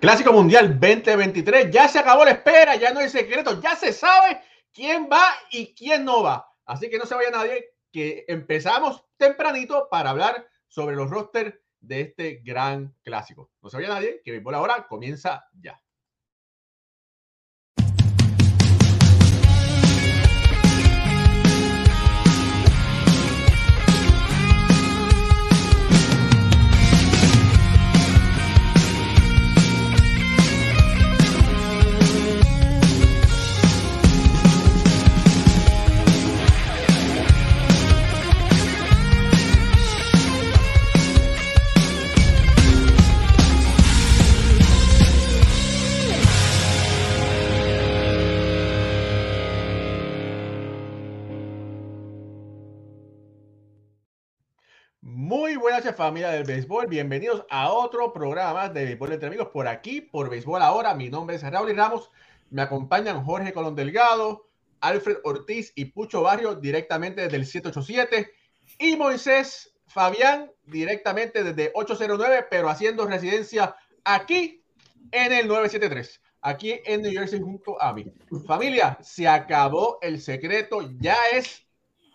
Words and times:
Clásico 0.00 0.32
Mundial 0.32 0.80
2023. 0.80 1.70
Ya 1.70 1.86
se 1.86 1.98
acabó 1.98 2.24
la 2.24 2.30
espera, 2.30 2.74
ya 2.76 2.90
no 2.92 3.00
hay 3.00 3.10
secreto, 3.10 3.60
ya 3.60 3.76
se 3.76 3.92
sabe 3.92 4.40
quién 4.72 5.10
va 5.12 5.22
y 5.50 5.74
quién 5.74 6.06
no 6.06 6.22
va. 6.22 6.48
Así 6.64 6.88
que 6.88 6.96
no 6.96 7.04
se 7.04 7.14
vaya 7.14 7.30
nadie, 7.30 7.74
que 7.92 8.24
empezamos 8.26 9.04
tempranito 9.18 9.88
para 9.90 10.10
hablar 10.10 10.46
sobre 10.68 10.96
los 10.96 11.10
rosters 11.10 11.54
de 11.80 12.00
este 12.00 12.40
gran 12.42 12.96
clásico. 13.02 13.50
No 13.60 13.68
se 13.68 13.76
vaya 13.76 13.90
nadie, 13.90 14.22
que 14.24 14.40
por 14.40 14.54
ahora 14.54 14.86
comienza 14.88 15.44
ya. 15.60 15.78
Muy 55.30 55.54
buenas 55.54 55.84
familia 55.94 56.30
del 56.30 56.42
béisbol, 56.42 56.88
bienvenidos 56.88 57.46
a 57.50 57.70
otro 57.70 58.12
programa 58.12 58.68
de 58.68 58.84
Béisbol 58.84 59.12
entre 59.12 59.28
amigos 59.28 59.46
por 59.52 59.68
aquí, 59.68 60.00
por 60.00 60.28
Béisbol 60.28 60.60
Ahora. 60.60 60.92
Mi 60.96 61.08
nombre 61.08 61.36
es 61.36 61.42
Raúl 61.44 61.76
Ramos, 61.76 62.10
me 62.50 62.62
acompañan 62.62 63.22
Jorge 63.24 63.52
Colón 63.52 63.76
Delgado, 63.76 64.48
Alfred 64.80 65.18
Ortiz 65.22 65.72
y 65.76 65.84
Pucho 65.84 66.22
Barrio 66.22 66.56
directamente 66.56 67.22
desde 67.22 67.36
el 67.36 67.46
787 67.46 68.32
y 68.80 68.96
Moisés 68.96 69.72
Fabián 69.86 70.50
directamente 70.64 71.44
desde 71.44 71.70
809, 71.76 72.48
pero 72.50 72.68
haciendo 72.68 73.06
residencia 73.06 73.76
aquí 74.02 74.64
en 75.12 75.32
el 75.32 75.46
973, 75.46 76.20
aquí 76.40 76.80
en 76.84 77.02
New 77.02 77.12
Jersey 77.12 77.40
junto 77.40 77.80
a 77.80 77.92
mí. 77.92 78.12
Familia, 78.48 78.98
se 79.00 79.28
acabó 79.28 80.00
el 80.02 80.20
secreto, 80.20 80.90
ya 80.98 81.18
es 81.32 81.64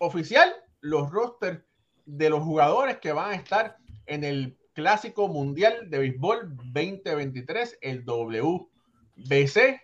oficial 0.00 0.54
los 0.82 1.10
rosters 1.10 1.65
de 2.06 2.30
los 2.30 2.42
jugadores 2.42 2.98
que 2.98 3.12
van 3.12 3.32
a 3.32 3.34
estar 3.34 3.76
en 4.06 4.24
el 4.24 4.56
Clásico 4.72 5.28
Mundial 5.28 5.90
de 5.90 5.98
Béisbol 5.98 6.56
2023, 6.56 7.78
el 7.80 8.04
WBC. 8.04 9.80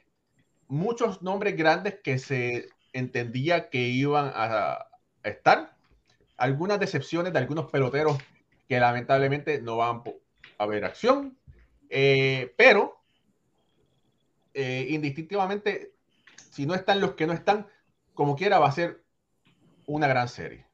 Muchos 0.68 1.22
nombres 1.22 1.56
grandes 1.56 1.98
que 2.02 2.18
se 2.18 2.68
entendía 2.92 3.68
que 3.68 3.80
iban 3.80 4.30
a 4.34 4.86
estar. 5.22 5.76
Algunas 6.36 6.78
decepciones 6.78 7.32
de 7.32 7.38
algunos 7.38 7.70
peloteros 7.70 8.18
que 8.68 8.80
lamentablemente 8.80 9.60
no 9.60 9.78
van 9.78 10.02
a 10.58 10.66
ver 10.66 10.84
acción. 10.84 11.36
Eh, 11.88 12.54
pero, 12.56 13.02
eh, 14.54 14.86
indistintivamente, 14.90 15.94
si 16.50 16.64
no 16.66 16.74
están 16.74 17.00
los 17.00 17.14
que 17.14 17.26
no 17.26 17.32
están, 17.32 17.66
como 18.14 18.36
quiera, 18.36 18.58
va 18.58 18.68
a 18.68 18.72
ser 18.72 19.02
una 19.86 20.06
gran 20.06 20.28
serie. 20.28 20.71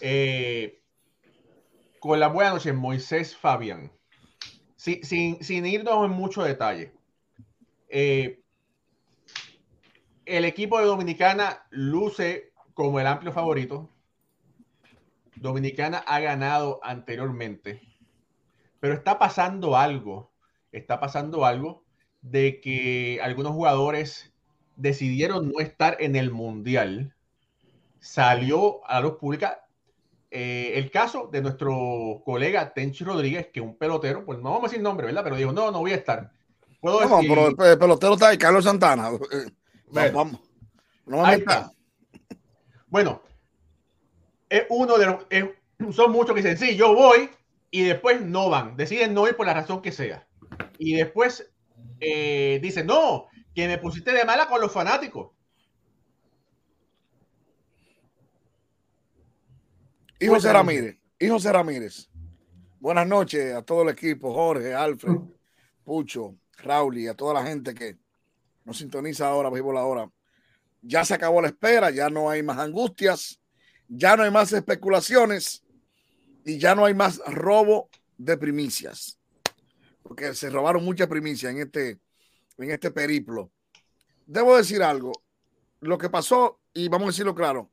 Eh, 0.00 0.82
con 2.00 2.18
la 2.18 2.28
buena 2.28 2.50
noche, 2.50 2.72
Moisés 2.72 3.36
Fabián. 3.36 3.92
sin, 4.76 5.04
sin, 5.42 5.66
irnos 5.66 6.04
en 6.04 6.10
mucho 6.10 6.42
detalle. 6.42 6.92
Eh, 7.88 8.42
el 10.24 10.44
equipo 10.44 10.78
de 10.78 10.86
Dominicana 10.86 11.66
luce 11.70 12.52
como 12.74 12.98
el 12.98 13.06
amplio 13.06 13.32
favorito. 13.32 13.88
Dominicana 15.36 15.98
ha 15.98 16.20
ganado 16.20 16.80
anteriormente, 16.82 17.80
pero 18.80 18.94
está 18.94 19.18
pasando 19.18 19.76
algo. 19.76 20.32
Está 20.72 21.00
pasando 21.00 21.44
algo 21.44 21.84
de 22.22 22.60
que 22.60 23.20
algunos 23.22 23.52
jugadores 23.52 24.32
decidieron 24.76 25.50
no 25.50 25.60
estar 25.60 25.96
en 26.00 26.16
el 26.16 26.30
mundial. 26.30 27.14
Salió 28.00 28.84
a 28.88 28.94
la 28.94 29.00
luz 29.02 29.18
pública 29.18 29.61
eh, 30.34 30.78
el 30.78 30.90
caso 30.90 31.28
de 31.30 31.42
nuestro 31.42 32.22
colega 32.24 32.72
Tenchi 32.72 33.04
Rodríguez, 33.04 33.48
que 33.52 33.60
un 33.60 33.76
pelotero, 33.76 34.24
pues 34.24 34.38
no 34.38 34.44
vamos 34.44 34.64
a 34.64 34.68
decir 34.68 34.80
nombre, 34.80 35.06
¿verdad? 35.06 35.22
Pero 35.24 35.36
dijo, 35.36 35.52
no, 35.52 35.70
no 35.70 35.80
voy 35.80 35.92
a 35.92 35.96
estar. 35.96 36.32
¿Puedo 36.80 37.06
no, 37.06 37.20
pero 37.20 37.48
el 37.48 37.78
pelotero 37.78 38.14
está 38.14 38.28
ahí, 38.28 38.38
Carlos 38.38 38.64
Santana. 38.64 39.10
vamos, 40.14 40.40
no 41.04 41.30
está. 41.30 41.70
Bueno, 42.86 43.22
es 44.48 44.64
uno 44.70 44.96
de 44.96 45.06
los, 45.06 45.94
son 45.94 46.12
muchos 46.12 46.34
que 46.34 46.40
dicen, 46.40 46.56
sí, 46.56 46.76
yo 46.76 46.94
voy, 46.94 47.28
y 47.70 47.82
después 47.82 48.22
no 48.22 48.48
van, 48.48 48.74
deciden 48.74 49.12
no 49.12 49.28
ir 49.28 49.36
por 49.36 49.44
la 49.44 49.52
razón 49.52 49.82
que 49.82 49.92
sea. 49.92 50.26
Y 50.78 50.94
después 50.94 51.52
eh, 52.00 52.58
dicen, 52.62 52.86
no, 52.86 53.26
que 53.54 53.68
me 53.68 53.76
pusiste 53.76 54.12
de 54.12 54.24
mala 54.24 54.48
con 54.48 54.62
los 54.62 54.72
fanáticos. 54.72 55.32
Y 60.22 60.28
José 60.28 60.52
Ramírez, 60.52 60.96
y 61.18 61.28
José 61.28 61.52
Ramírez. 61.52 62.08
Buenas 62.78 63.08
noches 63.08 63.56
a 63.56 63.62
todo 63.62 63.82
el 63.82 63.88
equipo, 63.88 64.32
Jorge, 64.32 64.72
Alfred, 64.72 65.16
Pucho, 65.82 66.36
Raúl 66.58 66.98
y 66.98 67.08
a 67.08 67.14
toda 67.14 67.34
la 67.34 67.44
gente 67.44 67.74
que 67.74 67.98
nos 68.64 68.78
sintoniza 68.78 69.26
ahora, 69.26 69.50
vivo 69.50 69.72
la 69.72 69.84
hora. 69.84 70.08
Ya 70.80 71.04
se 71.04 71.14
acabó 71.14 71.42
la 71.42 71.48
espera, 71.48 71.90
ya 71.90 72.08
no 72.08 72.30
hay 72.30 72.44
más 72.44 72.58
angustias, 72.58 73.40
ya 73.88 74.16
no 74.16 74.22
hay 74.22 74.30
más 74.30 74.52
especulaciones 74.52 75.64
y 76.44 76.56
ya 76.56 76.76
no 76.76 76.84
hay 76.84 76.94
más 76.94 77.18
robo 77.26 77.90
de 78.16 78.36
primicias. 78.36 79.18
Porque 80.04 80.36
se 80.36 80.50
robaron 80.50 80.84
muchas 80.84 81.08
primicias 81.08 81.52
en 81.52 81.62
este, 81.62 81.98
en 82.58 82.70
este 82.70 82.92
periplo. 82.92 83.50
Debo 84.24 84.56
decir 84.56 84.84
algo. 84.84 85.10
Lo 85.80 85.98
que 85.98 86.08
pasó, 86.08 86.60
y 86.72 86.86
vamos 86.86 87.06
a 87.06 87.10
decirlo 87.10 87.34
claro, 87.34 87.72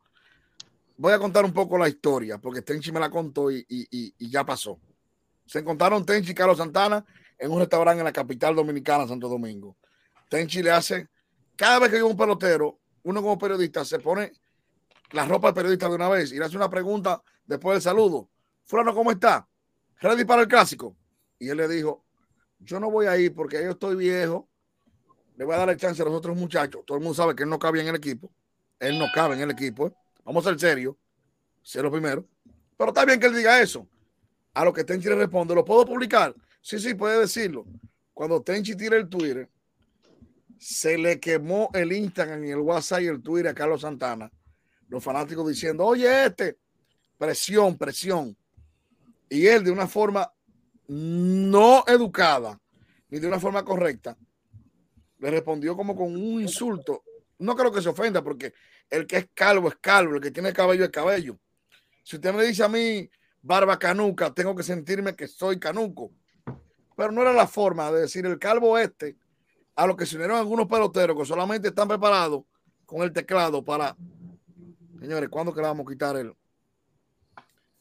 voy 1.00 1.14
a 1.14 1.18
contar 1.18 1.46
un 1.46 1.54
poco 1.54 1.78
la 1.78 1.88
historia, 1.88 2.38
porque 2.38 2.62
Tenchi 2.62 2.92
me 2.92 3.00
la 3.00 3.10
contó 3.10 3.50
y, 3.50 3.66
ya 4.20 4.46
pasó. 4.46 4.80
Se 5.46 5.60
encontraron 5.60 6.06
Tenchi 6.06 6.32
y 6.32 6.36
Carlos 6.36 6.58
Santana 6.58 7.06
en 7.38 7.50
un 7.50 7.60
restaurante 7.60 8.00
en 8.00 8.06
la 8.06 8.12
capital 8.12 8.54
dominicana, 8.54 9.08
Santo 9.08 9.30
Domingo. 9.30 9.78
Tenchi 10.28 10.62
le 10.62 10.72
hace, 10.72 11.08
cada 11.56 11.80
vez 11.80 11.90
que 11.90 11.96
hay 11.96 12.02
un 12.02 12.18
pelotero, 12.18 12.80
uno 13.04 13.22
como 13.22 13.38
periodista 13.38 13.86
se 13.86 14.00
pone 14.00 14.34
la 15.12 15.26
ropa 15.26 15.48
de 15.48 15.54
periodista 15.54 15.88
de 15.88 15.96
una 15.96 16.10
vez 16.10 16.34
y 16.34 16.38
le 16.38 16.44
hace 16.44 16.58
una 16.58 16.70
pregunta 16.70 17.24
después 17.46 17.76
del 17.76 17.82
saludo. 17.82 18.30
Fulano, 18.66 18.94
¿cómo 18.94 19.10
está? 19.10 19.48
¿Ready 20.02 20.26
para 20.26 20.42
el 20.42 20.50
clásico? 20.50 20.98
Y 21.40 21.48
él 21.48 21.58
le 21.58 21.70
dijo, 21.70 22.04
yo 22.60 22.78
no 22.82 22.92
voy 22.92 23.06
a 23.06 23.18
ir 23.18 23.34
porque 23.34 23.64
yo 23.64 23.72
estoy 23.72 23.96
viejo, 23.96 24.50
le 25.38 25.46
voy 25.46 25.56
a 25.56 25.60
dar 25.60 25.70
el 25.70 25.78
chance 25.78 26.02
a 26.02 26.06
los 26.06 26.14
otros 26.14 26.36
muchachos. 26.36 26.84
Todo 26.86 26.98
el 26.98 27.04
mundo 27.04 27.16
sabe 27.16 27.36
que 27.36 27.44
él 27.44 27.50
no 27.50 27.58
cabe 27.58 27.80
en 27.80 27.88
el 27.88 27.96
equipo. 27.96 28.30
Él 28.80 29.00
no 29.00 29.06
cabe 29.16 29.36
en 29.36 29.42
el 29.42 29.52
equipo. 29.52 29.88
¿eh? 29.88 29.94
Vamos 30.30 30.46
a 30.46 30.52
ser 30.52 30.60
serios. 30.60 30.96
Ser 31.64 31.82
lo 31.82 31.92
primero. 31.92 32.24
Pero 32.78 32.92
está 32.92 33.04
bien 33.04 33.20
que 33.20 33.26
él 33.26 33.36
diga 33.36 33.60
eso. 33.60 33.88
A 34.54 34.64
lo 34.64 34.72
que 34.72 34.84
Tenchi 34.84 35.10
le 35.10 35.16
responde, 35.16 35.56
¿lo 35.56 35.66
puedo 35.66 35.84
publicar? 35.88 36.36
Sí, 36.62 36.78
sí, 36.78 36.94
puede 36.94 37.22
decirlo. 37.22 37.66
Cuando 38.14 38.40
Tenchi 38.40 38.76
tira 38.76 38.96
el 38.98 39.10
Twitter, 39.10 39.50
se 40.60 41.00
le 41.00 41.20
quemó 41.20 41.72
el 41.74 41.92
Instagram 41.92 42.46
y 42.46 42.52
el 42.52 42.60
WhatsApp 42.60 43.02
y 43.02 43.08
el 43.08 43.24
Twitter 43.24 43.48
a 43.48 43.56
Carlos 43.56 43.82
Santana. 43.82 44.32
Los 44.88 45.04
fanáticos 45.04 45.48
diciendo, 45.48 45.84
oye, 45.84 46.26
este, 46.28 46.60
presión, 47.18 47.76
presión. 47.76 48.38
Y 49.32 49.48
él 49.48 49.64
de 49.64 49.72
una 49.72 49.88
forma 49.88 50.32
no 50.90 51.84
educada, 51.88 52.62
ni 53.10 53.18
de 53.18 53.26
una 53.26 53.40
forma 53.40 53.66
correcta, 53.66 54.16
le 55.18 55.32
respondió 55.32 55.76
como 55.76 55.96
con 55.96 56.16
un 56.16 56.40
insulto. 56.40 57.02
No 57.40 57.56
creo 57.56 57.72
que 57.72 57.82
se 57.82 57.90
ofenda 57.90 58.22
porque 58.24 58.54
el 58.90 59.06
que 59.06 59.18
es 59.18 59.30
calvo 59.34 59.70
es 59.70 59.76
calvo, 59.76 60.16
el 60.16 60.22
que 60.22 60.32
tiene 60.32 60.54
cabello 60.54 60.84
es 60.84 60.90
cabello. 60.90 61.40
Si 62.04 62.16
usted 62.16 62.34
me 62.34 62.44
dice 62.44 62.64
a 62.64 62.68
mí 62.68 63.10
barba 63.42 63.78
canuca, 63.78 64.34
tengo 64.34 64.56
que 64.56 64.64
sentirme 64.64 65.16
que 65.16 65.28
soy 65.28 65.60
canuco. 65.60 66.12
Pero 66.96 67.12
no 67.12 67.22
era 67.22 67.34
la 67.34 67.48
forma 67.48 67.92
de 67.92 68.02
decir 68.02 68.26
el 68.26 68.40
calvo 68.40 68.78
este 68.78 69.16
a 69.76 69.88
lo 69.88 69.96
que 69.96 70.06
se 70.06 70.16
unieron 70.16 70.38
algunos 70.38 70.68
peloteros 70.68 71.18
que 71.18 71.26
solamente 71.26 71.70
están 71.70 71.88
preparados 71.88 72.44
con 72.86 73.02
el 73.02 73.14
teclado 73.14 73.64
para. 73.64 73.96
Señores, 75.00 75.30
¿cuándo 75.30 75.54
que 75.54 75.62
le 75.62 75.68
vamos 75.68 75.86
a 75.88 75.90
quitar 75.90 76.18
el, 76.18 76.36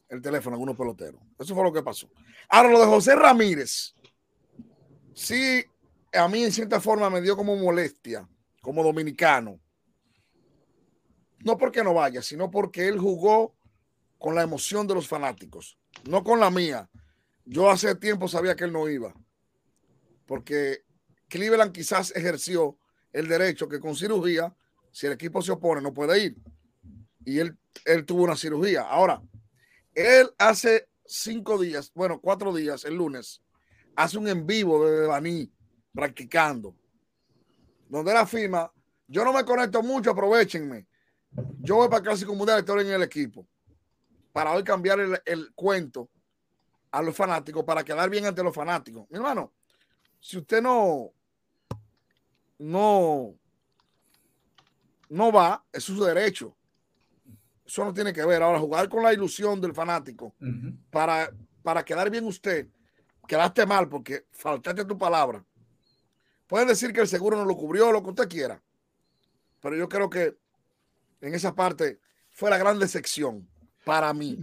el 0.08 0.22
teléfono 0.22 0.54
a 0.54 0.56
algunos 0.56 0.76
peloteros? 0.76 1.20
Eso 1.38 1.54
fue 1.54 1.64
lo 1.64 1.72
que 1.72 1.82
pasó. 1.82 2.08
Ahora, 2.48 2.70
lo 2.70 2.78
de 2.78 2.86
José 2.86 3.16
Ramírez. 3.16 3.94
Sí, 5.14 5.64
a 6.12 6.28
mí 6.28 6.44
en 6.44 6.52
cierta 6.52 6.80
forma 6.80 7.10
me 7.10 7.20
dio 7.20 7.36
como 7.36 7.56
molestia, 7.56 8.28
como 8.60 8.84
dominicano 8.84 9.58
no 11.44 11.56
porque 11.56 11.84
no 11.84 11.94
vaya, 11.94 12.22
sino 12.22 12.50
porque 12.50 12.88
él 12.88 12.98
jugó 12.98 13.54
con 14.18 14.34
la 14.34 14.42
emoción 14.42 14.86
de 14.86 14.94
los 14.94 15.06
fanáticos, 15.06 15.78
no 16.04 16.24
con 16.24 16.40
la 16.40 16.50
mía. 16.50 16.90
Yo 17.44 17.70
hace 17.70 17.94
tiempo 17.94 18.28
sabía 18.28 18.56
que 18.56 18.64
él 18.64 18.72
no 18.72 18.88
iba. 18.88 19.14
porque 20.26 20.84
Cleveland 21.28 21.72
quizás 21.72 22.12
ejerció 22.14 22.78
el 23.12 23.28
derecho 23.28 23.68
que 23.68 23.80
con 23.80 23.96
cirugía, 23.96 24.54
si 24.92 25.06
el 25.06 25.12
equipo 25.12 25.40
se 25.42 25.52
opone, 25.52 25.80
no 25.80 25.94
puede 25.94 26.22
ir. 26.22 26.36
Y 27.24 27.38
él, 27.38 27.56
él 27.84 28.04
tuvo 28.04 28.24
una 28.24 28.36
cirugía. 28.36 28.82
Ahora, 28.82 29.22
él 29.94 30.30
hace 30.38 30.88
cinco 31.06 31.58
días, 31.58 31.92
bueno, 31.94 32.20
cuatro 32.20 32.54
días, 32.54 32.84
el 32.84 32.96
lunes, 32.96 33.42
hace 33.96 34.18
un 34.18 34.28
en 34.28 34.46
vivo 34.46 34.86
de 34.88 35.06
Baní 35.06 35.52
practicando, 35.92 36.76
donde 37.88 38.12
la 38.12 38.26
firma, 38.26 38.70
yo 39.06 39.24
no 39.24 39.32
me 39.32 39.44
conecto 39.44 39.82
mucho, 39.82 40.10
aprovechenme. 40.10 40.87
Yo 41.60 41.76
voy 41.76 41.88
para 41.88 42.02
Clásico 42.02 42.34
Mundial, 42.34 42.60
estoy 42.60 42.82
en 42.86 42.92
el 42.92 43.02
equipo, 43.02 43.46
para 44.32 44.52
hoy 44.52 44.64
cambiar 44.64 45.00
el, 45.00 45.20
el 45.24 45.52
cuento 45.54 46.08
a 46.90 47.02
los 47.02 47.14
fanáticos, 47.14 47.64
para 47.64 47.84
quedar 47.84 48.08
bien 48.08 48.26
ante 48.26 48.42
los 48.42 48.54
fanáticos. 48.54 49.06
Mi 49.10 49.16
hermano, 49.16 49.52
si 50.20 50.38
usted 50.38 50.62
no, 50.62 51.12
no, 52.58 53.34
no 55.08 55.32
va, 55.32 55.64
es 55.72 55.84
su 55.84 56.02
derecho. 56.02 56.56
Eso 57.64 57.84
no 57.84 57.92
tiene 57.92 58.12
que 58.12 58.24
ver. 58.24 58.42
Ahora, 58.42 58.58
jugar 58.58 58.88
con 58.88 59.02
la 59.02 59.12
ilusión 59.12 59.60
del 59.60 59.74
fanático 59.74 60.34
uh 60.40 60.44
-huh. 60.44 60.78
para, 60.90 61.30
para 61.62 61.84
quedar 61.84 62.08
bien 62.08 62.24
usted, 62.24 62.66
quedaste 63.26 63.66
mal 63.66 63.88
porque 63.88 64.24
faltaste 64.32 64.86
tu 64.86 64.96
palabra. 64.96 65.44
Pueden 66.46 66.68
decir 66.68 66.94
que 66.94 67.02
el 67.02 67.08
seguro 67.08 67.36
no 67.36 67.44
lo 67.44 67.54
cubrió, 67.54 67.92
lo 67.92 68.02
que 68.02 68.08
usted 68.08 68.28
quiera. 68.28 68.62
Pero 69.60 69.76
yo 69.76 69.86
creo 69.86 70.08
que 70.08 70.38
en 71.20 71.34
esa 71.34 71.54
parte 71.54 72.00
fue 72.30 72.50
la 72.50 72.58
gran 72.58 72.78
decepción 72.78 73.48
para 73.84 74.12
mí. 74.12 74.38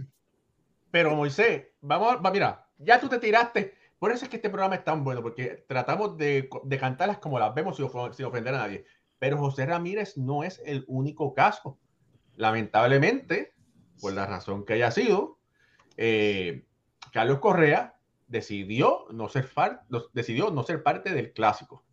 Pero 0.90 1.14
Moisés, 1.14 1.66
vamos 1.80 2.16
a, 2.22 2.30
mira, 2.30 2.68
ya 2.78 3.00
tú 3.00 3.08
te 3.08 3.18
tiraste. 3.18 3.74
Por 3.98 4.12
eso 4.12 4.24
es 4.24 4.30
que 4.30 4.36
este 4.36 4.50
programa 4.50 4.74
es 4.74 4.84
tan 4.84 5.02
bueno, 5.02 5.22
porque 5.22 5.64
tratamos 5.66 6.16
de, 6.16 6.48
de 6.64 6.78
cantarlas 6.78 7.18
como 7.18 7.38
las 7.38 7.54
vemos 7.54 7.76
sin, 7.76 7.88
sin 8.12 8.26
ofender 8.26 8.54
a 8.54 8.58
nadie. 8.58 8.84
Pero 9.18 9.38
José 9.38 9.64
Ramírez 9.64 10.16
no 10.16 10.44
es 10.44 10.60
el 10.64 10.84
único 10.86 11.32
caso 11.32 11.78
lamentablemente, 12.36 13.54
por 14.00 14.12
la 14.12 14.26
razón 14.26 14.64
que 14.64 14.74
haya 14.74 14.90
sido, 14.90 15.38
eh, 15.96 16.66
Carlos 17.12 17.40
Correa 17.40 17.98
decidió 18.28 19.06
no, 19.10 19.28
ser 19.28 19.48
decidió 20.12 20.50
no 20.50 20.62
ser 20.62 20.82
parte 20.82 21.14
del 21.14 21.32
clásico. 21.32 21.84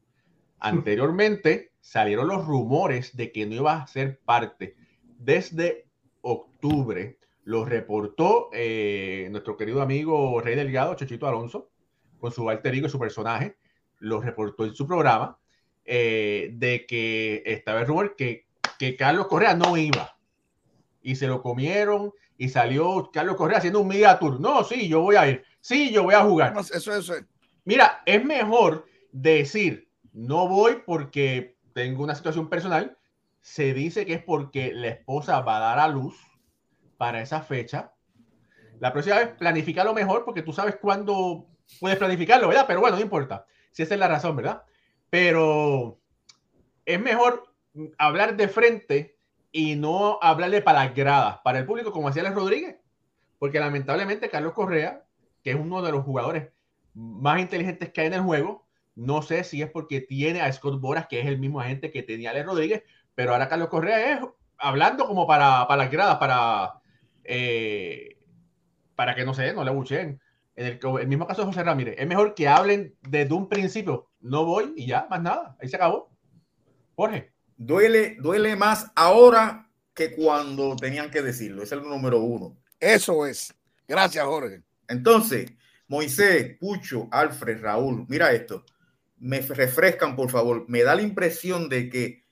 Anteriormente 0.63 1.73
salieron 1.81 2.27
los 2.27 2.45
rumores 2.45 3.15
de 3.17 3.31
que 3.31 3.45
no 3.45 3.55
iba 3.55 3.75
a 3.75 3.87
ser 3.87 4.19
parte. 4.19 4.75
Desde 5.19 5.87
octubre 6.21 7.19
lo 7.43 7.65
reportó 7.65 8.49
eh, 8.53 9.27
nuestro 9.31 9.57
querido 9.57 9.81
amigo 9.81 10.39
Rey 10.39 10.55
Delgado, 10.55 10.95
Chochito 10.95 11.27
Alonso, 11.27 11.69
con 12.17 12.31
su 12.31 12.49
alter 12.49 12.75
ego 12.75 12.87
y 12.87 12.89
su 12.89 12.97
personaje, 12.97 13.57
lo 13.99 14.21
reportó 14.21 14.63
en 14.63 14.73
su 14.73 14.87
programa, 14.87 15.37
eh, 15.83 16.51
de 16.53 16.85
que 16.85 17.43
estaba 17.45 17.81
el 17.81 17.87
rumor 17.87 18.15
que, 18.15 18.47
que 18.79 18.95
Carlos 18.95 19.27
Correa 19.27 19.55
no 19.55 19.75
iba 19.75 20.17
y 21.01 21.15
se 21.17 21.27
lo 21.27 21.41
comieron 21.41 22.13
y 22.37 22.47
salió 22.47 23.09
Carlos 23.11 23.35
Correa 23.35 23.57
haciendo 23.57 23.81
un 23.81 23.89
media 23.89 24.17
tour. 24.17 24.39
No, 24.39 24.63
sí, 24.63 24.87
yo 24.87 25.01
voy 25.01 25.17
a 25.17 25.29
ir. 25.29 25.43
Sí, 25.59 25.91
yo 25.91 26.03
voy 26.03 26.13
a 26.13 26.23
jugar. 26.23 26.53
Eso, 26.57 26.95
eso. 26.95 27.13
Mira, 27.65 28.01
es 28.05 28.23
mejor 28.23 28.85
decir, 29.11 29.89
no 30.13 30.47
voy 30.47 30.83
porque 30.85 31.57
tengo 31.73 32.03
una 32.03 32.15
situación 32.15 32.49
personal. 32.49 32.97
Se 33.41 33.73
dice 33.73 34.05
que 34.05 34.13
es 34.13 34.23
porque 34.23 34.71
la 34.73 34.87
esposa 34.87 35.41
va 35.41 35.57
a 35.57 35.59
dar 35.59 35.79
a 35.79 35.87
luz 35.87 36.15
para 36.97 37.21
esa 37.21 37.41
fecha. 37.41 37.93
La 38.79 38.93
próxima 38.93 39.17
vez 39.17 39.29
planifica 39.29 39.83
lo 39.83 39.93
mejor 39.93 40.23
porque 40.23 40.43
tú 40.43 40.53
sabes 40.53 40.77
cuándo 40.77 41.47
puedes 41.79 41.97
planificarlo, 41.97 42.47
¿verdad? 42.47 42.65
Pero 42.67 42.79
bueno, 42.79 42.95
no 42.95 43.01
importa. 43.01 43.45
Si 43.71 43.83
esa 43.83 43.95
es 43.95 43.99
la 43.99 44.07
razón, 44.07 44.35
¿verdad? 44.35 44.63
Pero 45.09 45.99
es 46.85 46.99
mejor 46.99 47.51
hablar 47.97 48.37
de 48.37 48.47
frente 48.47 49.17
y 49.51 49.75
no 49.75 50.19
hablarle 50.21 50.61
para 50.61 50.85
las 50.85 50.95
gradas, 50.95 51.39
para 51.43 51.59
el 51.59 51.65
público, 51.65 51.91
como 51.91 52.07
hacía 52.07 52.23
Les 52.23 52.33
Rodríguez. 52.33 52.77
Porque 53.39 53.59
lamentablemente 53.59 54.29
Carlos 54.29 54.53
Correa, 54.53 55.03
que 55.43 55.51
es 55.51 55.55
uno 55.55 55.81
de 55.81 55.91
los 55.91 56.05
jugadores 56.05 56.49
más 56.93 57.39
inteligentes 57.39 57.91
que 57.91 58.01
hay 58.01 58.07
en 58.07 58.13
el 58.13 58.21
juego, 58.21 58.65
no 58.95 59.21
sé 59.21 59.43
si 59.43 59.61
es 59.61 59.69
porque 59.69 60.01
tiene 60.01 60.41
a 60.41 60.51
Scott 60.51 60.79
Boras, 60.79 61.07
que 61.07 61.19
es 61.19 61.27
el 61.27 61.39
mismo 61.39 61.59
agente 61.59 61.91
que 61.91 62.03
tenía 62.03 62.33
Les 62.33 62.45
Rodríguez, 62.45 62.83
pero 63.15 63.31
ahora 63.33 63.49
Carlos 63.49 63.69
Correa 63.69 64.13
es 64.13 64.19
hablando 64.57 65.07
como 65.07 65.27
para, 65.27 65.67
para 65.67 65.83
las 65.83 65.91
gradas, 65.91 66.17
para, 66.17 66.81
eh, 67.23 68.17
para 68.95 69.15
que 69.15 69.25
no 69.25 69.33
sé, 69.33 69.53
no 69.53 69.63
le 69.63 69.71
buchen. 69.71 70.21
En 70.55 70.65
el, 70.67 70.79
el, 70.99 71.07
mismo 71.07 71.25
caso 71.25 71.41
de 71.41 71.47
José 71.47 71.63
Ramírez, 71.63 71.95
es 71.97 72.07
mejor 72.07 72.35
que 72.35 72.47
hablen 72.47 72.95
desde 73.01 73.33
un 73.33 73.49
principio, 73.49 74.09
no 74.21 74.45
voy 74.45 74.73
y 74.75 74.85
ya, 74.85 75.07
más 75.09 75.21
nada, 75.21 75.57
ahí 75.59 75.67
se 75.67 75.75
acabó. 75.75 76.11
Jorge 76.95 77.33
duele, 77.57 78.17
duele 78.19 78.55
más 78.55 78.91
ahora 78.95 79.69
que 79.93 80.15
cuando 80.15 80.75
tenían 80.75 81.11
que 81.11 81.21
decirlo. 81.21 81.63
Es 81.63 81.71
el 81.71 81.83
número 81.83 82.19
uno. 82.19 82.57
Eso 82.79 83.25
es. 83.25 83.53
Gracias, 83.87 84.25
Jorge. 84.25 84.61
Entonces, 84.87 85.51
Moisés, 85.87 86.57
Pucho, 86.59 87.07
Alfred, 87.11 87.61
Raúl, 87.61 88.05
mira 88.07 88.31
esto. 88.31 88.65
Me 89.23 89.39
refrescan, 89.39 90.17
por 90.17 90.29
favor. 90.29 90.65
Me 90.67 90.83
da 90.83 90.95
la 90.95 91.01
impresión 91.01 91.69
de 91.69 91.89
que, 91.89 92.25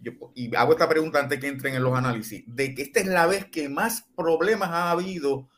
yo, 0.00 0.12
y 0.36 0.54
hago 0.54 0.72
esta 0.72 0.88
pregunta 0.88 1.18
antes 1.18 1.40
que 1.40 1.48
entren 1.48 1.74
en 1.74 1.82
los 1.82 1.98
análisis, 1.98 2.44
de 2.46 2.76
que 2.76 2.82
esta 2.82 3.00
es 3.00 3.06
la 3.06 3.26
vez 3.26 3.46
que 3.46 3.68
más 3.68 4.06
problemas 4.16 4.70
ha 4.70 4.92
habido 4.92 5.48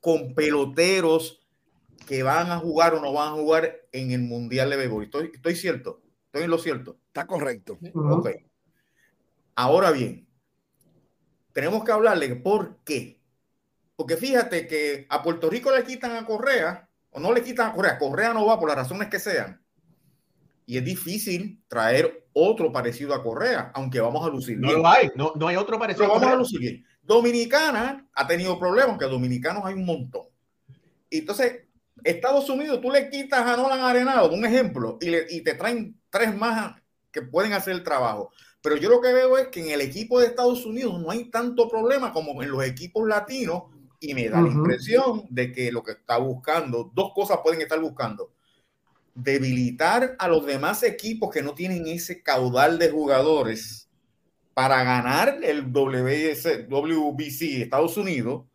con 0.00 0.34
peloteros 0.34 1.40
que 2.06 2.22
van 2.22 2.50
a 2.50 2.58
jugar 2.58 2.94
o 2.94 3.00
no 3.00 3.14
van 3.14 3.28
a 3.28 3.36
jugar 3.36 3.74
en 3.90 4.10
el 4.10 4.20
Mundial 4.20 4.68
de 4.68 4.76
Béisbol. 4.76 5.04
¿Estoy, 5.04 5.30
estoy 5.34 5.56
cierto? 5.56 6.02
¿Estoy 6.26 6.42
en 6.42 6.50
lo 6.50 6.58
cierto? 6.58 6.98
Está 7.06 7.26
correcto. 7.26 7.78
Ok. 7.94 8.28
Ahora 9.56 9.90
bien, 9.90 10.28
tenemos 11.52 11.84
que 11.84 11.92
hablarle 11.92 12.36
por 12.36 12.76
qué. 12.84 13.18
Porque 13.96 14.18
fíjate 14.18 14.66
que 14.66 15.06
a 15.08 15.22
Puerto 15.22 15.48
Rico 15.48 15.74
le 15.74 15.84
quitan 15.84 16.16
a 16.16 16.26
Correa, 16.26 16.88
o 17.10 17.18
no 17.18 17.32
le 17.32 17.42
quitan 17.42 17.70
a 17.70 17.72
Correa, 17.72 17.98
Correa 17.98 18.34
no 18.34 18.44
va 18.44 18.60
por 18.60 18.68
las 18.68 18.76
razones 18.76 19.08
que 19.08 19.18
sean. 19.18 19.60
Y 20.68 20.76
es 20.76 20.84
difícil 20.84 21.64
traer 21.66 22.28
otro 22.34 22.70
parecido 22.70 23.14
a 23.14 23.22
Correa, 23.22 23.72
aunque 23.74 24.02
vamos 24.02 24.22
a 24.26 24.28
lucir. 24.28 24.58
No 24.58 24.70
lo 24.70 24.86
hay, 24.86 25.10
no, 25.14 25.32
no 25.34 25.48
hay 25.48 25.56
otro 25.56 25.78
parecido. 25.78 26.08
Pero 26.08 26.20
vamos 26.20 26.34
a 26.34 26.36
lucir. 26.36 26.84
Dominicana 27.00 28.06
ha 28.12 28.26
tenido 28.26 28.58
problemas, 28.58 28.98
que 28.98 29.06
dominicanos 29.06 29.64
hay 29.64 29.72
un 29.72 29.86
montón. 29.86 30.26
Entonces, 31.10 31.68
Estados 32.04 32.50
Unidos, 32.50 32.82
tú 32.82 32.90
le 32.90 33.08
quitas 33.08 33.46
a 33.46 33.56
Nolan 33.56 33.80
Arenado, 33.80 34.30
un 34.30 34.44
ejemplo, 34.44 34.98
y, 35.00 35.08
le, 35.08 35.24
y 35.30 35.40
te 35.40 35.54
traen 35.54 35.98
tres 36.10 36.36
más 36.36 36.74
que 37.10 37.22
pueden 37.22 37.54
hacer 37.54 37.72
el 37.72 37.82
trabajo. 37.82 38.30
Pero 38.60 38.76
yo 38.76 38.90
lo 38.90 39.00
que 39.00 39.14
veo 39.14 39.38
es 39.38 39.48
que 39.48 39.60
en 39.60 39.70
el 39.70 39.80
equipo 39.80 40.20
de 40.20 40.26
Estados 40.26 40.66
Unidos 40.66 41.00
no 41.00 41.10
hay 41.10 41.30
tanto 41.30 41.66
problema 41.66 42.12
como 42.12 42.42
en 42.42 42.50
los 42.50 42.62
equipos 42.62 43.08
latinos 43.08 43.62
y 44.00 44.12
me 44.12 44.28
da 44.28 44.38
uh 44.38 44.42
-huh. 44.42 44.48
la 44.48 44.52
impresión 44.52 45.24
de 45.30 45.50
que 45.50 45.72
lo 45.72 45.82
que 45.82 45.92
está 45.92 46.18
buscando, 46.18 46.90
dos 46.92 47.12
cosas 47.14 47.38
pueden 47.42 47.62
estar 47.62 47.80
buscando. 47.80 48.34
Debilitar 49.20 50.14
a 50.18 50.28
los 50.28 50.46
demás 50.46 50.84
equipos 50.84 51.30
que 51.32 51.42
no 51.42 51.54
tienen 51.54 51.88
ese 51.88 52.22
caudal 52.22 52.78
de 52.78 52.90
jugadores 52.90 53.88
para 54.54 54.84
ganar 54.84 55.40
el 55.42 55.72
WBC, 55.72 56.68
WBC 56.68 57.62
Estados 57.62 57.96
Unidos. 57.96 58.46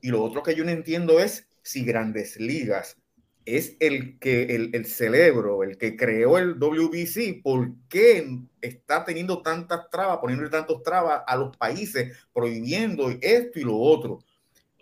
Y 0.00 0.08
lo 0.08 0.22
otro 0.22 0.42
que 0.42 0.54
yo 0.54 0.64
no 0.64 0.70
entiendo 0.70 1.20
es 1.20 1.46
si 1.62 1.84
grandes 1.84 2.38
ligas 2.38 2.96
es 3.44 3.76
el 3.78 4.18
que 4.18 4.54
el, 4.56 4.70
el, 4.74 4.86
cerebro, 4.86 5.62
el 5.62 5.78
que 5.78 5.96
creó 5.96 6.36
el 6.36 6.58
WBC, 6.58 7.42
¿por 7.42 7.70
qué 7.88 8.26
está 8.60 9.04
teniendo 9.04 9.40
tantas 9.40 9.88
trabas, 9.88 10.18
poniendo 10.18 10.50
tantos 10.50 10.82
trabas 10.82 11.22
a 11.26 11.36
los 11.36 11.56
países, 11.56 12.16
prohibiendo 12.34 13.10
esto 13.20 13.60
y 13.60 13.62
lo 13.62 13.76
otro? 13.76 14.18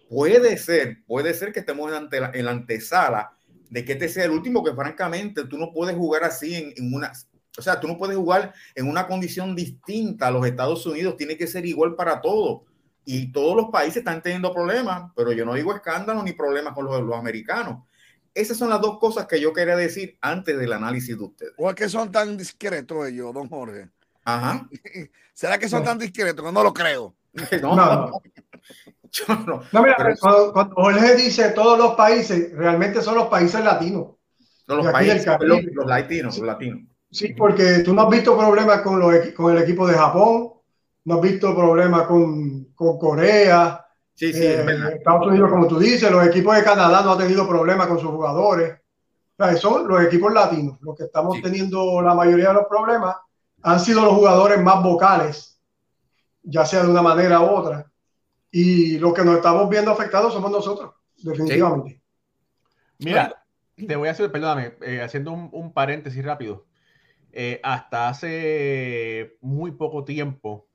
Puede 0.09 0.57
ser, 0.57 1.05
puede 1.07 1.35
ser 1.35 1.53
que 1.53 1.61
estemos 1.61 1.93
en 1.93 2.45
la 2.45 2.51
antesala 2.51 3.34
de 3.75 3.85
que 3.85 3.93
este 3.93 4.09
sea 4.09 4.25
el 4.25 4.31
último, 4.31 4.63
que 4.63 4.73
francamente 4.73 5.45
tú 5.45 5.59
no 5.59 5.73
puedes 5.73 5.97
jugar 5.97 6.23
así 6.25 6.55
en, 6.55 6.73
en 6.77 6.95
una, 6.95 7.13
o 7.59 7.63
sea, 7.63 7.81
tú 7.81 7.89
no 7.89 7.99
puedes 7.99 8.17
jugar 8.17 8.55
en 8.75 8.89
una 8.89 9.07
condición 9.07 9.57
distinta 9.57 10.29
a 10.29 10.31
los 10.31 10.47
Estados 10.47 10.87
Unidos, 10.87 11.17
tiene 11.17 11.37
que 11.37 11.47
ser 11.47 11.67
igual 11.67 11.95
para 11.95 12.21
todos. 12.21 12.63
Y 13.05 13.33
todos 13.33 13.55
los 13.55 13.67
países 13.71 13.99
están 13.99 14.23
teniendo 14.23 14.55
problemas, 14.55 15.11
pero 15.15 15.33
yo 15.33 15.45
no 15.45 15.55
digo 15.55 15.75
escándalo 15.75 16.23
ni 16.23 16.33
problemas 16.33 16.73
con 16.73 16.87
los, 16.87 17.03
los 17.03 17.17
americanos 17.17 17.79
esas 18.35 18.57
son 18.57 18.69
las 18.69 18.81
dos 18.81 18.99
cosas 18.99 19.27
que 19.27 19.41
yo 19.41 19.53
quería 19.53 19.77
decir 19.77 20.19
antes 20.21 20.59
del 20.59 20.73
análisis 20.73 21.17
de 21.17 21.25
ustedes. 21.25 21.53
¿O 21.57 21.71
es 21.71 21.77
que 21.77 21.89
son 21.89 22.11
tan 22.11 22.37
discretos 22.37 23.07
ellos, 23.07 23.33
don 23.33 23.49
Jorge? 23.49 23.89
Ajá. 24.25 24.69
¿Será 25.33 25.59
que 25.59 25.69
son 25.69 25.81
no. 25.81 25.87
tan 25.87 25.99
discretos? 25.99 26.53
No 26.53 26.63
lo 26.63 26.75
creo. 26.75 27.15
No, 27.63 27.77
no. 27.77 28.23
Yo 29.15 29.25
no. 29.47 29.63
no 29.71 29.83
mira, 29.83 29.95
Pero 29.97 30.15
cuando, 30.21 30.53
cuando, 30.53 30.75
Jorge 30.75 31.15
dice 31.15 31.51
todos 31.51 31.79
los 31.79 31.95
países, 31.95 32.53
realmente 32.53 33.01
son 33.01 33.15
los 33.15 33.29
países 33.29 33.63
latinos. 33.63 34.17
No, 34.67 34.77
los 34.77 34.89
países, 34.89 35.25
los, 35.41 35.63
los, 35.73 35.87
latinos, 35.87 36.39
los 36.39 36.47
latinos. 36.47 36.81
Sí, 37.11 37.35
porque 37.35 37.81
tú 37.81 37.95
no 37.95 38.03
has 38.03 38.11
visto 38.11 38.37
problemas 38.37 38.81
con, 38.81 38.99
los, 38.99 39.15
con 39.37 39.57
el 39.57 39.63
equipo 39.63 39.87
de 39.87 39.95
Japón, 39.95 40.55
no 41.05 41.15
has 41.15 41.21
visto 41.21 41.55
problemas 41.55 42.09
con, 42.09 42.65
con 42.75 42.99
Corea, 42.99 43.85
Sí, 44.15 44.33
sí, 44.33 44.45
eh, 44.45 44.65
Estados 44.95 45.27
Unidos, 45.27 45.51
como 45.51 45.67
tú 45.67 45.79
dices, 45.79 46.09
los 46.11 46.25
equipos 46.25 46.55
de 46.57 46.63
Canadá 46.63 47.03
no 47.03 47.13
han 47.13 47.19
tenido 47.19 47.49
problemas 47.49 47.89
con 47.89 47.99
sus 47.99 48.11
jugadores. 48.11 48.79
son 49.61 49.89
los 49.89 50.03
equipos 50.05 50.33
latinos, 50.33 50.79
los 50.81 50.97
que 50.97 51.05
estamos 51.05 51.43
teniendo 51.43 52.01
la 52.01 52.15
mayoría 52.15 52.49
de 52.49 52.55
los 52.55 52.67
problemas, 52.67 53.17
han 53.63 53.81
sido 53.81 54.05
los 54.05 54.15
jugadores 54.15 54.61
más 54.63 54.83
vocales, 54.83 55.61
ya 56.43 56.65
sea 56.65 56.85
de 56.85 56.91
una 56.91 57.03
manera 57.03 57.41
u 57.41 57.47
otra. 57.47 57.91
Y 58.57 58.99
lo 59.01 59.13
que 59.13 59.25
nos 59.25 59.35
estamos 59.35 59.69
viendo 59.69 59.91
afectados 59.91 60.33
somos 60.33 60.49
nosotros, 60.49 60.95
definitivamente. 61.19 62.01
Mira, 63.01 63.45
te 63.75 63.97
voy 63.97 64.07
a 64.07 64.13
hacer, 64.13 64.31
perdóname, 64.31 64.75
eh, 64.83 65.01
haciendo 65.03 65.33
un, 65.33 65.73
paréntesis 65.73 66.25
rápido. 66.25 66.65
Eh, 67.33 67.59
hasta 67.65 68.09
hace 68.09 69.39
muy 69.41 69.73
poco 69.73 70.05
tiempo 70.05 70.69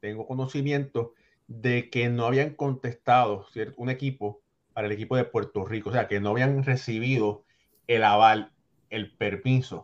tengo 0.00 0.26
conocimiento 0.26 1.14
de 1.46 1.88
que 1.88 2.10
no 2.10 2.26
habían 2.26 2.50
contestado 2.50 3.46
¿cierto? 3.54 3.72
un 3.78 3.88
equipo 3.88 4.42
para 4.74 4.86
el 4.86 4.92
equipo 4.92 5.16
de 5.16 5.24
Puerto 5.24 5.64
Rico, 5.64 5.88
o 5.88 5.92
sea, 5.94 6.08
que 6.08 6.20
no 6.20 6.28
habían 6.28 6.62
recibido 6.62 7.42
el 7.86 8.04
aval, 8.04 8.52
el 8.90 9.16
permiso 9.16 9.82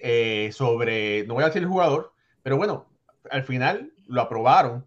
eh, 0.00 0.50
sobre, 0.52 1.26
no 1.26 1.32
voy 1.32 1.44
a 1.44 1.46
decir 1.46 1.62
el 1.62 1.68
jugador, 1.68 2.12
pero 2.42 2.58
bueno, 2.58 2.90
al 3.30 3.44
final 3.44 3.94
lo 4.06 4.20
aprobaron. 4.20 4.84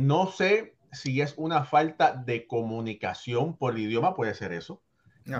no 0.00 0.32
sé 0.32 0.75
si 0.96 1.20
es 1.20 1.34
una 1.36 1.64
falta 1.64 2.12
de 2.12 2.46
comunicación 2.46 3.56
por 3.56 3.74
el 3.74 3.80
idioma, 3.80 4.14
puede 4.14 4.34
ser 4.34 4.52
eso. 4.52 4.82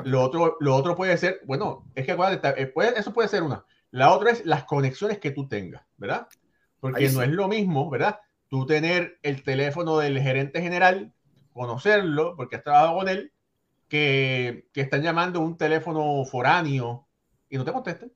Lo, 0.05 0.23
otro, 0.23 0.57
lo 0.61 0.75
otro 0.75 0.97
puede 0.97 1.17
ser, 1.17 1.41
bueno, 1.45 1.85
es 1.95 2.07
que 2.07 2.13
eh, 2.13 2.73
eso 2.97 3.13
puede 3.13 3.29
ser 3.29 3.43
una. 3.45 3.65
La 3.93 4.13
otra 4.13 4.33
es 4.33 4.45
las 4.45 4.65
conexiones 4.65 5.19
que 5.19 5.31
tú 5.31 5.49
tengas, 5.49 5.83
¿verdad? 5.97 6.27
Porque 6.81 7.09
no 7.09 7.23
es 7.23 7.31
lo 7.31 7.47
mismo, 7.47 7.89
¿verdad? 7.89 8.19
Tú 8.49 8.67
tener 8.67 9.19
el 9.23 9.43
teléfono 9.43 9.99
del 9.99 10.21
gerente 10.21 10.61
general, 10.61 11.13
conocerlo, 11.53 12.35
porque 12.37 12.57
has 12.57 12.65
trabajado 12.65 12.99
con 12.99 13.09
él, 13.09 13.33
que, 13.89 14.67
que 14.73 14.81
están 14.81 15.03
llamando 15.03 15.41
un 15.41 15.57
teléfono 15.57 16.25
foráneo 16.25 17.07
y 17.49 17.57
no 17.57 17.65
te 17.65 17.73
contesten. 17.73 18.13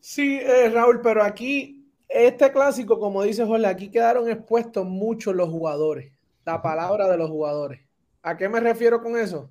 Sí, 0.00 0.40
eh, 0.42 0.68
Raúl, 0.68 1.00
pero 1.00 1.22
aquí, 1.22 1.81
este 2.12 2.52
clásico, 2.52 2.98
como 2.98 3.22
dice 3.22 3.44
Jorge, 3.44 3.66
aquí 3.66 3.90
quedaron 3.90 4.28
expuestos 4.28 4.86
muchos 4.86 5.34
los 5.34 5.48
jugadores, 5.48 6.12
la 6.44 6.62
palabra 6.62 7.08
de 7.08 7.16
los 7.16 7.30
jugadores. 7.30 7.80
¿A 8.22 8.36
qué 8.36 8.48
me 8.48 8.60
refiero 8.60 9.02
con 9.02 9.16
eso? 9.16 9.50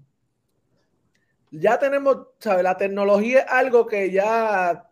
ya 1.52 1.78
tenemos, 1.78 2.28
¿sabes? 2.40 2.64
La 2.64 2.78
tecnología 2.78 3.42
es 3.42 3.46
algo 3.50 3.86
que 3.86 4.10
ya 4.10 4.90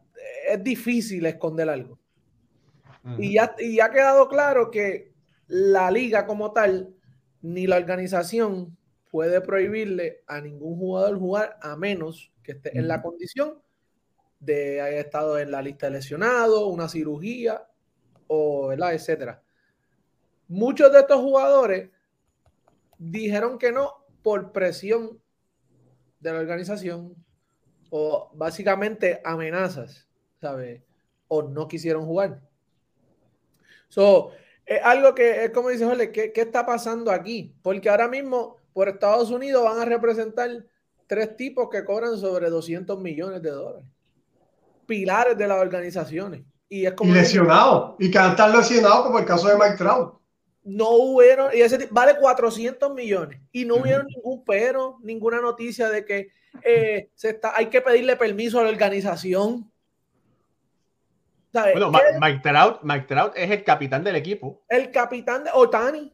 es 0.50 0.64
difícil 0.64 1.26
esconder 1.26 1.70
algo. 1.70 1.98
y, 3.18 3.36
ya, 3.36 3.56
y 3.58 3.80
ha 3.80 3.90
quedado 3.90 4.28
claro 4.28 4.70
que 4.70 5.14
la 5.48 5.90
liga 5.90 6.28
como 6.28 6.52
tal, 6.52 6.94
ni 7.42 7.66
la 7.66 7.78
organización 7.78 8.78
puede 9.10 9.42
prohibirle 9.42 10.22
a 10.28 10.42
ningún 10.42 10.78
jugador 10.78 11.18
jugar 11.18 11.58
a 11.62 11.76
menos 11.78 12.32
que 12.44 12.52
esté 12.52 12.78
en 12.78 12.88
la 12.88 13.02
condición 13.02 13.60
de 14.40 14.82
haber 14.82 15.06
estado 15.06 15.38
en 15.40 15.52
la 15.52 15.62
lista 15.62 15.88
de 15.88 15.94
lesionados, 15.94 16.64
una 16.64 16.88
cirugía 16.88 17.68
o, 18.28 18.68
¿verdad? 18.68 18.94
etcétera. 18.94 19.42
Muchos 20.48 20.92
de 20.92 21.00
estos 21.00 21.20
jugadores 21.22 21.90
dijeron 22.98 23.58
que 23.58 23.72
no 23.72 24.06
por 24.24 24.52
presión 24.52 25.22
de 26.20 26.34
la 26.34 26.40
organización 26.40 27.16
o 27.90 28.32
básicamente 28.34 29.22
amenazas, 29.24 30.08
¿sabes? 30.40 30.82
O 31.28 31.44
no 31.44 31.68
quisieron 31.68 32.06
jugar. 32.06 32.42
So, 33.88 34.32
es 34.66 34.82
algo 34.84 35.16
que 35.16 35.46
es 35.46 35.52
como 35.52 35.70
dice 35.70 35.86
Jorge, 35.86 36.12
¿qué, 36.12 36.32
¿qué, 36.32 36.42
está 36.42 36.66
pasando 36.66 37.12
aquí? 37.12 37.56
Porque 37.64 37.90
ahora 37.90 38.08
mismo 38.08 38.58
por 38.74 38.90
Estados 38.90 39.32
Unidos 39.32 39.64
van 39.64 39.80
a 39.80 39.86
representar 39.86 40.66
tres 41.08 41.36
tipos 41.36 41.70
que 41.70 41.84
cobran 41.84 42.18
sobre 42.18 42.50
200 42.50 43.00
millones 43.00 43.42
de 43.42 43.50
dólares. 43.50 43.86
Pilares 44.90 45.38
de 45.38 45.48
las 45.48 45.60
organizaciones. 45.60 46.42
Y, 46.68 46.86
es 46.86 46.94
como 46.94 47.12
y 47.12 47.14
lesionados. 47.16 47.96
Y 48.00 48.12
que 48.12 48.18
están 48.18 48.52
lesionados 48.52 49.06
como 49.06 49.20
el 49.20 49.26
caso 49.26 49.48
de 49.48 49.56
Mike 49.56 49.78
Trout 49.78 50.20
no 50.70 50.90
hubieron, 50.92 51.50
y 51.54 51.62
ese 51.62 51.88
vale 51.90 52.16
400 52.20 52.94
millones, 52.94 53.42
y 53.52 53.66
no 53.66 53.76
hubieron 53.76 54.06
ningún 54.08 54.44
pero, 54.46 55.00
ninguna 55.02 55.42
noticia 55.42 55.90
de 55.90 56.06
que 56.06 56.30
eh, 56.64 57.10
se 57.16 57.30
está, 57.30 57.56
hay 57.56 57.68
que 57.68 57.82
pedirle 57.82 58.16
permiso 58.16 58.60
a 58.60 58.64
la 58.64 58.70
organización. 58.70 59.72
Bueno, 61.52 61.92
Mike 62.22 62.42
Trout, 62.44 62.82
Mike 62.84 63.08
Trout 63.08 63.34
es 63.36 63.50
el 63.50 63.64
capitán 63.64 64.04
del 64.04 64.16
equipo. 64.16 64.64
El 64.70 64.92
capitán 64.92 65.44
de 65.44 65.50
Otani. 65.52 66.14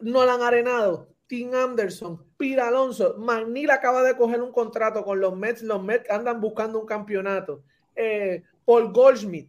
No 0.00 0.20
han 0.20 0.42
Arenado, 0.42 1.08
Tim 1.26 1.54
Anderson, 1.54 2.24
Pira 2.36 2.68
Alonso, 2.68 3.16
McNeil 3.18 3.70
acaba 3.70 4.02
de 4.02 4.16
coger 4.16 4.40
un 4.40 4.52
contrato 4.52 5.04
con 5.04 5.20
los 5.20 5.36
Mets, 5.36 5.62
los 5.62 5.82
Mets 5.82 6.08
andan 6.10 6.40
buscando 6.40 6.78
un 6.78 6.86
campeonato. 6.86 7.62
Eh, 7.94 8.44
Paul 8.64 8.92
Goldschmidt, 8.92 9.48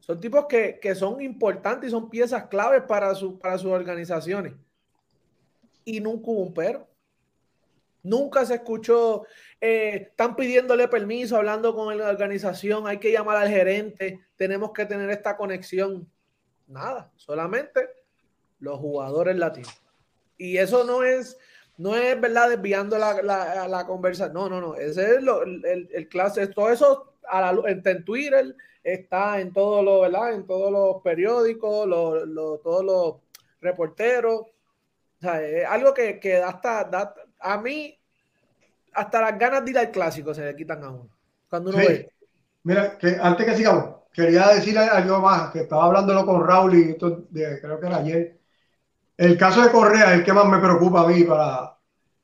son 0.00 0.20
tipos 0.20 0.46
que, 0.46 0.94
son 0.94 1.20
importantes 1.20 1.88
y 1.88 1.90
son 1.90 2.08
piezas 2.08 2.46
claves 2.48 2.82
para, 2.82 3.14
su, 3.14 3.38
para 3.38 3.58
sus 3.58 3.70
organizaciones. 3.70 4.54
Y 5.84 6.00
nunca 6.00 6.30
hubo 6.30 6.42
un 6.42 6.54
pero. 6.54 6.86
Nunca 8.02 8.46
se 8.46 8.54
escuchó, 8.54 9.26
eh, 9.60 10.08
están 10.10 10.36
pidiéndole 10.36 10.88
permiso, 10.88 11.36
hablando 11.36 11.74
con 11.74 11.96
la 11.96 12.08
organización, 12.08 12.86
hay 12.86 12.98
que 12.98 13.12
llamar 13.12 13.36
al 13.36 13.48
gerente, 13.48 14.20
tenemos 14.36 14.72
que 14.72 14.86
tener 14.86 15.10
esta 15.10 15.36
conexión. 15.36 16.08
Nada, 16.66 17.10
solamente 17.16 17.97
los 18.60 18.78
jugadores 18.78 19.36
latinos. 19.36 19.80
Y 20.36 20.58
eso 20.58 20.84
no 20.84 21.02
es, 21.02 21.36
no 21.76 21.96
es 21.96 22.20
verdad 22.20 22.50
desviando 22.50 22.98
la, 22.98 23.22
la, 23.22 23.86
conversación. 23.86 24.34
No, 24.34 24.48
no, 24.48 24.60
no. 24.60 24.74
Ese 24.74 25.02
es 25.02 25.16
el, 25.18 25.88
el, 25.92 26.08
clase. 26.08 26.46
Todo 26.48 26.70
eso 26.70 27.14
a 27.28 27.52
la, 27.52 27.62
en 27.66 28.04
Twitter, 28.04 28.54
está 28.82 29.40
en 29.40 29.52
todos 29.52 29.84
los, 29.84 30.02
¿verdad? 30.02 30.32
En 30.34 30.46
todos 30.46 30.70
los 30.70 31.02
periódicos, 31.02 31.88
todos 32.62 32.84
los 32.84 33.16
reporteros. 33.60 34.40
O 34.40 35.20
sea, 35.20 35.42
es 35.42 35.64
algo 35.64 35.92
que, 35.92 36.20
que 36.20 36.36
hasta, 36.36 37.14
a 37.40 37.58
mí, 37.58 37.98
hasta 38.92 39.20
las 39.20 39.38
ganas 39.38 39.64
de 39.64 39.70
ir 39.72 39.78
al 39.78 39.90
clásico 39.90 40.32
se 40.32 40.44
le 40.44 40.56
quitan 40.56 40.84
a 40.84 40.90
uno. 40.90 41.10
Cuando 41.50 41.70
uno 41.70 41.78
ve. 41.78 42.12
Mira, 42.62 42.98
que 42.98 43.16
antes 43.20 43.46
que 43.46 43.56
sigamos, 43.56 43.96
quería 44.12 44.48
decir 44.48 44.78
algo 44.78 45.20
más, 45.20 45.50
que 45.52 45.60
estaba 45.60 45.86
hablándolo 45.86 46.24
con 46.26 46.46
Raúl 46.46 46.74
y 46.74 46.90
esto 46.90 47.24
de, 47.30 47.60
creo 47.60 47.80
que 47.80 47.86
era 47.86 47.96
ayer. 47.96 48.37
El 49.18 49.36
caso 49.36 49.62
de 49.62 49.70
Correa 49.70 50.12
es 50.12 50.20
el 50.20 50.24
que 50.24 50.32
más 50.32 50.46
me 50.46 50.58
preocupa 50.58 51.02
a 51.02 51.06
mí 51.06 51.24
para, 51.24 51.76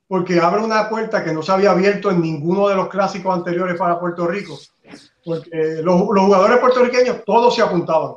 porque 0.07 0.39
abre 0.39 0.63
una 0.63 0.89
puerta 0.89 1.23
que 1.23 1.31
no 1.31 1.43
se 1.43 1.51
había 1.51 1.71
abierto 1.71 2.09
en 2.09 2.21
ninguno 2.21 2.67
de 2.67 2.75
los 2.75 2.89
clásicos 2.89 3.35
anteriores 3.35 3.77
para 3.77 3.99
Puerto 3.99 4.25
Rico 4.25 4.57
porque 5.25 5.81
los, 5.81 6.01
jugadores 6.01 6.59
puertorriqueños 6.59 7.25
todos 7.25 7.55
se 7.55 7.61
apuntaban. 7.61 8.13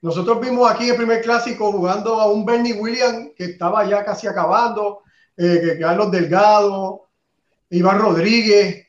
Nosotros 0.00 0.40
vimos 0.40 0.70
aquí 0.70 0.88
el 0.88 0.96
primer 0.96 1.20
clásico 1.22 1.70
jugando 1.70 2.20
a 2.20 2.30
un 2.30 2.44
Bernie 2.44 2.72
Williams 2.72 3.30
que 3.36 3.44
estaba 3.44 3.84
ya 3.86 4.04
casi 4.04 4.26
acabando, 4.26 5.00
eh, 5.36 5.76
Carlos 5.80 6.10
Delgado, 6.10 7.02
Iván 7.70 7.98
Rodríguez, 7.98 8.86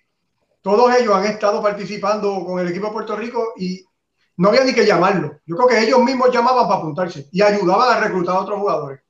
todos 0.61 0.95
ellos 0.95 1.15
han 1.15 1.25
estado 1.25 1.61
participando 1.61 2.45
con 2.45 2.59
el 2.59 2.69
equipo 2.69 2.87
de 2.87 2.93
Puerto 2.93 3.15
Rico 3.15 3.53
y 3.57 3.83
no 4.37 4.49
había 4.49 4.63
ni 4.63 4.73
que 4.73 4.85
llamarlo. 4.85 5.39
Yo 5.45 5.55
creo 5.55 5.67
que 5.67 5.79
ellos 5.79 6.01
mismos 6.03 6.31
llamaban 6.31 6.67
para 6.67 6.79
apuntarse 6.79 7.27
y 7.31 7.41
ayudaban 7.41 7.97
a 7.97 7.99
reclutar 7.99 8.35
a 8.35 8.41
otros 8.41 8.59
jugadores. 8.59 9.01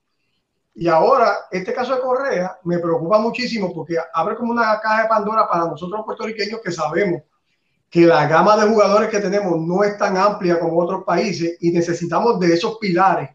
Y 0.74 0.88
ahora, 0.88 1.36
este 1.50 1.74
caso 1.74 1.94
de 1.94 2.00
Correa 2.00 2.58
me 2.64 2.78
preocupa 2.78 3.18
muchísimo 3.18 3.72
porque 3.74 3.96
abre 4.14 4.36
como 4.36 4.52
una 4.52 4.80
caja 4.80 5.02
de 5.02 5.08
Pandora 5.08 5.48
para 5.48 5.66
nosotros 5.66 6.02
puertorriqueños 6.04 6.60
que 6.62 6.72
sabemos 6.72 7.22
que 7.90 8.02
la 8.02 8.26
gama 8.26 8.56
de 8.56 8.68
jugadores 8.68 9.08
que 9.08 9.20
tenemos 9.20 9.58
no 9.60 9.82
es 9.82 9.96
tan 9.98 10.16
amplia 10.16 10.60
como 10.60 10.78
otros 10.78 11.04
países 11.04 11.56
y 11.60 11.70
necesitamos 11.72 12.38
de 12.38 12.54
esos 12.54 12.78
pilares 12.78 13.30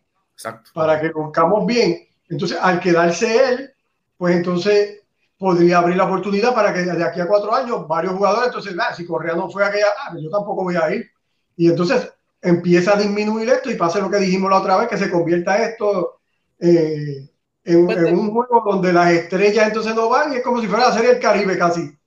para 0.73 1.00
que 1.00 1.12
buscamos 1.12 1.65
bien. 1.65 2.07
Entonces, 2.29 2.57
al 2.62 2.79
quedarse 2.79 3.50
él, 3.50 3.73
pues 4.17 4.35
entonces 4.35 5.01
podría 5.38 5.79
abrir 5.79 5.97
la 5.97 6.05
oportunidad 6.05 6.53
para 6.53 6.73
que 6.73 6.83
de 6.83 7.03
aquí 7.03 7.19
a 7.19 7.27
cuatro 7.27 7.53
años 7.53 7.88
varios 7.88 8.13
jugadores, 8.13 8.47
entonces, 8.47 8.75
ah, 8.79 8.93
si 8.95 9.05
Correa 9.05 9.35
no 9.35 9.50
fue 9.50 9.65
aquella, 9.65 9.88
ah, 10.05 10.15
yo 10.17 10.29
tampoco 10.29 10.63
voy 10.63 10.75
a 10.75 10.89
ir. 10.95 11.12
Y 11.55 11.69
entonces 11.69 12.12
empieza 12.41 12.93
a 12.93 13.00
disminuir 13.00 13.50
esto 13.50 13.72
y 13.72 13.75
pasa 13.75 14.00
lo 14.00 14.10
que 14.10 14.17
dijimos 14.17 14.50
la 14.50 14.60
otra 14.60 14.77
vez, 14.77 14.89
que 14.89 14.98
se 14.98 15.10
convierta 15.10 15.63
esto 15.63 16.19
eh, 16.60 17.29
en, 17.63 17.89
en, 17.89 18.17
un 18.17 18.31
juego 18.31 18.63
donde 18.65 18.91
las 18.91 19.12
estrellas 19.12 19.67
entonces 19.67 19.95
no 19.95 20.10
van 20.10 20.33
y 20.33 20.38
es 20.38 20.43
como 20.43 20.60
si 20.62 20.67
fuera 20.67 20.89
la 20.89 20.93
serie 20.93 21.12
del 21.12 21.22
Caribe 21.22 21.57
casi 21.57 21.98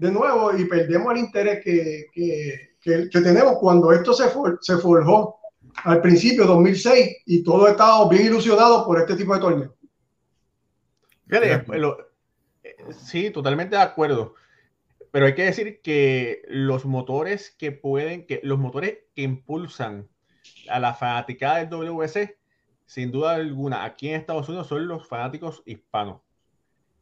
de 0.00 0.10
nuevo 0.10 0.56
y 0.56 0.64
perdemos 0.64 1.12
el 1.12 1.18
interés 1.18 1.62
que, 1.62 2.06
que, 2.12 2.70
que, 2.80 3.20
tenemos 3.20 3.58
cuando 3.58 3.92
esto 3.92 4.14
se, 4.14 4.24
se 4.60 4.78
forjó 4.78 5.40
al 5.84 6.00
principio, 6.00 6.46
2006, 6.46 7.18
y 7.26 7.42
todos 7.44 7.68
estábamos 7.70 8.08
bien 8.08 8.26
ilusionados 8.26 8.84
por 8.84 8.98
este 8.98 9.14
tipo 9.14 9.34
de 9.34 9.40
torneo. 9.40 9.74
Eh, 12.62 12.76
sí, 12.92 13.30
totalmente 13.30 13.76
de 13.76 13.82
acuerdo. 13.82 14.34
Pero 15.10 15.26
hay 15.26 15.34
que 15.34 15.44
decir 15.44 15.80
que 15.82 16.42
los 16.48 16.84
motores 16.84 17.50
que 17.58 17.72
pueden, 17.72 18.26
que 18.26 18.40
los 18.44 18.58
motores 18.58 18.98
que 19.14 19.22
impulsan 19.22 20.08
a 20.68 20.78
la 20.78 20.94
fanaticada 20.94 21.58
del 21.58 21.68
WC, 21.68 22.38
sin 22.86 23.10
duda 23.10 23.34
alguna, 23.34 23.84
aquí 23.84 24.08
en 24.08 24.16
Estados 24.16 24.48
Unidos 24.48 24.66
son 24.68 24.86
los 24.86 25.06
fanáticos 25.08 25.62
hispanos. 25.66 26.20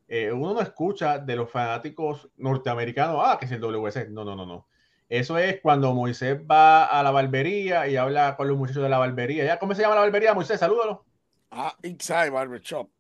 eh, 0.09 0.33
uno 0.33 0.55
no 0.55 0.61
escucha 0.63 1.19
de 1.19 1.37
los 1.37 1.51
fanáticos 1.51 2.31
norteamericanos, 2.37 3.21
ah, 3.23 3.37
que 3.39 3.45
es 3.47 3.53
el 3.53 3.61
WC. 3.61 4.09
No, 4.09 4.25
no, 4.25 4.35
no, 4.35 4.47
no. 4.47 4.67
Eso 5.09 5.39
es 5.39 5.61
cuando 5.61 5.95
Moisés 5.95 6.39
va 6.51 6.85
a 6.87 7.03
la 7.03 7.11
barbería 7.11 7.89
y 7.89 7.97
habla 7.97 8.37
con 8.37 8.49
los 8.49 8.57
muchachos 8.59 8.83
de 8.83 8.89
la 8.91 8.99
barbería. 8.99 9.45
¿Ya 9.45 9.59
cómo 9.59 9.75
se 9.75 9.83
llama 9.83 9.95
la 9.95 10.03
barbería, 10.03 10.35
Moisés? 10.35 10.61
Salúdalo. 10.61 11.05
Ah, 11.51 11.75
Inside 11.83 12.31
Barber 12.31 12.61
Shop. 12.61 12.91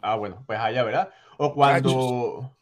Ah, 0.00 0.16
bueno, 0.16 0.42
pues 0.46 0.58
allá, 0.58 0.82
¿verdad? 0.82 1.10
O 1.38 1.54
cuando, 1.54 2.55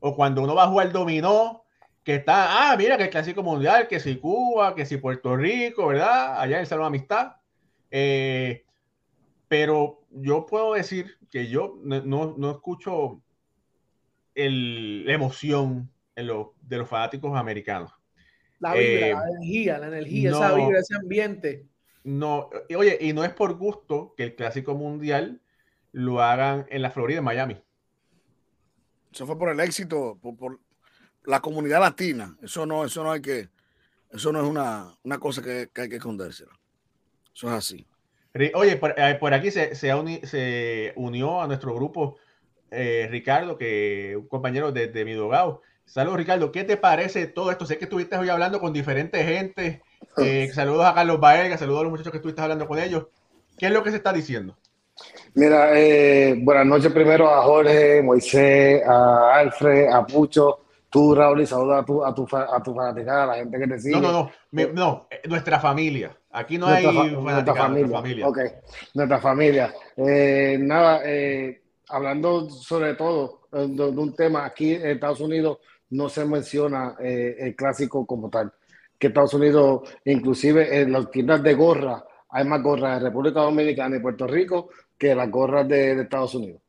o 0.00 0.14
cuando 0.14 0.42
uno 0.42 0.54
va 0.54 0.64
a 0.64 0.68
jugar 0.68 0.92
dominó, 0.92 1.64
que 2.04 2.16
está, 2.16 2.70
ah, 2.70 2.76
mira 2.76 2.96
que 2.96 3.04
el 3.04 3.10
Clásico 3.10 3.42
Mundial, 3.42 3.88
que 3.88 3.98
si 3.98 4.16
Cuba, 4.16 4.74
que 4.74 4.86
si 4.86 4.96
Puerto 4.98 5.36
Rico, 5.36 5.88
¿verdad? 5.88 6.40
Allá 6.40 6.56
en 6.56 6.60
el 6.60 6.66
Salón 6.66 6.86
Amistad. 6.86 7.32
Eh, 7.90 8.64
pero 9.48 10.02
yo 10.10 10.46
puedo 10.46 10.74
decir 10.74 11.18
que 11.30 11.48
yo 11.48 11.78
no, 11.82 12.34
no 12.36 12.50
escucho 12.50 13.20
el, 14.36 15.04
la 15.04 15.14
emoción 15.14 15.90
en 16.14 16.26
lo, 16.28 16.54
de 16.62 16.78
los 16.78 16.88
fanáticos 16.88 17.36
americanos. 17.36 17.92
La 18.58 18.74
vibra, 18.74 19.06
eh, 19.06 19.12
la 19.12 19.28
energía, 19.28 19.78
la 19.78 19.86
energía, 19.88 20.30
esa 20.30 20.54
vibra, 20.54 20.78
ese 20.78 20.96
ambiente. 20.96 21.66
No, 22.04 22.50
oye, 22.76 22.98
y 23.00 23.12
no 23.12 23.24
es 23.24 23.32
por 23.32 23.54
gusto 23.54 24.14
que 24.16 24.22
el 24.22 24.36
Clásico 24.36 24.74
Mundial 24.74 25.40
lo 25.92 26.22
hagan 26.22 26.66
en 26.70 26.82
la 26.82 26.90
Florida, 26.90 27.18
en 27.18 27.24
Miami. 27.24 27.56
Eso 29.16 29.24
fue 29.24 29.38
por 29.38 29.48
el 29.48 29.58
éxito, 29.60 30.18
por, 30.20 30.60
la 31.24 31.40
comunidad 31.40 31.80
latina. 31.80 32.36
Eso 32.42 32.66
no, 32.66 32.84
eso 32.84 33.02
no 33.02 33.12
hay 33.12 33.22
que, 33.22 33.48
eso 34.10 34.30
no 34.30 34.42
es 34.42 34.46
una, 34.46 34.94
una 35.04 35.18
cosa 35.18 35.40
que, 35.40 35.70
hay 35.74 35.88
que 35.88 35.96
escondérsela. 35.96 36.52
Eso 37.34 37.46
es 37.48 37.54
así. 37.54 37.86
Oye, 38.52 38.76
por, 38.76 38.94
eh, 38.94 39.18
aquí 39.32 39.50
se, 39.50 39.74
se, 39.74 40.92
unió 40.96 41.40
a 41.40 41.46
nuestro 41.46 41.74
grupo 41.74 42.18
eh, 42.70 43.08
Ricardo, 43.10 43.56
que 43.56 44.18
un 44.18 44.28
compañero 44.28 44.70
de, 44.70 44.88
de 44.88 45.04
mi 45.06 45.14
dogado. 45.14 45.62
Saludos, 45.86 46.18
Ricardo. 46.18 46.52
¿Qué 46.52 46.64
te 46.64 46.76
parece 46.76 47.26
todo 47.26 47.50
esto? 47.50 47.64
Sé 47.64 47.78
que 47.78 47.84
estuviste 47.84 48.18
hoy 48.18 48.28
hablando 48.28 48.60
con 48.60 48.74
diferentes 48.74 49.24
gente. 49.24 49.82
Eh, 50.18 50.50
saludos 50.52 50.84
a 50.84 50.94
Carlos 50.94 51.20
Baelga, 51.20 51.56
saludos 51.56 51.80
a 51.80 51.82
los 51.84 51.92
muchachos 51.92 52.12
que 52.12 52.18
estuviste 52.18 52.42
hablando 52.42 52.68
con 52.68 52.78
ellos. 52.78 53.06
¿Qué 53.56 53.64
es 53.64 53.72
lo 53.72 53.82
que 53.82 53.92
se 53.92 53.96
está 53.96 54.12
diciendo? 54.12 54.58
Mira, 55.34 55.78
eh, 55.78 56.34
buenas 56.38 56.66
noches 56.66 56.92
primero 56.92 57.28
a 57.28 57.42
Jorge, 57.42 58.02
Moisés, 58.02 58.82
a 58.86 59.34
Alfred, 59.36 59.88
a 59.88 60.06
Pucho, 60.06 60.60
tú, 60.88 61.14
Raúl, 61.14 61.42
y 61.42 61.46
saludos 61.46 61.82
a 61.82 61.84
tu, 61.84 62.04
a 62.04 62.14
tu, 62.14 62.26
a 62.36 62.62
tu 62.62 62.74
fanaticada, 62.74 63.24
a 63.24 63.26
la 63.26 63.34
gente 63.36 63.58
que 63.58 63.66
te 63.66 63.78
sigue. 63.78 64.00
No, 64.00 64.12
no, 64.12 64.30
no, 64.52 64.72
no, 64.72 65.06
eh, 65.10 65.22
nuestra 65.28 65.60
familia. 65.60 66.16
Aquí 66.32 66.58
no 66.58 66.66
hay 66.66 66.84
nuestra 66.84 67.54
familia. 67.54 67.86
Nuestra 67.86 68.02
familia. 68.02 68.28
Ok, 68.28 68.38
nuestra 68.94 69.18
familia. 69.20 69.74
nada, 69.96 71.02
hablando 71.88 72.50
sobre 72.50 72.94
todo 72.94 73.48
de, 73.52 73.68
de, 73.68 73.84
un 73.84 74.14
tema, 74.14 74.44
aquí 74.44 74.74
en 74.74 74.86
Estados 74.86 75.20
Unidos 75.20 75.58
no 75.90 76.08
se 76.08 76.24
menciona 76.24 76.96
eh, 77.00 77.36
el 77.38 77.56
clásico 77.56 78.06
como 78.06 78.28
tal. 78.30 78.52
Que 78.98 79.08
Estados 79.08 79.34
Unidos, 79.34 79.82
inclusive 80.04 80.80
en 80.80 80.92
las 80.92 81.10
tiendas 81.10 81.42
de 81.42 81.54
gorra, 81.54 82.04
hay 82.30 82.44
más 82.44 82.62
gorras 82.62 82.98
de 82.98 83.08
República 83.08 83.40
Dominicana 83.40 83.96
y 83.96 84.00
Puerto 84.00 84.26
Rico 84.26 84.70
que 84.98 85.14
las 85.14 85.30
gorras 85.30 85.68
de, 85.68 86.00
Estados 86.00 86.34
Unidos, 86.34 86.60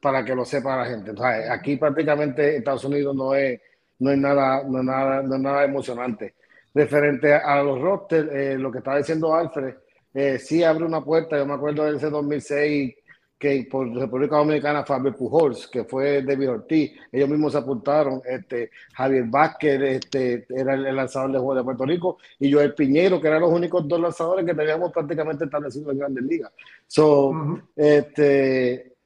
para 0.00 0.24
que 0.24 0.34
lo 0.34 0.44
sepa 0.44 0.76
la 0.76 0.86
gente. 0.86 1.12
aquí 1.50 1.76
prácticamente 1.76 2.56
Estados 2.56 2.84
Unidos 2.84 3.14
no 3.14 3.34
es, 3.34 3.60
no 3.98 4.10
es, 4.10 4.18
nada, 4.18 4.62
no 4.64 4.82
nada, 4.82 5.22
no 5.22 5.38
nada 5.38 5.64
emocionante. 5.64 6.34
Referente 6.74 7.32
a 7.32 7.62
los 7.62 7.80
rosters, 7.80 8.30
eh, 8.32 8.56
lo 8.58 8.70
que 8.70 8.78
estaba 8.78 8.98
diciendo 8.98 9.34
Alfred, 9.34 9.74
eh, 10.14 10.38
sí 10.38 10.62
abre 10.62 10.84
una 10.84 11.04
puerta, 11.04 11.36
yo 11.36 11.46
me 11.46 11.54
acuerdo 11.54 11.84
de 11.84 11.96
ese 11.96 12.10
2006 12.10 12.94
que 13.38 13.68
por 13.70 13.88
República 13.94 14.36
Dominicana 14.36 14.84
Fabio 14.84 15.14
Pujols, 15.14 15.68
que 15.68 15.84
fue 15.84 16.22
David 16.22 16.50
Ortiz, 16.50 16.92
ellos 17.12 17.28
mismos 17.28 17.52
se 17.52 17.58
apuntaron, 17.58 18.20
este, 18.24 18.72
Javier 18.92 19.24
Vázquez 19.28 19.80
este, 19.80 20.46
era 20.48 20.74
el, 20.74 20.96
lanzador 20.96 21.30
de 21.30 21.38
juego 21.38 21.54
de 21.54 21.64
Puerto 21.64 21.86
Rico, 21.86 22.18
y 22.40 22.52
Joel 22.52 22.74
Piñero, 22.74 23.20
que 23.20 23.28
eran 23.28 23.42
los 23.42 23.52
únicos 23.52 23.86
dos 23.86 24.00
lanzadores 24.00 24.44
que 24.44 24.54
teníamos 24.54 24.92
prácticamente 24.92 25.44
establecidos 25.44 25.92
en 25.92 25.98
grandes 25.98 26.24
ligas. 26.24 26.52
So, 26.88 27.32
este, 27.76 28.96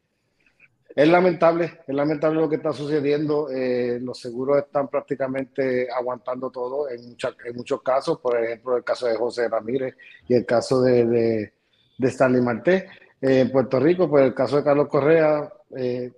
es 0.94 1.08
lamentable, 1.08 1.80
es 1.86 1.94
lamentable 1.94 2.40
lo 2.40 2.48
que 2.48 2.56
está 2.56 2.72
sucediendo. 2.72 3.50
Eh, 3.50 3.98
los 4.00 4.18
seguros 4.18 4.58
están 4.58 4.88
prácticamente 4.88 5.90
aguantando 5.90 6.50
todo 6.50 6.88
en, 6.88 7.00
en, 7.00 7.56
muchos 7.56 7.82
casos, 7.82 8.18
por 8.18 8.42
ejemplo, 8.42 8.78
el 8.78 8.84
caso 8.84 9.06
de 9.06 9.16
José 9.16 9.48
Ramírez 9.48 9.94
y 10.26 10.34
el 10.34 10.46
caso 10.46 10.80
de, 10.80 11.06
de, 11.06 11.52
de 11.98 12.08
Stanley 12.08 12.40
Marté 12.40 12.88
en 13.22 13.52
Puerto 13.52 13.78
Rico, 13.78 14.10
pues 14.10 14.24
el 14.24 14.34
caso 14.34 14.56
de 14.56 14.64
Carlos 14.64 14.88
Correa 14.88 15.48
eh, 15.76 16.10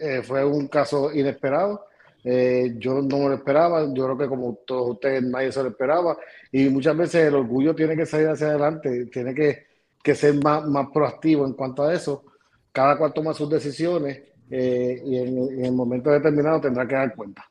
eh, 0.00 0.22
fue 0.22 0.42
un 0.44 0.66
caso 0.66 1.12
inesperado. 1.12 1.86
Eh, 2.24 2.74
yo 2.78 3.02
no 3.02 3.18
me 3.18 3.28
lo 3.28 3.34
esperaba, 3.34 3.84
yo 3.92 4.04
creo 4.04 4.16
que 4.16 4.28
como 4.28 4.58
todos 4.66 4.92
ustedes 4.92 5.22
nadie 5.24 5.50
se 5.50 5.62
lo 5.62 5.70
esperaba 5.70 6.16
y 6.52 6.68
muchas 6.68 6.96
veces 6.96 7.26
el 7.26 7.34
orgullo 7.34 7.74
tiene 7.74 7.96
que 7.96 8.06
salir 8.06 8.28
hacia 8.28 8.46
adelante, 8.46 9.06
tiene 9.06 9.34
que, 9.34 9.66
que 10.02 10.14
ser 10.14 10.34
más, 10.36 10.64
más, 10.66 10.86
proactivo 10.94 11.44
en 11.44 11.52
cuanto 11.52 11.82
a 11.82 11.92
eso. 11.92 12.24
Cada 12.70 12.96
cual 12.96 13.12
toma 13.12 13.34
sus 13.34 13.50
decisiones 13.50 14.22
y 14.48 15.16
en, 15.16 15.64
el 15.64 15.72
momento 15.72 16.10
determinado 16.10 16.60
tendrá 16.62 16.86
que 16.88 16.94
dar 16.94 17.14
cuenta. 17.14 17.44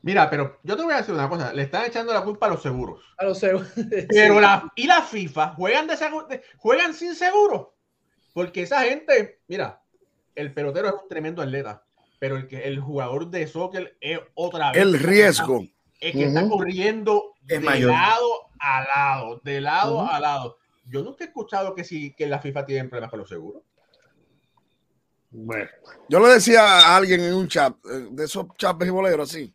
Mira, 0.00 0.30
pero 0.30 0.58
yo 0.62 0.76
te 0.76 0.82
voy 0.82 0.94
a 0.94 0.98
decir 0.98 1.14
una 1.14 1.28
cosa, 1.28 1.52
le 1.52 1.62
están 1.62 1.84
echando 1.84 2.14
la 2.14 2.22
culpa 2.22 2.46
a 2.46 2.50
los 2.50 2.62
seguros. 2.62 3.02
A 3.18 3.24
los 3.24 3.38
seguros. 3.38 3.68
Pero 4.08 4.38
la, 4.38 4.70
y 4.76 4.86
la 4.86 5.02
FIFA 5.02 5.54
juegan, 5.54 5.86
de, 5.86 6.42
juegan 6.58 6.94
sin 6.94 7.14
seguro. 7.14 7.73
Porque 8.34 8.62
esa 8.62 8.82
gente, 8.82 9.40
mira, 9.46 9.80
el 10.34 10.52
pelotero 10.52 10.88
es 10.88 10.94
un 10.94 11.08
tremendo 11.08 11.40
atleta, 11.40 11.84
pero 12.18 12.36
el, 12.36 12.48
que, 12.48 12.64
el 12.64 12.80
jugador 12.80 13.30
de 13.30 13.46
soccer 13.46 13.96
es 14.00 14.18
otra 14.34 14.72
vez. 14.72 14.82
El 14.82 14.98
riesgo. 14.98 15.64
Es 16.00 16.12
que 16.12 16.24
está 16.24 16.46
corriendo 16.46 17.32
de 17.42 17.60
lado 17.60 18.50
a 18.58 18.84
lado, 18.84 19.40
de 19.44 19.60
lado 19.60 20.00
a 20.02 20.20
lado. 20.20 20.58
Yo 20.86 21.02
nunca 21.02 21.24
he 21.24 21.28
escuchado 21.28 21.74
que, 21.74 21.84
si, 21.84 22.12
que 22.12 22.26
la 22.26 22.40
FIFA 22.40 22.66
tiene 22.66 22.88
problemas 22.88 23.10
con 23.10 23.20
los 23.20 23.28
seguros. 23.28 23.62
Bueno, 25.30 25.68
yo 26.08 26.20
le 26.20 26.34
decía 26.34 26.62
a 26.62 26.96
alguien 26.96 27.20
en 27.20 27.34
un 27.34 27.48
chat, 27.48 27.74
eh, 27.86 28.08
de 28.10 28.24
esos 28.24 28.46
chats 28.56 28.90
boleros 28.90 29.30
así, 29.30 29.54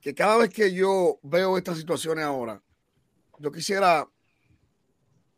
que 0.00 0.14
cada 0.14 0.36
vez 0.36 0.50
que 0.50 0.72
yo 0.72 1.18
veo 1.22 1.56
estas 1.56 1.78
situaciones 1.78 2.24
ahora, 2.24 2.60
yo 3.38 3.50
quisiera 3.50 4.06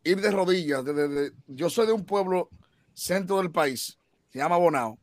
ir 0.04 0.20
de 0.20 0.30
rodillas. 0.30 0.84
yo 1.46 1.70
soy 1.70 1.86
de 1.86 1.92
un 1.92 2.04
pueblo 2.04 2.50
centro 2.94 3.38
del 3.38 3.50
país, 3.50 3.98
se 4.30 4.38
llama 4.38 4.56
Bonao, 4.56 4.98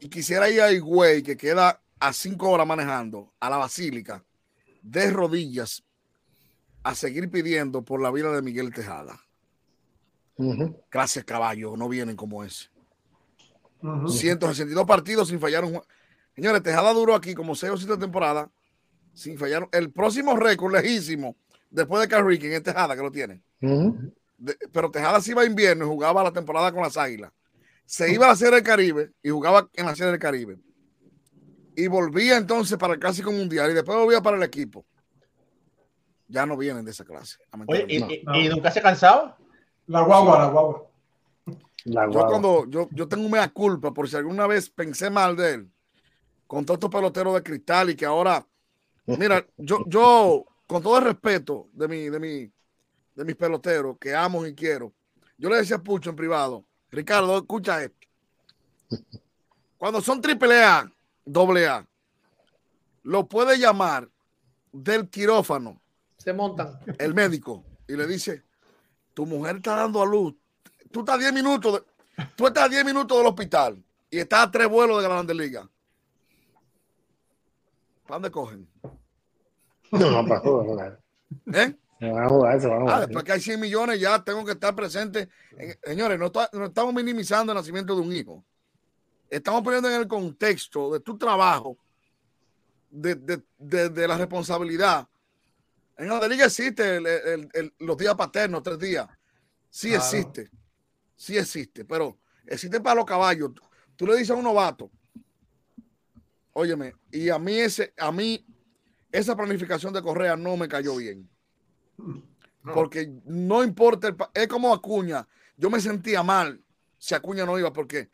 y 0.00 0.08
quisiera 0.08 0.48
ir 0.48 0.60
a 0.60 0.72
Higüey, 0.72 1.22
que 1.22 1.36
queda 1.36 1.80
a 1.98 2.12
cinco 2.12 2.50
horas 2.50 2.66
manejando, 2.66 3.32
a 3.40 3.50
la 3.50 3.56
Basílica, 3.56 4.24
de 4.82 5.10
rodillas, 5.10 5.82
a 6.82 6.94
seguir 6.94 7.30
pidiendo 7.30 7.82
por 7.82 8.00
la 8.00 8.10
vida 8.10 8.30
de 8.32 8.42
Miguel 8.42 8.72
Tejada. 8.72 9.18
Gracias, 10.90 11.24
caballo, 11.24 11.76
no 11.76 11.88
vienen 11.88 12.16
como 12.16 12.44
ese. 12.44 12.68
162 14.08 14.86
partidos 14.86 15.28
sin 15.28 15.38
fallar 15.38 15.64
un 15.64 15.80
Señores, 16.34 16.62
Tejada 16.62 16.92
duró 16.92 17.14
aquí 17.14 17.34
como 17.34 17.54
6 17.54 17.72
o 17.72 17.76
7 17.76 17.96
temporadas 17.96 18.48
sin 19.12 19.38
fallar. 19.38 19.68
El 19.72 19.92
próximo 19.92 20.36
récord 20.36 20.74
lejísimo 20.74 21.36
después 21.74 22.00
de 22.00 22.08
Carrick 22.08 22.44
en 22.44 22.62
Tejada 22.62 22.96
que 22.96 23.02
lo 23.02 23.10
tiene 23.10 23.42
pero 24.72 24.90
Tejada 24.90 25.20
se 25.20 25.32
iba 25.32 25.42
a 25.42 25.46
invierno 25.46 25.84
y 25.84 25.88
jugaba 25.88 26.22
la 26.22 26.32
temporada 26.32 26.72
con 26.72 26.82
las 26.82 26.96
Águilas. 26.96 27.32
Se 27.86 28.12
iba 28.12 28.26
a 28.26 28.30
la 28.30 28.36
Serie 28.36 28.56
del 28.56 28.64
Caribe 28.64 29.12
y 29.22 29.30
jugaba 29.30 29.68
en 29.74 29.86
la 29.86 29.94
Serie 29.94 30.12
del 30.12 30.20
Caribe. 30.20 30.58
Y 31.76 31.86
volvía 31.86 32.36
entonces 32.36 32.78
para 32.78 32.94
el 32.94 33.00
Clásico 33.00 33.32
Mundial 33.32 33.70
y 33.70 33.74
después 33.74 33.96
volvía 33.96 34.20
para 34.22 34.36
el 34.36 34.42
equipo. 34.42 34.84
Ya 36.28 36.46
no 36.46 36.56
vienen 36.56 36.84
de 36.84 36.92
esa 36.92 37.04
clase. 37.04 37.38
¿y, 37.88 38.48
nunca 38.48 38.70
se 38.70 38.80
cansaba? 38.80 39.36
La 39.86 40.00
guagua, 40.00 40.38
la 40.38 40.46
guagua. 40.46 40.86
Yo 41.84 42.26
cuando 42.26 42.64
yo, 42.66 42.88
yo 42.92 43.06
tengo 43.06 43.26
una 43.26 43.46
culpa 43.52 43.92
por 43.92 44.08
si 44.08 44.16
alguna 44.16 44.46
vez 44.46 44.70
pensé 44.70 45.10
mal 45.10 45.36
de 45.36 45.54
él, 45.54 45.70
con 46.46 46.64
todos 46.64 46.78
estos 46.78 46.90
peloteros 46.90 47.34
de 47.34 47.42
cristal 47.42 47.90
y 47.90 47.96
que 47.96 48.06
ahora, 48.06 48.46
mira, 49.04 49.46
yo, 49.58 49.84
yo 49.86 50.46
con 50.66 50.82
todo 50.82 50.98
el 50.98 51.04
respeto 51.04 51.68
de 51.72 51.88
mi, 51.88 52.08
de 52.08 52.20
mi, 52.20 52.52
de 53.14 53.24
mis 53.24 53.36
peloteros 53.36 53.96
que 53.98 54.14
amo 54.14 54.46
y 54.46 54.54
quiero. 54.54 54.92
Yo 55.36 55.48
le 55.48 55.56
decía 55.56 55.76
a 55.76 55.82
Pucho 55.82 56.10
en 56.10 56.16
privado, 56.16 56.64
Ricardo, 56.90 57.36
escucha 57.36 57.82
esto. 57.82 58.06
Cuando 59.78 60.00
son 60.00 60.20
triple 60.20 60.62
A, 60.62 60.90
doble 61.24 61.66
A, 61.66 61.86
lo 63.02 63.28
puede 63.28 63.58
llamar 63.58 64.08
del 64.72 65.08
quirófano. 65.08 65.80
Se 66.16 66.32
montan. 66.32 66.78
El 66.98 67.14
médico. 67.14 67.64
Y 67.86 67.96
le 67.96 68.06
dice, 68.06 68.44
tu 69.12 69.26
mujer 69.26 69.56
está 69.56 69.76
dando 69.76 70.02
a 70.02 70.06
luz. 70.06 70.34
Tú 70.90 71.00
estás 71.00 71.16
a 71.16 71.18
10 71.18 71.32
minutos, 71.32 71.84
tú 72.36 72.46
estás 72.46 72.64
a 72.64 72.68
10 72.68 72.84
minutos 72.84 73.18
del 73.18 73.26
hospital 73.26 73.84
y 74.10 74.18
estás 74.18 74.46
a 74.46 74.50
tres 74.50 74.68
vuelos 74.68 74.98
de 74.98 75.08
la 75.08 75.14
Grande 75.14 75.34
Liga. 75.34 75.68
¿Para 78.04 78.16
dónde 78.16 78.30
cogen? 78.30 78.68
No, 79.98 80.10
no, 80.10 80.26
para 80.26 80.98
¿Eh? 81.52 81.76
Ah, 82.00 83.00
después 83.00 83.24
que 83.24 83.32
hay 83.32 83.40
100 83.40 83.60
millones 83.60 84.00
ya 84.00 84.22
tengo 84.22 84.44
que 84.44 84.52
estar 84.52 84.74
presente. 84.74 85.28
Señores, 85.82 86.18
no, 86.18 86.26
estamos 86.64 86.92
minimizando 86.94 87.52
el 87.52 87.56
nacimiento 87.56 87.94
de 87.94 88.02
un 88.02 88.12
hijo. 88.12 88.44
estamos 89.30 89.62
poniendo 89.62 89.88
en 89.88 90.00
el 90.00 90.08
contexto 90.08 90.92
de 90.92 91.00
tu 91.00 91.16
trabajo, 91.16 91.78
de, 92.90 93.14
de, 93.58 94.08
la 94.08 94.18
responsabilidad. 94.18 95.08
En 95.96 96.08
la 96.08 96.28
liga 96.28 96.46
existe 96.46 97.00
los 97.78 97.96
días 97.96 98.14
paternos, 98.14 98.62
tres 98.62 98.78
días. 98.78 99.08
Sí 99.70 99.94
existe. 99.94 100.50
Sí 101.16 101.38
existe, 101.38 101.84
pero 101.84 102.18
existe 102.46 102.80
para 102.80 102.96
los 102.96 103.04
caballos. 103.04 103.52
Tú 103.96 104.06
le 104.06 104.16
dices 104.16 104.30
a 104.30 104.34
un 104.34 104.44
novato, 104.44 104.90
óyeme, 106.52 106.94
y 107.12 107.28
a 107.28 107.38
mí 107.38 107.54
ese, 107.54 107.94
a 107.96 108.10
mí 108.10 108.44
esa 109.14 109.36
planificación 109.36 109.92
de 109.92 110.02
Correa 110.02 110.34
no 110.34 110.56
me 110.56 110.66
cayó 110.66 110.96
bien. 110.96 111.30
Porque 112.74 113.12
no 113.24 113.62
importa, 113.62 114.14
es 114.34 114.48
como 114.48 114.74
Acuña. 114.74 115.26
Yo 115.56 115.70
me 115.70 115.80
sentía 115.80 116.24
mal 116.24 116.60
si 116.98 117.14
Acuña 117.14 117.46
no 117.46 117.56
iba, 117.56 117.72
porque 117.72 118.10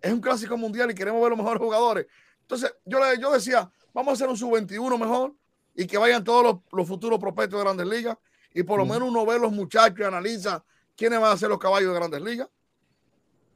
es 0.00 0.12
un 0.12 0.20
clásico 0.20 0.56
mundial 0.56 0.90
y 0.90 0.94
queremos 0.94 1.20
ver 1.20 1.30
los 1.30 1.38
mejores 1.38 1.62
jugadores. 1.62 2.06
Entonces, 2.40 2.74
yo, 2.84 2.98
yo 3.20 3.30
decía, 3.30 3.70
vamos 3.94 4.10
a 4.10 4.14
hacer 4.14 4.28
un 4.28 4.36
sub-21 4.36 4.98
mejor 4.98 5.36
y 5.72 5.86
que 5.86 5.98
vayan 5.98 6.24
todos 6.24 6.60
los, 6.72 6.88
futuros 6.88 7.20
prospectos 7.20 7.60
de 7.60 7.64
Grandes 7.64 7.86
Ligas 7.86 8.18
y 8.52 8.64
por 8.64 8.78
lo 8.78 8.84
menos 8.84 9.08
uno 9.08 9.24
ve 9.24 9.38
los 9.38 9.52
muchachos 9.52 10.00
y 10.00 10.02
analiza 10.02 10.64
quiénes 10.96 11.20
van 11.20 11.30
a 11.30 11.36
ser 11.36 11.48
los 11.48 11.60
caballos 11.60 11.92
de 11.92 11.94
Grandes 11.94 12.22
Ligas. 12.22 12.48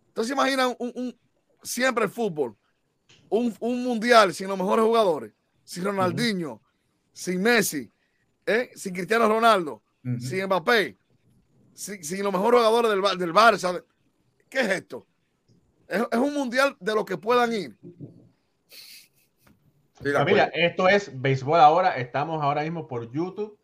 Entonces, 0.09 0.33
imagina 0.33 0.69
un, 0.79 1.19
siempre 1.61 2.05
el 2.05 2.11
fútbol, 2.11 2.57
un, 3.29 3.53
mundial 3.83 4.33
sin 4.33 4.47
los 4.47 4.57
mejores 4.57 4.85
jugadores, 4.85 5.33
sin 5.65 5.83
Ronaldinho, 5.83 6.63
sin 7.15 7.41
Messi, 7.41 7.91
¿eh? 8.45 8.71
sin 8.75 8.93
Cristiano 8.93 9.27
Ronaldo, 9.27 9.83
sin 10.19 10.45
Mbappé, 10.45 10.99
sin, 11.73 12.23
los 12.23 12.33
mejores 12.33 12.61
jugadores 12.61 12.91
del, 12.91 13.19
del 13.19 13.33
Barça. 13.33 13.83
¿Qué 14.51 14.61
es 14.61 14.69
esto? 14.69 15.07
Es, 15.89 16.19
un 16.19 16.35
mundial 16.35 16.77
de 16.81 16.95
los 16.95 17.05
que 17.05 17.17
puedan 17.17 17.53
ir. 17.53 17.77
Familia, 20.13 20.51
esto 20.53 20.89
es 20.89 21.11
Béisbol 21.21 21.61
Ahora. 21.61 21.97
Estamos 21.97 22.43
ahora 22.43 22.63
mismo 22.63 22.87
por 22.87 23.11
YouTube, 23.11 23.59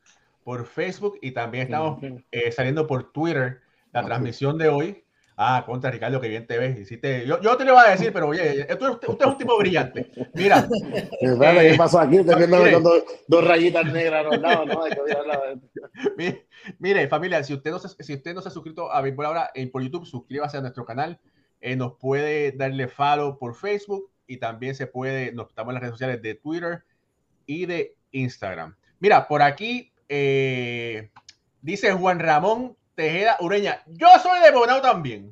por 0.44 0.64
Facebook 0.64 1.18
y 1.20 1.32
también 1.32 1.64
estamos 1.64 2.02
eh, 2.30 2.52
saliendo 2.52 2.86
por 2.86 3.12
Twitter 3.12 3.60
la 3.92 4.04
transmisión 4.04 4.56
de 4.56 4.68
hoy. 4.68 5.04
Ah, 5.42 5.64
contra 5.64 5.90
Ricardo, 5.90 6.20
que 6.20 6.28
bien 6.28 6.46
te 6.46 6.58
ves. 6.58 6.78
Hiciste... 6.78 7.26
Yo, 7.26 7.40
yo 7.40 7.56
te 7.56 7.64
lo 7.64 7.70
iba 7.70 7.82
a 7.82 7.92
decir, 7.92 8.12
pero 8.12 8.28
oye, 8.28 8.66
usted, 8.70 8.88
usted, 9.08 9.24
es 9.24 9.26
un 9.26 9.38
tipo 9.38 9.56
brillante. 9.56 10.10
Mira. 10.34 10.68
¿Qué 11.18 11.74
pasó 11.78 11.98
aquí? 11.98 12.20
Usted 12.20 12.36
viendo 12.36 12.58
con 12.58 13.02
dos, 13.26 13.44
rayitas 13.48 13.90
negras 13.90 14.26
a 14.26 14.28
los 14.28 14.38
lados, 14.38 14.66
¿no? 14.66 14.84
Hay 14.84 14.92
que 14.92 15.60
mire, 16.18 16.46
mire, 16.78 17.08
familia, 17.08 17.42
si 17.42 17.54
usted, 17.54 17.70
no 17.70 17.78
se, 17.78 17.88
si 18.04 18.12
usted 18.12 18.34
no 18.34 18.42
se 18.42 18.48
ha 18.48 18.52
suscrito 18.52 18.92
a 18.92 19.00
Béisbol 19.00 19.24
Ahora 19.24 19.50
en, 19.54 19.70
por 19.70 19.82
YouTube, 19.82 20.04
suscríbase 20.04 20.58
a 20.58 20.60
nuestro 20.60 20.84
canal. 20.84 21.18
Eh, 21.62 21.74
nos 21.74 21.94
puede 21.94 22.52
darle 22.52 22.88
follow 22.88 23.38
por 23.38 23.54
Facebook 23.54 24.10
y 24.26 24.36
también 24.36 24.74
se 24.74 24.88
puede, 24.88 25.32
nos 25.32 25.48
estamos 25.48 25.70
en 25.70 25.74
las 25.74 25.80
redes 25.80 25.94
sociales 25.94 26.20
de 26.20 26.34
Twitter 26.34 26.84
y 27.46 27.64
de 27.64 27.96
Instagram. 28.10 28.76
Mira, 28.98 29.26
por 29.26 29.40
aquí 29.40 29.90
eh, 30.06 31.08
dice 31.62 31.92
Juan 31.92 32.18
Ramón 32.18 32.76
Tejeda 33.00 33.38
Ureña. 33.40 33.82
Yo 33.86 34.08
soy 34.22 34.42
de 34.42 34.50
Bonao 34.50 34.82
también. 34.82 35.30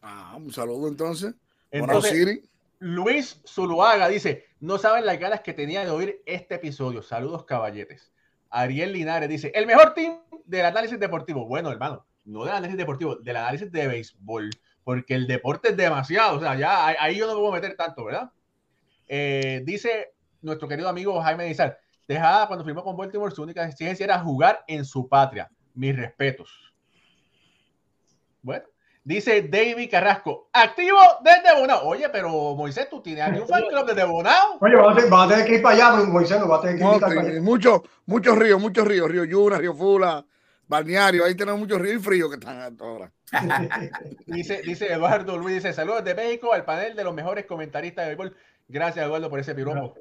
Ah, 0.00 0.36
un 0.38 0.50
saludo 0.50 0.88
entonces. 0.88 1.34
entonces 1.70 2.40
Luis 2.78 3.42
Zuluaga 3.46 4.08
dice, 4.08 4.46
no 4.58 4.78
saben 4.78 5.04
las 5.04 5.18
ganas 5.18 5.42
que 5.42 5.52
tenía 5.52 5.84
de 5.84 5.90
oír 5.90 6.22
este 6.24 6.54
episodio. 6.54 7.02
Saludos 7.02 7.44
caballetes. 7.44 8.10
Ariel 8.48 8.94
Linares 8.94 9.28
dice, 9.28 9.52
el 9.54 9.66
mejor 9.66 9.92
team 9.92 10.18
del 10.46 10.64
análisis 10.64 10.98
deportivo. 10.98 11.46
Bueno, 11.46 11.70
hermano, 11.70 12.06
no 12.24 12.44
del 12.44 12.54
análisis 12.54 12.78
deportivo, 12.78 13.16
del 13.16 13.36
análisis 13.36 13.70
de 13.70 13.86
béisbol, 13.86 14.48
porque 14.82 15.14
el 15.14 15.26
deporte 15.26 15.68
es 15.68 15.76
demasiado. 15.76 16.38
O 16.38 16.40
sea, 16.40 16.54
ya 16.56 16.86
ahí 16.86 17.18
yo 17.18 17.26
no 17.26 17.34
me 17.34 17.40
puedo 17.40 17.52
meter 17.52 17.76
tanto, 17.76 18.02
¿verdad? 18.02 18.30
Eh, 19.08 19.60
dice 19.66 20.14
nuestro 20.40 20.66
querido 20.66 20.88
amigo 20.88 21.20
Jaime 21.20 21.44
Dizar, 21.44 21.78
Tejada 22.06 22.46
cuando 22.46 22.64
firmó 22.64 22.82
con 22.82 22.96
Baltimore, 22.96 23.34
su 23.34 23.42
única 23.42 23.62
exigencia 23.66 24.04
era 24.04 24.20
jugar 24.20 24.64
en 24.66 24.86
su 24.86 25.06
patria. 25.06 25.50
Mis 25.74 25.94
respetos. 25.94 26.69
Bueno, 28.42 28.64
dice 29.04 29.42
David 29.42 29.90
Carrasco, 29.90 30.48
activo 30.52 30.98
desde 31.22 31.58
Bonao. 31.58 31.86
Oye, 31.88 32.08
pero 32.08 32.54
Moisés, 32.54 32.88
tú 32.88 33.02
tienes 33.02 33.24
aquí 33.24 33.38
un 33.38 33.48
fan 33.48 33.62
club 33.68 33.86
desde 33.86 34.04
Bonao. 34.04 34.58
Oye, 34.60 34.76
va 34.76 35.24
a, 35.24 35.28
tener, 35.28 35.46
que 35.46 35.54
ir 35.56 35.62
para 35.62 35.74
allá, 35.74 36.04
Moisés, 36.04 36.40
no 36.40 36.48
va 36.48 36.56
a 36.56 36.60
tener 36.60 36.78
que 36.78 36.84
ir 36.84 37.00
para 37.00 37.20
allá. 37.20 37.40
Muchos, 37.40 37.82
muchos 38.06 38.38
ríos, 38.38 38.60
muchos 38.60 38.86
ríos, 38.86 39.10
Río 39.10 39.24
Yuna, 39.24 39.58
Río 39.58 39.74
Fula, 39.74 40.24
Balneario, 40.66 41.24
ahí 41.24 41.34
tenemos 41.34 41.60
muchos 41.60 41.80
ríos 41.80 41.96
y 41.96 42.04
fríos 42.04 42.30
que 42.30 42.36
están 42.36 42.58
a 42.58 42.84
ahora. 42.84 43.12
dice, 44.26 44.62
dice 44.62 44.92
Eduardo 44.92 45.36
Luis, 45.36 45.56
dice, 45.56 45.72
saludos 45.72 46.04
de 46.04 46.14
México 46.14 46.52
al 46.52 46.64
panel 46.64 46.96
de 46.96 47.04
los 47.04 47.14
mejores 47.14 47.44
comentaristas 47.46 48.04
de 48.06 48.14
béisbol. 48.14 48.36
Gracias, 48.68 49.04
Eduardo, 49.04 49.28
por 49.28 49.40
ese 49.40 49.54
piropo. 49.54 49.94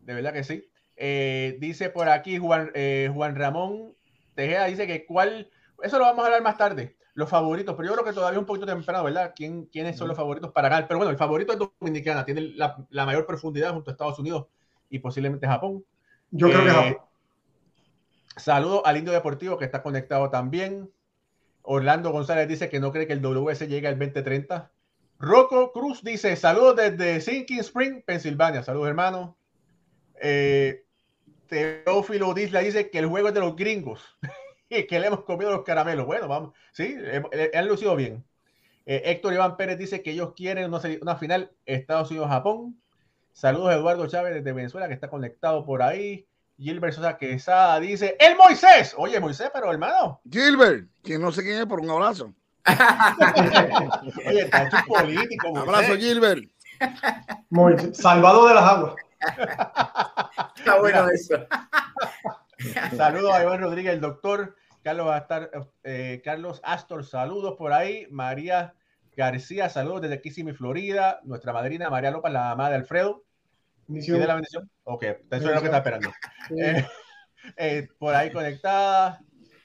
De 0.00 0.14
verdad 0.14 0.32
que 0.32 0.44
sí. 0.44 0.68
Eh, 0.96 1.56
dice 1.60 1.88
por 1.88 2.10
aquí 2.10 2.36
Juan, 2.36 2.72
eh, 2.74 3.10
Juan 3.14 3.34
Ramón 3.34 3.94
Tejeda, 4.34 4.66
dice 4.66 4.86
que 4.86 5.06
cuál, 5.06 5.50
eso 5.82 5.98
lo 5.98 6.04
vamos 6.04 6.22
a 6.22 6.26
hablar 6.26 6.42
más 6.42 6.58
tarde 6.58 6.96
los 7.14 7.28
favoritos, 7.28 7.74
pero 7.74 7.88
yo 7.88 7.94
creo 7.94 8.04
que 8.04 8.12
todavía 8.12 8.36
es 8.36 8.40
un 8.40 8.46
poquito 8.46 8.66
temprano, 8.66 9.04
¿verdad? 9.04 9.32
¿Quién, 9.34 9.66
¿Quiénes 9.66 9.96
son 9.96 10.08
los 10.08 10.16
favoritos 10.16 10.52
para 10.52 10.68
ganar? 10.68 10.86
Pero 10.86 10.98
bueno, 10.98 11.10
el 11.10 11.16
favorito 11.16 11.52
es 11.52 11.58
Dominicana, 11.58 12.24
tiene 12.24 12.52
la, 12.54 12.86
mayor 12.90 13.26
profundidad 13.26 13.72
junto 13.72 13.90
a 13.90 13.92
Estados 13.92 14.18
Unidos 14.18 14.46
y 14.88 14.98
posiblemente 14.98 15.46
Japón. 15.46 15.84
Yo 16.30 16.48
creo 16.48 16.62
que 16.62 16.68
eh, 16.68 16.72
Japón. 16.72 16.96
Saludo 18.36 18.86
al 18.86 18.96
Indio 18.96 19.12
Deportivo 19.12 19.58
que 19.58 19.64
está 19.64 19.82
conectado 19.82 20.30
también. 20.30 20.90
Orlando 21.62 22.10
González 22.10 22.48
dice 22.48 22.68
que 22.68 22.80
no 22.80 22.92
cree 22.92 23.06
que 23.06 23.12
el 23.12 23.20
WS 23.20 23.68
llegue 23.68 23.88
al 23.88 23.98
2030. 23.98 24.70
Rocco 25.18 25.72
Cruz 25.72 26.02
dice: 26.02 26.34
Saludos 26.36 26.76
desde 26.76 27.20
Sinking 27.20 27.60
Spring, 27.60 28.02
Pensilvania. 28.02 28.62
Saludos, 28.62 28.88
hermano. 28.88 29.36
Eh, 30.22 30.84
Teófilo 31.48 32.32
Disla 32.32 32.60
dice 32.60 32.90
que 32.90 33.00
el 33.00 33.06
juego 33.06 33.28
es 33.28 33.34
de 33.34 33.40
los 33.40 33.56
gringos. 33.56 34.16
que 34.88 35.00
le 35.00 35.06
hemos 35.06 35.24
comido 35.24 35.50
los 35.50 35.64
caramelos. 35.64 36.06
Bueno, 36.06 36.28
vamos, 36.28 36.54
sí, 36.72 36.96
han 37.54 37.68
lucido 37.68 37.96
bien. 37.96 38.24
Eh, 38.86 39.02
Héctor 39.06 39.34
Iván 39.34 39.56
Pérez 39.56 39.78
dice 39.78 40.02
que 40.02 40.12
ellos 40.12 40.32
quieren 40.34 40.72
una 41.02 41.16
final 41.16 41.52
Estados 41.66 42.10
Unidos-Japón. 42.10 42.80
Saludos 43.32 43.72
Eduardo 43.72 44.06
Chávez 44.06 44.34
desde 44.34 44.52
Venezuela 44.52 44.88
que 44.88 44.94
está 44.94 45.08
conectado 45.08 45.64
por 45.64 45.82
ahí. 45.82 46.26
Gilbert 46.58 46.94
Sosa 46.94 47.16
Quesada 47.16 47.80
dice, 47.80 48.16
el 48.20 48.36
Moisés. 48.36 48.94
Oye, 48.96 49.18
Moisés, 49.18 49.50
pero 49.52 49.70
hermano. 49.70 50.20
Gilbert, 50.30 50.88
quien 51.02 51.22
no 51.22 51.32
sé 51.32 51.42
quién 51.42 51.58
es, 51.58 51.66
por 51.66 51.80
un 51.80 51.90
abrazo. 51.90 52.34
Oye, 54.26 54.42
está 54.42 54.64
hecho 54.64 54.76
político. 54.86 55.50
Un 55.50 55.58
Abrazo, 55.58 55.96
Gilbert. 55.96 56.44
salvado 57.94 58.46
de 58.48 58.54
las 58.54 58.64
aguas. 58.64 58.94
Está 60.56 60.78
bueno 60.78 61.08
eso. 61.08 61.46
Saludos 62.96 63.32
a 63.32 63.42
Iván 63.42 63.60
Rodríguez, 63.60 63.94
el 63.94 64.00
doctor. 64.00 64.56
Carlos, 64.82 65.10
Astor, 65.10 65.72
eh, 65.84 66.22
Carlos 66.24 66.60
Astor, 66.64 67.04
saludos 67.04 67.56
por 67.56 67.72
ahí. 67.72 68.06
María 68.10 68.74
García, 69.14 69.68
saludos 69.68 70.02
desde 70.02 70.20
Kissimmee, 70.20 70.54
Florida. 70.54 71.20
Nuestra 71.24 71.52
madrina 71.52 71.90
María 71.90 72.10
López, 72.10 72.32
la 72.32 72.50
mamá 72.50 72.70
de 72.70 72.76
Alfredo. 72.76 73.24
¿Tiene 73.86 74.26
la 74.26 74.34
bendición? 74.34 74.70
Ok, 74.84 75.02
eso 75.02 75.18
es 75.30 75.42
lo 75.42 75.60
que 75.60 75.66
está 75.66 75.78
esperando. 75.78 76.10
Eh, 76.56 76.86
eh, 77.56 77.88
por 77.98 78.14
ahí 78.14 78.30
conectada. 78.30 79.20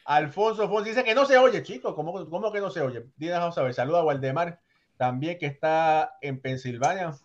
Alfonso 0.06 0.63
Alfonso 0.63 0.89
dice 0.89 1.04
que 1.04 1.15
no 1.15 1.25
se 1.25 1.38
oye, 1.38 1.63
chicos. 1.63 1.93
¿Cómo, 1.95 2.30
cómo 2.30 2.51
que 2.51 2.60
no 2.60 2.69
se 2.69 2.82
oye? 2.82 3.06
Vamos 3.17 3.58
a 3.58 3.63
ver. 3.63 3.73
Saludos 3.73 4.01
a 4.01 4.06
Waldemar, 4.06 4.60
también 4.97 5.38
que 5.38 5.45
está 5.45 6.17
en 6.21 6.41
Pensilvania. 6.41 7.15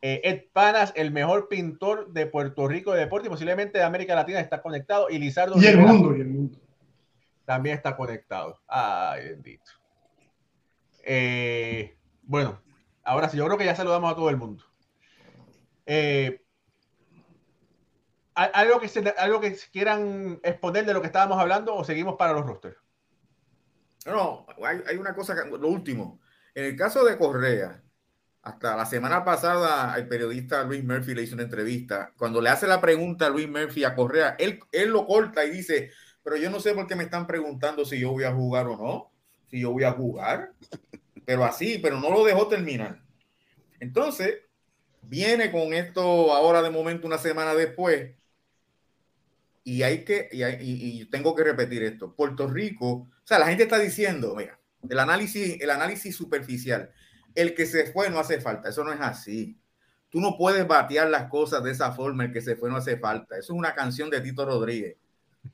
Ed 0.00 0.44
Panas, 0.52 0.92
el 0.94 1.10
mejor 1.10 1.48
pintor 1.48 2.12
de 2.12 2.26
Puerto 2.26 2.68
Rico 2.68 2.92
de 2.92 3.00
deporte 3.00 3.26
y 3.26 3.30
posiblemente 3.30 3.78
de 3.78 3.84
América 3.84 4.14
Latina, 4.14 4.40
está 4.40 4.62
conectado. 4.62 5.08
Y 5.10 5.18
Lizardo. 5.18 5.60
Y 5.60 5.66
el 5.66 5.78
mundo, 5.78 6.16
y 6.16 6.20
el 6.20 6.28
mundo 6.28 6.58
también 7.48 7.76
está 7.76 7.96
conectado. 7.96 8.60
Ay, 8.66 9.30
bendito. 9.30 9.72
Eh, 11.02 11.96
bueno, 12.20 12.60
ahora 13.02 13.30
sí, 13.30 13.38
yo 13.38 13.46
creo 13.46 13.56
que 13.56 13.64
ya 13.64 13.74
saludamos 13.74 14.12
a 14.12 14.14
todo 14.14 14.28
el 14.28 14.36
mundo. 14.36 14.62
Eh, 15.86 16.44
algo, 18.34 18.78
que 18.80 19.14
algo 19.16 19.40
que 19.40 19.56
quieran 19.72 20.38
exponer 20.42 20.84
de 20.84 20.92
lo 20.92 21.00
que 21.00 21.06
estábamos 21.06 21.38
hablando 21.38 21.74
o 21.74 21.84
seguimos 21.84 22.16
para 22.16 22.34
los 22.34 22.44
rosters. 22.44 22.76
No, 24.04 24.44
hay, 24.62 24.98
una 24.98 25.14
cosa, 25.14 25.34
lo 25.46 25.68
último. 25.68 26.20
En 26.54 26.66
el 26.66 26.76
caso 26.76 27.02
de 27.02 27.16
Correa, 27.16 27.82
hasta 28.42 28.76
la 28.76 28.84
semana 28.84 29.24
pasada 29.24 29.96
el 29.96 30.06
periodista 30.06 30.64
Luis 30.64 30.84
Murphy 30.84 31.14
le 31.14 31.22
hizo 31.22 31.34
una 31.34 31.44
entrevista. 31.44 32.12
Cuando 32.18 32.42
le 32.42 32.50
hace 32.50 32.66
la 32.66 32.82
pregunta 32.82 33.24
a 33.24 33.30
Luis 33.30 33.48
Murphy 33.48 33.84
a 33.84 33.94
Correa, 33.94 34.36
él, 34.38 34.60
él 34.70 34.90
lo 34.90 35.06
corta 35.06 35.46
y 35.46 35.50
dice, 35.50 35.92
pero 36.28 36.42
yo 36.42 36.50
no 36.50 36.60
sé 36.60 36.74
por 36.74 36.86
qué 36.86 36.94
me 36.94 37.04
están 37.04 37.26
preguntando 37.26 37.86
si 37.86 37.98
yo 37.98 38.10
voy 38.10 38.24
a 38.24 38.34
jugar 38.34 38.66
o 38.66 38.76
no, 38.76 39.10
si 39.50 39.60
yo 39.60 39.72
voy 39.72 39.84
a 39.84 39.92
jugar, 39.92 40.52
pero 41.24 41.42
así, 41.42 41.78
pero 41.78 41.98
no 41.98 42.10
lo 42.10 42.22
dejó 42.22 42.48
terminar. 42.48 43.02
Entonces, 43.80 44.40
viene 45.00 45.50
con 45.50 45.72
esto 45.72 46.34
ahora 46.34 46.60
de 46.60 46.68
momento 46.68 47.06
una 47.06 47.16
semana 47.16 47.54
después, 47.54 48.14
y 49.64 49.82
hay 49.82 50.04
que, 50.04 50.28
y, 50.60 51.06
tengo 51.06 51.34
que 51.34 51.44
repetir 51.44 51.82
esto, 51.82 52.14
Puerto 52.14 52.46
Rico, 52.46 52.88
o 52.88 53.10
sea, 53.24 53.38
la 53.38 53.46
gente 53.46 53.62
está 53.62 53.78
diciendo, 53.78 54.34
mira, 54.36 54.60
el 54.86 54.98
análisis, 54.98 55.58
el 55.62 55.70
análisis 55.70 56.14
superficial, 56.14 56.90
el 57.34 57.54
que 57.54 57.64
se 57.64 57.90
fue 57.90 58.10
no 58.10 58.18
hace 58.18 58.38
falta. 58.38 58.68
Eso 58.68 58.84
no 58.84 58.92
es 58.92 59.00
así. 59.00 59.58
Tú 60.10 60.20
no 60.20 60.36
puedes 60.36 60.66
batear 60.68 61.08
las 61.08 61.30
cosas 61.30 61.62
de 61.62 61.70
esa 61.70 61.92
forma, 61.92 62.24
el 62.26 62.32
que 62.32 62.42
se 62.42 62.54
fue 62.54 62.68
no 62.68 62.76
hace 62.76 62.98
falta. 62.98 63.38
Eso 63.38 63.54
es 63.54 63.58
una 63.58 63.74
canción 63.74 64.10
de 64.10 64.20
Tito 64.20 64.44
Rodríguez. 64.44 64.98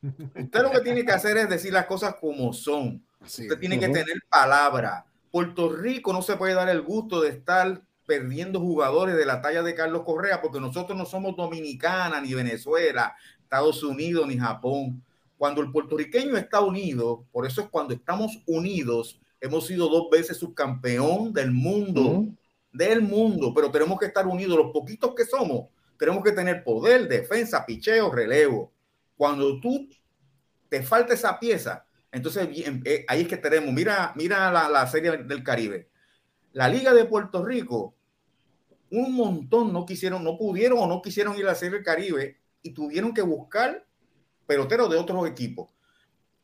Usted 0.02 0.62
lo 0.62 0.70
que 0.70 0.80
tiene 0.80 1.04
que 1.04 1.12
hacer 1.12 1.36
es 1.36 1.48
decir 1.48 1.72
las 1.72 1.86
cosas 1.86 2.16
como 2.20 2.52
son. 2.52 3.04
Usted 3.20 3.58
tiene 3.58 3.78
que 3.78 3.88
tener 3.88 4.22
palabra. 4.28 5.06
Puerto 5.30 5.68
Rico 5.70 6.12
no 6.12 6.22
se 6.22 6.36
puede 6.36 6.54
dar 6.54 6.68
el 6.68 6.82
gusto 6.82 7.20
de 7.20 7.30
estar 7.30 7.82
perdiendo 8.06 8.60
jugadores 8.60 9.16
de 9.16 9.26
la 9.26 9.40
talla 9.40 9.62
de 9.62 9.74
Carlos 9.74 10.02
Correa 10.04 10.40
porque 10.40 10.60
nosotros 10.60 10.96
no 10.96 11.06
somos 11.06 11.36
Dominicana, 11.36 12.20
ni 12.20 12.34
Venezuela, 12.34 13.14
Estados 13.42 13.82
Unidos, 13.82 14.26
ni 14.26 14.38
Japón. 14.38 15.02
Cuando 15.36 15.60
el 15.60 15.72
puertorriqueño 15.72 16.36
está 16.36 16.60
unido, 16.60 17.24
por 17.32 17.46
eso 17.46 17.62
es 17.62 17.68
cuando 17.68 17.94
estamos 17.94 18.42
unidos, 18.46 19.20
hemos 19.40 19.66
sido 19.66 19.88
dos 19.88 20.08
veces 20.10 20.36
subcampeón 20.36 21.32
del 21.32 21.50
mundo, 21.50 22.26
del 22.72 23.02
mundo, 23.02 23.52
pero 23.54 23.70
tenemos 23.70 23.98
que 23.98 24.06
estar 24.06 24.26
unidos, 24.26 24.56
los 24.56 24.72
poquitos 24.72 25.14
que 25.14 25.24
somos, 25.24 25.68
tenemos 25.98 26.22
que 26.22 26.32
tener 26.32 26.62
poder, 26.64 27.08
defensa, 27.08 27.64
picheo, 27.64 28.10
relevo. 28.10 28.73
Cuando 29.24 29.58
tú 29.58 29.88
te 30.68 30.82
falta 30.82 31.14
esa 31.14 31.40
pieza, 31.40 31.86
entonces 32.12 32.46
eh, 32.84 33.06
ahí 33.08 33.22
es 33.22 33.28
que 33.28 33.38
tenemos, 33.38 33.72
mira, 33.72 34.12
mira 34.16 34.52
la, 34.52 34.68
la 34.68 34.86
serie 34.86 35.16
del 35.16 35.42
Caribe. 35.42 35.88
La 36.52 36.68
Liga 36.68 36.92
de 36.92 37.06
Puerto 37.06 37.42
Rico, 37.42 37.94
un 38.90 39.14
montón 39.14 39.72
no 39.72 39.86
quisieron, 39.86 40.22
no 40.22 40.36
pudieron 40.36 40.78
o 40.78 40.86
no 40.86 41.00
quisieron 41.00 41.38
ir 41.38 41.46
a 41.46 41.52
la 41.52 41.54
Serie 41.54 41.76
del 41.76 41.84
Caribe 41.86 42.36
y 42.60 42.74
tuvieron 42.74 43.14
que 43.14 43.22
buscar 43.22 43.86
peloteros 44.46 44.90
de 44.90 44.98
otros 44.98 45.26
equipos. 45.26 45.70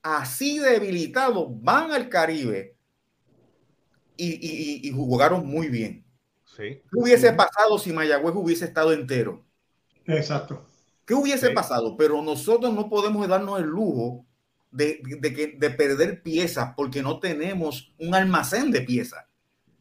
Así 0.01 0.59
debilitados 0.59 1.49
van 1.61 1.93
al 1.93 2.09
Caribe 2.09 2.79
y, 4.17 4.91
jugaron 4.91 5.47
muy 5.47 5.69
bien. 5.69 6.03
Sí. 6.47 6.81
¿Qué 6.81 6.99
hubiese 6.99 7.31
pasado 7.35 7.79
si 7.79 7.93
Mayagüez 7.93 8.35
hubiese 8.35 8.65
estado 8.65 8.95
entero? 8.95 9.45
Exacto. 10.07 10.70
¿Qué 11.11 11.17
hubiese 11.17 11.51
pasado? 11.51 11.97
Pero 11.97 12.23
nosotros 12.23 12.73
no 12.73 12.89
podemos 12.89 13.27
darnos 13.27 13.59
el 13.59 13.67
lujo 13.67 14.25
de, 14.71 15.03
de, 15.19 15.71
perder 15.71 16.23
piezas 16.23 16.73
porque 16.77 17.03
no 17.03 17.19
tenemos 17.19 17.93
un 17.99 18.15
almacén 18.15 18.71
de 18.71 18.83
piezas. 18.83 19.25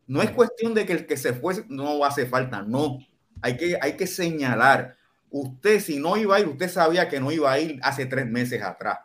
No 0.07 0.23
es 0.23 0.31
cuestión 0.31 0.73
de 0.73 0.87
que 0.87 0.93
el 0.93 1.05
que 1.05 1.17
se 1.17 1.33
fue 1.33 1.63
no 1.67 2.03
hace 2.03 2.25
falta, 2.25 2.63
no. 2.63 2.97
Hay 3.43 3.57
que, 3.57 3.77
hay 3.79 3.95
que 3.95 4.07
señalar. 4.07 4.97
Usted, 5.29 5.79
si 5.81 5.99
no 5.99 6.17
iba 6.17 6.35
a 6.35 6.39
ir, 6.39 6.47
usted 6.47 6.67
sabía 6.67 7.07
que 7.07 7.19
no 7.19 7.31
iba 7.31 7.51
a 7.51 7.59
ir 7.59 7.79
hace 7.83 8.07
tres 8.07 8.25
meses 8.25 8.63
atrás. 8.63 8.97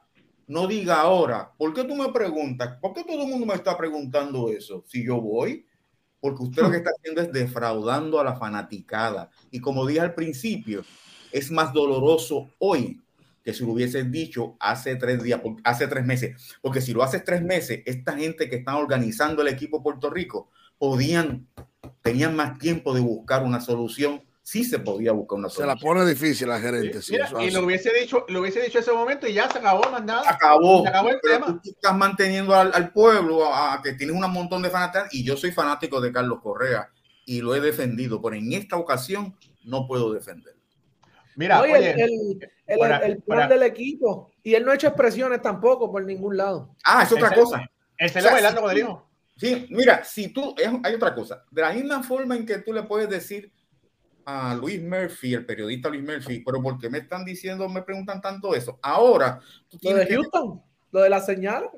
No 0.47 0.67
diga 0.67 1.03
ahora, 1.03 1.53
¿por 1.59 1.75
qué 1.75 1.85
tú 1.85 1.95
me 1.95 2.11
preguntas? 2.11 2.79
¿Por 2.81 2.95
qué 2.95 3.05
todo 3.05 3.25
el 3.25 3.29
mundo 3.29 3.45
me 3.45 3.55
está 3.55 3.77
preguntando 3.77 4.49
eso? 4.49 4.83
Si 4.87 5.05
yo 5.05 5.21
voy, 5.21 5.67
porque 6.21 6.43
usted 6.43 6.63
lo 6.63 6.71
que 6.71 6.77
está 6.79 6.91
haciendo 6.99 7.21
es 7.21 7.31
defraudando 7.31 8.19
a 8.19 8.25
la 8.25 8.37
fanaticada. 8.37 9.29
Y 9.51 9.61
como 9.61 9.85
dije 9.85 10.01
al 10.01 10.15
principio, 10.15 10.87
es 11.35 11.51
más 11.51 11.73
doloroso 11.73 12.49
hoy 12.59 13.01
que 13.44 13.53
si 13.53 13.64
lo 13.64 13.73
hubiesen 13.73 14.11
dicho 14.11 14.57
hace 14.59 14.97
tres 14.97 15.23
días, 15.23 15.40
hace 15.64 15.87
tres 15.87 16.07
meses. 16.07 16.57
Porque 16.62 16.81
si 16.81 16.94
lo 16.94 17.03
haces 17.03 17.25
tres 17.25 17.42
meses, 17.42 17.83
esta 17.85 18.16
gente 18.16 18.49
que 18.49 18.57
está 18.57 18.77
organizando 18.77 19.42
el 19.42 19.49
equipo 19.49 19.83
Puerto 19.83 20.09
Rico 20.09 20.49
podían, 20.79 21.47
tenían 22.01 22.35
más 22.35 22.59
tiempo 22.59 22.94
de 22.94 23.01
buscar 23.01 23.42
una 23.42 23.61
solución. 23.61 24.23
Sí 24.42 24.64
se 24.64 24.79
podía 24.79 25.12
buscar 25.12 25.38
una 25.38 25.49
solución. 25.49 25.77
Se 25.79 25.85
la 25.85 25.88
pone 25.88 26.07
difícil 26.07 26.49
la 26.49 26.61
gerente. 26.61 27.01
y 27.40 27.51
lo 27.51 27.64
hubiese 27.64 27.92
dicho, 27.92 28.25
lo 28.29 28.40
hubiese 28.40 28.62
dicho 28.62 28.79
ese 28.79 28.92
momento 28.92 29.27
y 29.27 29.35
ya 29.35 29.51
se 29.51 29.59
acabó 29.59 29.90
más 29.90 30.05
nada. 30.05 30.31
Acabó. 30.31 30.83
Se 30.83 30.88
acabó 30.88 31.11
el 31.11 31.20
tema. 31.20 31.61
Tú 31.62 31.70
estás 31.70 31.97
manteniendo 31.97 32.55
al, 32.55 32.92
pueblo 32.92 33.53
a, 33.53 33.81
que 33.83 33.94
tienes 33.94 34.16
un 34.16 34.31
montón 34.33 34.62
de 34.62 34.70
fanáticos 34.70 35.09
y 35.12 35.25
yo 35.25 35.37
soy 35.37 35.51
fanático 35.51 36.01
de 36.01 36.12
Carlos 36.12 36.40
Correa 36.42 36.88
y 37.27 37.40
lo 37.40 37.55
he 37.55 37.61
defendido, 37.61 38.23
pero 38.23 38.37
en 38.37 38.53
esta 38.53 38.77
ocasión 38.77 39.35
no 39.64 39.87
puedo 39.87 40.12
defenderlo. 40.12 40.54
Mira, 41.37 41.61
oye, 41.61 41.90
el, 41.90 42.38
el, 42.66 43.23
plan 43.23 43.49
del 43.49 43.62
equipo 43.64 44.31
y 44.42 44.55
él 44.55 44.64
no 44.64 44.73
ha 44.73 44.75
hecho 44.75 44.88
expresiones 44.88 45.42
tampoco 45.42 45.90
por 45.90 46.05
ningún 46.05 46.37
lado. 46.37 46.75
Ah, 46.85 47.03
es 47.03 47.12
otra 47.12 47.35
cosa. 47.35 47.68
Él 47.97 48.11
se 48.11 48.23
bailando 48.23 48.70
el 48.70 48.79
hijo. 48.79 49.09
Sí, 49.37 49.66
mira, 49.70 50.05
si 50.05 50.29
tú, 50.29 50.55
hay 50.83 50.94
otra 50.94 51.14
cosa, 51.14 51.44
de 51.51 51.62
la 51.62 51.73
misma 51.73 52.03
forma 52.03 52.37
en 52.37 52.47
que 52.47 52.59
tú 52.59 52.73
le 52.73 52.85
puedes 52.85 53.09
decir 53.09 53.53
a 54.25 54.55
Luis 54.55 54.81
Murphy, 54.81 55.35
el 55.35 55.44
periodista 55.44 55.88
Luis 55.88 56.05
Murphy, 56.05 56.40
pero 56.44 56.62
¿por 56.62 56.79
qué 56.79 56.88
me 56.88 56.99
están 56.99 57.25
diciendo, 57.25 57.68
me 57.68 57.83
preguntan 57.83 58.20
tanto 58.20 58.55
eso? 58.55 58.79
Ahora, 58.81 59.40
tú 59.68 59.79
lo 59.83 59.97
de 59.97 60.07
Houston, 60.07 60.62
lo 60.92 61.01
de 61.01 61.11
la 61.11 61.20
señal. 61.20 61.68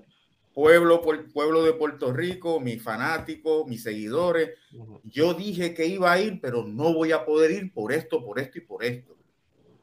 Pueblo, 0.53 1.03
pueblo 1.03 1.63
de 1.63 1.73
Puerto 1.75 2.13
Rico, 2.13 2.61
mis 2.61 2.83
fanáticos, 2.83 3.67
mis 3.67 3.83
seguidores, 3.83 4.51
yo 5.05 5.35
dije 5.35 5.75
que 5.75 5.87
iba 5.87 6.13
a 6.13 6.21
ir, 6.21 6.41
pero 6.41 6.65
no 6.65 6.95
voy 6.95 7.13
a 7.13 7.25
poder 7.25 7.51
ir 7.51 7.73
por 7.75 7.93
esto, 7.93 8.25
por 8.25 8.39
esto 8.39 8.59
y 8.59 8.63
por 8.63 8.85
esto. 8.85 9.16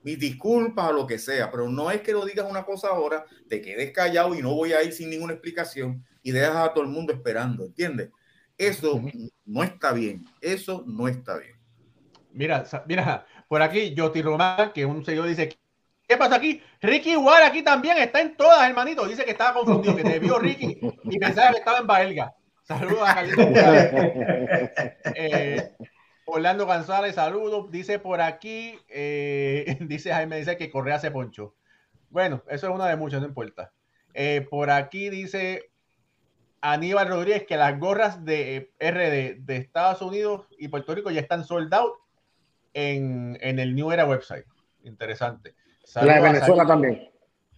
Mis 0.03 0.19
disculpas 0.19 0.89
o 0.89 0.93
lo 0.93 1.07
que 1.07 1.17
sea, 1.17 1.49
pero 1.49 1.69
no 1.69 1.89
es 1.89 2.01
que 2.01 2.11
lo 2.11 2.25
digas 2.25 2.45
una 2.49 2.65
cosa 2.65 2.89
ahora, 2.89 3.25
te 3.47 3.61
quedes 3.61 3.91
callado 3.91 4.35
y 4.35 4.41
no 4.41 4.53
voy 4.53 4.73
a 4.73 4.83
ir 4.83 4.93
sin 4.93 5.09
ninguna 5.09 5.33
explicación 5.33 6.03
y 6.21 6.31
dejas 6.31 6.55
a 6.55 6.73
todo 6.73 6.83
el 6.83 6.89
mundo 6.89 7.13
esperando, 7.13 7.65
¿entiendes? 7.65 8.09
Eso 8.57 9.01
no 9.45 9.63
está 9.63 9.93
bien, 9.93 10.25
eso 10.41 10.83
no 10.85 11.07
está 11.07 11.37
bien. 11.37 11.55
Mira, 12.31 12.65
mira, 12.87 13.25
por 13.47 13.61
aquí 13.61 13.93
Joti 13.95 14.21
Román, 14.21 14.71
que 14.73 14.85
un 14.85 15.05
señor 15.05 15.27
dice, 15.27 15.55
¿qué 16.07 16.17
pasa 16.17 16.35
aquí? 16.35 16.61
Ricky 16.81 17.11
igual 17.11 17.43
aquí 17.43 17.61
también 17.61 17.97
está 17.97 18.21
en 18.21 18.35
todas, 18.35 18.67
hermanito. 18.67 19.07
Dice 19.07 19.23
que 19.23 19.31
estaba 19.31 19.53
confundido, 19.53 19.95
que 19.95 20.03
te 20.03 20.19
vio 20.19 20.39
Ricky 20.39 20.79
y 21.03 21.19
pensaba 21.19 21.51
que 21.51 21.59
estaba 21.59 21.79
en 21.79 21.87
Baelga. 21.87 22.33
Saludos 22.63 23.03
a 23.03 23.23
eh, 25.15 25.75
Orlando 26.25 26.65
González, 26.65 27.15
saludos. 27.15 27.69
Dice 27.71 27.99
por 27.99 28.21
aquí, 28.21 28.79
eh, 28.89 29.77
dice 29.81 30.13
Jaime, 30.13 30.37
dice 30.37 30.57
que 30.57 30.71
Correa 30.71 30.99
se 30.99 31.11
poncho. 31.11 31.55
Bueno, 32.09 32.43
eso 32.49 32.67
es 32.67 32.73
una 32.73 32.87
de 32.87 32.95
muchas, 32.95 33.21
no 33.21 33.27
importa. 33.27 33.71
Eh, 34.13 34.45
por 34.49 34.69
aquí 34.69 35.09
dice 35.09 35.71
Aníbal 36.61 37.09
Rodríguez 37.09 37.45
que 37.47 37.57
las 37.57 37.79
gorras 37.79 38.23
de 38.23 38.71
RD 38.79 39.43
de 39.43 39.57
Estados 39.57 40.01
Unidos 40.01 40.47
y 40.57 40.67
Puerto 40.67 40.93
Rico 40.93 41.09
ya 41.09 41.19
están 41.19 41.43
sold 41.43 41.73
out 41.73 41.95
en, 42.73 43.37
el 43.41 43.75
New 43.75 43.91
Era 43.91 44.05
website. 44.05 44.45
Interesante. 44.83 45.55
la 45.95 46.15
de 46.15 46.21
Venezuela 46.21 46.65
también. 46.65 47.09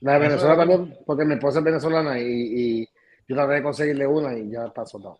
La 0.01 0.13
de 0.13 0.19
Venezuela, 0.19 0.57
también, 0.57 0.97
porque 1.05 1.25
mi 1.25 1.33
esposa 1.35 1.59
es 1.59 1.65
venezolana 1.65 2.19
y, 2.19 2.87
yo 3.27 3.35
traté 3.35 3.53
de 3.53 3.63
conseguirle 3.63 4.05
una 4.05 4.37
y 4.37 4.51
ya 4.51 4.65
está 4.65 4.85
soldado. 4.85 5.19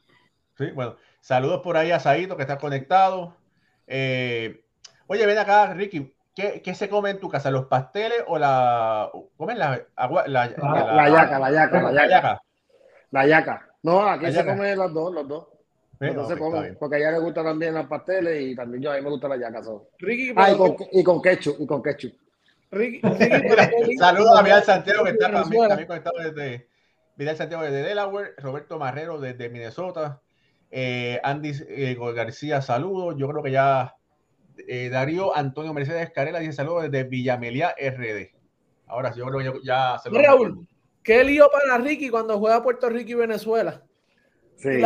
Sí, 0.57 0.71
bueno. 0.71 0.95
Saludos 1.25 1.61
por 1.63 1.75
ahí 1.75 1.89
a 1.89 1.99
Saito 1.99 2.37
que 2.37 2.43
está 2.43 2.59
conectado. 2.59 3.35
Eh, 3.87 4.63
oye, 5.07 5.25
ven 5.25 5.39
acá, 5.39 5.73
Ricky. 5.73 6.15
¿Qué, 6.35 6.75
se 6.75 6.87
come 6.87 7.09
en 7.09 7.19
tu 7.19 7.29
casa? 7.29 7.49
¿Los 7.49 7.65
pasteles 7.65 8.23
o 8.27 8.37
la. 8.37 9.09
¿Comen 9.35 9.57
la 9.57 9.87
agua? 9.95 10.25
La, 10.27 10.45
la, 10.45 11.09
yaca, 11.09 11.39
la 11.39 11.51
yaca, 11.51 11.91
la 11.91 12.07
yaca. 12.07 12.41
La 13.09 13.25
yaca. 13.25 13.69
No, 13.81 14.07
aquí 14.07 14.31
se 14.31 14.45
come 14.45 14.75
los 14.75 14.93
dos, 14.93 15.11
los 15.15 15.27
dos. 15.27 15.47
Los 15.97 16.15
dos 16.15 16.27
se 16.27 16.37
comen, 16.37 16.77
porque 16.79 16.97
a 16.97 16.99
ella 16.99 17.11
le 17.13 17.19
gusta 17.19 17.43
también 17.43 17.73
los 17.73 17.87
pasteles 17.87 18.43
y 18.43 18.55
también 18.55 18.83
yo 18.83 18.91
a 18.91 18.95
mí 18.97 19.01
me 19.01 19.09
gusta 19.09 19.27
la 19.27 19.37
yaca. 19.37 19.61
Ricky, 19.97 20.31
ah, 20.35 20.51
y 20.51 20.57
con, 20.57 20.75
y 20.91 21.03
con 21.03 21.21
ketchup, 21.23 21.55
y 21.59 21.65
con 21.65 21.81
ketchup. 21.81 22.13
Ricky, 22.69 23.01
Saludos 23.97 24.37
a 24.37 24.43
Vidal 24.43 24.63
Santiago 24.63 25.03
que 25.03 25.09
está 25.09 25.31
también, 25.31 25.69
también 25.69 25.87
conectado 25.87 26.19
desde 26.19 26.67
Vidal 27.15 27.35
Santiago 27.35 27.63
desde 27.63 27.81
Delaware, 27.81 28.35
Roberto 28.37 28.77
Marrero 28.77 29.19
desde 29.19 29.49
Minnesota, 29.49 30.21
eh, 30.77 31.21
Andy 31.23 31.53
eh, 31.69 31.97
García, 32.13 32.61
saludos. 32.61 33.15
Yo 33.17 33.29
creo 33.29 33.41
que 33.41 33.51
ya 33.51 33.95
eh, 34.67 34.89
Darío 34.89 35.33
Antonio 35.33 35.73
Mercedes 35.73 36.11
Carela 36.11 36.39
dice 36.39 36.51
saludos 36.51 36.91
desde 36.91 37.05
Villamelia 37.05 37.73
RD. 37.79 38.35
Ahora 38.87 39.13
sí, 39.13 39.19
yo 39.19 39.25
creo 39.27 39.53
que 39.53 39.59
ya 39.63 39.97
se 40.03 40.09
lo 40.09 40.21
Raúl, 40.21 40.67
¿Qué 41.01 41.23
lío 41.23 41.49
para 41.49 41.77
Ricky 41.77 42.09
cuando 42.09 42.37
juega 42.39 42.61
Puerto 42.61 42.89
Rico 42.89 43.11
y 43.11 43.13
Venezuela? 43.13 43.83
Sí, 44.57 44.67
él, 44.67 44.83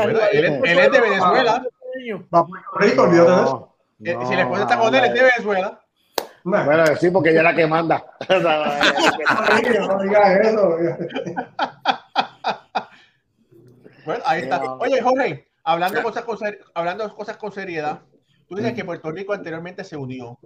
es 0.63 0.91
de 0.91 1.01
Venezuela. 1.01 1.65
Va 2.31 2.39
a 2.39 2.45
Puerto 2.45 2.69
Rico, 2.75 3.01
olvídate 3.01 3.31
de 3.31 3.41
eso. 3.41 3.75
Eh, 4.03 4.17
si 4.27 4.35
le 4.35 4.41
esposa 4.43 4.61
está 4.61 4.77
con 4.77 4.93
él, 4.93 5.05
es 5.05 5.13
de 5.13 5.23
Venezuela. 5.23 5.81
Bueno, 6.43 6.85
sí, 6.99 7.09
porque 7.09 7.31
ella 7.31 7.39
es 7.39 7.43
la 7.45 7.55
que 7.55 7.65
manda. 7.65 8.05
no 8.29 10.03
digas 10.03 10.39
eso. 10.45 10.69
bueno, 14.05 14.23
ahí 14.27 14.41
está. 14.43 14.73
Oye, 14.75 15.01
Jorge, 15.01 15.48
hablando 15.71 16.03
cosas 16.03 16.23
con, 16.23 16.37
hablando 16.73 17.15
cosas 17.15 17.37
con 17.37 17.51
seriedad, 17.51 18.01
tú 18.47 18.55
dices 18.55 18.73
que 18.73 18.85
Puerto 18.85 19.11
Rico 19.11 19.33
anteriormente 19.33 19.83
se 19.83 19.97
unió 19.97 20.39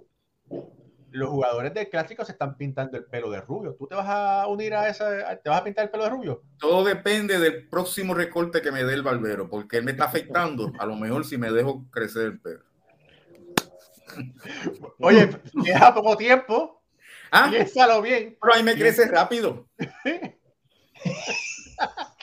los 1.14 1.30
jugadores 1.30 1.72
del 1.72 1.88
clásico 1.88 2.24
se 2.24 2.32
están 2.32 2.56
pintando 2.56 2.96
el 2.96 3.04
pelo 3.04 3.30
de 3.30 3.40
rubio. 3.40 3.76
¿Tú 3.78 3.86
te 3.86 3.94
vas 3.94 4.08
a 4.08 4.48
unir 4.48 4.74
a 4.74 4.88
ese, 4.88 5.04
te 5.44 5.48
vas 5.48 5.60
a 5.60 5.64
pintar 5.64 5.84
el 5.84 5.90
pelo 5.90 6.02
de 6.04 6.10
rubio? 6.10 6.42
Todo 6.58 6.82
depende 6.82 7.38
del 7.38 7.68
próximo 7.68 8.14
recorte 8.14 8.60
que 8.60 8.72
me 8.72 8.82
dé 8.82 8.94
el 8.94 9.04
barbero, 9.04 9.48
porque 9.48 9.76
él 9.76 9.84
me 9.84 9.92
está 9.92 10.06
afectando. 10.06 10.72
A 10.78 10.86
lo 10.86 10.96
mejor 10.96 11.24
si 11.24 11.38
me 11.38 11.52
dejo 11.52 11.88
crecer 11.90 12.22
el 12.22 12.40
pelo. 12.40 12.64
Oye, 14.98 15.30
queda 15.64 15.94
poco 15.94 16.16
tiempo. 16.16 16.82
Ah, 17.30 17.46
piénsalo 17.48 18.02
bien. 18.02 18.36
Pero 18.40 18.54
ahí 18.54 18.64
me 18.64 18.74
crece 18.74 19.06
rápido. 19.06 19.68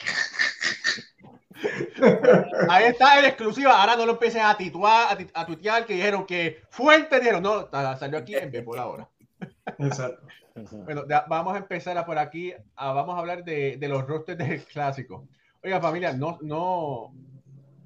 Ahí 2.68 2.84
está 2.86 3.18
el 3.18 3.26
exclusiva. 3.26 3.80
Ahora 3.80 3.96
no 3.96 4.06
lo 4.06 4.12
empiecen 4.12 4.42
a 4.42 4.56
tituar, 4.56 5.16
a, 5.34 5.46
tuitear 5.46 5.86
que 5.86 5.94
dijeron 5.94 6.26
que 6.26 6.62
fuente 6.70 7.18
dijeron, 7.18 7.42
no, 7.42 7.68
salió 7.98 8.18
aquí 8.18 8.34
en 8.34 8.64
por 8.64 8.78
ahora. 8.78 9.08
Exacto. 9.78 10.26
Bueno, 10.84 11.04
vamos 11.28 11.54
a 11.54 11.58
empezar 11.58 11.96
a 11.96 12.04
por 12.04 12.18
aquí. 12.18 12.52
vamos 12.76 13.14
a 13.14 13.18
hablar 13.18 13.44
de, 13.44 13.78
los 13.80 14.06
rosters 14.06 14.38
del 14.38 14.62
clásico. 14.64 15.26
Oiga, 15.62 15.80
familia, 15.80 16.12
no, 16.12 16.38
no, 16.42 17.14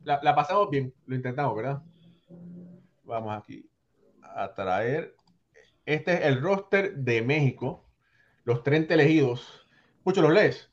la, 0.05 0.19
la, 0.23 0.35
pasamos 0.35 0.71
bien, 0.71 0.93
lo 1.07 1.15
intentamos, 1.15 1.55
¿verdad? 1.55 1.83
Vamos 3.05 3.37
aquí 3.37 3.69
a 4.23 4.55
traer. 4.55 5.15
Este 5.85 6.15
es 6.15 6.21
el 6.23 6.41
roster 6.41 6.97
de 6.97 7.23
México, 7.23 7.85
los 8.45 8.63
30 8.63 8.95
elegidos. 8.95 9.67
Muchos 10.05 10.23
los 10.23 10.33
lees. 10.33 10.71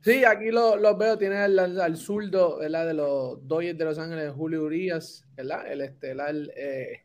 Sí, 0.00 0.24
aquí 0.24 0.50
los 0.50 0.80
lo 0.80 0.96
veo. 0.96 1.18
Tiene 1.18 1.36
al, 1.36 1.58
al, 1.58 1.96
zurdo 1.96 2.58
de 2.58 2.94
los 2.94 3.46
Dodgers 3.46 3.78
de 3.78 3.84
Los 3.84 3.98
Ángeles, 3.98 4.32
Julio 4.32 4.64
Urias, 4.64 5.24
¿verdad? 5.36 5.70
El 5.70 5.80
estelar 5.80 6.34
eh, 6.56 7.02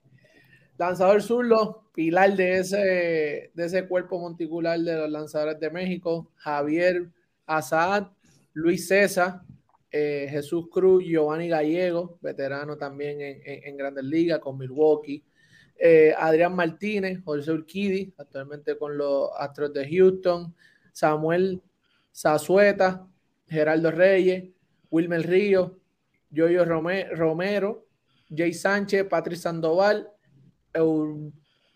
lanzador 0.77 1.21
zurdo, 1.21 1.89
pilar 1.93 2.35
de 2.35 2.59
ese, 2.59 3.51
de 3.53 3.65
ese 3.65 3.87
cuerpo 3.87 4.19
monticular 4.19 4.79
de 4.79 4.95
los 4.95 5.09
lanzadores 5.09 5.59
de 5.59 5.69
México, 5.69 6.31
Javier 6.35 7.09
Azad, 7.45 8.07
Luis 8.53 8.87
César, 8.87 9.41
eh, 9.91 10.27
Jesús 10.29 10.67
Cruz, 10.71 11.03
Giovanni 11.03 11.47
Gallego, 11.47 12.17
veterano 12.21 12.77
también 12.77 13.21
en, 13.21 13.41
en, 13.43 13.77
Grandes 13.77 14.03
Ligas 14.03 14.39
con 14.39 14.57
Milwaukee, 14.57 15.23
eh, 15.77 16.13
Adrián 16.17 16.55
Martínez, 16.55 17.19
José 17.23 17.51
Urquidi, 17.51 18.13
actualmente 18.17 18.77
con 18.77 18.97
los 18.97 19.29
Astros 19.37 19.73
de 19.73 19.87
Houston, 19.89 20.55
Samuel 20.91 21.61
Zazueta, 22.13 23.07
Geraldo 23.47 23.91
Reyes, 23.91 24.45
Wilmer 24.89 25.27
Río, 25.27 25.79
Yoyo 26.29 26.65
Romero, 26.65 27.87
Jay 28.29 28.53
Sánchez, 28.53 29.05
Patrick 29.05 29.37
Sandoval, 29.37 30.09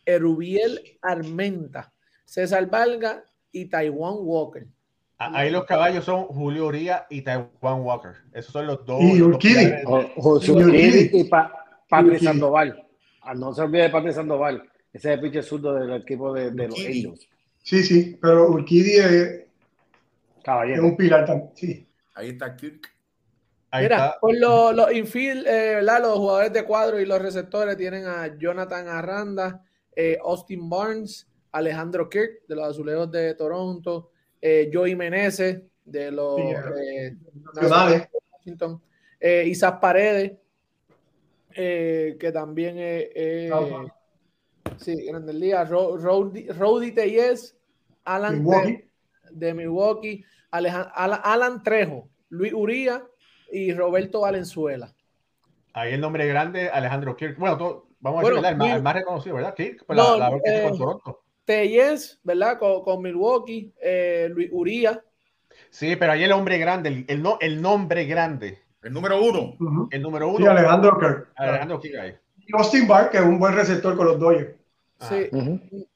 Erubiel 0.06 0.82
Armenta, 1.02 1.94
César 2.26 2.70
Valga 2.70 3.24
y 3.52 3.66
Taiwan 3.66 4.16
Walker. 4.20 4.68
Ahí 5.20 5.50
los 5.50 5.66
caballos 5.66 6.06
son 6.06 6.26
Julio 6.26 6.68
Uría 6.68 7.08
y 7.10 7.24
Taiwan 7.24 7.82
Walker. 7.82 8.12
Esos 8.34 8.52
son 8.54 8.68
los 8.68 8.86
dos. 8.86 9.02
Y 9.02 9.22
Urquidi. 9.22 9.72
José 10.16 10.52
Urquidi 10.52 11.10
y 11.22 11.30
Patrick 11.90 12.22
Sandoval. 12.22 12.88
Ah, 13.22 13.34
no 13.34 13.54
se 13.54 13.62
olvide 13.62 13.84
de 13.84 13.90
Patrick 13.90 14.14
Sandoval. 14.14 14.64
Ese 14.94 15.10
es 15.10 15.16
el 15.16 15.20
pinche 15.20 15.42
surdo 15.42 15.74
del 15.74 16.02
equipo 16.02 16.34
de, 16.34 16.52
los 16.52 16.80
Angels. 16.80 17.28
Sí, 17.64 17.84
sí, 17.84 18.18
pero 18.22 18.50
Urquidi 18.50 18.98
es, 18.98 19.47
Caballero. 20.48 20.82
Es 20.82 20.90
un 20.92 20.96
pilar 20.96 21.26
también, 21.26 21.52
sí. 21.56 21.90
Ahí 22.16 22.30
está 22.30 22.56
Kirk. 22.56 22.88
Ahí 23.70 23.84
Mira, 23.84 23.98
está. 23.98 24.20
por 24.22 24.34
los, 24.34 24.74
los 24.74 24.94
infield, 24.94 25.46
eh, 25.46 25.82
los 25.82 26.18
jugadores 26.18 26.54
de 26.54 26.64
cuadro 26.64 27.02
y 27.02 27.06
los 27.06 27.22
receptores 27.22 27.76
tienen 27.76 28.06
a 28.06 28.38
Jonathan 28.38 28.88
Arranda, 28.88 29.62
eh, 29.94 30.18
Austin 30.24 30.70
Barnes, 30.70 31.28
Alejandro 31.52 32.10
Kirk 32.10 32.48
de 32.48 32.56
los 32.56 32.70
Azulejos 32.70 33.12
de 33.12 33.34
Toronto, 33.36 34.12
eh, 34.42 34.72
Joey 34.72 34.96
Meneses 34.96 35.64
de 35.84 36.12
los 36.12 36.40
eh, 36.40 37.14
de 37.54 38.08
Washington, 38.32 38.82
eh, 39.20 39.44
Isaac 39.48 39.82
Paredes, 39.82 40.32
que 41.54 42.32
también 42.32 42.78
es 42.78 43.52
sí, 44.78 45.08
Grandes 45.08 45.36
Ligas, 45.36 45.70
Rowdy 45.70 46.92
Teyes, 46.94 47.58
Alan 48.06 48.46
de 49.32 49.54
Milwaukee, 49.54 50.24
Alan 50.52 51.64
Trejo, 51.64 52.10
Luis 52.30 52.54
Uría 52.54 53.04
y 53.52 53.74
Roberto 53.74 54.22
Valenzuela. 54.22 54.94
Ahí 55.74 55.94
el 55.94 56.02
nombre 56.02 56.28
grande, 56.28 56.70
Alejandro 56.70 57.16
Kirk. 57.16 57.38
Bueno, 57.38 57.86
vamos 58.00 58.24
a 58.24 58.28
decir, 58.28 58.74
el, 58.74 58.82
más, 58.82 58.96
reconocido, 58.96 59.36
¿verdad? 59.36 59.54
Kirk, 59.54 59.86
pues 59.86 59.98
la, 59.98 60.18
la 60.18 60.38
eh, 60.44 60.64
con 60.70 60.78
Toronto. 60.78 61.24
Teyes, 61.46 62.20
¿verdad? 62.24 62.58
Con, 62.60 63.02
Milwaukee, 63.02 63.74
eh, 63.82 64.28
Luis 64.32 64.50
Uría. 64.52 65.02
Sí, 65.70 65.96
pero 65.96 66.12
ahí 66.12 66.24
el 66.24 66.32
hombre 66.32 66.58
grande, 66.58 67.06
el, 67.08 67.22
no, 67.22 67.38
el 67.40 67.62
nombre 67.62 68.06
grande. 68.06 68.60
El 68.84 68.94
número 68.94 69.22
uno. 69.22 69.56
El 69.92 70.02
número 70.02 70.30
uno. 70.30 70.38
Sí, 70.38 70.46
Alejandro 70.46 70.98
Kirk. 71.00 71.32
Alejandro 71.36 71.80
Kirk 71.80 72.00
ahí. 72.00 72.16
Austin 72.54 72.88
Barr, 72.88 73.10
que 73.10 73.18
es 73.18 73.24
un 73.24 73.40
buen 73.40 73.54
receptor 73.54 73.96
con 73.96 74.08
los 74.08 74.20
Dodgers. 74.20 74.56
Sí. 75.02 75.30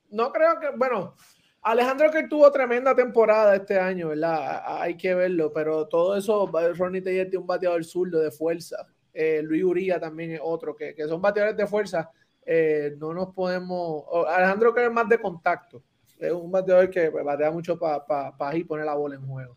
No 0.09 0.31
creo 0.31 0.59
que, 0.59 0.69
bueno, 0.77 1.15
Alejandro 1.63 2.09
que 2.09 2.27
tuvo 2.27 2.51
tremenda 2.51 2.95
temporada 2.95 3.55
este 3.55 3.79
año, 3.79 4.09
¿verdad? 4.09 4.63
Hay 4.65 4.97
que 4.97 5.13
verlo, 5.13 5.53
pero 5.53 5.87
todo 5.87 6.15
eso, 6.15 6.49
Ronnie 6.75 7.01
Teller 7.01 7.29
tiene 7.29 7.41
un 7.41 7.47
bateador 7.47 7.85
zurdo 7.85 8.19
de 8.19 8.31
fuerza. 8.31 8.87
Eh, 9.13 9.41
Luis 9.43 9.63
Uría 9.63 9.99
también 9.99 10.31
es 10.31 10.39
otro, 10.41 10.75
que, 10.75 10.95
son 11.07 11.21
bateadores 11.21 11.57
de 11.57 11.67
fuerza. 11.67 12.09
Eh, 12.43 12.95
no 12.97 13.13
nos 13.13 13.33
podemos. 13.33 14.05
Alejandro 14.27 14.73
que 14.73 14.85
es 14.85 14.91
más 14.91 15.07
de 15.07 15.19
contacto. 15.19 15.83
Es 16.17 16.31
un 16.31 16.51
bateador 16.51 16.89
que 16.89 17.09
batea 17.09 17.51
mucho 17.51 17.77
para 17.77 18.05
pa, 18.05 18.35
pa, 18.35 18.55
y 18.55 18.63
poner 18.63 18.85
la 18.85 18.95
bola 18.95 19.15
en 19.15 19.27
juego. 19.27 19.55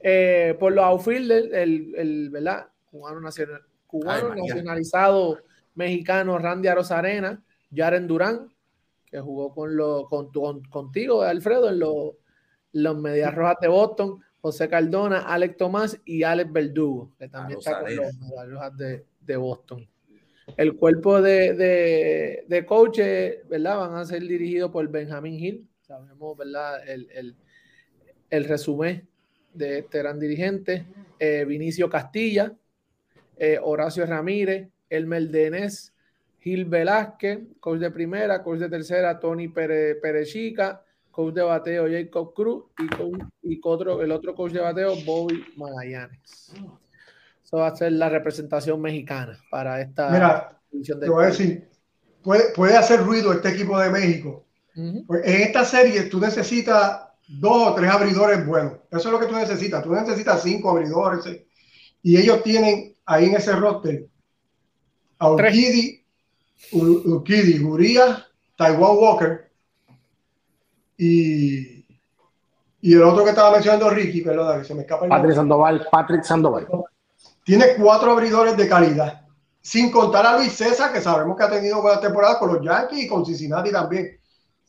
Eh, 0.00 0.56
por 0.58 0.72
los 0.72 0.84
outfielders, 0.84 1.52
el, 1.52 1.94
el, 1.96 2.30
¿verdad? 2.30 2.68
Cubano, 2.90 3.20
nacional, 3.20 3.62
cubano 3.86 4.34
nacionalizado 4.34 5.38
mexicano 5.74 6.38
Randy 6.38 6.68
Arozarena, 6.68 7.42
Jaren 7.72 8.06
Durán, 8.06 8.52
que 9.10 9.20
jugó 9.20 9.52
con, 9.52 9.76
lo, 9.76 10.06
con, 10.06 10.30
contigo, 10.64 11.22
Alfredo, 11.22 11.70
en 11.70 12.82
los 12.82 12.96
Medias 12.96 13.34
Rojas 13.34 13.56
de 13.60 13.68
Boston, 13.68 14.20
José 14.40 14.68
Cardona, 14.68 15.20
Alex 15.20 15.56
Tomás 15.56 16.00
y 16.04 16.22
Alex 16.22 16.52
Verdugo, 16.52 17.12
que 17.18 17.28
también 17.28 17.58
está 17.58 17.80
con 17.80 17.96
los 17.96 18.14
Medias 18.14 18.48
Rojas 18.48 18.72
de, 18.76 19.36
Boston. 19.36 19.88
El 20.56 20.74
cuerpo 20.76 21.22
de, 21.22 22.44
de, 22.48 22.66
coaches, 22.66 23.48
¿verdad? 23.48 23.78
Van 23.78 23.94
a 23.94 24.04
ser 24.04 24.22
dirigidos 24.22 24.70
por 24.70 24.88
Benjamin 24.88 25.34
Hill. 25.34 25.68
Sabemos, 25.82 26.36
¿verdad? 26.36 26.88
El, 26.88 27.36
el, 28.30 28.44
resumen 28.44 29.08
de 29.54 29.80
este 29.80 29.98
gran 29.98 30.18
dirigente. 30.18 30.86
Eh, 31.18 31.44
Vinicio 31.46 31.88
Castilla, 31.88 32.52
eh, 33.36 33.58
Horacio 33.62 34.04
Ramírez, 34.06 34.68
Elmer 34.88 35.28
Denés, 35.28 35.94
Gil 36.40 36.64
Velázquez, 36.64 37.40
coach 37.60 37.78
de 37.78 37.90
primera, 37.90 38.42
coach 38.42 38.58
de 38.58 38.68
tercera, 38.68 39.20
Tony 39.20 39.48
Perechica, 39.48 40.82
coach 41.10 41.34
de 41.34 41.42
bateo, 41.42 41.86
Jacob 41.90 42.34
Cruz 42.34 42.64
y, 42.78 43.54
y 43.54 43.60
otro, 43.62 44.02
el 44.02 44.10
otro 44.10 44.34
coach 44.34 44.52
de 44.52 44.60
bateo, 44.60 44.94
Bobby 45.04 45.44
Magallanes. 45.56 46.52
Eso 47.44 47.56
va 47.58 47.68
a 47.68 47.76
ser 47.76 47.92
la 47.92 48.08
representación 48.08 48.80
mexicana 48.80 49.38
para 49.50 49.80
esta 49.80 50.10
Mira, 50.10 50.60
te 50.70 51.08
voy 51.08 51.24
a 51.24 51.26
decir, 51.28 51.68
puede, 52.22 52.52
puede, 52.54 52.76
hacer 52.76 53.00
ruido 53.00 53.32
este 53.32 53.50
equipo 53.50 53.78
de 53.78 53.90
México. 53.90 54.46
Pues 55.06 55.26
en 55.26 55.42
esta 55.42 55.64
serie 55.64 56.04
tú 56.04 56.20
necesitas 56.20 57.08
dos 57.26 57.68
o 57.68 57.74
tres 57.74 57.90
abridores 57.90 58.46
buenos. 58.46 58.74
Eso 58.90 59.08
es 59.08 59.12
lo 59.12 59.20
que 59.20 59.26
tú 59.26 59.34
necesitas. 59.34 59.82
Tú 59.82 59.92
necesitas 59.92 60.42
cinco 60.42 60.70
abridores. 60.70 61.24
Y 62.02 62.16
ellos 62.16 62.42
tienen 62.42 62.94
ahí 63.04 63.26
en 63.26 63.34
ese 63.34 63.52
roster 63.52 64.06
a 65.18 65.30
Urquidi, 65.32 65.99
Ukidi, 66.72 67.58
Guría, 67.58 68.26
Taiwan 68.56 68.96
Walker 68.96 69.50
y, 70.96 71.86
y 72.82 72.94
el 72.94 73.02
otro 73.02 73.24
que 73.24 73.30
estaba 73.30 73.52
mencionando 73.52 73.90
Ricky, 73.90 74.20
perdón, 74.20 74.60
que 74.60 74.64
se 74.66 74.74
me 74.74 74.82
escapa 74.82 75.06
el 75.06 75.10
Patrick 75.10 75.34
Sandoval, 75.34 75.88
Patrick 75.90 76.22
Sandoval. 76.24 76.68
Tiene 77.44 77.74
cuatro 77.78 78.12
abridores 78.12 78.56
de 78.56 78.68
calidad, 78.68 79.22
sin 79.60 79.90
contar 79.90 80.26
a 80.26 80.36
Luis 80.36 80.52
César, 80.52 80.92
que 80.92 81.00
sabemos 81.00 81.36
que 81.36 81.44
ha 81.44 81.50
tenido 81.50 81.80
buena 81.82 82.00
temporada 82.00 82.38
con 82.38 82.54
los 82.54 82.64
Yankees 82.64 83.04
y 83.04 83.08
con 83.08 83.24
Cincinnati 83.24 83.70
también. 83.72 84.20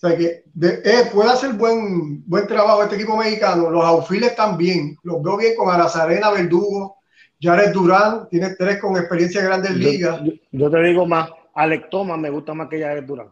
O 0.04 0.08
sea 0.08 0.18
que 0.18 0.46
eh, 0.64 1.10
puede 1.14 1.30
hacer 1.30 1.54
buen, 1.54 2.28
buen 2.28 2.48
trabajo 2.48 2.82
este 2.82 2.96
equipo 2.96 3.16
mexicano. 3.16 3.70
Los 3.70 3.86
outfielders 3.86 4.36
también. 4.36 4.98
Los 5.04 5.22
veo 5.22 5.38
bien 5.38 5.56
con 5.56 5.70
Arazarena, 5.70 6.32
Verdugo, 6.32 6.96
Jared 7.40 7.72
Durán. 7.72 8.28
Tiene 8.30 8.56
tres 8.56 8.80
con 8.80 8.98
experiencia 8.98 9.42
en 9.42 9.48
grandes 9.48 9.76
ligas. 9.76 10.22
yo, 10.52 10.72
te 10.72 10.82
digo 10.82 11.06
más. 11.06 11.30
Alex 11.62 11.90
Thomas 11.92 12.18
me 12.18 12.32
gusta 12.32 12.56
más 12.56 12.68
que 12.70 12.82
Jared 12.82 13.04
Durán. 13.04 13.32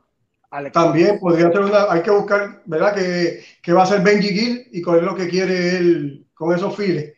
También 0.72 1.20
podría 1.20 1.52
ser 1.52 1.62
una, 1.62 1.92
hay 1.92 2.02
que 2.02 2.12
buscar, 2.12 2.62
¿verdad? 2.66 2.94
Que, 2.94 3.44
que, 3.62 3.74
va 3.74 3.84
a 3.84 3.88
ser 3.88 4.02
Benji 4.02 4.30
Gill 4.30 4.68
y 4.72 4.82
con 4.82 5.04
lo 5.04 5.16
que 5.16 5.28
quiere 5.28 5.78
él 5.78 6.28
con 6.36 6.56
esos 6.56 6.76
files. 6.76 7.14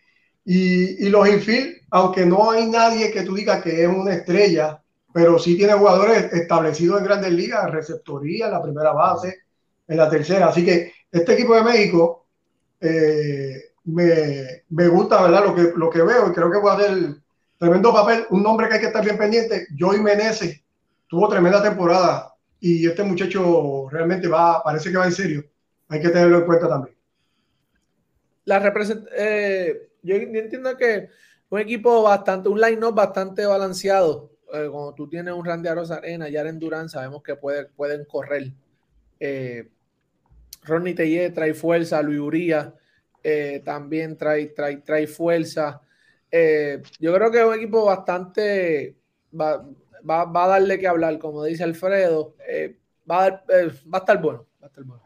Y, 0.45 1.05
y, 1.05 1.09
los 1.09 1.27
infield, 1.27 1.81
aunque 1.91 2.25
no 2.25 2.51
hay 2.51 2.65
nadie 2.69 3.11
que 3.11 3.23
tú 3.23 3.35
digas 3.35 3.61
que 3.61 3.83
es 3.83 3.87
una 3.87 4.13
estrella, 4.13 4.81
pero 5.13 5.37
sí 5.37 5.57
tiene 5.57 5.73
jugadores 5.73 6.31
establecidos 6.31 6.99
en 6.99 7.05
grandes 7.05 7.31
ligas, 7.33 7.69
receptoría 7.69 8.49
la 8.49 8.61
primera 8.61 8.93
base, 8.93 9.39
en 9.87 9.97
la 9.97 10.09
tercera. 10.09 10.47
Así 10.47 10.63
que 10.63 10.93
este 11.11 11.33
equipo 11.33 11.55
de 11.55 11.63
México 11.63 12.27
eh, 12.79 13.61
me, 13.83 14.63
me, 14.69 14.87
gusta, 14.87 15.21
¿verdad? 15.21 15.45
Lo 15.45 15.55
que, 15.55 15.73
lo 15.75 15.89
que 15.89 16.01
veo 16.01 16.29
y 16.29 16.33
creo 16.33 16.49
que 16.49 16.57
va 16.57 16.73
a 16.73 16.81
ser 16.81 17.15
tremendo 17.57 17.93
papel. 17.93 18.25
Un 18.29 18.43
nombre 18.43 18.67
que 18.67 18.75
hay 18.75 18.79
que 18.79 18.87
estar 18.87 19.03
bien 19.03 19.17
pendiente, 19.17 19.67
Joey 19.77 19.99
Meneses 19.99 20.60
tuvo 21.11 21.27
tremenda 21.27 21.61
temporada 21.61 22.33
y 22.57 22.87
este 22.87 23.03
muchacho 23.03 23.89
realmente 23.91 24.29
va, 24.29 24.63
parece 24.63 24.89
que 24.89 24.97
va 24.97 25.05
en 25.05 25.11
serio. 25.11 25.43
Hay 25.89 25.99
que 25.99 26.07
tenerlo 26.07 26.37
en 26.39 26.45
cuenta 26.45 26.69
también. 26.69 26.95
La 28.45 28.59
represent 28.59 29.05
eh, 29.13 29.89
yo 30.01 30.15
entiendo 30.15 30.77
que 30.77 31.09
un 31.49 31.59
equipo 31.59 32.01
bastante, 32.01 32.47
un 32.47 32.61
line-up 32.61 32.95
bastante 32.95 33.45
balanceado. 33.45 34.31
Eh, 34.53 34.69
cuando 34.71 34.93
tú 34.93 35.09
tienes 35.09 35.33
un 35.33 35.43
Randy 35.43 35.67
Arena 35.67 36.29
y 36.29 36.37
Aren 36.37 36.57
Durán, 36.57 36.87
sabemos 36.87 37.21
que 37.21 37.35
pueden 37.35 38.05
correr. 38.05 38.53
Eh, 39.19 39.69
Ronnie 40.63 40.95
Tellé 40.95 41.29
trae 41.31 41.53
fuerza, 41.53 42.01
Luis 42.01 42.19
Uría 42.21 42.73
eh, 43.21 43.61
también 43.65 44.17
trae, 44.17 44.47
trae, 44.47 44.77
trae 44.77 45.07
fuerza. 45.07 45.81
Eh, 46.31 46.81
yo 46.99 47.13
creo 47.13 47.31
que 47.31 47.39
es 47.39 47.45
un 47.45 47.55
equipo 47.55 47.83
bastante. 47.83 48.95
Va, 50.09 50.25
va, 50.25 50.45
a 50.45 50.47
darle 50.47 50.79
que 50.79 50.87
hablar, 50.87 51.19
como 51.19 51.43
dice 51.43 51.63
Alfredo. 51.63 52.35
va, 53.09 53.25
a 53.25 53.29
va, 53.29 53.97
a 53.97 53.97
estar 53.97 54.21
bueno. 54.21 54.45
Va 54.61 54.65
a 54.65 54.69
estar 54.69 54.83
bueno. 54.83 55.03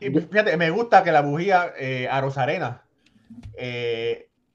Y 0.00 0.10
fíjate, 0.10 0.56
me 0.56 0.70
gusta 0.70 1.02
que 1.02 1.12
la 1.12 1.22
bujía 1.22 1.72
a 2.10 2.20
Rosarena 2.20 2.82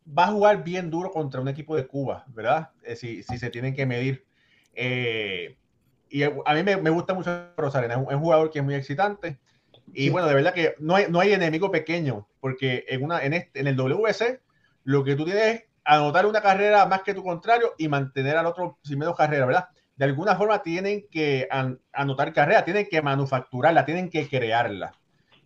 va 0.08 0.26
a 0.26 0.32
jugar 0.32 0.64
bien 0.64 0.90
duro 0.90 1.12
contra 1.12 1.42
un 1.42 1.48
equipo 1.48 1.76
de 1.76 1.88
Cuba, 1.88 2.26
¿verdad? 2.30 2.72
si, 2.96 3.24
si, 3.24 3.38
se 3.38 3.50
tienen 3.50 3.76
que 3.76 3.86
medir. 3.86 4.26
y 4.76 6.24
a 6.24 6.54
mí 6.54 6.64
me, 6.64 6.78
me 6.78 6.90
gusta 6.90 7.14
mucho 7.14 7.54
Rosarena, 7.56 7.96
es 7.96 8.00
un, 8.00 8.20
jugador 8.20 8.50
que 8.50 8.60
es 8.60 8.66
muy 8.66 8.76
excitante. 8.76 9.40
Y 9.94 10.10
bueno, 10.10 10.28
de 10.28 10.36
verdad 10.36 10.54
que 10.54 10.76
no 10.80 10.96
hay, 10.96 11.06
no 11.10 11.20
hay 11.20 11.34
enemigo 11.34 11.72
pequeño, 11.72 12.28
porque 12.40 12.86
en, 12.88 13.04
una, 13.04 13.24
en, 13.24 13.34
este, 13.34 13.60
en 13.60 13.68
el 13.68 13.76
WC 13.76 14.42
lo 14.84 15.04
que 15.04 15.16
tú 15.16 15.26
tienes 15.26 15.44
es 15.44 15.64
anotar 15.84 16.26
una 16.26 16.42
carrera 16.42 16.86
más 16.86 17.02
que 17.02 17.14
tu 17.14 17.24
contrario 17.24 17.74
y 17.78 17.88
mantener 17.88 18.38
al 18.38 18.46
otro 18.46 18.78
sin 18.84 19.00
menos 19.00 19.16
carrera, 19.16 19.46
¿verdad? 19.46 19.70
De 19.96 20.06
alguna 20.06 20.36
forma 20.36 20.62
tienen 20.62 21.06
que 21.12 21.48
anotar 21.92 22.34
carrera, 22.34 22.66
tienen 22.66 22.88
que 22.90 23.02
manufacturarla, 23.02 23.86
tienen 23.86 24.10
que 24.10 24.28
crearla. 24.28 24.94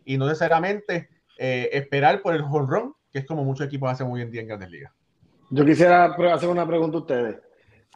Y 0.06 0.18
no 0.18 0.28
necesariamente 0.28 1.10
eh, 1.38 1.70
esperar 1.74 2.22
por 2.22 2.36
el 2.36 2.44
run, 2.44 2.94
que 3.12 3.20
es 3.20 3.26
como 3.26 3.44
muchos 3.44 3.68
equipos 3.68 3.92
hacen 3.92 4.08
muy 4.08 4.20
bien 4.20 4.32
día 4.32 4.42
en 4.42 4.48
grandes 4.48 4.70
ligas. 4.70 4.94
Yo 5.50 5.66
quisiera 5.66 6.16
hacer 6.34 6.50
una 6.50 6.66
pregunta 6.66 6.98
a 6.98 7.02
ustedes. 7.02 7.38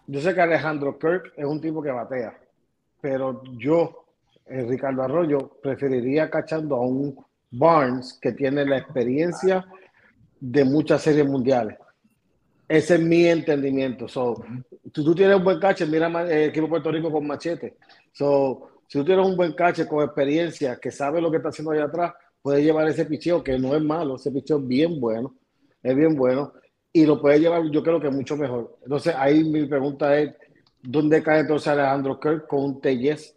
Yo 0.08 0.20
sé 0.22 0.34
que 0.34 0.42
Alejandro 0.42 0.98
Kirk 0.98 1.34
es 1.38 1.46
un 1.46 1.62
tipo 1.62 1.82
que 1.82 1.92
batea, 1.92 2.38
pero 3.00 3.44
yo 3.58 4.06
eh, 4.46 4.66
Ricardo 4.68 5.04
Arroyo 5.04 5.60
preferiría 5.62 6.30
cachando 6.30 6.76
a 6.76 6.82
un 6.82 7.16
Barnes 7.52 8.18
que 8.22 8.32
tiene 8.32 8.66
la 8.66 8.78
experiencia 8.78 9.66
de 10.40 10.66
muchas 10.66 11.02
series 11.02 11.28
mundiales. 11.28 11.78
Ese 12.70 12.96
es 12.96 13.02
mi 13.02 13.26
entendimiento. 13.26 14.08
So, 14.08 14.44
si 14.84 15.04
tú 15.04 15.16
tienes 15.16 15.36
un 15.36 15.44
buen 15.44 15.60
cache, 15.60 15.88
mira 15.88 16.08
el 16.08 16.30
eh, 16.30 16.46
equipo 16.46 16.68
de 16.68 16.70
Puerto 16.70 16.92
Rico 16.92 17.12
con 17.12 17.26
machete. 17.26 17.78
So, 18.14 18.84
si 18.88 19.00
tú 19.00 19.06
tienes 19.06 19.26
un 19.26 19.36
buen 19.36 19.54
cache 19.54 19.88
con 19.88 20.04
experiencia, 20.04 20.78
que 20.80 20.92
sabe 20.92 21.20
lo 21.20 21.32
que 21.32 21.38
está 21.38 21.50
haciendo 21.50 21.72
allá 21.72 21.86
atrás, 21.86 22.14
puede 22.42 22.64
llevar 22.64 22.88
ese 22.88 23.06
picheo, 23.06 23.44
que 23.44 23.58
no 23.58 23.76
es 23.76 23.82
malo, 23.82 24.16
ese 24.16 24.32
picheo 24.32 24.60
es 24.60 24.68
bien 24.68 25.00
bueno, 25.02 25.36
es 25.82 25.96
bien 25.96 26.16
bueno, 26.16 26.54
y 26.94 27.06
lo 27.06 27.20
puede 27.20 27.40
llevar, 27.40 27.64
yo 27.72 27.84
creo 27.84 28.00
que 28.00 28.10
mucho 28.10 28.38
mejor. 28.38 28.78
Entonces, 28.84 29.16
ahí 29.18 29.44
mi 29.44 29.66
pregunta 29.66 30.18
es, 30.18 30.36
¿dónde 30.82 31.24
cae 31.24 31.40
entonces 31.40 31.68
Alejandro 31.68 32.20
Kirk 32.20 32.48
con 32.48 32.64
un 32.64 32.82
Tellez 32.82 33.36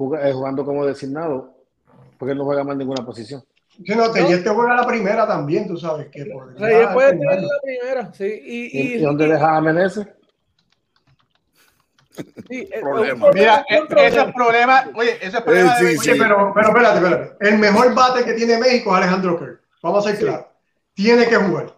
eh, 0.00 0.32
jugando 0.32 0.64
como 0.64 0.86
designado, 0.86 1.54
porque 2.18 2.32
él 2.32 2.38
no 2.38 2.44
juega 2.44 2.64
más 2.64 2.76
ninguna 2.76 3.04
posición. 3.04 3.42
Sí, 3.84 3.94
no, 3.94 4.10
te, 4.10 4.38
te 4.38 4.50
juega 4.50 4.74
la 4.74 4.86
primera 4.86 5.26
también, 5.26 5.66
tú 5.66 5.76
sabes 5.76 6.08
que 6.08 6.24
Reyes 6.24 6.88
puede 6.92 7.12
tener 7.12 7.40
la 7.40 7.60
primera, 7.62 8.12
sí. 8.12 8.42
¿Y, 8.44 8.78
y, 8.78 8.94
¿Y 8.94 8.98
dónde 8.98 9.26
deja 9.26 9.56
a 9.56 9.60
Menezes? 9.60 10.06
Sí, 12.48 12.68
problema. 12.80 13.30
Mira, 13.32 13.64
e, 13.68 13.82
ese 14.06 14.20
es 14.20 14.34
problema, 14.34 14.90
oye, 14.94 15.16
ese 15.16 15.38
es 15.38 15.42
problema 15.42 15.76
sí, 15.76 15.96
sí, 15.96 16.10
pero, 16.18 16.52
pero 16.54 16.68
espérate, 16.68 16.96
espérate. 16.98 17.48
El 17.48 17.58
mejor 17.58 17.94
bate 17.94 18.24
que 18.24 18.34
tiene 18.34 18.58
México 18.58 18.90
es 18.90 18.96
Alejandro 18.98 19.38
Kerr. 19.38 19.60
Vamos 19.82 20.04
a 20.04 20.10
ser 20.10 20.18
claros. 20.18 20.46
Tiene 20.92 21.26
que 21.26 21.36
jugar. 21.36 21.74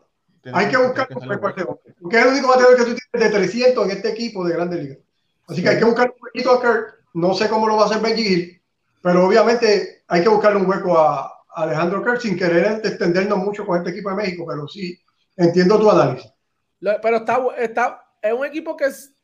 Hay 0.52 0.68
que 0.68 0.76
buscar 0.76 1.06
un 1.14 1.40
porque 1.40 1.60
es 1.62 2.24
el 2.24 2.32
único 2.32 2.48
bateador 2.48 2.76
que 2.76 2.84
tú 2.84 2.96
tienes 2.96 3.30
de 3.30 3.38
300 3.38 3.84
en 3.84 3.90
este 3.92 4.10
equipo 4.10 4.44
de 4.44 4.54
Grandes 4.54 4.80
Ligas. 4.80 4.98
Así 5.46 5.62
que 5.62 5.68
hay 5.68 5.78
que 5.78 5.84
buscar 5.84 6.10
un 6.10 6.18
poquito 6.18 6.50
a 6.50 6.60
Kerr 6.60 7.02
no 7.14 7.34
sé 7.34 7.48
cómo 7.48 7.66
lo 7.68 7.76
va 7.76 7.82
a 7.82 7.86
hacer 7.86 8.00
Benji 8.00 8.58
pero 9.02 9.26
obviamente 9.26 10.04
hay 10.08 10.22
que 10.22 10.28
buscarle 10.28 10.60
un 10.60 10.68
hueco 10.68 10.98
a, 10.98 11.41
Alejandro 11.54 12.02
Kerr 12.02 12.20
sin 12.20 12.36
querer 12.36 12.80
extendernos 12.84 13.38
mucho 13.38 13.66
con 13.66 13.78
este 13.78 13.90
equipo 13.90 14.10
de 14.10 14.16
México, 14.16 14.46
pero 14.48 14.66
sí 14.66 14.98
entiendo 15.36 15.78
tu 15.78 15.90
análisis. 15.90 16.32
Pero 16.80 17.16
está, 17.18 17.40
está, 17.58 18.04
es 18.20 18.32
un 18.32 18.44
equipo 18.44 18.76
que 18.76 18.86
es, 18.86 19.14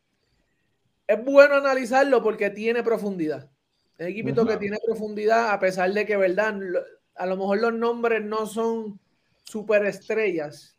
es 1.07 1.25
bueno 1.25 1.57
analizarlo 1.57 2.23
porque 2.23 2.51
tiene 2.51 2.83
profundidad. 2.83 3.51
Es 3.97 4.07
un 4.07 4.13
equipo 4.13 4.47
que 4.47 4.57
tiene 4.59 4.79
profundidad, 4.85 5.51
a 5.51 5.59
pesar 5.59 5.93
de 5.93 6.07
que, 6.07 6.17
verdad, 6.17 6.55
a 7.17 7.27
lo 7.27 7.37
mejor 7.37 7.61
los 7.61 7.75
nombres 7.75 8.23
no 8.25 8.47
son 8.47 9.01
superestrellas, 9.43 10.79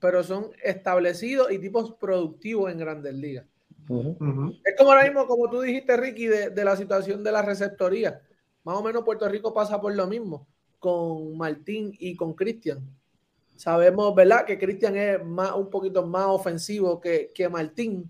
pero 0.00 0.22
son 0.22 0.50
establecidos 0.62 1.50
y 1.50 1.58
tipos 1.58 1.94
productivos 1.94 2.70
en 2.70 2.78
grandes 2.78 3.14
ligas. 3.14 3.44
Es 4.64 4.74
como 4.76 4.90
ahora 4.90 5.04
mismo, 5.04 5.26
como 5.26 5.50
tú 5.50 5.60
dijiste, 5.60 5.96
Ricky, 5.96 6.26
de, 6.26 6.64
la 6.64 6.76
situación 6.76 7.22
de 7.22 7.32
la 7.32 7.42
receptoría. 7.42 8.20
Más 8.64 8.76
o 8.76 8.82
menos 8.82 9.04
Puerto 9.04 9.28
Rico 9.28 9.54
pasa 9.54 9.80
por 9.80 9.94
lo 9.94 10.06
mismo 10.06 10.48
con 10.86 11.36
Martín 11.36 11.96
y 11.98 12.14
con 12.14 12.32
Cristian. 12.34 12.78
Sabemos, 13.56 14.14
¿verdad? 14.14 14.44
Que 14.44 14.56
Cristian 14.56 14.96
es 14.96 15.24
más, 15.24 15.50
un 15.50 15.68
poquito 15.68 16.06
más 16.06 16.26
ofensivo 16.26 17.00
que, 17.00 17.32
que 17.34 17.48
Martín, 17.48 18.08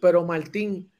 pero 0.00 0.24
Martín, 0.24 0.90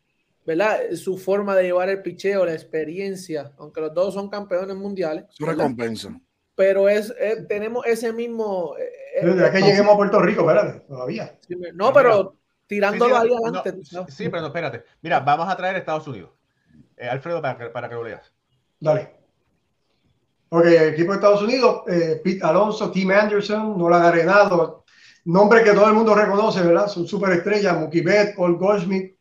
¿verdad? 0.44 0.78
Su 0.94 1.16
forma 1.16 1.56
de 1.56 1.62
llevar 1.62 1.88
el 1.88 2.02
picheo, 2.02 2.44
la 2.44 2.52
experiencia, 2.52 3.50
aunque 3.56 3.80
los 3.80 3.94
dos 3.94 4.12
son 4.12 4.28
campeones 4.28 4.76
mundiales. 4.76 5.24
Su 5.30 5.46
recompensa. 5.46 6.20
Pero 6.54 6.86
es, 6.86 7.14
tenemos 7.48 7.86
ese 7.86 8.12
mismo. 8.12 8.74
Desde 9.22 9.50
que 9.52 9.62
lleguemos 9.62 9.94
a 9.94 9.96
Puerto 9.96 10.20
Rico, 10.20 10.42
espérate, 10.42 10.80
todavía. 10.80 11.38
no, 11.72 11.94
pero 11.94 12.36
tirándolo 12.66 13.16
ahí 13.16 13.30
adelante. 13.32 13.72
sí, 14.08 14.28
pero 14.28 14.42
no, 14.42 14.48
espérate. 14.48 14.84
Mira, 15.00 15.20
vamos 15.20 15.48
a 15.48 15.56
traer 15.56 15.76
a 15.76 15.78
Estados 15.78 16.06
Unidos. 16.08 16.32
Eh, 16.98 17.08
Alfredo, 17.08 17.40
para 17.40 17.56
que, 17.56 17.66
para 17.70 17.88
que 17.88 17.94
lo 17.94 18.04
leas. 18.04 18.34
Dale. 18.78 19.15
Ok, 20.48 20.64
equipo 20.66 21.10
de 21.10 21.16
Estados 21.16 21.42
Unidos, 21.42 21.82
eh, 21.88 22.20
Pete 22.22 22.44
Alonso, 22.44 22.90
Tim 22.90 23.10
Anderson, 23.10 23.76
Nolan 23.76 24.02
Arenado, 24.02 24.84
nombre 25.24 25.64
que 25.64 25.72
todo 25.72 25.88
el 25.88 25.94
mundo 25.94 26.14
reconoce, 26.14 26.62
¿verdad? 26.62 26.86
Son 26.86 27.06
superestrellas, 27.06 27.78
Mookie 27.78 28.00
Betts, 28.00 28.36
Paul 28.36 28.56
Goldschmidt, 28.56 29.16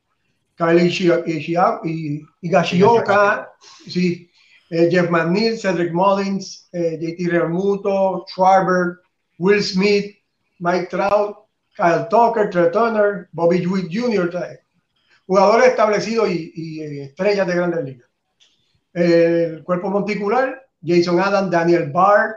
Kylie 0.56 2.26
Higashioka, 2.42 3.50
sí, 3.88 4.30
eh, 4.70 4.88
Jeff 4.90 5.10
McNeil, 5.10 5.58
Cedric 5.58 5.92
Mullins, 5.92 6.70
JT 6.72 7.28
Realmuto, 7.30 8.26
Schwarber, 8.28 9.00
Will 9.40 9.64
Smith, 9.64 10.16
Mike 10.60 10.90
Trout, 10.90 11.46
Kyle 11.76 12.08
Tucker, 12.10 12.50
Trey 12.50 12.72
Turner, 12.72 13.30
Bobby 13.34 13.66
Witt 13.66 13.92
Jr., 13.92 14.30
jugadores 15.28 15.68
establecidos 15.68 16.30
y, 16.30 16.82
eh, 16.82 17.04
estrellas 17.06 17.48
de 17.48 17.56
grandes 17.56 17.84
ligas. 17.84 18.10
El 18.94 19.64
cuerpo 19.64 19.90
monticular, 19.90 20.65
Jason 20.86 21.20
Adam, 21.20 21.50
Daniel 21.50 21.92
Barr, 21.92 22.36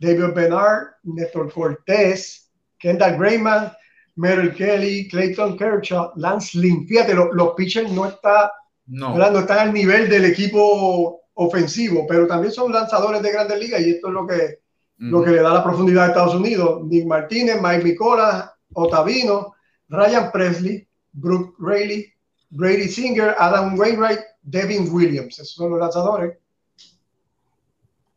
David 0.00 0.34
Bernard, 0.34 0.88
Néstor 1.04 1.52
Cortés, 1.52 2.50
Kendall 2.78 3.16
Grayman, 3.16 3.72
Merrill 4.16 4.54
Kelly, 4.54 5.08
Clayton 5.08 5.56
Kershaw, 5.56 6.12
Lance 6.16 6.54
Lynn. 6.58 6.86
Fíjate, 6.86 7.14
los 7.14 7.54
pitchers 7.56 7.90
no, 7.92 8.06
está, 8.06 8.52
no. 8.86 9.16
no 9.16 9.38
están 9.38 9.58
al 9.58 9.72
nivel 9.72 10.08
del 10.08 10.24
equipo 10.26 11.22
ofensivo, 11.34 12.06
pero 12.06 12.26
también 12.26 12.52
son 12.52 12.72
lanzadores 12.72 13.22
de 13.22 13.32
grandes 13.32 13.58
ligas 13.58 13.80
y 13.80 13.90
esto 13.90 14.08
es 14.08 14.14
lo 14.14 14.26
que, 14.26 14.58
lo 14.98 15.24
que 15.24 15.30
le 15.30 15.42
da 15.42 15.54
la 15.54 15.64
profundidad 15.64 16.04
a 16.04 16.08
Estados 16.08 16.34
Unidos. 16.34 16.84
Nick 16.84 17.06
Martínez, 17.06 17.60
Mike 17.60 17.84
Nicola, 17.84 18.54
Otavino, 18.74 19.54
Ryan 19.88 20.30
Presley, 20.32 20.86
Brooke 21.12 21.54
Rayleigh, 21.58 22.12
Brady 22.50 22.88
Singer, 22.88 23.34
Adam 23.38 23.76
Wainwright, 23.78 24.20
Devin 24.42 24.88
Williams. 24.92 25.38
Esos 25.38 25.54
son 25.54 25.70
los 25.70 25.80
lanzadores. 25.80 26.38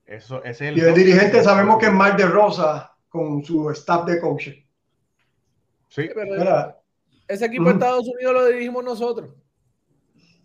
Eso 0.07 0.41
es 0.43 0.61
el 0.61 0.77
y 0.77 0.81
el 0.81 0.93
dirigente 0.93 1.43
sabemos 1.43 1.77
que 1.79 1.87
es 1.87 1.91
Mark 1.91 2.15
de 2.15 2.25
Rosa 2.25 2.95
con 3.09 3.43
su 3.43 3.69
staff 3.71 4.05
de 4.05 4.21
coaching. 4.21 4.63
Sí, 5.89 6.09
pero 6.15 6.75
ese 7.27 7.45
equipo 7.45 7.65
de 7.65 7.71
Estados 7.71 8.07
Unidos 8.07 8.33
lo 8.33 8.45
dirigimos 8.45 8.83
nosotros. 8.85 9.29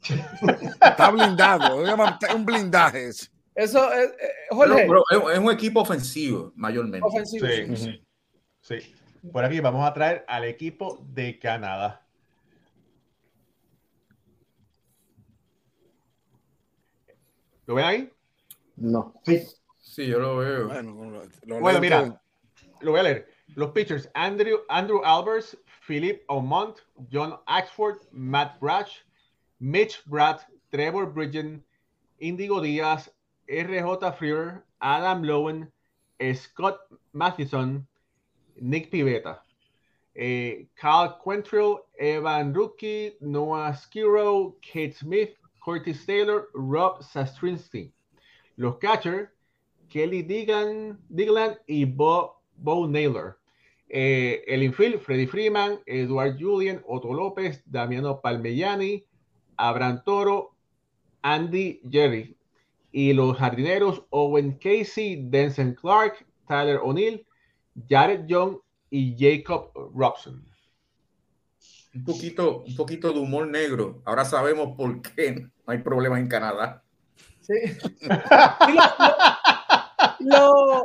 Está 0.82 1.10
blindado, 1.10 1.86
es 1.86 2.34
un 2.34 2.44
blindaje. 2.44 3.10
Eso 3.54 3.92
es, 3.92 4.10
eh, 4.10 4.32
es, 4.50 5.38
un 5.38 5.52
equipo 5.52 5.80
ofensivo, 5.80 6.52
mayormente. 6.56 7.06
Ofensivo. 7.06 7.46
sí. 7.76 8.04
sí. 8.60 8.94
Por 9.30 9.44
aquí 9.44 9.60
vamos 9.60 9.88
a 9.88 9.94
traer 9.94 10.24
al 10.26 10.44
equipo 10.44 10.98
de 11.08 11.38
Canadá. 11.38 12.04
¿Lo 17.66 17.76
ven 17.76 17.84
ahí? 17.84 18.12
No. 18.82 19.14
Sí. 19.24 19.42
Sí, 19.78 20.06
yo 20.06 20.18
lo 20.18 20.38
veo. 20.38 20.68
Bueno, 20.68 21.80
mira, 21.80 22.20
lo 22.80 22.90
voy 22.90 23.00
a 23.00 23.02
leer. 23.04 23.28
Los 23.54 23.70
pitchers, 23.72 24.08
Andrew, 24.14 24.58
Andrew 24.70 25.00
Albers, 25.04 25.56
Philip 25.86 26.22
Omont, 26.28 26.78
John 27.12 27.38
Axford, 27.46 27.98
Matt 28.10 28.58
Brash, 28.60 29.04
Mitch 29.60 30.02
Bratt, 30.06 30.46
Trevor 30.70 31.06
Bridgen, 31.06 31.62
Indigo 32.20 32.60
Díaz, 32.60 33.10
RJ 33.48 34.16
Freer, 34.16 34.64
Adam 34.80 35.22
Lowen, 35.22 35.70
Scott 36.34 36.78
Matheson, 37.12 37.86
Nick 38.60 38.90
Pivetta. 38.90 39.38
eh, 40.16 40.66
Cal 40.76 41.18
Quentrill, 41.24 41.80
Evan 41.98 42.52
Rookie, 42.52 43.12
Noah 43.20 43.72
Skiro, 43.76 44.54
Kate 44.60 44.94
Smith, 44.94 45.30
Curtis 45.62 46.04
Taylor, 46.04 46.48
Rob 46.54 47.02
Sastrinsky. 47.02 47.92
Los 48.56 48.78
catchers, 48.78 49.28
Kelly 49.88 50.22
Digan, 50.22 50.98
Digland 51.08 51.58
y 51.66 51.84
Bo, 51.84 52.42
Bo 52.56 52.86
Naylor. 52.86 53.38
Eh, 53.88 54.42
el 54.46 54.62
infield, 54.62 55.00
Freddy 55.00 55.26
Freeman, 55.26 55.80
Eduard 55.84 56.38
Julian, 56.38 56.82
Otto 56.86 57.12
López, 57.12 57.62
Damiano 57.66 58.20
Palmellani, 58.20 59.04
Abraham 59.58 60.02
Toro, 60.04 60.54
Andy 61.20 61.80
Jerry. 61.90 62.36
Y 62.90 63.12
los 63.12 63.36
jardineros, 63.36 64.04
Owen 64.10 64.52
Casey, 64.58 65.28
Denson 65.28 65.74
Clark, 65.74 66.26
Tyler 66.46 66.80
O'Neill, 66.82 67.26
Jared 67.88 68.26
Young 68.26 68.58
y 68.90 69.14
Jacob 69.18 69.70
Robson. 69.94 70.42
Un 71.94 72.04
poquito, 72.04 72.64
un 72.66 72.76
poquito 72.76 73.12
de 73.12 73.20
humor 73.20 73.46
negro. 73.46 74.00
Ahora 74.04 74.24
sabemos 74.24 74.74
por 74.76 75.02
qué 75.02 75.32
no 75.32 75.50
hay 75.66 75.78
problemas 75.78 76.20
en 76.20 76.28
Canadá. 76.28 76.82
Sí. 77.42 77.54
los, 80.20 80.82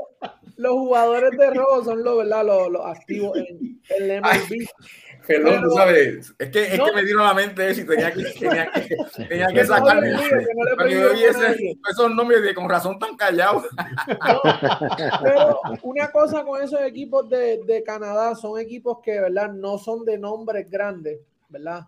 los 0.57 0.71
jugadores 0.71 1.31
de 1.37 1.51
robo 1.51 1.83
son 1.83 2.03
los, 2.03 2.17
¿verdad? 2.17 2.45
Los, 2.45 2.71
los 2.71 2.85
activos 2.85 3.37
en 3.37 3.79
el 3.89 4.21
MLB. 4.21 4.67
Perdón, 5.27 5.61
tú 5.61 5.71
sabes, 5.71 6.33
es 6.39 6.49
que, 6.49 6.63
es 6.63 6.77
no, 6.77 6.85
que 6.85 6.93
me 6.93 7.03
dieron 7.03 7.23
a 7.23 7.27
la 7.27 7.33
mente 7.33 7.69
eso 7.69 7.81
y 7.81 7.85
tenía 7.85 8.13
que, 8.13 8.23
tenía 8.23 8.71
que, 8.71 8.95
tenía 9.27 9.47
que 9.47 9.65
sacarme. 9.65 10.11
No 10.11 10.19
no 10.19 10.87
yo 10.87 11.13
vi 11.13 11.23
ese, 11.25 11.77
esos 11.91 12.15
nombres 12.15 12.41
de 12.43 12.55
con 12.55 12.69
razón 12.69 12.97
tan 12.97 13.17
callados. 13.17 13.65
Pero 15.23 15.59
una 15.83 16.11
cosa 16.11 16.43
con 16.43 16.63
esos 16.63 16.79
equipos 16.81 17.29
de, 17.29 17.61
de, 17.65 17.83
Canadá 17.83 18.35
son 18.35 18.57
equipos 18.57 18.99
que, 19.03 19.19
¿verdad? 19.19 19.51
No 19.51 19.77
son 19.77 20.05
de 20.05 20.17
nombres 20.17 20.69
grandes, 20.69 21.19
¿verdad? 21.49 21.85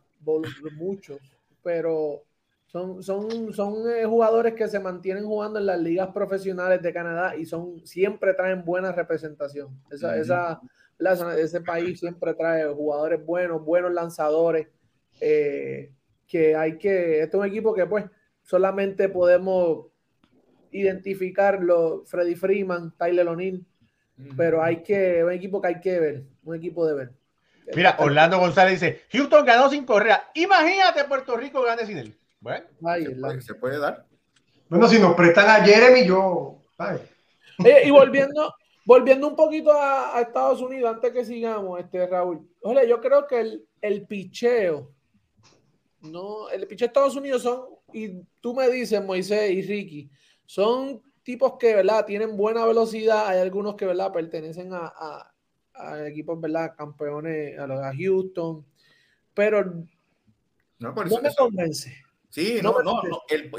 Muchos, 0.76 1.20
pero 1.63 2.24
son, 2.72 3.01
son, 3.01 3.51
son 3.51 3.89
eh, 3.89 4.05
jugadores 4.05 4.53
que 4.53 4.67
se 4.67 4.80
mantienen 4.80 5.26
jugando 5.26 5.57
en 5.57 5.65
las 5.65 5.80
ligas 5.80 6.09
profesionales 6.13 6.82
de 6.84 6.93
Canadá 6.93 7.36
y 7.36 7.45
son 7.45 7.84
siempre 7.84 8.36
traen 8.36 8.63
buena 8.63 8.91
representación. 8.91 9.70
Esa, 9.89 10.09
uh 10.09 10.11
-huh. 10.11 10.22
esa 10.22 10.61
ese 11.38 11.61
país 11.61 11.99
siempre 11.99 12.34
trae 12.36 12.65
jugadores 12.67 13.26
buenos, 13.26 13.63
buenos 13.63 13.91
lanzadores, 13.91 14.67
eh, 15.20 15.91
que 16.28 16.55
hay 16.55 16.78
que, 16.78 17.22
este 17.22 17.38
es 17.38 17.41
un 17.41 17.47
equipo 17.47 17.74
que 17.74 17.88
pues 17.88 18.05
solamente 18.43 19.09
podemos 19.09 19.88
identificarlo, 20.72 22.03
Freddy 22.05 22.36
Freeman, 22.36 22.93
Tyler 22.97 23.28
O'Neill, 23.28 23.65
pero 24.38 24.61
hay 24.61 24.84
que, 24.84 25.24
un 25.24 25.32
equipo 25.32 25.59
que 25.59 25.67
hay 25.70 25.80
que 25.80 25.99
ver, 25.99 26.24
un 26.43 26.55
equipo 26.55 26.86
de 26.86 26.93
ver. 26.93 27.13
Mira, 27.76 27.95
Orlando 27.99 28.38
González 28.38 28.80
dice, 28.80 29.01
Houston 29.11 29.45
ganó 29.45 29.70
sin 29.70 29.86
Correa, 29.86 30.30
imagínate 30.36 31.05
Puerto 31.05 31.36
Rico 31.36 31.63
gane 31.63 31.86
sin 31.86 31.97
él. 31.97 32.18
Bueno, 32.39 32.65
Ay, 32.85 33.05
se, 33.05 33.11
puede, 33.15 33.41
se, 33.41 33.55
puede, 33.55 33.79
dar. 33.79 34.05
Bueno, 34.69 34.87
si 34.87 34.99
nos 34.99 35.15
prestan 35.15 35.49
a 35.49 35.65
Jeremy, 35.65 36.05
yo... 36.05 36.61
Eh, 37.65 37.81
y 37.85 37.91
volviendo, 37.91 38.53
Volviendo 38.89 39.27
un 39.27 39.35
poquito 39.35 39.71
a, 39.71 40.17
a, 40.17 40.21
Estados 40.21 40.61
Unidos, 40.63 40.95
antes 40.95 41.13
que 41.13 41.23
sigamos, 41.23 41.79
este 41.79 42.07
Raúl. 42.07 42.49
Oye, 42.63 42.89
yo 42.89 42.99
creo 42.99 43.27
que 43.27 43.39
el, 43.39 43.67
el 43.81 44.07
picheo, 44.07 44.91
no, 46.01 46.49
el 46.49 46.65
picheo 46.65 46.87
de 46.87 46.89
Estados 46.89 47.15
Unidos 47.15 47.43
son, 47.43 47.65
y 47.93 48.19
tú 48.41 48.55
me 48.55 48.67
dices, 48.67 49.05
Moisés 49.05 49.51
y 49.51 49.61
Ricky, 49.61 50.09
son 50.47 51.03
tipos 51.21 51.53
que, 51.59 51.75
¿verdad? 51.75 52.03
Tienen 52.03 52.35
buena 52.35 52.65
velocidad. 52.65 53.27
Hay 53.27 53.37
algunos 53.37 53.75
que, 53.75 53.85
¿verdad? 53.85 54.11
Pertenecen 54.11 54.73
a, 54.73 54.91
a, 54.95 55.33
a 55.75 56.07
equipos, 56.07 56.41
¿verdad? 56.41 56.73
Campeones, 56.75 57.59
a, 57.59 57.67
los, 57.67 57.79
a 57.79 57.91
Houston. 57.95 58.65
Pero 59.35 59.85
no, 60.79 60.95
por 60.95 61.05
eso, 61.05 61.17
no 61.17 61.21
me 61.21 61.35
convence. 61.35 61.95
Sí, 62.30 62.59
no, 62.61 62.84
no, 62.84 63.01
no, 63.01 63.23
el, 63.27 63.51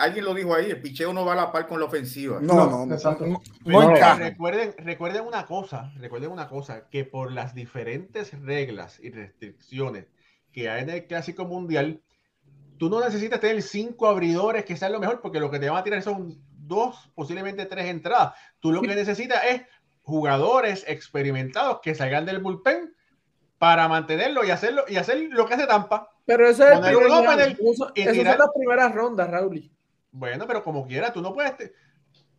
alguien 0.00 0.24
lo 0.24 0.34
dijo 0.34 0.52
ahí, 0.52 0.68
el 0.68 0.82
picheo 0.82 1.12
no 1.12 1.24
va 1.24 1.34
a 1.34 1.36
la 1.36 1.52
par 1.52 1.68
con 1.68 1.78
la 1.78 1.86
ofensiva. 1.86 2.40
No, 2.40 2.68
no, 2.68 2.84
no. 2.84 2.96
no, 2.96 3.40
no 3.64 4.16
recuerden, 4.16 4.74
recuerden 4.78 5.24
una 5.24 5.46
cosa, 5.46 5.92
recuerden 5.98 6.32
una 6.32 6.48
cosa, 6.48 6.88
que 6.88 7.04
por 7.04 7.30
las 7.30 7.54
diferentes 7.54 8.32
reglas 8.42 8.98
y 9.00 9.10
restricciones 9.10 10.06
que 10.50 10.68
hay 10.68 10.82
en 10.82 10.90
el 10.90 11.06
Clásico 11.06 11.44
Mundial, 11.44 12.02
tú 12.78 12.90
no 12.90 12.98
necesitas 12.98 13.38
tener 13.38 13.62
cinco 13.62 14.08
abridores 14.08 14.64
que 14.64 14.76
sean 14.76 14.92
lo 14.92 14.98
mejor, 14.98 15.20
porque 15.20 15.38
lo 15.38 15.50
que 15.50 15.60
te 15.60 15.70
van 15.70 15.78
a 15.78 15.84
tirar 15.84 16.02
son 16.02 16.36
dos, 16.50 17.10
posiblemente 17.14 17.66
tres 17.66 17.86
entradas. 17.86 18.34
Tú 18.58 18.72
lo 18.72 18.82
que 18.82 18.88
necesitas 18.88 19.44
es 19.44 19.62
jugadores 20.02 20.84
experimentados 20.88 21.80
que 21.80 21.94
salgan 21.94 22.26
del 22.26 22.40
bullpen 22.40 22.94
para 23.58 23.88
mantenerlo 23.88 24.44
y 24.44 24.50
hacerlo 24.50 24.84
y 24.88 24.96
hacer 24.96 25.28
lo 25.30 25.46
que 25.46 25.54
hace 25.54 25.66
Tampa. 25.66 26.10
Pero 26.26 26.48
eso 26.48 26.66
es 26.66 26.74
el 26.74 26.80
primer 26.80 27.08
round, 27.08 27.40
el, 27.40 27.52
eso, 27.52 27.92
eso 27.94 28.14
son 28.14 28.24
las 28.38 28.48
primeras 28.54 28.94
rondas, 28.94 29.30
Raúl. 29.30 29.70
Bueno, 30.10 30.44
pero 30.46 30.62
como 30.62 30.86
quiera, 30.86 31.12
tú 31.12 31.22
no 31.22 31.32
puedes. 31.32 31.54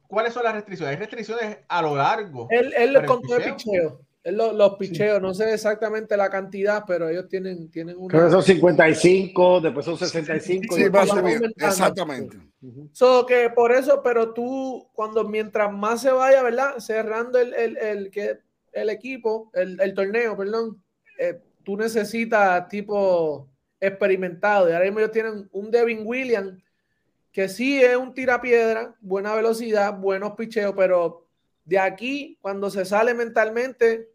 ¿Cuáles 0.08 0.34
son 0.34 0.44
las 0.44 0.54
restricciones? 0.54 0.94
Hay 0.94 1.00
restricciones 1.00 1.60
a 1.68 1.82
lo 1.82 1.96
largo. 1.96 2.48
Él, 2.50 2.74
él 2.78 2.94
le 2.94 3.06
contó 3.06 3.38
el 3.38 3.54
picheo. 3.54 4.02
Él 4.24 4.36
los, 4.36 4.54
los 4.54 4.76
picheos, 4.76 5.18
sí. 5.18 5.22
no 5.22 5.34
sé 5.34 5.54
exactamente 5.54 6.18
la 6.18 6.30
cantidad, 6.30 6.84
pero 6.86 7.08
ellos 7.08 7.30
tienen, 7.30 7.72
tienen 7.72 7.96
una. 7.98 8.10
Creo 8.10 8.26
que 8.26 8.32
son 8.32 8.44
55, 8.44 9.62
después 9.62 9.86
son 9.86 9.98
65. 9.98 10.76
Sí, 10.76 10.90
va 10.90 11.04
a 11.04 11.08
subir. 11.08 11.54
Exactamente. 11.56 12.38
So 12.92 13.26
que 13.26 13.50
por 13.50 13.72
eso, 13.72 14.02
pero 14.04 14.34
tú, 14.34 14.90
cuando 14.94 15.24
mientras 15.24 15.72
más 15.72 16.02
se 16.02 16.12
vaya, 16.12 16.44
¿verdad? 16.44 16.78
Cerrando 16.80 17.40
el, 17.40 17.54
el, 17.54 17.78
el, 17.78 18.12
el, 18.14 18.42
el 18.74 18.90
equipo, 18.90 19.50
el, 19.54 19.80
el 19.80 19.94
torneo, 19.94 20.36
perdón, 20.36 20.82
eh, 21.20 21.40
tú 21.64 21.78
necesitas 21.78 22.68
tipo 22.68 23.48
experimentado. 23.80 24.70
Y 24.70 24.74
ahora 24.74 24.86
mismo 24.86 25.00
ellos 25.00 25.12
tienen 25.12 25.50
un 25.52 25.72
Devin 25.72 26.02
Williams 26.06 26.62
que 27.32 27.48
sí 27.50 27.80
es 27.82 27.96
un 27.96 28.16
tirapiedra, 28.16 28.96
buena 29.00 29.36
velocidad, 29.36 29.96
buenos 29.96 30.32
picheos, 30.32 30.74
pero 30.76 31.28
de 31.66 31.78
aquí, 31.78 32.36
cuando 32.42 32.72
se 32.72 32.84
sale 32.84 33.14
mentalmente, 33.14 34.10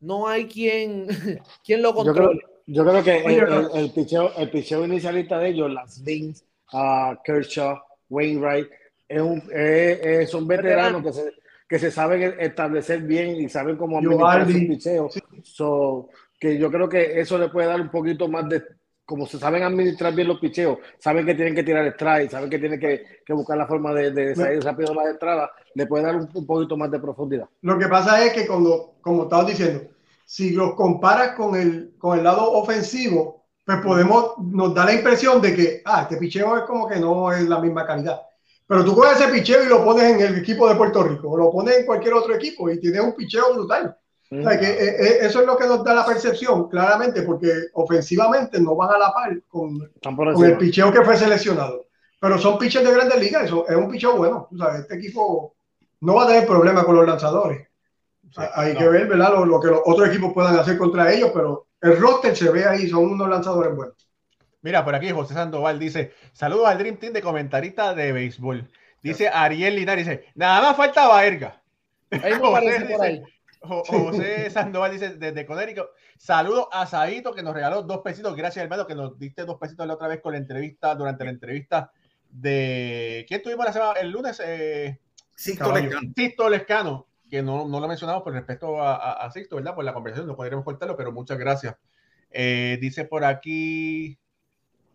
no 0.00 0.26
hay 0.26 0.46
quien, 0.46 1.06
quien 1.64 1.80
lo 1.80 1.94
controle. 1.94 2.40
Yo 2.66 2.84
creo, 2.84 3.02
yo 3.02 3.02
creo 3.02 3.04
que 3.04 3.34
el, 3.34 3.52
el, 3.52 3.68
el, 3.74 3.90
picheo, 3.92 4.32
el 4.36 4.50
picheo 4.50 4.84
inicialista 4.84 5.38
de 5.38 5.50
ellos, 5.50 5.70
las 5.70 6.02
Vince, 6.02 6.44
uh, 6.72 7.14
Kershaw, 7.22 7.78
Wainwright, 8.10 8.68
es 9.08 9.20
un, 9.20 9.38
es, 9.52 10.00
es, 10.02 10.30
son 10.30 10.46
veteranos 10.46 11.02
que 11.02 11.12
se, 11.12 11.32
que 11.68 11.78
se 11.78 11.90
saben 11.90 12.34
establecer 12.40 13.02
bien 13.02 13.36
y 13.36 13.48
saben 13.48 13.76
cómo 13.76 13.98
administrar 13.98 14.46
su 14.46 14.58
picheo. 14.58 15.10
Sí. 15.10 15.20
So, 15.44 16.08
que 16.38 16.58
yo 16.58 16.70
creo 16.70 16.88
que 16.88 17.20
eso 17.20 17.38
le 17.38 17.48
puede 17.48 17.68
dar 17.68 17.80
un 17.80 17.90
poquito 17.90 18.28
más 18.28 18.48
de, 18.48 18.62
como 19.04 19.26
se 19.26 19.38
saben 19.38 19.62
administrar 19.62 20.14
bien 20.14 20.28
los 20.28 20.38
picheos, 20.38 20.78
saben 20.98 21.24
que 21.24 21.34
tienen 21.34 21.54
que 21.54 21.62
tirar 21.62 21.86
strike, 21.86 22.30
saben 22.30 22.50
que 22.50 22.58
tienen 22.58 22.78
que, 22.78 23.04
que 23.24 23.32
buscar 23.32 23.56
la 23.56 23.66
forma 23.66 23.92
de, 23.94 24.10
de 24.10 24.34
salir 24.34 24.62
rápido 24.62 24.94
las 24.94 25.06
entradas, 25.06 25.50
le 25.74 25.86
puede 25.86 26.04
dar 26.04 26.16
un, 26.16 26.28
un, 26.32 26.46
poquito 26.46 26.76
más 26.76 26.90
de 26.90 27.00
profundidad. 27.00 27.48
Lo 27.62 27.78
que 27.78 27.88
pasa 27.88 28.24
es 28.24 28.32
que 28.32 28.46
cuando, 28.46 28.96
como 29.00 29.24
estabas 29.24 29.46
diciendo, 29.46 29.88
si 30.26 30.50
los 30.50 30.74
comparas 30.74 31.34
con 31.36 31.56
el, 31.56 31.94
con 31.96 32.18
el 32.18 32.24
lado 32.24 32.52
ofensivo, 32.52 33.46
pues 33.64 33.78
podemos, 33.80 34.34
nos 34.38 34.74
da 34.74 34.84
la 34.84 34.94
impresión 34.94 35.40
de 35.40 35.56
que, 35.56 35.82
ah, 35.86 36.02
este 36.02 36.18
picheo 36.18 36.56
es 36.58 36.64
como 36.64 36.86
que 36.86 37.00
no 37.00 37.32
es 37.32 37.48
la 37.48 37.60
misma 37.60 37.86
calidad. 37.86 38.20
Pero 38.66 38.84
tú 38.84 38.94
coges 38.94 39.18
ese 39.18 39.32
picheo 39.32 39.64
y 39.64 39.68
lo 39.68 39.82
pones 39.82 40.04
en 40.04 40.20
el 40.20 40.38
equipo 40.38 40.68
de 40.68 40.74
Puerto 40.74 41.02
Rico, 41.02 41.30
o 41.30 41.36
lo 41.38 41.50
pones 41.50 41.78
en 41.78 41.86
cualquier 41.86 42.12
otro 42.12 42.34
equipo 42.34 42.68
y 42.68 42.78
tienes 42.78 43.00
un 43.00 43.14
picheo 43.14 43.54
brutal. 43.54 43.96
O 44.30 44.42
sea, 44.42 44.60
que, 44.60 44.66
eh, 44.66 44.96
eh, 44.98 45.18
eso 45.22 45.40
es 45.40 45.46
lo 45.46 45.56
que 45.56 45.66
nos 45.66 45.82
da 45.82 45.94
la 45.94 46.04
percepción, 46.04 46.68
claramente, 46.68 47.22
porque 47.22 47.50
ofensivamente 47.72 48.60
no 48.60 48.76
van 48.76 48.90
a 48.90 48.98
la 48.98 49.12
par 49.12 49.40
con, 49.48 49.90
con 50.02 50.44
el 50.44 50.58
picheo 50.58 50.92
que 50.92 51.02
fue 51.02 51.16
seleccionado. 51.16 51.86
Pero 52.20 52.38
son 52.38 52.58
piches 52.58 52.84
de 52.84 52.92
grandes 52.92 53.20
ligas, 53.20 53.44
eso 53.44 53.66
es 53.68 53.76
un 53.76 53.90
picheo 53.90 54.16
bueno. 54.16 54.48
O 54.52 54.56
sea, 54.56 54.76
este 54.76 54.96
equipo 54.96 55.54
no 56.00 56.14
va 56.14 56.24
a 56.24 56.26
tener 56.26 56.46
problema 56.46 56.84
con 56.84 56.96
los 56.96 57.06
lanzadores. 57.06 57.68
Sí, 58.30 58.42
Hay 58.54 58.74
no. 58.74 58.80
que 58.80 58.88
ver, 58.88 59.06
¿verdad? 59.08 59.32
Lo, 59.32 59.46
lo, 59.46 59.60
que 59.60 59.68
los 59.68 59.80
otros 59.84 60.08
equipos 60.08 60.34
puedan 60.34 60.58
hacer 60.58 60.76
contra 60.76 61.10
ellos, 61.12 61.30
pero 61.32 61.68
el 61.80 61.98
roster 61.98 62.36
se 62.36 62.50
ve 62.50 62.66
ahí, 62.66 62.88
son 62.88 63.04
unos 63.04 63.28
lanzadores 63.28 63.74
buenos. 63.74 63.96
Mira, 64.60 64.84
por 64.84 64.94
aquí 64.94 65.10
José 65.10 65.34
Sandoval 65.34 65.78
dice: 65.78 66.12
Saludos 66.32 66.66
al 66.66 66.78
Dream 66.78 66.96
Team 66.96 67.12
de 67.12 67.22
comentarista 67.22 67.94
de 67.94 68.12
béisbol. 68.12 68.68
Dice 69.02 69.28
Ariel 69.28 69.76
Linares: 69.76 70.06
dice, 70.06 70.24
Nada 70.34 70.60
más 70.60 70.76
falta 70.76 71.06
Baerga. 71.06 71.62
Ahí 72.10 72.34
me 72.34 72.40
parece 72.52 72.84
por 72.84 73.04
ahí. 73.04 73.22
José 73.60 74.50
Sandoval 74.50 74.92
dice 74.92 75.16
desde 75.16 75.46
Conérico, 75.46 75.90
saludo 76.16 76.68
a 76.72 76.86
Saito 76.86 77.32
que 77.32 77.42
nos 77.42 77.54
regaló 77.54 77.82
dos 77.82 78.00
pesitos, 78.02 78.36
gracias 78.36 78.62
hermano 78.62 78.86
que 78.86 78.94
nos 78.94 79.18
diste 79.18 79.44
dos 79.44 79.58
pesitos 79.58 79.86
la 79.86 79.94
otra 79.94 80.08
vez 80.08 80.20
con 80.20 80.32
la 80.32 80.38
entrevista, 80.38 80.94
durante 80.94 81.24
la 81.24 81.30
entrevista 81.30 81.90
de 82.30 83.24
¿quién 83.28 83.42
tuvimos 83.42 83.66
la 83.66 83.72
semana 83.72 83.92
el 84.00 84.10
lunes? 84.10 84.40
Eh, 84.44 85.00
Sixto 85.34 85.72
Lescano. 85.72 86.48
Lescano, 86.50 87.06
que 87.30 87.42
no, 87.42 87.66
no 87.68 87.80
lo 87.80 87.88
mencionamos 87.88 88.22
por 88.22 88.32
respecto 88.32 88.82
a, 88.82 88.96
a, 88.96 89.12
a, 89.24 89.30
Sixto, 89.30 89.56
¿verdad? 89.56 89.74
Por 89.74 89.84
la 89.84 89.94
conversación, 89.94 90.26
no 90.26 90.36
podríamos 90.36 90.64
cortarlo, 90.64 90.96
pero 90.96 91.12
muchas 91.12 91.38
gracias. 91.38 91.76
Eh, 92.30 92.78
dice 92.80 93.04
por 93.04 93.24
aquí, 93.24 94.18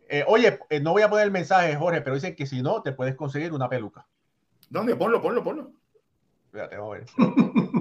eh, 0.09 0.23
oye, 0.27 0.59
eh, 0.69 0.79
no 0.79 0.91
voy 0.91 1.01
a 1.01 1.09
poner 1.09 1.25
el 1.25 1.31
mensaje, 1.31 1.75
Jorge, 1.75 2.01
pero 2.01 2.15
dicen 2.15 2.35
que 2.35 2.45
si 2.45 2.61
no, 2.61 2.81
te 2.81 2.91
puedes 2.91 3.15
conseguir 3.15 3.53
una 3.53 3.69
peluca. 3.69 4.05
¿Dónde? 4.69 4.95
Ponlo, 4.95 5.21
ponlo, 5.21 5.43
ponlo. 5.43 5.71
Vamos 6.51 6.71
a 6.71 6.99
ver. 6.99 7.05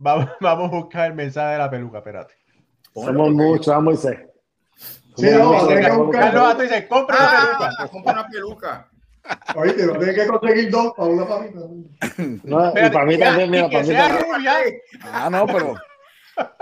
vamos, 0.00 0.28
vamos 0.40 0.72
a 0.72 0.76
buscar 0.76 1.06
el 1.10 1.14
mensaje 1.14 1.52
de 1.52 1.58
la 1.58 1.70
peluca, 1.70 1.98
espérate. 1.98 2.34
Somos 2.92 3.30
muchos, 3.30 3.66
vamos 3.72 4.04
a 4.04 4.10
Sí, 5.16 5.26
no, 5.30 5.50
vamos 5.50 5.62
a 5.62 5.96
buscarlo. 5.96 6.10
Carlos 6.10 6.58
dice, 6.58 6.88
compra 6.88 7.16
una 7.16 7.28
peluca. 7.68 7.88
compra 7.90 8.12
una 8.12 8.28
peluca. 8.28 8.90
Oíste, 9.54 9.86
no 9.86 9.92
tienes 9.98 10.14
que 10.16 10.26
conseguir 10.26 10.70
dos 10.70 10.92
para 10.96 11.08
una 11.08 11.26
para 11.28 11.42
mí. 11.42 11.50
No, 12.42 12.68
y 12.70 12.90
para 12.90 13.04
mí 13.04 13.18
también, 13.18 13.50
mira, 13.50 13.68
para 13.68 13.82
mí 13.82 13.92
también. 13.94 14.80
Ah, 15.02 15.28
no, 15.30 15.46
pero. 15.46 15.74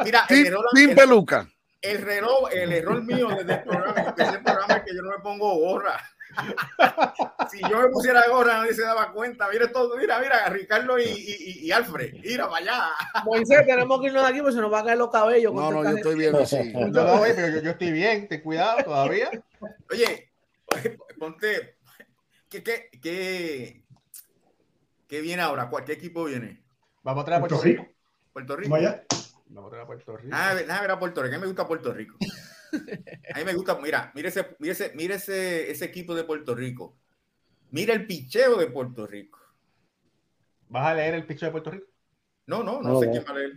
Mira, 0.05 0.27
Sin, 0.29 0.47
sin 0.75 0.91
el- 0.91 0.97
peluca. 0.97 1.49
El 1.81 2.03
reloj, 2.03 2.49
el 2.53 2.73
error 2.73 3.03
mío 3.03 3.29
desde 3.29 3.55
el 3.55 3.63
programa, 3.63 4.01
empecé 4.01 4.37
el 4.37 4.43
programa 4.43 4.75
es 4.75 4.83
que 4.85 4.95
yo 4.97 5.03
no 5.03 5.11
me 5.11 5.19
pongo 5.19 5.55
gorra. 5.59 5.99
si 7.51 7.61
yo 7.61 7.81
me 7.81 7.89
pusiera 7.89 8.29
gorra, 8.29 8.59
nadie 8.59 8.75
se 8.75 8.83
daba 8.83 9.13
cuenta. 9.13 9.49
Mira 9.51 9.71
todo, 9.73 9.97
mira, 9.97 10.19
mira, 10.19 10.47
Ricardo 10.51 10.99
y, 10.99 11.05
y, 11.05 11.67
y 11.67 11.73
Alfred, 11.73 12.15
mira 12.23 12.49
para 12.49 12.59
allá. 12.59 12.91
Moisés, 13.25 13.65
tenemos 13.67 14.01
que 14.01 14.09
irnos 14.09 14.23
de 14.23 14.29
aquí 14.29 14.39
porque 14.41 14.55
se 14.55 14.61
nos 14.61 14.71
van 14.71 14.83
a 14.83 14.87
caer 14.87 14.99
los 14.99 15.11
cabellos. 15.11 15.53
No, 15.59 15.71
no, 15.71 15.85
yo 15.85 15.97
estoy 15.97 16.17
bien 16.17 16.37
así. 16.37 16.73
No, 16.73 16.89
no, 16.89 17.23
pero 17.23 17.49
yo, 17.49 17.61
yo 17.63 17.71
estoy 17.71 17.93
bien, 17.93 18.29
ten 18.29 18.41
cuidado 18.43 18.83
todavía. 18.85 19.31
Oye, 19.91 20.31
ponte, 21.19 21.77
¿qué, 22.51 22.63
qué, 22.63 22.91
qué, 23.01 23.85
qué 25.07 25.21
viene 25.21 25.43
ahora? 25.43 25.69
¿Cuál- 25.71 25.85
¿Qué 25.85 25.93
equipo 25.93 26.25
viene? 26.25 26.63
Vamos 27.03 27.23
a 27.23 27.25
traer 27.25 27.39
a 27.39 27.41
Puerto 27.41 27.57
Puerto 27.57 27.67
Rico. 27.69 27.83
Rico. 27.83 27.95
¿Puerto 28.33 28.57
Rico? 28.57 28.71
Vamos 28.71 29.18
a 29.57 29.87
Puerto 29.87 30.17
Rico. 30.17 30.37
Ah, 30.37 30.55
déjame 30.55 30.81
ver 30.81 30.91
a 30.91 30.99
Puerto 30.99 31.23
Rico. 31.23 31.35
A 31.35 31.39
mí 31.39 31.41
me 31.43 31.47
gusta 31.47 31.67
Puerto 31.67 31.93
Rico. 31.93 32.17
A 33.35 33.39
mí 33.39 33.45
me 33.45 33.55
gusta, 33.55 33.79
mira, 33.81 34.13
mira 34.15 34.29
ese, 34.29 34.57
mira 34.59 34.73
ese, 34.73 34.93
mira 34.95 35.15
ese, 35.15 35.71
ese 35.71 35.85
equipo 35.85 36.15
de 36.15 36.25
Puerto 36.25 36.55
Rico. 36.55 36.97
Mira 37.71 37.95
el 37.95 38.07
picheo 38.07 38.57
de 38.57 38.67
Puerto 38.69 39.07
Rico. 39.07 39.39
¿Vas 40.69 40.87
a 40.87 40.95
leer 40.95 41.15
el 41.15 41.27
picho 41.27 41.47
de 41.47 41.53
Puerto 41.53 41.71
Rico? 41.71 41.87
No, 42.47 42.63
no, 42.63 42.81
no 42.83 42.95
No, 42.95 43.01
sé 43.01 43.07
no. 43.07 43.13
quién 43.13 43.25
va 43.27 43.31
a 43.31 43.35
leer. 43.35 43.53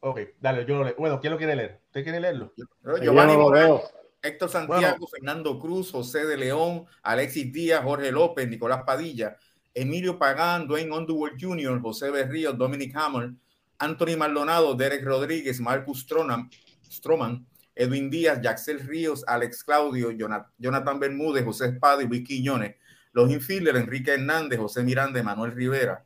Ok, 0.00 0.20
dale, 0.40 0.64
yo 0.66 0.76
lo 0.78 0.84
leo. 0.84 0.94
Bueno, 0.98 1.20
¿quién 1.20 1.32
lo 1.32 1.38
quiere 1.38 1.56
leer? 1.56 1.80
¿Usted 1.86 2.02
quiere 2.02 2.20
leerlo? 2.20 2.52
Yo 2.56 2.66
Giovanni 2.98 3.36
no. 3.36 3.80
Héctor 4.22 4.48
Santiago, 4.48 5.06
Fernando 5.06 5.58
Cruz, 5.58 5.90
José 5.90 6.24
de 6.24 6.36
León, 6.36 6.86
Alexis 7.02 7.52
Díaz, 7.52 7.82
Jorge 7.84 8.10
López, 8.10 8.48
Nicolás 8.48 8.82
Padilla, 8.84 9.36
Emilio 9.74 10.18
Pagán, 10.18 10.66
Dwayne 10.66 10.92
Underwood 10.92 11.32
Jr., 11.38 11.80
José 11.80 12.10
Berrío, 12.10 12.52
Dominic 12.54 12.94
Hammer, 12.96 13.32
Anthony 13.78 14.16
Maldonado, 14.16 14.74
Derek 14.74 15.04
Rodríguez, 15.04 15.60
Marcus 15.60 16.06
Stroman, 16.06 17.46
Edwin 17.74 18.08
Díaz, 18.08 18.40
Yaxel 18.40 18.80
Ríos, 18.80 19.24
Alex 19.26 19.64
Claudio, 19.64 20.10
Jonat- 20.12 20.48
Jonathan 20.58 21.00
Bermúdez, 21.00 21.44
José 21.44 21.66
Espada 21.66 22.02
y 22.02 22.06
Luis 22.06 22.24
Quiñones. 22.26 22.76
Los 23.12 23.30
infielders, 23.30 23.78
Enrique 23.78 24.12
Hernández, 24.12 24.58
José 24.58 24.82
Miranda, 24.82 25.22
Manuel 25.22 25.52
Rivera, 25.52 26.04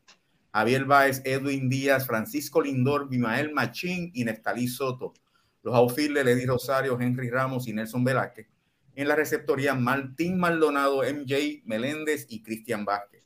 Javier 0.52 0.84
Báez, 0.84 1.22
Edwin 1.24 1.68
Díaz, 1.68 2.06
Francisco 2.06 2.60
Lindor, 2.60 3.08
Bimael 3.08 3.52
Machín 3.52 4.10
y 4.14 4.24
Nestalí 4.24 4.66
Soto. 4.66 5.14
Los 5.62 5.74
outfielders, 5.74 6.28
Eddie 6.28 6.46
Rosario, 6.46 6.98
Henry 7.00 7.30
Ramos 7.30 7.68
y 7.68 7.72
Nelson 7.72 8.04
Velázquez. 8.04 8.46
En 8.94 9.06
la 9.08 9.14
receptoría, 9.14 9.74
Martín 9.74 10.38
Maldonado, 10.38 11.02
MJ 11.02 11.62
Meléndez 11.64 12.26
y 12.28 12.42
Cristian 12.42 12.84
Vázquez. 12.84 13.22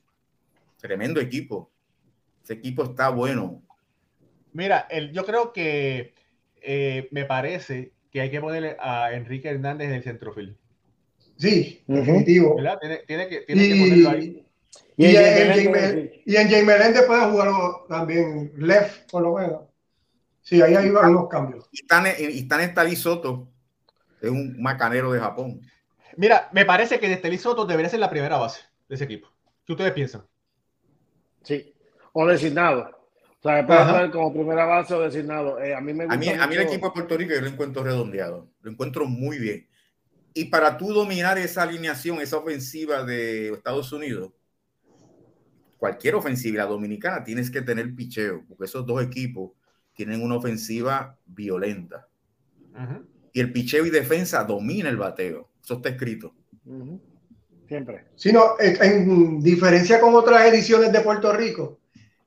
Tremendo 0.78 1.20
equipo. 1.20 1.70
Ese 2.42 2.54
equipo 2.54 2.84
está 2.84 3.08
bueno. 3.08 3.62
Mira, 4.52 4.86
el, 4.90 5.12
yo 5.12 5.24
creo 5.24 5.52
que 5.52 6.14
eh, 6.60 7.08
me 7.10 7.24
parece 7.24 7.92
que 8.10 8.20
hay 8.20 8.30
que 8.30 8.40
ponerle 8.40 8.76
a 8.78 9.12
Enrique 9.14 9.48
Hernández 9.48 9.88
en 9.88 9.94
el 9.94 10.02
centrofield. 10.02 10.56
Sí, 11.36 11.82
definitivo. 11.86 12.56
¿Verdad? 12.56 12.78
Tiene, 12.80 12.96
tiene 13.06 13.28
que, 13.28 13.40
tiene 13.40 13.68
que 13.68 13.80
ponerlo 13.80 14.10
ahí. 14.10 14.46
Y, 14.96 15.06
Y 15.06 15.10
y, 15.10 15.16
en 15.16 15.48
Jaime- 15.52 16.22
y 16.24 16.36
en 16.36 16.48
Jay 16.48 16.62
Meléndez 16.64 17.02
puede 17.06 17.30
jugar 17.30 17.48
también 17.88 18.52
left, 18.56 19.10
por 19.10 19.22
lo 19.22 19.34
menos. 19.34 19.62
Sí, 20.42 20.60
ahí 20.60 20.74
hay 20.74 20.88
unos 20.90 21.28
cambios. 21.28 21.68
Y 21.72 21.80
están, 21.80 22.04
y 22.06 22.38
están 22.40 22.60
Nestalí 22.60 22.96
Soto, 22.96 23.48
es 24.20 24.30
un 24.30 24.60
macanero 24.60 25.12
de 25.12 25.20
Japón. 25.20 25.60
Mira, 26.16 26.48
me 26.52 26.64
parece 26.64 27.00
que 27.00 27.08
Nestelí 27.08 27.38
Soto 27.38 27.64
debería 27.64 27.88
ser 27.88 28.00
la 28.00 28.10
primera 28.10 28.36
base 28.36 28.60
de 28.88 28.94
ese 28.96 29.04
equipo. 29.04 29.28
¿Qué 29.64 29.72
ustedes 29.72 29.92
piensan? 29.92 30.24
Sí. 31.42 31.74
O 32.12 32.26
designado. 32.26 33.01
O 33.44 33.48
sea, 33.48 33.66
puede 33.66 33.84
poner 33.84 34.10
como 34.12 34.32
primera 34.32 34.64
base 34.66 34.94
o 34.94 35.00
designado. 35.00 35.60
Eh, 35.60 35.74
a 35.74 35.80
mí 35.80 35.92
me 35.92 36.04
gusta 36.04 36.14
A 36.14 36.16
mí, 36.16 36.28
a 36.28 36.46
mí 36.46 36.54
el 36.54 36.60
mucho- 36.60 36.72
equipo 36.72 36.86
de 36.86 36.92
Puerto 36.92 37.16
Rico 37.16 37.34
yo 37.34 37.40
lo 37.40 37.48
encuentro 37.48 37.82
redondeado, 37.82 38.48
lo 38.60 38.70
encuentro 38.70 39.04
muy 39.06 39.38
bien. 39.38 39.66
Y 40.32 40.44
para 40.46 40.78
tú 40.78 40.92
dominar 40.92 41.36
esa 41.38 41.62
alineación, 41.64 42.20
esa 42.20 42.36
ofensiva 42.38 43.02
de 43.04 43.48
Estados 43.52 43.92
Unidos, 43.92 44.30
cualquier 45.76 46.14
ofensiva, 46.14 46.58
la 46.58 46.66
dominicana, 46.70 47.24
tienes 47.24 47.50
que 47.50 47.62
tener 47.62 47.94
picheo, 47.94 48.44
porque 48.48 48.64
esos 48.66 48.86
dos 48.86 49.02
equipos 49.02 49.50
tienen 49.94 50.22
una 50.22 50.36
ofensiva 50.36 51.18
violenta. 51.26 52.08
Ujú. 52.74 53.04
Y 53.32 53.40
el 53.40 53.52
picheo 53.52 53.84
y 53.84 53.90
defensa 53.90 54.44
domina 54.44 54.88
el 54.88 54.96
bateo. 54.96 55.50
Eso 55.62 55.74
está 55.74 55.88
escrito. 55.90 56.34
Ujú. 56.64 57.00
Siempre. 57.66 58.04
Sino, 58.14 58.54
en, 58.60 58.82
en 58.82 59.40
diferencia 59.40 60.00
con 60.00 60.14
otras 60.14 60.46
ediciones 60.46 60.92
de 60.92 61.00
Puerto 61.00 61.32
Rico, 61.32 61.80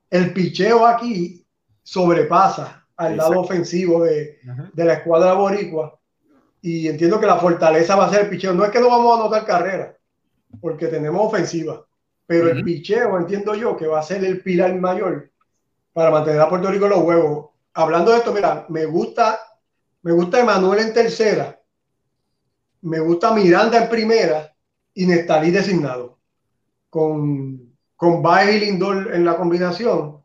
el 0.10 0.34
picheo 0.34 0.86
aquí 0.86 1.46
sobrepasa 1.84 2.86
al 2.98 3.18
lado 3.18 3.42
ofensivo 3.42 4.04
de, 4.04 4.40
la 4.76 4.94
escuadra 4.94 5.34
boricua. 5.34 6.00
Y 6.62 6.88
entiendo 6.88 7.20
que 7.20 7.28
la 7.28 7.38
fortaleza 7.38 7.96
va 7.96 8.08
a 8.08 8.10
ser 8.10 8.22
el 8.22 8.30
picheo. 8.30 8.54
No 8.54 8.66
es 8.66 8.72
que 8.72 8.80
no 8.80 8.90
vamos 8.90 9.12
a 9.12 9.22
anotar 9.22 9.46
carrera, 9.46 9.98
porque 10.60 10.88
tenemos 10.88 11.22
ofensiva. 11.28 11.86
Pero 12.26 12.50
el 12.50 12.64
picheo, 12.64 13.18
entiendo 13.18 13.54
yo, 13.54 13.78
que 13.78 13.86
va 13.86 14.00
a 14.00 14.04
ser 14.04 14.24
el 14.24 14.42
pilar 14.42 14.74
mayor 14.76 15.32
para 15.94 16.10
mantener 16.10 16.42
a 16.42 16.50
Puerto 16.50 16.72
Rico 16.72 16.86
en 16.86 16.92
los 16.92 17.04
huevos. 17.04 17.50
Hablando 17.74 18.12
de 18.12 18.18
esto, 18.18 18.34
mira, 18.34 18.66
me 18.70 18.86
gusta, 18.86 19.40
me 20.02 20.12
gusta 20.12 20.40
Emanuel 20.40 20.80
en 20.80 20.94
tercera, 20.94 21.62
me 22.82 23.00
gusta 23.00 23.34
Miranda 23.34 23.84
en 23.84 23.90
primera 23.90 24.54
y 24.94 25.06
Nestalí 25.06 25.52
designado. 25.52 26.18
Con, 26.90 27.65
con 27.96 28.22
Baez 28.22 28.56
y 28.56 28.66
Lindor 28.66 29.14
en 29.14 29.26
la 29.26 29.38
combinación. 29.38 30.22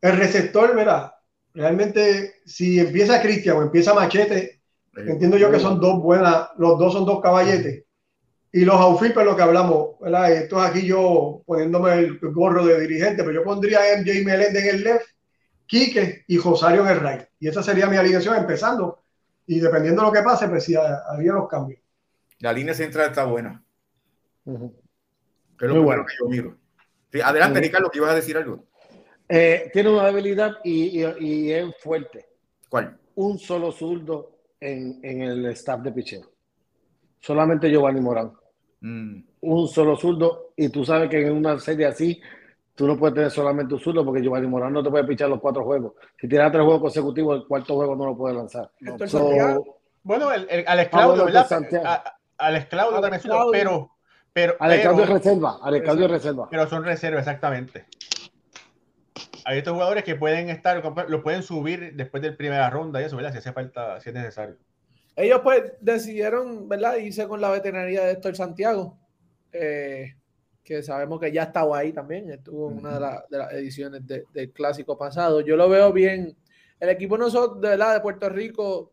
El 0.00 0.16
receptor, 0.16 0.74
mira, 0.74 1.14
realmente 1.54 2.40
si 2.44 2.80
empieza 2.80 3.22
Cristian 3.22 3.56
o 3.56 3.62
empieza 3.62 3.94
Machete, 3.94 4.60
entiendo 4.96 5.36
yo 5.36 5.50
que 5.50 5.60
son 5.60 5.80
dos 5.80 6.02
buenas, 6.02 6.48
los 6.58 6.78
dos 6.78 6.92
son 6.92 7.06
dos 7.06 7.20
caballetes. 7.20 7.84
Y 8.54 8.66
los 8.66 8.74
outfield, 8.74 9.14
pues 9.14 9.24
lo 9.24 9.34
que 9.34 9.42
hablamos, 9.42 9.98
¿verdad? 10.00 10.30
Esto 10.30 10.62
es 10.62 10.70
aquí 10.70 10.84
yo 10.84 11.42
poniéndome 11.46 11.92
el 11.94 12.18
gorro 12.20 12.66
de 12.66 12.80
dirigente, 12.80 13.22
pero 13.22 13.32
yo 13.32 13.44
pondría 13.44 13.78
a 13.80 13.98
MJ 13.98 14.24
Meléndez 14.24 14.64
en 14.64 14.74
el 14.74 14.84
left, 14.84 15.06
Quique 15.66 16.24
y 16.26 16.36
Josario 16.36 16.82
en 16.82 16.88
el 16.88 17.00
right. 17.00 17.22
Y 17.40 17.48
esa 17.48 17.62
sería 17.62 17.86
mi 17.86 17.96
alineación 17.96 18.36
empezando. 18.36 19.04
Y 19.46 19.58
dependiendo 19.58 20.02
de 20.02 20.08
lo 20.08 20.12
que 20.12 20.22
pase, 20.22 20.48
pues 20.48 20.64
sí, 20.64 20.74
haría 20.74 21.32
los 21.32 21.48
cambios. 21.48 21.80
La 22.40 22.52
línea 22.52 22.74
central 22.74 23.08
está 23.08 23.24
buena. 23.24 23.64
Que 24.44 25.64
es 25.64 25.68
lo 25.68 25.76
Muy 25.76 25.84
bueno. 25.84 26.04
que 26.04 26.14
yo 26.20 26.28
miro. 26.28 26.56
Sí, 27.12 27.20
adelante, 27.20 27.58
Ujú. 27.58 27.66
Ricardo, 27.66 27.90
que 27.90 27.98
ibas 27.98 28.10
a 28.12 28.14
decir 28.16 28.36
algo. 28.36 28.64
Eh, 29.28 29.70
tiene 29.72 29.90
una 29.90 30.06
debilidad 30.06 30.52
y, 30.64 31.00
y- 31.02 31.16
y 31.20 31.52
es 31.52 31.76
fuerte. 31.78 32.26
¿Cuál? 32.68 32.98
Un 33.14 33.38
solo 33.38 33.70
zurdo 33.72 34.30
en, 34.60 34.98
en 35.02 35.22
el 35.22 35.46
staff 35.46 35.80
de 35.82 35.92
picheo. 35.92 36.22
Solamente 37.20 37.70
Giovanni 37.70 38.00
Morán. 38.00 38.32
Mm, 38.80 39.22
Un 39.40 39.68
solo 39.68 39.96
zurdo. 39.96 40.52
Y 40.56 40.68
tú 40.70 40.84
sabes 40.84 41.08
que 41.08 41.20
en 41.26 41.32
una 41.36 41.58
serie 41.58 41.86
así, 41.86 42.20
tú 42.74 42.86
no 42.86 42.96
puedes 42.98 43.14
tener 43.14 43.30
solamente 43.30 43.74
un 43.74 43.80
zurdo 43.80 44.04
porque 44.04 44.22
Giovanni 44.22 44.46
Morán 44.48 44.72
no 44.72 44.82
te 44.82 44.90
puede 44.90 45.04
pichar 45.04 45.28
los 45.28 45.40
cuatro 45.40 45.64
juegos. 45.64 45.92
Si 46.20 46.26
tienes 46.28 46.50
tres 46.50 46.62
juegos 46.64 46.82
consecutivos, 46.82 47.36
el 47.42 47.46
cuarto 47.46 47.74
juego 47.76 47.94
no 47.94 48.06
lo 48.06 48.16
puede 48.16 48.34
lanzar. 48.34 48.70
So. 49.06 49.64
Bueno, 50.02 50.32
el, 50.32 50.46
el 50.50 50.64
Alex 50.66 50.88
Ah, 50.92 50.96
Claudio, 50.96 51.24
¿verdad? 51.26 51.46
Santiago. 51.46 51.86
A- 51.86 52.16
Alex 52.38 52.66
Claudio 52.66 53.00
también 53.00 53.22
pero, 53.52 53.90
pero, 54.32 54.52
es 54.52 54.58
pero, 54.58 55.04
reserva. 55.06 55.58
Alex 55.62 55.84
Claudio 55.84 56.04
es 56.06 56.10
reserva. 56.10 56.48
pero 56.50 56.66
son 56.68 56.84
reservas, 56.84 57.20
exactamente. 57.20 57.86
Hay 59.44 59.58
estos 59.58 59.72
jugadores 59.72 60.04
que 60.04 60.14
pueden 60.14 60.48
estar, 60.50 60.82
lo 61.08 61.22
pueden 61.22 61.42
subir 61.42 61.94
después 61.96 62.22
de 62.22 62.32
primera 62.32 62.70
ronda 62.70 63.00
y 63.02 63.04
eso, 63.04 63.16
¿verdad? 63.16 63.32
Si 63.32 63.38
hace 63.38 63.52
falta, 63.52 64.00
si 64.00 64.10
es 64.10 64.14
necesario. 64.14 64.56
Ellos 65.16 65.40
pues 65.42 65.72
decidieron, 65.80 66.68
¿verdad? 66.68 66.96
Irse 66.96 67.26
con 67.26 67.40
la 67.40 67.50
veterinaria 67.50 68.04
de 68.04 68.12
Héctor 68.12 68.36
Santiago, 68.36 68.98
eh, 69.52 70.14
que 70.64 70.82
sabemos 70.82 71.18
que 71.20 71.32
ya 71.32 71.42
estaba 71.42 71.76
ahí 71.78 71.92
también, 71.92 72.30
estuvo 72.30 72.70
en 72.70 72.78
una 72.78 72.94
de, 72.94 73.00
la- 73.00 73.24
de 73.28 73.38
las 73.38 73.52
ediciones 73.52 74.06
de- 74.06 74.24
del 74.32 74.52
clásico 74.52 74.96
pasado. 74.96 75.40
Yo 75.40 75.56
lo 75.56 75.68
veo 75.68 75.92
bien. 75.92 76.36
El 76.78 76.88
equipo 76.88 77.18
nosotros, 77.18 77.60
de 77.60 77.68
verdad, 77.70 77.94
de 77.94 78.00
Puerto 78.00 78.28
Rico, 78.28 78.92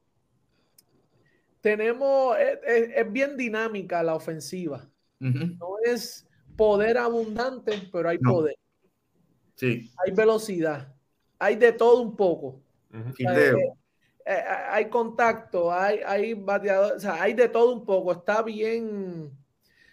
tenemos, 1.61 2.37
es, 2.39 2.59
es- 2.65 2.89
es 2.97 3.11
bien 3.11 3.37
dinámica 3.37 4.01
la 4.03 4.15
ofensiva. 4.15 4.89
No 5.19 5.75
es 5.85 6.27
poder 6.55 6.97
abundante, 6.97 7.89
pero 7.91 8.09
hay 8.09 8.17
No. 8.21 8.31
poder, 8.31 8.55
Sí, 9.55 9.91
hay 10.05 10.13
velocidad, 10.13 10.93
hay 11.37 11.55
de 11.57 11.73
todo 11.73 12.01
un 12.01 12.15
poco. 12.15 12.61
Eh, 14.25 14.43
hay 14.69 14.89
contacto, 14.89 15.71
hay, 15.73 15.99
hay 16.05 16.33
bateador, 16.33 16.93
o 16.95 16.99
sea, 16.99 17.21
hay 17.21 17.33
de 17.33 17.49
todo 17.49 17.73
un 17.73 17.83
poco, 17.85 18.11
está 18.11 18.41
bien, 18.43 19.31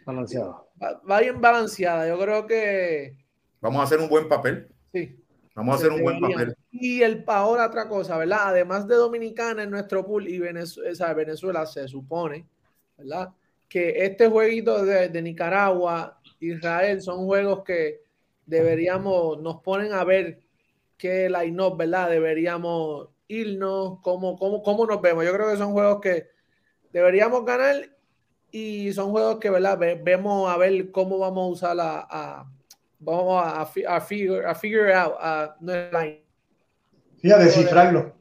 Balanceado. 0.05 0.69
va, 0.81 1.01
va 1.09 1.21
bien 1.21 1.41
balanceada. 1.41 2.07
Yo 2.07 2.19
creo 2.21 2.47
que 2.47 3.17
Vamos 3.61 3.81
a 3.81 3.85
hacer 3.85 3.99
un 3.99 4.09
buen 4.09 4.29
papel. 4.29 4.69
sí. 4.93 5.23
Vamos 5.55 5.77
a 5.77 5.79
hacer 5.79 5.91
un 5.93 6.03
buen 6.03 6.21
papel. 6.21 6.55
Y 6.71 7.01
el 7.01 7.25
ahora 7.29 7.67
otra 7.69 7.89
cosa, 7.89 8.19
¿verdad? 8.19 8.49
Además 8.49 8.87
de 8.87 8.95
Dominicana 8.95 9.63
en 9.63 9.71
nuestro 9.71 10.05
pool 10.07 10.29
y 10.29 10.39
Venezuela, 10.39 11.15
Venezuela 11.15 11.65
se 11.65 11.89
supone, 11.89 12.47
¿verdad? 12.99 13.31
Que 13.69 14.05
este 14.05 14.29
jueguito 14.29 14.85
de, 14.85 15.09
de 15.09 15.23
Nicaragua, 15.23 16.21
Israel, 16.41 17.01
son 17.03 17.25
juegos 17.27 17.65
que 17.65 18.01
deberíamos, 18.47 19.41
nos 19.41 19.61
ponen 19.63 19.93
a 19.93 20.05
ver 20.05 20.41
qué 20.97 21.29
line-up, 21.29 21.77
¿verdad? 21.77 22.11
Deberíamos 22.11 23.09
irnos, 23.29 23.99
cómo, 24.03 24.39
cómo, 24.39 24.63
cómo 24.63 24.87
nos 24.87 25.01
vemos. 25.03 25.25
Yo 25.25 25.33
creo 25.33 25.51
que 25.51 25.57
son 25.57 25.73
juegos 25.73 26.01
que 26.01 26.29
deberíamos 26.93 27.45
ganar 27.45 27.91
y 28.51 28.93
son 28.93 29.11
juegos 29.11 29.39
que, 29.39 29.51
¿verdad? 29.51 29.79
vemos 30.03 30.51
a 30.51 30.57
ver 30.57 30.91
cómo 30.91 31.19
vamos 31.19 31.45
a 31.45 31.53
usar 31.53 31.77
a, 31.81 32.47
vamos 32.99 33.45
a, 33.45 33.63
a, 33.63 34.01
figure, 34.01 34.47
a 34.47 34.55
figure 34.55 34.95
out 34.95 35.15
a 35.21 35.57
nuestra 35.61 36.05
line. 36.05 36.25
Sí, 37.21 37.31
a 37.31 37.39
descifrarlo. 37.39 38.15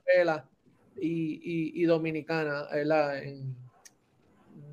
Y, 0.97 1.81
y, 1.81 1.83
Dominicana, 1.83 2.67
¿verdad? 2.71 3.21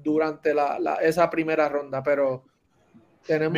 Durante 0.03 0.55
la, 0.55 0.79
la, 0.79 0.95
esa 0.97 1.31
primera 1.31 1.69
ronda, 1.69 2.03
pero 2.03 2.45
tenemos... 3.27 3.53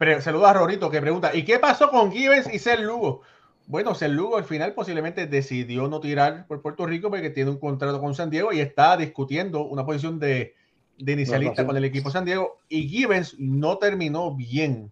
Mira, 0.00 0.20
saluda 0.20 0.50
a 0.50 0.52
Rorito 0.52 0.90
que 0.90 1.00
pregunta, 1.00 1.34
¿y 1.34 1.44
qué 1.44 1.58
pasó 1.58 1.90
con 1.90 2.12
Gibbons 2.12 2.52
y 2.52 2.58
Ser 2.58 2.80
Lugo? 2.80 3.22
Bueno, 3.66 3.94
Ser 3.94 4.10
Lugo 4.10 4.36
al 4.36 4.44
final 4.44 4.72
posiblemente 4.72 5.26
decidió 5.26 5.88
no 5.88 6.00
tirar 6.00 6.46
por 6.46 6.62
Puerto 6.62 6.86
Rico 6.86 7.10
porque 7.10 7.30
tiene 7.30 7.50
un 7.50 7.58
contrato 7.58 8.00
con 8.00 8.14
San 8.14 8.30
Diego 8.30 8.52
y 8.52 8.60
está 8.60 8.96
discutiendo 8.96 9.64
una 9.64 9.84
posición 9.84 10.18
de, 10.18 10.54
de 10.98 11.12
inicialista 11.12 11.66
con 11.66 11.76
el 11.76 11.84
equipo 11.84 12.10
San 12.10 12.24
Diego 12.24 12.58
y 12.68 12.88
Gibbons 12.88 13.36
no 13.38 13.78
terminó 13.78 14.34
bien 14.34 14.90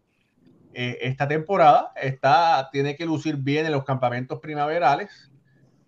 eh, 0.74 0.98
esta 1.00 1.26
temporada. 1.26 1.92
Está, 1.96 2.68
tiene 2.70 2.96
que 2.96 3.06
lucir 3.06 3.36
bien 3.36 3.64
en 3.64 3.72
los 3.72 3.84
campamentos 3.84 4.40
primaverales 4.40 5.30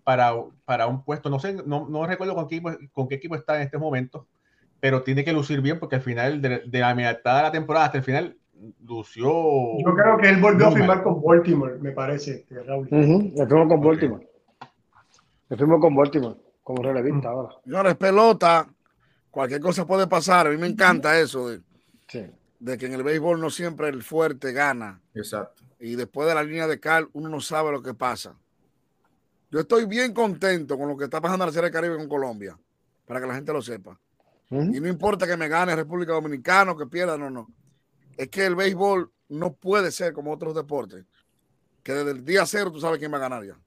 para, 0.09 0.33
para 0.65 0.87
un 0.87 1.03
puesto, 1.03 1.29
no 1.29 1.39
sé, 1.39 1.53
no, 1.67 1.87
no 1.87 2.07
recuerdo 2.07 2.33
con 2.33 2.47
qué, 2.47 2.55
equipo, 2.55 2.71
con 2.93 3.07
qué 3.07 3.13
equipo 3.13 3.35
está 3.35 3.57
en 3.57 3.61
este 3.61 3.77
momento, 3.77 4.25
pero 4.79 5.03
tiene 5.03 5.23
que 5.23 5.31
lucir 5.31 5.61
bien 5.61 5.77
porque 5.77 5.97
al 5.97 6.01
final 6.01 6.41
de, 6.41 6.63
de 6.65 6.79
la 6.79 6.95
mitad 6.95 7.37
de 7.37 7.43
la 7.43 7.51
temporada 7.51 7.85
hasta 7.85 7.99
el 7.99 8.03
final 8.03 8.35
lució. 8.87 9.29
Yo 9.85 9.93
creo 9.93 10.17
que 10.17 10.29
él 10.29 10.41
volvió 10.41 10.65
a 10.65 10.71
firmar 10.71 11.03
con 11.03 11.21
Baltimore, 11.21 11.77
me 11.77 11.91
parece. 11.91 12.43
Que 12.49 12.55
Raúl. 12.55 12.89
con 12.89 13.81
Baltimore. 13.81 14.27
Le 15.47 15.57
firmó 15.57 15.79
con 15.79 15.95
Baltimore 15.95 16.37
como 16.63 16.81
relevista 16.81 17.29
ahora. 17.29 17.49
Señores, 17.63 17.95
pelota. 17.95 18.67
Cualquier 19.29 19.61
cosa 19.61 19.85
puede 19.85 20.07
pasar. 20.07 20.47
A 20.47 20.49
mí 20.49 20.57
me 20.57 20.65
encanta 20.65 21.19
eso 21.19 21.49
de, 21.49 21.61
de 22.59 22.77
que 22.79 22.87
en 22.87 22.93
el 22.93 23.03
béisbol 23.03 23.39
no 23.39 23.51
siempre 23.51 23.89
el 23.89 24.01
fuerte 24.01 24.53
gana. 24.53 25.03
Exacto. 25.13 25.61
Y 25.79 25.95
después 25.95 26.27
de 26.27 26.33
la 26.33 26.41
línea 26.41 26.65
de 26.65 26.79
cal, 26.79 27.09
uno 27.13 27.29
no 27.29 27.41
sabe 27.41 27.71
lo 27.71 27.83
que 27.83 27.93
pasa. 27.93 28.35
Yo 29.51 29.59
estoy 29.59 29.85
bien 29.85 30.13
contento 30.13 30.77
con 30.77 30.89
lo 30.89 30.97
que 30.97 31.05
está 31.05 31.19
pasando 31.19 31.45
en 31.45 31.49
la 31.49 31.53
Serie 31.53 31.71
Caribe 31.71 31.97
con 31.97 32.07
Colombia, 32.07 32.57
para 33.05 33.19
que 33.19 33.27
la 33.27 33.35
gente 33.35 33.51
lo 33.51 33.61
sepa. 33.61 33.99
Y 34.51 34.79
no 34.79 34.87
importa 34.87 35.27
que 35.27 35.37
me 35.37 35.47
gane 35.47 35.75
República 35.75 36.13
Dominicana 36.13 36.71
o 36.71 36.77
que 36.77 36.87
pierda, 36.87 37.17
no, 37.17 37.29
no 37.29 37.47
es 38.19 38.27
que 38.27 38.45
el 38.45 38.53
béisbol 38.53 39.09
no 39.29 39.53
puede 39.53 39.91
ser 39.91 40.11
como 40.11 40.33
otros 40.33 40.53
deportes, 40.53 41.05
que 41.83 41.93
desde 41.93 42.11
el 42.11 42.25
día 42.25 42.45
cero 42.45 42.69
tú 42.69 42.81
sabes 42.81 42.99
quién 42.99 43.13
va 43.13 43.17
a 43.17 43.21
ganar 43.21 43.45
ya. 43.45 43.57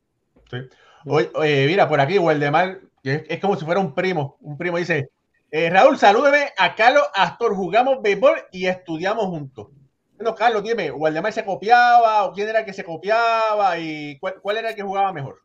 Sí. 0.51 0.59
Oye, 1.07 1.67
mira, 1.67 1.89
por 1.89 1.99
aquí, 1.99 2.19
Waldemar, 2.19 2.81
es, 3.03 3.23
es 3.29 3.41
como 3.41 3.57
si 3.57 3.65
fuera 3.65 3.81
un 3.81 3.95
primo. 3.95 4.37
Un 4.41 4.59
primo 4.59 4.77
dice: 4.77 5.09
eh, 5.51 5.71
Raúl, 5.71 5.97
salúdeme 5.97 6.53
a 6.59 6.75
Carlos 6.75 7.05
Astor, 7.15 7.55
jugamos 7.55 8.03
béisbol 8.03 8.37
y 8.53 8.67
estudiamos 8.67 9.25
juntos. 9.25 9.69
Bueno, 10.17 10.35
Carlos, 10.35 10.63
dime, 10.63 10.91
¿Waldemar 10.91 11.33
se 11.33 11.47
copiaba 11.47 12.27
o 12.27 12.35
quién 12.35 12.51
era 12.51 12.61
el 12.61 12.67
que 12.67 12.75
se 12.75 12.85
copiaba 12.85 13.79
y 13.79 14.19
cuál, 14.19 14.59
era 14.59 14.69
el 14.69 14.77
que 14.77 14.83
jugaba 14.83 15.15
mejor? 15.15 15.41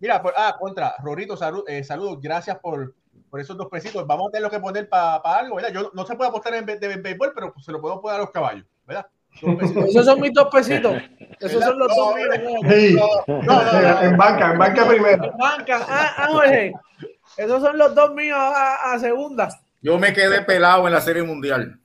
Mira, 0.00 0.20
por, 0.22 0.32
ah, 0.36 0.56
contra, 0.58 0.94
Rorito, 0.98 1.36
salud, 1.36 1.62
eh, 1.68 1.84
saludos, 1.84 2.18
gracias 2.20 2.58
por, 2.58 2.94
por 3.28 3.38
esos 3.38 3.56
dos 3.56 3.68
pesitos. 3.68 4.06
Vamos 4.06 4.28
a 4.28 4.30
tener 4.32 4.42
lo 4.42 4.50
que 4.50 4.58
poner 4.58 4.88
para 4.88 5.16
algo, 5.16 5.56
¿verdad? 5.56 5.72
Yo 5.72 5.90
no 5.94 6.06
se 6.06 6.16
puede 6.16 6.30
apostar 6.30 6.54
en, 6.54 6.64
de, 6.64 6.96
béisbol, 6.96 7.32
pero 7.34 7.54
se 7.60 7.70
lo 7.70 7.80
puedo 7.80 8.00
poner 8.00 8.16
a 8.16 8.22
los 8.22 8.30
caballos, 8.30 8.64
¿verdad? 8.86 9.06
Esos 9.86 10.04
son 10.04 10.20
mis 10.20 10.32
dos 10.32 10.48
pesitos. 10.50 10.96
Esos 11.38 11.62
son 11.62 11.78
los 11.78 11.94
dos 11.94 12.14
míos. 12.16 13.06
en 13.26 14.16
banca, 14.16 14.52
en 14.52 14.58
banca 14.58 14.88
primero. 14.88 15.24
En 15.24 15.36
banca. 15.36 15.86
Ah, 15.88 16.14
ah, 16.16 16.26
Jorge. 16.30 16.72
Esos 17.36 17.62
son 17.62 17.78
los 17.78 17.94
dos 17.94 18.12
míos 18.14 18.38
a, 18.38 18.92
a 18.92 18.98
segunda. 18.98 19.48
Yo 19.82 19.98
me 19.98 20.12
quedé 20.12 20.42
pelado 20.42 20.86
en 20.86 20.94
la 20.94 21.00
Serie 21.00 21.22
Mundial. 21.22 21.79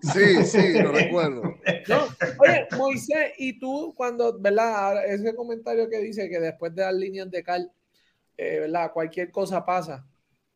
Sí, 0.00 0.44
sí, 0.44 0.80
lo 0.80 0.92
recuerdo. 0.92 1.42
Oye, 2.38 2.68
Moisés, 2.76 3.32
y 3.38 3.58
tú, 3.58 3.94
cuando, 3.96 4.38
¿verdad? 4.38 5.04
Ese 5.06 5.34
comentario 5.34 5.88
que 5.88 5.98
dice 5.98 6.28
que 6.28 6.40
después 6.40 6.74
de 6.74 6.82
las 6.82 6.94
líneas 6.94 7.30
de 7.30 7.42
Cal, 7.42 7.70
eh, 8.36 8.60
¿verdad? 8.60 8.92
Cualquier 8.92 9.30
cosa 9.30 9.64
pasa. 9.64 10.06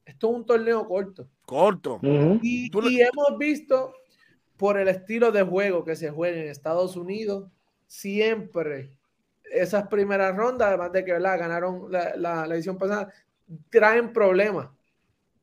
Esto 0.04 0.30
es 0.30 0.36
un 0.36 0.46
torneo 0.46 0.86
corto. 0.86 1.28
Corto. 1.44 1.98
y, 2.02 2.70
hemos 2.72 3.38
visto 3.38 3.94
por 4.56 4.78
el 4.78 4.88
estilo 4.88 5.32
de 5.32 5.42
juego 5.42 5.84
que 5.84 5.96
se 5.96 6.10
juega 6.10 6.38
en 6.38 6.48
Estados 6.48 6.96
Unidos, 6.96 7.50
siempre 7.86 8.96
esas 9.54 9.88
primeras 9.88 10.34
rondas, 10.36 10.68
además 10.68 10.92
de 10.92 11.04
que 11.04 11.12
¿verdad? 11.12 11.38
ganaron 11.38 11.90
la, 11.90 12.16
la, 12.16 12.54
edición 12.54 12.78
pasada, 12.78 13.12
traen 13.70 14.12
problemas 14.12 14.68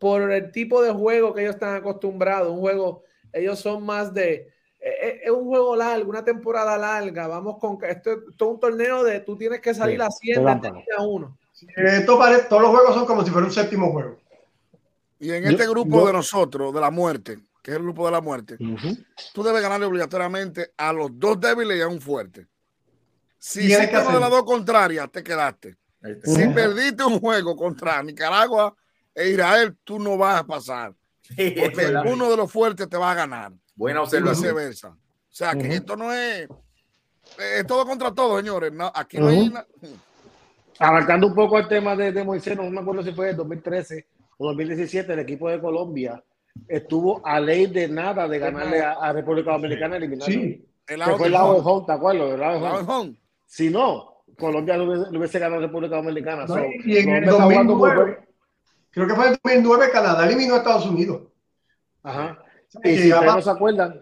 por 0.02 0.32
el 0.32 0.52
tipo 0.52 0.82
de 0.82 0.91
juego 0.91 1.32
que 1.32 1.41
ellos 1.43 1.54
están 1.54 1.76
acostumbrados. 1.76 2.52
Un 2.52 2.60
juego, 2.60 3.04
ellos 3.32 3.60
son 3.60 3.86
más 3.86 4.12
de. 4.12 4.52
E, 4.80 4.89
e, 4.89 5.22
es, 5.26 5.30
un 5.30 5.45
juego 5.45 5.76
largo, 5.76 6.10
una 6.10 6.26
temporada 6.26 6.76
larga. 6.76 7.28
Vamos 7.28 7.60
con 7.60 7.78
esto, 7.84 8.12
esto 8.14 8.45
es 8.45 8.52
un 8.52 8.60
torneo 8.60 9.04
de 9.04 9.20
tú 9.20 9.38
tienes 9.38 9.62
que 9.62 9.76
salir 9.76 10.02
a 10.02 10.10
100 10.10 10.47
a 10.47 11.04
uno. 11.04 11.38
Esto 11.76 12.18
parece, 12.18 12.45
todos 12.45 12.64
los 12.64 12.72
juegos 12.72 12.95
son 12.95 13.06
como 13.06 13.24
si 13.24 13.30
fuera 13.30 13.45
un 13.45 13.54
séptimo 13.54 13.91
juego. 13.91 14.18
Y 15.20 15.30
en 15.34 15.45
este 15.45 15.68
grupo 15.68 16.08
de 16.08 16.14
nosotros, 16.14 16.74
de 16.74 16.82
la 16.82 16.89
muerte, 16.89 17.38
que 17.62 17.70
es 17.70 17.78
el 17.78 17.84
grupo 17.84 18.08
de 18.08 18.12
la 18.12 18.22
muerte, 18.22 18.58
tú 19.36 19.43
debes 19.43 19.62
ganarle 19.62 19.86
obligatoriamente 19.86 20.72
a 20.78 20.91
los 20.91 21.12
dos 21.14 21.39
débiles 21.39 21.78
y 21.78 21.82
a 21.82 21.88
un 21.88 22.02
fuerte. 22.02 22.47
Si 23.38 23.66
hiciste 23.66 23.99
una 23.99 24.16
de 24.16 24.20
las 24.20 24.32
dos 24.32 24.45
contrarias, 24.45 25.12
te 25.12 25.24
quedaste. 25.24 25.78
Si 26.24 26.47
perdiste 26.47 27.04
un 27.04 27.20
juego 27.20 27.56
contra 27.56 28.02
Nicaragua 28.02 28.76
e 29.16 29.30
Israel, 29.30 29.76
tú 29.84 29.99
no 29.99 30.18
vas 30.18 30.41
a 30.41 30.43
pasar. 30.45 30.93
Porque 31.30 31.93
uno 32.05 32.30
de 32.30 32.38
los 32.38 32.51
fuertes 32.51 32.89
te 32.89 32.97
va 32.97 33.12
a 33.12 33.16
ganar. 33.16 33.53
Buena 33.76 34.01
observación. 34.01 34.38
Y 34.38 34.47
viceversa. 34.47 34.89
O 34.89 35.34
sea, 35.34 35.55
que 35.55 35.76
esto 35.76 35.95
no 35.95 36.12
es, 36.12 36.47
es 37.38 37.66
todo 37.66 37.86
contra 37.86 38.14
todo, 38.14 38.38
señores. 38.38 38.72
No, 38.74 38.91
aquí 38.93 39.18
no 39.18 39.28
hay... 39.28 39.51
Abarcando 40.80 41.28
un 41.28 41.36
poco 41.36 41.59
el 41.59 41.68
tema 41.68 41.95
de, 41.95 42.12
de 42.12 42.24
Moisés, 42.24 42.57
no 42.57 42.70
me 42.70 42.82
acuerdo 42.82 43.03
si 43.03 43.14
fue 43.14 43.30
en 43.30 43.38
2013 43.38 44.07
2017 44.41 45.14
el 45.14 45.20
equipo 45.20 45.49
de 45.49 45.59
Colombia 45.59 46.22
estuvo 46.68 47.26
a 47.26 47.39
ley 47.39 47.68
de 47.68 47.88
nada 47.88 48.28
de 48.28 48.39
ganarle 48.39 48.82
a, 48.82 49.14
República 49.14 49.51
Dominicana 49.51 49.97
eliminando. 49.97 50.26
Sí. 50.26 50.66
El 50.88 51.01
fue 51.03 51.28
el 51.28 51.34
lado 51.34 51.53
de 51.53 51.62
home, 51.64 51.86
¿te 51.86 51.91
acuerdas? 51.93 52.34
El 52.34 52.39
lado 52.39 52.59
de 52.59 52.91
home. 52.91 53.16
Si 53.45 53.70
no, 53.70 54.24
Colombia 54.38 54.78
no 54.78 54.84
hubiese, 54.86 55.39
ganado 55.39 55.62
a 55.62 55.68
República 55.68 55.95
Dominicana. 55.95 56.45
y 56.84 56.97
en 56.97 57.09
el 57.09 57.26
2009, 57.26 58.20
creo 58.92 59.08
que 59.08 59.16
fue 59.16 59.28
en 59.28 59.39
2009, 59.64 59.92
Canadá 59.92 60.26
eliminó 60.26 60.56
a 60.56 60.58
Estados 60.58 60.86
Unidos. 60.86 61.22
Ajá. 62.04 62.44
Y 62.84 62.98
si 62.98 63.12
ustedes 63.12 63.36
no 63.36 63.42
se 63.42 63.50
acuerdan, 63.50 64.02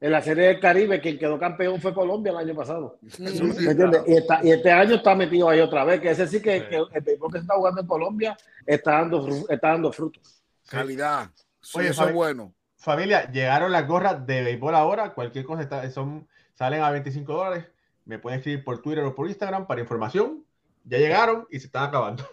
en 0.00 0.12
la 0.12 0.22
Serie 0.22 0.48
del 0.48 0.60
Caribe, 0.60 1.00
quien 1.00 1.18
quedó 1.18 1.38
campeón 1.38 1.80
fue 1.80 1.92
Colombia 1.92 2.30
el 2.30 2.38
año 2.38 2.54
pasado. 2.54 2.98
y, 3.02 4.50
este 4.50 4.70
año 4.70 4.94
está 4.96 5.14
metido 5.14 5.48
ahí 5.48 5.60
otra 5.60 5.84
vez, 5.84 6.00
que 6.00 6.10
es 6.10 6.18
decir 6.18 6.40
que, 6.40 6.56
el 6.56 7.00
béisbol 7.00 7.32
que 7.32 7.38
se 7.38 7.42
está 7.42 7.54
jugando 7.54 7.80
en 7.80 7.86
Colombia 7.86 8.36
está 8.64 8.92
dando, 8.92 9.28
está 9.48 9.68
dando 9.68 9.92
frutos. 9.92 10.42
Calidad. 10.68 11.30
Oye, 11.74 11.88
eso 11.88 12.08
es 12.08 12.14
bueno. 12.14 12.54
Familia, 12.76 13.30
llegaron 13.30 13.72
las 13.72 13.88
gorras 13.88 14.24
de 14.24 14.42
béisbol 14.42 14.74
ahora. 14.74 15.14
Cualquier 15.14 15.44
cosa 15.44 15.62
está, 15.62 15.90
son, 15.90 16.28
salen 16.54 16.82
a 16.82 16.90
25 16.90 17.32
dólares. 17.32 17.66
Me 18.04 18.20
pueden 18.20 18.38
escribir 18.38 18.62
por 18.62 18.80
Twitter 18.80 19.04
o 19.04 19.14
por 19.14 19.26
Instagram 19.26 19.66
para 19.66 19.80
información. 19.80 20.44
Ya 20.84 20.98
llegaron 20.98 21.46
y 21.50 21.58
se 21.58 21.66
están 21.66 21.84
acabando. 21.84 22.24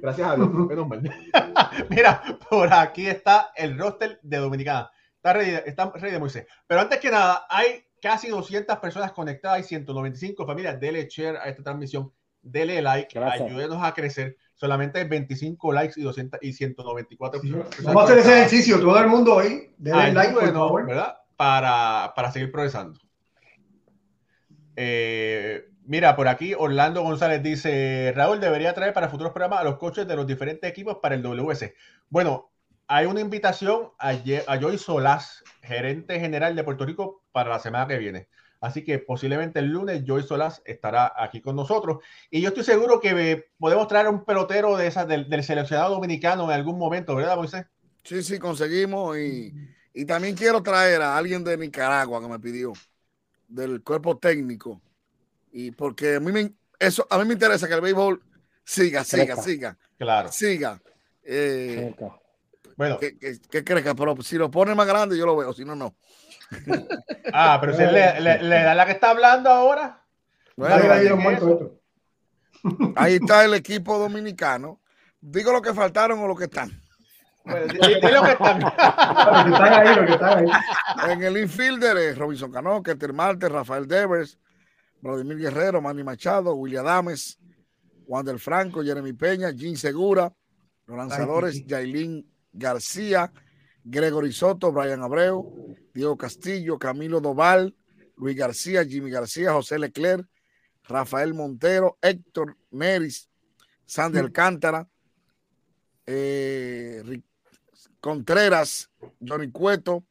Gracias 0.00 0.28
a 0.28 0.36
Dios. 0.36 0.48
Mira, 1.90 2.22
por 2.48 2.72
aquí 2.72 3.06
está 3.06 3.52
el 3.54 3.78
roster 3.78 4.18
de 4.22 4.36
Dominicana. 4.38 4.90
Está 5.16 5.32
rey, 5.90 6.12
de 6.12 6.18
Moisés. 6.18 6.46
Pero 6.66 6.80
antes 6.80 7.00
que 7.00 7.10
nada, 7.10 7.46
hay 7.48 7.84
casi 8.00 8.28
200 8.28 8.78
personas 8.78 9.12
conectadas 9.12 9.60
y 9.60 9.64
195 9.64 10.46
familias. 10.46 10.78
Dele 10.78 11.08
share 11.10 11.36
a 11.36 11.48
esta 11.48 11.62
transmisión, 11.64 12.12
dele 12.40 12.80
like, 12.80 13.18
ayúdenos 13.18 13.82
a 13.82 13.92
crecer. 13.92 14.36
Solamente 14.54 15.00
hay 15.00 15.08
25 15.08 15.72
likes 15.72 16.00
y, 16.00 16.04
200, 16.04 16.40
y 16.42 16.52
194 16.52 17.40
personas. 17.40 17.68
Vamos 17.82 18.02
a 18.02 18.04
hacer 18.04 18.18
ese 18.18 18.38
ejercicio, 18.38 18.80
todo 18.80 18.98
el 18.98 19.08
mundo 19.08 19.38
ahí. 19.38 19.74
Dele 19.76 20.12
like, 20.12 20.32
por 20.32 20.52
favor. 20.52 20.86
¿verdad? 20.86 21.16
Para, 21.36 22.12
para 22.14 22.30
seguir 22.30 22.52
progresando. 22.52 22.98
Eh, 24.76 25.64
mira, 25.86 26.16
por 26.16 26.28
aquí 26.28 26.54
Orlando 26.54 27.02
González 27.02 27.42
dice, 27.42 28.12
Raúl 28.14 28.40
debería 28.40 28.74
traer 28.74 28.92
para 28.92 29.08
futuros 29.08 29.32
programas 29.32 29.60
a 29.60 29.64
los 29.64 29.78
coches 29.78 30.06
de 30.06 30.16
los 30.16 30.26
diferentes 30.26 30.68
equipos 30.68 30.98
para 31.00 31.14
el 31.14 31.22
WS. 31.22 31.74
Bueno, 32.08 32.50
hay 32.88 33.06
una 33.06 33.20
invitación 33.20 33.90
a, 33.98 34.10
a 34.10 34.60
Joy 34.60 34.78
Solás, 34.78 35.42
gerente 35.62 36.20
general 36.20 36.54
de 36.54 36.64
Puerto 36.64 36.84
Rico, 36.86 37.22
para 37.32 37.50
la 37.50 37.58
semana 37.58 37.88
que 37.88 37.98
viene. 37.98 38.28
Así 38.60 38.84
que 38.84 38.98
posiblemente 38.98 39.58
el 39.58 39.66
lunes 39.66 40.04
Joy 40.04 40.22
Solas 40.22 40.62
estará 40.64 41.12
aquí 41.16 41.40
con 41.40 41.56
nosotros. 41.56 41.98
Y 42.30 42.40
yo 42.40 42.48
estoy 42.48 42.64
seguro 42.64 43.00
que 43.00 43.10
eh, 43.10 43.48
podemos 43.58 43.86
traer 43.86 44.08
un 44.08 44.24
pelotero 44.24 44.76
de 44.76 44.86
esas 44.86 45.06
del, 45.06 45.26
seleccionado 45.44 45.94
dominicano 45.94 46.44
en 46.44 46.52
algún 46.52 46.78
momento, 46.78 47.14
¿verdad, 47.14 47.36
Moisés? 47.36 47.66
Sí, 48.02 48.22
sí, 48.22 48.38
conseguimos. 48.38 49.18
Y, 49.18 49.52
y 49.92 50.04
también 50.04 50.36
quiero 50.36 50.62
traer 50.62 51.02
a 51.02 51.16
alguien 51.16 51.44
de 51.44 51.56
Nicaragua 51.56 52.20
que 52.20 52.28
me 52.28 52.38
pidió, 52.38 52.72
del 53.48 53.82
cuerpo 53.82 54.16
técnico. 54.16 54.80
Y 55.58 55.70
porque 55.70 56.16
a 56.16 56.20
mí 56.20 56.32
me, 56.32 56.52
eso, 56.78 57.06
a 57.08 57.16
mí 57.16 57.24
me 57.24 57.32
interesa 57.32 57.66
que 57.66 57.72
el 57.72 57.80
béisbol 57.80 58.22
siga, 58.62 59.02
siga, 59.04 59.36
siga. 59.36 59.78
Claro. 59.96 60.30
Siga. 60.30 60.78
Eh, 61.22 61.94
bueno. 62.76 62.98
Que, 62.98 63.16
que, 63.16 63.64
crezca, 63.64 63.94
pero 63.94 64.20
si 64.20 64.36
lo 64.36 64.50
pone 64.50 64.74
más 64.74 64.86
grande, 64.86 65.16
yo 65.16 65.24
lo 65.24 65.34
veo, 65.34 65.54
si 65.54 65.64
no, 65.64 65.74
no. 65.74 65.96
Ah, 67.32 67.56
pero 67.58 67.72
si 67.72 67.82
le, 67.82 68.20
le, 68.20 68.62
da 68.62 68.74
la 68.74 68.84
que 68.84 68.92
está 68.92 69.10
hablando 69.10 69.48
ahora. 69.48 70.04
ahí 72.94 73.14
está 73.14 73.44
el 73.46 73.54
equipo 73.54 73.98
dominicano. 73.98 74.82
Digo 75.22 75.52
lo 75.52 75.62
que 75.62 75.72
faltaron 75.72 76.18
o 76.18 76.28
lo 76.28 76.36
que 76.36 76.44
están. 76.44 76.70
En 81.08 81.22
el 81.22 81.38
infielder 81.38 81.96
es 81.96 82.18
Robinson 82.18 82.52
Cano, 82.52 82.82
Keter 82.82 83.14
Marte, 83.14 83.48
Rafael 83.48 83.88
Devers, 83.88 84.38
Vladimir 85.06 85.38
Guerrero, 85.38 85.80
Manny 85.80 86.02
Machado, 86.02 86.54
William 86.54 86.86
Adames, 86.86 87.38
Wander 88.06 88.38
Franco, 88.38 88.82
Jeremy 88.82 89.12
Peña, 89.12 89.52
Jim 89.56 89.76
Segura, 89.76 90.32
los 90.86 90.96
lanzadores 90.96 91.64
Jailin 91.66 92.24
García, 92.52 93.32
Gregory 93.84 94.32
Soto, 94.32 94.72
Brian 94.72 95.02
Abreu, 95.02 95.74
Diego 95.92 96.16
Castillo, 96.16 96.78
Camilo 96.78 97.20
Doval, 97.20 97.74
Luis 98.16 98.36
García, 98.36 98.84
Jimmy 98.84 99.10
García, 99.10 99.52
José 99.52 99.78
Leclerc, 99.78 100.26
Rafael 100.84 101.34
Montero, 101.34 101.98
Héctor 102.00 102.56
Neris, 102.70 103.28
Sandy 103.84 104.18
Alcántara, 104.18 104.88
eh, 106.06 107.22
Contreras, 108.00 108.90
Johnny 109.20 109.50
Cueto, 109.50 110.04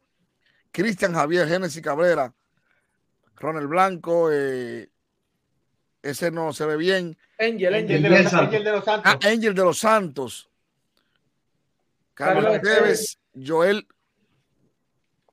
Cristian 0.72 1.14
Javier 1.14 1.48
Génesis 1.48 1.82
Cabrera, 1.82 2.34
Ronald 3.38 3.68
Blanco, 3.68 4.30
eh, 4.32 4.90
ese 6.02 6.32
no 6.32 6.54
se 6.54 6.66
ve 6.66 6.78
bien. 6.78 7.18
Angel, 7.40 7.74
Angel, 7.74 8.04
de, 8.04 8.10
los, 8.10 8.30
Santos. 8.86 9.02
Ah, 9.04 9.20
Angel 9.24 9.54
de 9.54 9.64
los 9.64 9.78
Santos. 9.78 10.50
Carlos 12.14 12.62
Tevez, 12.62 13.20
Joel 13.36 13.86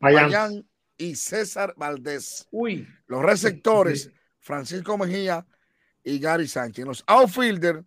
Mayan 0.01 0.67
y 0.99 1.15
César 1.15 1.75
Valdés. 1.77 2.49
Uy. 2.51 2.89
Los 3.07 3.23
receptores, 3.23 4.11
Francisco 4.41 4.99
Mejía 4.99 5.47
y 6.03 6.19
Gary 6.19 6.49
Sánchez. 6.49 6.85
Los 6.85 7.05
outfielder, 7.07 7.85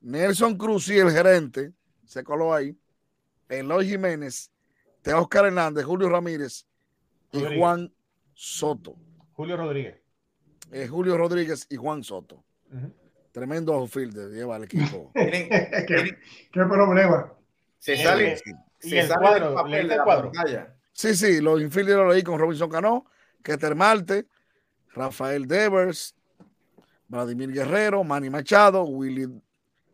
Nelson 0.00 0.56
Cruz 0.56 0.88
y 0.88 0.98
el 0.98 1.10
gerente, 1.10 1.72
se 2.04 2.22
coló 2.22 2.52
ahí. 2.52 2.76
Eloy 3.48 3.88
Jiménez, 3.88 4.50
Oscar 5.14 5.46
Hernández, 5.46 5.84
Julio 5.84 6.08
Ramírez 6.08 6.66
y 7.32 7.42
Juan 7.56 7.92
Soto. 8.34 8.96
Julio 9.36 9.56
Rodríguez. 9.58 9.96
Eh, 10.72 10.88
Julio 10.88 11.16
Rodríguez 11.16 11.66
y 11.68 11.76
Juan 11.76 12.02
Soto. 12.02 12.42
Tremendo 13.32 13.74
outfielder 13.74 14.30
lleva 14.30 14.56
el 14.56 14.64
equipo. 14.64 15.12
¿Qué, 15.14 16.16
problema? 16.52 17.32
Se 17.78 17.96
sale, 17.98 18.36
se 18.78 18.98
el 18.98 19.08
cuadro, 19.08 19.54
papel 19.54 19.88
de 19.88 19.96
la 19.96 20.04
cuadro. 20.04 20.32
Sí, 20.92 21.14
sí, 21.14 21.40
los 21.42 21.60
infielders 21.60 21.98
lo 21.98 22.10
leí 22.10 22.22
con 22.22 22.38
Robinson 22.38 22.70
Cano, 22.70 23.04
Keter 23.42 23.74
Marte, 23.74 24.26
Rafael 24.94 25.46
Devers, 25.46 26.14
Vladimir 27.06 27.52
Guerrero, 27.52 28.02
Manny 28.02 28.30
Machado, 28.30 28.84
Willy 28.84 29.28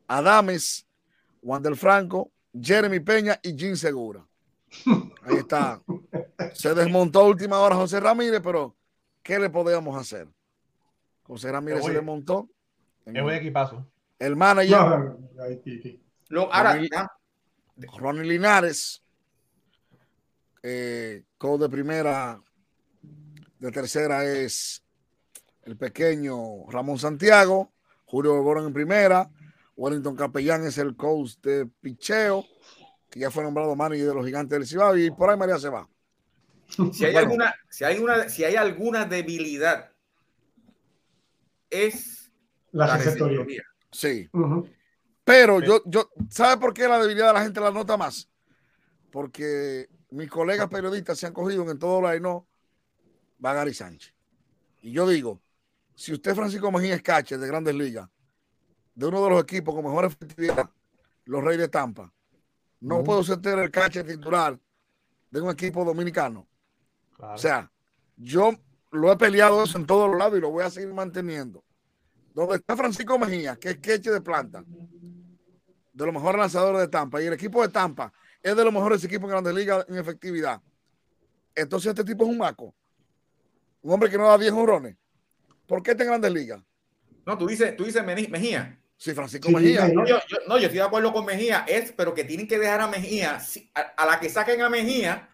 Adames, 0.06 0.86
Wander 1.42 1.74
Franco, 1.74 2.30
Jeremy 2.58 3.00
Peña 3.00 3.40
y 3.42 3.56
Jim 3.58 3.74
Segura. 3.74 4.24
Ahí 5.24 5.36
está. 5.38 5.82
Se 6.54 6.72
desmontó 6.74 7.20
a 7.20 7.24
última 7.24 7.58
hora 7.58 7.74
José 7.74 7.98
Ramírez, 7.98 8.40
pero 8.42 8.76
¿qué 9.22 9.38
le 9.38 9.50
podíamos 9.50 9.96
hacer? 9.96 10.28
José 11.22 11.52
Ramírez 11.52 11.84
se. 11.84 12.48
Es 13.04 13.22
un 13.22 13.30
equipazo. 13.30 13.86
El 14.18 14.36
manager. 14.36 15.16
Lo, 16.28 16.52
ahora, 16.52 16.80
Ronnie 17.98 18.24
Linares, 18.24 19.02
eh, 20.62 21.24
de 21.58 21.68
primera, 21.68 22.40
de 23.58 23.70
tercera 23.70 24.24
es 24.24 24.82
el 25.62 25.76
pequeño 25.76 26.70
Ramón 26.70 26.98
Santiago, 26.98 27.72
Julio 28.04 28.42
Borón 28.42 28.66
en 28.66 28.72
primera, 28.72 29.30
Wellington 29.76 30.16
Capellán 30.16 30.64
es 30.64 30.78
el 30.78 30.96
coach 30.96 31.36
de 31.42 31.66
picheo, 31.66 32.44
que 33.10 33.20
ya 33.20 33.30
fue 33.30 33.42
nombrado 33.42 33.74
manager 33.74 34.08
de 34.08 34.14
los 34.14 34.24
gigantes 34.24 34.58
del 34.58 34.66
Cibao, 34.66 34.96
y 34.96 35.10
por 35.10 35.30
ahí 35.30 35.36
María 35.36 35.58
se 35.58 35.68
va. 35.68 35.88
Si 36.92 37.04
hay, 37.04 37.16
alguna, 37.16 37.54
si, 37.68 37.84
hay 37.84 37.98
una, 37.98 38.28
si 38.28 38.44
hay 38.44 38.56
alguna 38.56 39.04
debilidad, 39.04 39.90
es 41.68 42.32
la, 42.70 42.86
la 42.86 42.98
Sí. 43.90 44.28
Pero 45.24 45.60
yo, 45.60 45.82
yo, 45.86 46.10
¿sabe 46.30 46.60
por 46.60 46.74
qué 46.74 46.88
la 46.88 46.98
debilidad 46.98 47.28
de 47.28 47.34
la 47.34 47.42
gente 47.42 47.60
la 47.60 47.70
nota 47.70 47.96
más? 47.96 48.28
Porque 49.10 49.88
mis 50.10 50.28
colegas 50.30 50.68
periodistas 50.68 51.18
se 51.18 51.26
han 51.26 51.32
cogido 51.32 51.70
en 51.70 51.78
todo 51.78 52.00
la 52.00 52.18
no 52.18 52.46
va 53.44 53.54
Gary 53.54 53.74
Sánchez. 53.74 54.14
Y 54.80 54.92
yo 54.92 55.06
digo, 55.08 55.40
si 55.94 56.12
usted 56.12 56.34
Francisco 56.34 56.72
Mejía 56.72 56.94
es 56.94 57.02
catcher 57.02 57.38
de 57.38 57.46
Grandes 57.46 57.74
Ligas, 57.74 58.08
de 58.94 59.06
uno 59.06 59.22
de 59.24 59.30
los 59.30 59.42
equipos 59.42 59.74
con 59.74 59.84
mejor 59.84 60.04
efectividad, 60.06 60.70
los 61.24 61.44
Reyes 61.44 61.60
de 61.60 61.68
Tampa, 61.68 62.12
no 62.80 63.04
puedo 63.04 63.22
ser 63.22 63.38
el 63.46 63.70
catcher 63.70 64.06
titular 64.06 64.58
de 65.30 65.40
un 65.40 65.50
equipo 65.50 65.84
dominicano. 65.84 66.48
O 67.22 67.38
sea, 67.38 67.70
yo 68.16 68.52
lo 68.90 69.12
he 69.12 69.16
peleado 69.16 69.62
eso 69.62 69.78
en 69.78 69.86
todos 69.86 70.10
los 70.10 70.18
lados 70.18 70.38
y 70.38 70.40
lo 70.40 70.50
voy 70.50 70.64
a 70.64 70.70
seguir 70.70 70.92
manteniendo. 70.92 71.64
Donde 72.34 72.56
está 72.56 72.76
Francisco 72.76 73.18
Mejía, 73.18 73.56
que 73.56 73.70
es 73.70 73.76
catcher 73.76 74.12
de 74.12 74.20
planta, 74.20 74.64
de 74.66 76.04
los 76.06 76.14
mejores 76.14 76.38
lanzadores 76.38 76.80
de 76.80 76.88
Tampa. 76.88 77.22
Y 77.22 77.26
el 77.26 77.32
equipo 77.34 77.62
de 77.62 77.68
Tampa 77.68 78.12
es 78.42 78.56
de 78.56 78.64
los 78.64 78.72
mejores 78.72 79.04
equipos 79.04 79.24
en 79.24 79.30
Grandes 79.30 79.54
Ligas 79.54 79.86
en 79.88 79.96
efectividad. 79.98 80.60
Entonces 81.54 81.90
este 81.90 82.04
tipo 82.04 82.24
es 82.24 82.30
un 82.30 82.38
maco. 82.38 82.74
Un 83.82 83.92
hombre 83.92 84.10
que 84.10 84.18
no 84.18 84.26
da 84.26 84.38
10 84.38 84.52
honrones. 84.52 84.96
¿Por 85.66 85.82
qué 85.82 85.92
está 85.92 86.04
en 86.04 86.10
Grandes 86.10 86.32
Ligas? 86.32 86.62
No, 87.26 87.38
tú 87.38 87.46
dices, 87.46 87.76
tú 87.76 87.84
dices 87.84 88.04
Mejía. 88.04 88.78
Sí, 88.96 89.12
Francisco 89.12 89.50
Mejía. 89.50 89.88
No 89.88 90.06
yo, 90.06 90.18
no, 90.46 90.58
yo 90.58 90.66
estoy 90.66 90.78
de 90.78 90.82
acuerdo 90.82 91.12
con 91.12 91.24
Mejía. 91.24 91.64
Es, 91.68 91.92
pero 91.92 92.14
que 92.14 92.24
tienen 92.24 92.46
que 92.46 92.58
dejar 92.58 92.80
a 92.80 92.88
Mejía. 92.88 93.40
A, 93.74 94.06
la 94.06 94.20
que 94.20 94.28
saquen 94.28 94.62
a 94.62 94.68
Mejía, 94.68 95.28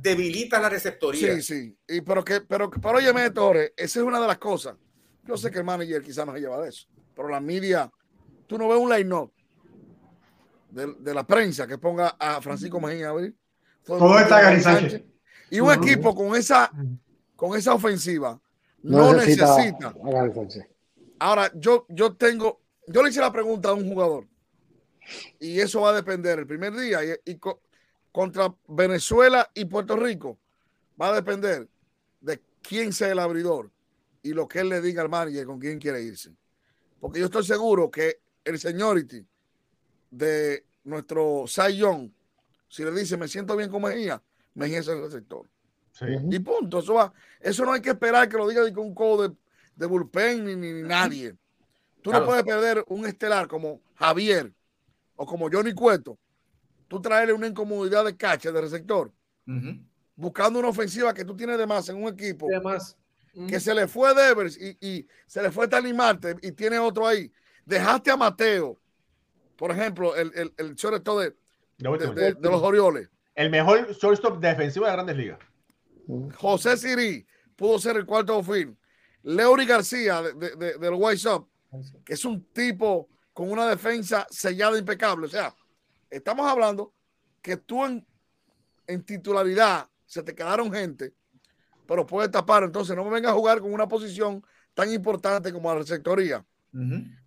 debilita 0.00 0.60
la 0.60 0.68
receptoría. 0.68 1.34
Sí, 1.36 1.42
sí. 1.42 1.78
Y, 1.88 2.00
pero 2.00 2.24
que, 2.24 2.40
pero, 2.40 2.70
pero 2.70 2.98
oye, 2.98 3.30
Torres, 3.30 3.72
esa 3.76 4.00
es 4.00 4.04
una 4.04 4.20
de 4.20 4.26
las 4.26 4.38
cosas. 4.38 4.76
Yo 5.24 5.36
sé 5.36 5.50
que 5.50 5.58
el 5.58 5.64
manager 5.64 6.02
quizás 6.02 6.26
no 6.26 6.32
se 6.32 6.40
lleva 6.40 6.60
de 6.62 6.68
eso. 6.68 6.86
Pero 7.14 7.28
la 7.28 7.40
media, 7.40 7.90
tú 8.46 8.58
no 8.58 8.68
ves 8.68 8.78
un 8.78 8.90
line-up 8.90 9.32
de, 10.70 11.14
la 11.14 11.26
prensa 11.26 11.66
que 11.66 11.78
ponga 11.78 12.16
a 12.18 12.40
Francisco 12.40 12.80
Mejía 12.80 13.10
a 13.10 13.14
Todo, 13.84 14.18
está 14.18 14.40
Gary 14.40 15.04
Y 15.50 15.60
un 15.60 15.72
equipo 15.72 16.14
con 16.14 16.34
esa, 16.36 16.70
con 17.36 17.58
esa 17.58 17.74
ofensiva 17.74 18.40
no, 18.82 19.12
necesita. 19.12 19.94
Ahora, 21.18 21.50
yo, 21.54 21.86
yo 21.88 22.14
tengo, 22.14 22.62
yo 22.86 23.02
le 23.02 23.10
hice 23.10 23.20
la 23.20 23.32
pregunta 23.32 23.70
a 23.70 23.74
un 23.74 23.88
jugador 23.88 24.26
y 25.38 25.60
eso 25.60 25.82
va 25.82 25.90
a 25.90 25.94
depender 25.94 26.38
el 26.38 26.46
primer 26.46 26.74
día 26.74 27.00
y, 27.24 27.38
contra 28.12 28.54
Venezuela 28.68 29.50
y 29.54 29.64
Puerto 29.64 29.96
Rico 29.96 30.38
va 31.00 31.08
a 31.08 31.14
depender 31.14 31.68
de 32.20 32.40
quién 32.62 32.92
sea 32.92 33.12
el 33.12 33.18
abridor 33.18 33.70
y 34.22 34.32
lo 34.32 34.46
que 34.48 34.60
él 34.60 34.68
le 34.68 34.80
diga 34.80 35.02
al 35.02 35.08
manager 35.08 35.46
con 35.46 35.58
quién 35.58 35.78
quiere 35.78 36.02
irse. 36.02 36.30
Porque 37.00 37.20
yo 37.20 37.26
estoy 37.26 37.44
seguro 37.44 37.90
que 37.90 38.20
el 38.44 38.58
seniority 38.58 39.26
de 40.10 40.64
nuestro 40.84 41.46
Young, 41.46 42.10
si 42.68 42.84
le 42.84 42.90
dice 42.92 43.16
me 43.16 43.28
siento 43.28 43.56
bien 43.56 43.70
con 43.70 43.82
Mejía, 43.82 44.22
Mejía 44.54 44.80
es 44.80 44.88
el 44.88 45.00
receptor. 45.00 45.46
Y 46.30 46.38
punto. 46.38 46.78
Eso, 46.78 46.94
va, 46.94 47.12
eso 47.40 47.64
no 47.64 47.72
hay 47.72 47.80
que 47.80 47.90
esperar 47.90 48.28
que 48.28 48.36
lo 48.36 48.48
diga 48.48 48.62
con 48.72 48.86
un 48.86 48.94
codo 48.94 49.28
de, 49.28 49.36
de 49.76 49.86
bullpen 49.86 50.44
ni, 50.44 50.56
ni, 50.56 50.82
nadie. 50.82 51.36
Tú 52.02 52.10
no 52.10 52.24
puedes 52.24 52.42
perder 52.42 52.82
un 52.88 53.04
estelar 53.06 53.46
como 53.46 53.82
Javier 53.96 54.52
o 55.16 55.26
como 55.26 55.50
Johnny 55.52 55.74
Cueto. 55.74 56.18
Tú 56.90 57.00
traerle 57.00 57.32
una 57.32 57.46
incomodidad 57.46 58.04
de 58.04 58.16
cacha 58.16 58.52
de 58.52 58.60
receptor. 58.60 59.10
Buscando 60.14 60.58
una 60.58 60.68
ofensiva 60.68 61.14
que 61.14 61.24
tú 61.24 61.34
tienes 61.34 61.56
de 61.56 61.66
más 61.66 61.88
en 61.88 62.02
un 62.02 62.08
equipo. 62.12 62.48
De 62.48 62.60
más. 62.60 62.98
Que 63.48 63.60
se 63.60 63.72
le 63.72 63.86
fue 63.86 64.12
Devers 64.12 64.58
y, 64.60 64.76
y 64.80 65.06
se 65.26 65.40
le 65.40 65.50
fue 65.50 65.68
Tali 65.68 65.94
Marte 65.94 66.36
y 66.42 66.52
tiene 66.52 66.78
otro 66.78 67.06
ahí. 67.06 67.32
Dejaste 67.64 68.10
a 68.10 68.16
Mateo 68.16 68.80
por 69.60 69.70
ejemplo, 69.72 70.16
el, 70.16 70.32
el, 70.34 70.54
el 70.56 70.74
shortstop 70.74 71.20
de, 71.20 71.34
de, 71.76 72.50
los 72.50 72.62
Orioles. 72.62 73.10
El 73.34 73.50
mejor 73.50 73.92
shortstop 73.92 74.40
defensivo 74.40 74.86
de 74.86 74.92
grandes 74.92 75.14
ligas. 75.14 75.38
José 76.36 76.78
Siri, 76.78 77.26
pudo 77.56 77.78
ser 77.78 77.98
el 77.98 78.06
cuarto 78.06 78.42
fin. 78.42 78.74
Leury 79.22 79.66
García 79.66 80.22
de, 80.22 80.56
de, 80.56 80.78
del 80.78 80.94
White 80.94 81.28
Up, 81.28 81.50
que 82.06 82.14
es 82.14 82.24
un 82.24 82.42
tipo 82.54 83.10
con 83.34 83.50
una 83.50 83.68
defensa 83.68 84.26
sellada 84.30 84.78
impecable. 84.78 85.26
O 85.26 85.28
sea, 85.28 85.54
estamos 86.10 86.46
hablando 86.46 86.92
que 87.40 87.56
tú 87.56 87.84
en, 87.84 88.06
en 88.86 89.02
titularidad 89.04 89.88
se 90.04 90.22
te 90.22 90.34
quedaron 90.34 90.72
gente, 90.72 91.14
pero 91.86 92.06
puedes 92.06 92.30
tapar. 92.30 92.64
Entonces 92.64 92.94
no 92.96 93.04
me 93.04 93.10
vengas 93.10 93.32
a 93.32 93.36
jugar 93.36 93.60
con 93.60 93.72
una 93.72 93.88
posición 93.88 94.44
tan 94.74 94.92
importante 94.92 95.52
como 95.52 95.72
la 95.72 95.78
receptoría. 95.78 96.44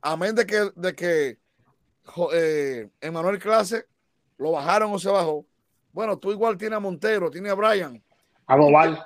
Amén 0.02 0.36
de 0.36 0.46
que, 0.46 0.72
de 0.76 0.96
que 0.96 1.40
eh, 2.34 2.90
Emanuel 3.02 3.40
Clase 3.40 3.88
lo 4.38 4.52
bajaron 4.52 4.92
o 4.94 5.00
se 5.00 5.10
bajó. 5.10 5.46
Bueno, 5.92 6.18
tú 6.18 6.32
igual 6.32 6.58
tienes 6.58 6.78
a 6.78 6.80
Montero, 6.80 7.30
tienes 7.30 7.52
a 7.52 7.56
Brian. 7.56 8.04
A 8.48 8.58
Doval. 8.58 9.04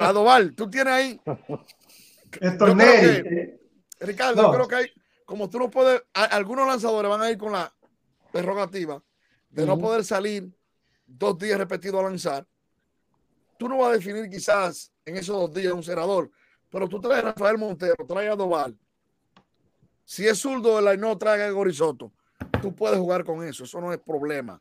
A 0.00 0.12
Doval, 0.12 0.54
tú 0.54 0.68
tienes 0.68 0.92
ahí. 0.92 1.20
Ricardo, 4.00 4.42
yo 4.42 4.52
creo 4.52 4.68
que 4.68 4.74
hay, 4.74 4.86
como 5.24 5.48
tú 5.48 5.58
no 5.58 5.70
puedes, 5.70 6.02
algunos 6.12 6.66
lanzadores 6.66 7.08
van 7.08 7.22
a 7.22 7.30
ir 7.30 7.38
con 7.38 7.52
la 7.52 7.72
prerrogativa 8.32 9.02
de 9.50 9.66
no 9.66 9.78
poder 9.78 10.04
salir 10.04 10.50
dos 11.06 11.38
días 11.38 11.58
repetidos 11.58 12.00
a 12.00 12.04
lanzar. 12.04 12.46
Tú 13.58 13.68
no 13.68 13.78
vas 13.78 13.90
a 13.90 13.92
definir 13.92 14.28
quizás 14.28 14.90
en 15.04 15.16
esos 15.16 15.36
dos 15.36 15.52
días 15.54 15.72
un 15.72 15.82
senador, 15.82 16.30
pero 16.70 16.88
tú 16.88 17.00
traes 17.00 17.22
a 17.22 17.32
Rafael 17.32 17.58
Montero, 17.58 17.94
traes 18.08 18.32
a 18.32 18.36
Doval. 18.36 18.76
Si 20.04 20.26
es 20.26 20.38
zurdo, 20.38 20.78
el 20.78 21.00
no 21.00 21.16
trae 21.16 21.42
a 21.44 21.50
Gorizoto. 21.50 22.12
Tú 22.60 22.74
puedes 22.74 22.98
jugar 22.98 23.24
con 23.24 23.44
eso, 23.46 23.64
eso 23.64 23.80
no 23.80 23.92
es 23.92 23.98
problema. 23.98 24.60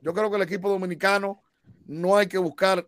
Yo 0.00 0.12
creo 0.12 0.30
que 0.30 0.36
el 0.36 0.42
equipo 0.42 0.68
dominicano 0.68 1.42
no 1.86 2.16
hay 2.16 2.26
que 2.26 2.38
buscar 2.38 2.86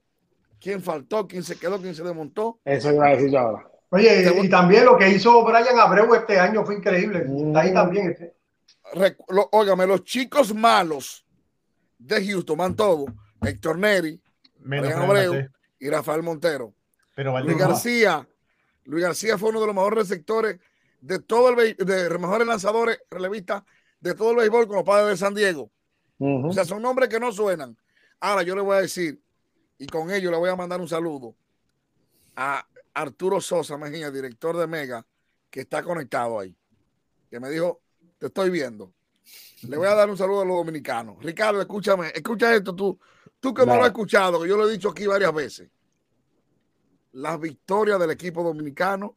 quién 0.61 0.83
faltó, 0.83 1.27
quién 1.27 1.43
se 1.43 1.57
quedó, 1.57 1.81
quién 1.81 1.95
se 1.95 2.03
desmontó. 2.03 2.59
Eso 2.65 2.93
iba 2.93 3.07
a 3.07 3.11
decir 3.11 3.31
yo 3.31 3.39
ahora. 3.39 3.71
Oye, 3.91 4.33
y 4.41 4.49
también 4.49 4.85
lo 4.85 4.97
que 4.97 5.09
hizo 5.09 5.45
Brian 5.45 5.79
Abreu 5.79 6.15
este 6.15 6.39
año 6.39 6.65
fue 6.65 6.77
increíble. 6.77 7.27
ahí 7.57 7.73
también. 7.73 8.11
Este. 8.11 8.40
Óigame, 9.53 9.87
los 9.87 10.05
chicos 10.05 10.55
malos 10.55 11.25
de 11.99 12.27
Houston 12.27 12.57
van 12.57 12.77
todo. 12.77 13.07
Héctor 13.43 13.79
Neri, 13.79 14.21
Abreu 14.95 15.49
y 15.79 15.89
Rafael 15.89 16.23
Montero. 16.23 16.75
Pero 17.15 17.39
Luis 17.41 17.57
García, 17.57 18.27
Luis 18.85 19.05
García 19.05 19.39
fue 19.39 19.51
uno 19.51 19.61
de 19.61 19.67
los 19.67 19.75
mejores 19.75 19.99
receptores 19.99 20.61
de 21.01 21.19
todo 21.19 21.49
el 21.51 21.77
de 21.77 22.19
mejores 22.19 22.47
lanzadores 22.47 22.99
relevistas 23.11 23.63
de 24.01 24.15
todo 24.15 24.33
el 24.33 24.37
béisbol 24.37 24.67
con 24.67 24.77
los 24.77 24.85
padres 24.85 25.09
de 25.11 25.17
San 25.17 25.35
Diego. 25.35 25.71
O 26.19 26.53
sea, 26.53 26.65
son 26.67 26.83
nombres 26.83 27.09
que 27.09 27.19
no 27.19 27.33
suenan. 27.33 27.77
Ahora 28.21 28.43
yo 28.43 28.55
le 28.55 28.61
voy 28.61 28.77
a 28.77 28.81
decir, 28.83 29.23
y 29.79 29.87
con 29.87 30.11
ello 30.11 30.31
le 30.31 30.37
voy 30.37 30.51
a 30.51 30.57
mandar 30.57 30.81
un 30.81 30.89
saludo 30.89 31.35
a 32.37 32.67
Arturo 32.93 33.41
Sosa 33.41 33.79
Mejía, 33.79 34.11
director 34.11 34.57
de 34.57 34.67
Mega, 34.67 35.07
que 35.49 35.61
está 35.61 35.83
conectado 35.83 36.39
ahí, 36.39 36.55
que 37.31 37.41
me 37.41 37.49
dijo, 37.49 37.81
te 38.21 38.27
estoy 38.27 38.51
viendo. 38.51 38.93
Le 39.67 39.77
voy 39.77 39.89
a 39.89 39.95
dar 39.95 40.09
un 40.09 40.17
saludo 40.17 40.43
a 40.43 40.45
los 40.45 40.57
dominicanos. 40.57 41.17
Ricardo, 41.23 41.61
escúchame, 41.61 42.13
escucha 42.15 42.55
esto 42.55 42.75
tú, 42.75 42.99
tú 43.41 43.53
que 43.53 43.65
no, 43.65 43.75
lo 43.75 43.83
has 43.83 43.89
escuchado, 43.89 44.41
que 44.41 44.49
yo 44.49 44.57
lo 44.57 44.69
he 44.69 44.73
dicho 44.73 44.91
aquí 44.91 45.07
varias 45.07 45.33
veces. 45.33 45.69
Las 47.13 47.41
victorias 47.41 47.99
del 47.99 48.11
equipo 48.11 48.43
dominicano 48.43 49.17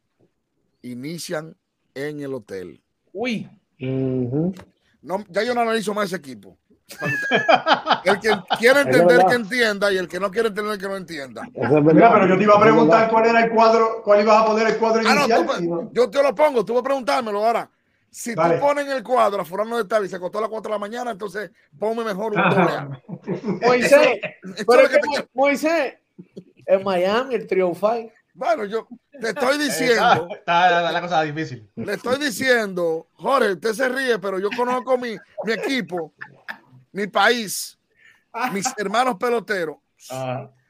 inician 0.82 1.54
en 1.94 2.20
el 2.20 2.34
hotel. 2.34 2.82
Uy. 3.12 3.48
no, 3.78 5.24
ya 5.28 5.42
yo 5.42 5.54
no 5.54 5.60
analizo 5.60 5.94
más 5.94 6.06
ese 6.06 6.16
equipo. 6.16 6.58
El 8.04 8.20
que 8.20 8.30
quiere 8.58 8.80
entender 8.82 9.24
que 9.26 9.34
entienda 9.34 9.90
y 9.90 9.96
el 9.96 10.06
que 10.06 10.20
no 10.20 10.30
quiere 10.30 10.48
entender 10.48 10.78
que 10.78 10.86
no 10.86 10.96
entienda. 10.96 11.42
Mira, 11.54 12.12
pero 12.12 12.26
yo 12.26 12.36
te 12.36 12.42
iba 12.42 12.54
a 12.56 12.60
preguntar 12.60 13.10
cuál 13.10 13.26
era 13.26 13.42
el 13.42 13.50
cuadro, 13.50 14.02
cuál 14.04 14.20
ibas 14.20 14.42
a 14.42 14.46
poner 14.46 14.66
el 14.66 14.76
cuadro 14.76 15.02
ah, 15.06 15.14
inicial. 15.14 15.88
yo 15.92 16.10
te 16.10 16.22
lo 16.22 16.34
pongo, 16.34 16.62
tú 16.62 16.74
vas 16.74 16.80
a 16.82 16.84
preguntármelo 16.84 17.42
ahora. 17.42 17.70
Si 18.14 18.34
tú 18.34 18.42
pones 18.60 18.86
en 18.86 18.92
el 18.92 19.02
cuadro 19.02 19.42
a 19.42 19.44
Furano 19.44 19.76
de 19.76 19.86
tal 19.86 20.04
y 20.04 20.08
se 20.08 20.16
acostó 20.16 20.38
a 20.38 20.42
las 20.42 20.50
4 20.50 20.68
de 20.70 20.74
la 20.74 20.78
mañana, 20.78 21.10
entonces 21.10 21.50
ponme 21.76 22.04
mejor 22.04 22.32
un 22.32 22.48
doble 22.48 23.60
Moisés, 23.66 24.20
Moisés, 25.34 25.94
en 26.66 26.84
Miami, 26.84 27.34
el 27.34 27.46
Trio 27.46 27.74
Five. 27.74 28.12
Bueno, 28.34 28.66
yo 28.66 28.86
te 29.20 29.30
estoy 29.30 29.58
diciendo. 29.64 30.28
Está, 30.30 30.92
la 30.92 31.00
cosa 31.00 31.22
difícil. 31.22 31.68
Le 31.74 31.94
estoy 31.94 32.18
diciendo, 32.20 33.08
Jorge, 33.14 33.52
usted 33.52 33.72
se 33.72 33.88
ríe, 33.88 34.18
pero 34.20 34.38
yo 34.38 34.48
conozco 34.56 34.96
mi, 34.96 35.16
mi 35.44 35.52
equipo 35.52 36.12
mi 36.94 37.08
país, 37.08 37.76
mis 38.52 38.66
hermanos 38.78 39.16
peloteros. 39.18 39.76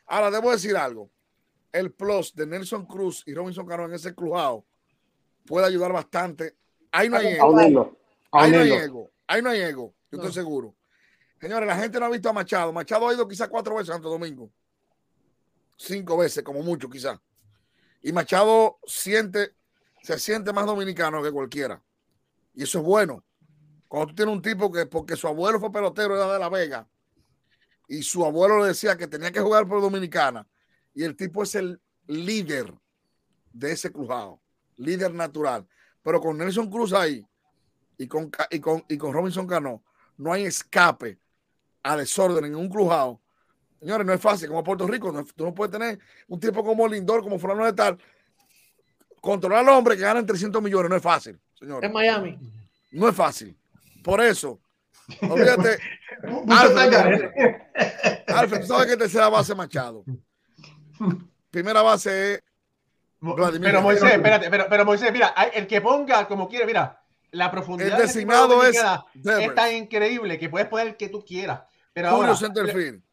Ahora 0.07 0.31
debo 0.31 0.51
decir 0.51 0.77
algo. 0.77 1.11
El 1.71 1.93
plus 1.93 2.35
de 2.35 2.47
Nelson 2.47 2.87
Cruz 2.87 3.23
y 3.27 3.35
Robinson 3.35 3.67
Cano 3.67 3.85
en 3.85 3.93
ese 3.93 4.15
crujado 4.15 4.65
puede 5.45 5.67
ayudar 5.67 5.93
bastante. 5.93 6.57
Ahí 6.97 7.09
no 7.09 7.17
hay 7.17 7.27
ego. 7.27 7.99
Ahí 8.31 8.53
no 8.53 8.59
hay 8.61 8.73
ego. 8.73 9.11
Ahí 9.27 9.43
no 9.43 9.51
hay 9.51 9.61
ego. 9.63 9.95
Yo 10.13 10.19
estoy 10.19 10.33
seguro. 10.33 10.77
Señores, 11.41 11.67
la 11.67 11.77
gente 11.77 11.99
no 11.99 12.07
ha 12.07 12.09
visto 12.09 12.29
a 12.29 12.33
Machado. 12.33 12.73
Machado 12.73 13.09
ha 13.09 13.15
ido 13.15 13.27
quizás 13.27 13.49
cuatro 13.49 13.75
veces 13.75 13.91
a 13.91 13.95
Santo 13.95 14.09
Domingo. 14.09 14.49
Cinco 15.77 16.17
veces, 16.17 16.45
como 16.45 16.63
mucho, 16.63 16.89
quizás. 16.89 17.19
Y 18.01 18.13
Machado 18.13 18.79
siente, 18.87 19.57
se 20.03 20.21
siente 20.21 20.53
más 20.53 20.67
dominicano 20.67 21.21
que 21.21 21.33
cualquiera. 21.33 21.83
Y 22.55 22.63
eso 22.63 22.79
es 22.79 22.85
bueno. 22.85 23.25
Cuando 23.89 24.11
tú 24.11 24.15
tienes 24.15 24.33
un 24.33 24.43
tipo 24.43 24.71
que, 24.71 24.87
porque 24.87 25.17
su 25.17 25.27
abuelo 25.27 25.59
fue 25.59 25.73
pelotero 25.73 26.33
de 26.33 26.39
La 26.39 26.49
Vega, 26.49 26.89
y 27.89 28.05
su 28.05 28.25
abuelo 28.25 28.61
le 28.61 28.69
decía 28.69 28.97
que 28.97 29.09
tenía 29.09 29.33
que 29.33 29.41
jugar 29.41 29.67
por 29.67 29.81
Dominicana, 29.81 30.47
y 30.95 31.03
el 31.03 31.17
tipo 31.17 31.43
es 31.43 31.57
el 31.57 31.81
líder 32.07 32.73
de 33.53 33.73
ese 33.73 33.91
cruzado, 33.91 34.41
líder 34.77 35.13
natural. 35.13 35.67
Pero 36.05 36.21
con 36.21 36.39
Nelson 36.39 36.71
Cruz 36.71 36.93
ahí 36.93 37.27
y 37.99 38.07
con, 38.07 38.31
y 38.51 38.61
con, 38.61 38.85
y 38.89 38.97
con 38.97 39.13
Robinson 39.13 39.47
Cano, 39.47 39.83
no 40.19 40.33
hay 40.33 40.45
escape 40.45 41.19
a 41.83 41.97
desorden 41.97 42.45
en 42.45 42.55
un 42.55 42.69
crujado. 42.69 43.21
Señores, 43.81 44.07
no 44.07 44.13
es 44.13 44.21
fácil, 44.21 44.49
como 44.49 44.63
Puerto 44.63 44.87
Rico, 44.87 45.13
tú 45.35 45.45
no 45.45 45.55
puedes 45.55 45.73
tener 45.73 45.99
un 46.29 46.39
tipo 46.39 46.63
como 46.63 46.87
Lindor, 46.87 47.23
como 47.23 47.39
Fulano 47.39 47.65
de 47.65 47.73
Tal, 47.73 47.99
controlar 49.21 49.61
al 49.61 49.69
hombre 49.71 49.97
que 49.97 50.03
gana 50.03 50.25
300 50.25 50.63
millones, 50.63 50.91
no 50.91 50.97
es 50.97 51.03
fácil, 51.03 51.41
señores. 51.59 51.87
En 51.89 51.93
Miami. 51.93 52.39
No 52.93 53.09
es 53.09 53.17
fácil. 53.17 53.57
Por 54.03 54.21
eso, 54.21 54.61
olvídate. 55.23 55.79
Alfred, 58.27 58.61
tú 58.61 58.67
sabes 58.67 58.87
que 58.87 58.97
tercera 58.97 59.29
base 59.29 59.55
Machado. 59.55 60.05
Primera 61.51 61.83
base 61.83 62.35
es 62.35 62.43
Pero 63.61 63.83
Moisés, 63.83 64.13
espérate, 64.13 64.51
pero, 64.51 64.67
pero, 64.69 64.85
Moisés, 64.85 65.13
mira, 65.13 65.29
el 65.53 65.67
que 65.67 65.81
ponga 65.81 66.27
como 66.27 66.49
quiere, 66.49 66.67
mira, 66.67 67.01
la 67.31 67.51
profundidad 67.51 68.01
el 68.01 68.07
designado 68.07 68.63
es, 68.65 68.81
es 69.25 69.55
tan 69.55 69.73
increíble 69.73 70.39
que 70.39 70.49
puedes 70.49 70.69
poner 70.69 70.89
el 70.89 70.97
que 70.97 71.09
tú 71.09 71.25
quieras. 71.25 71.63
Pero 71.93 72.09
ahora, 72.09 72.35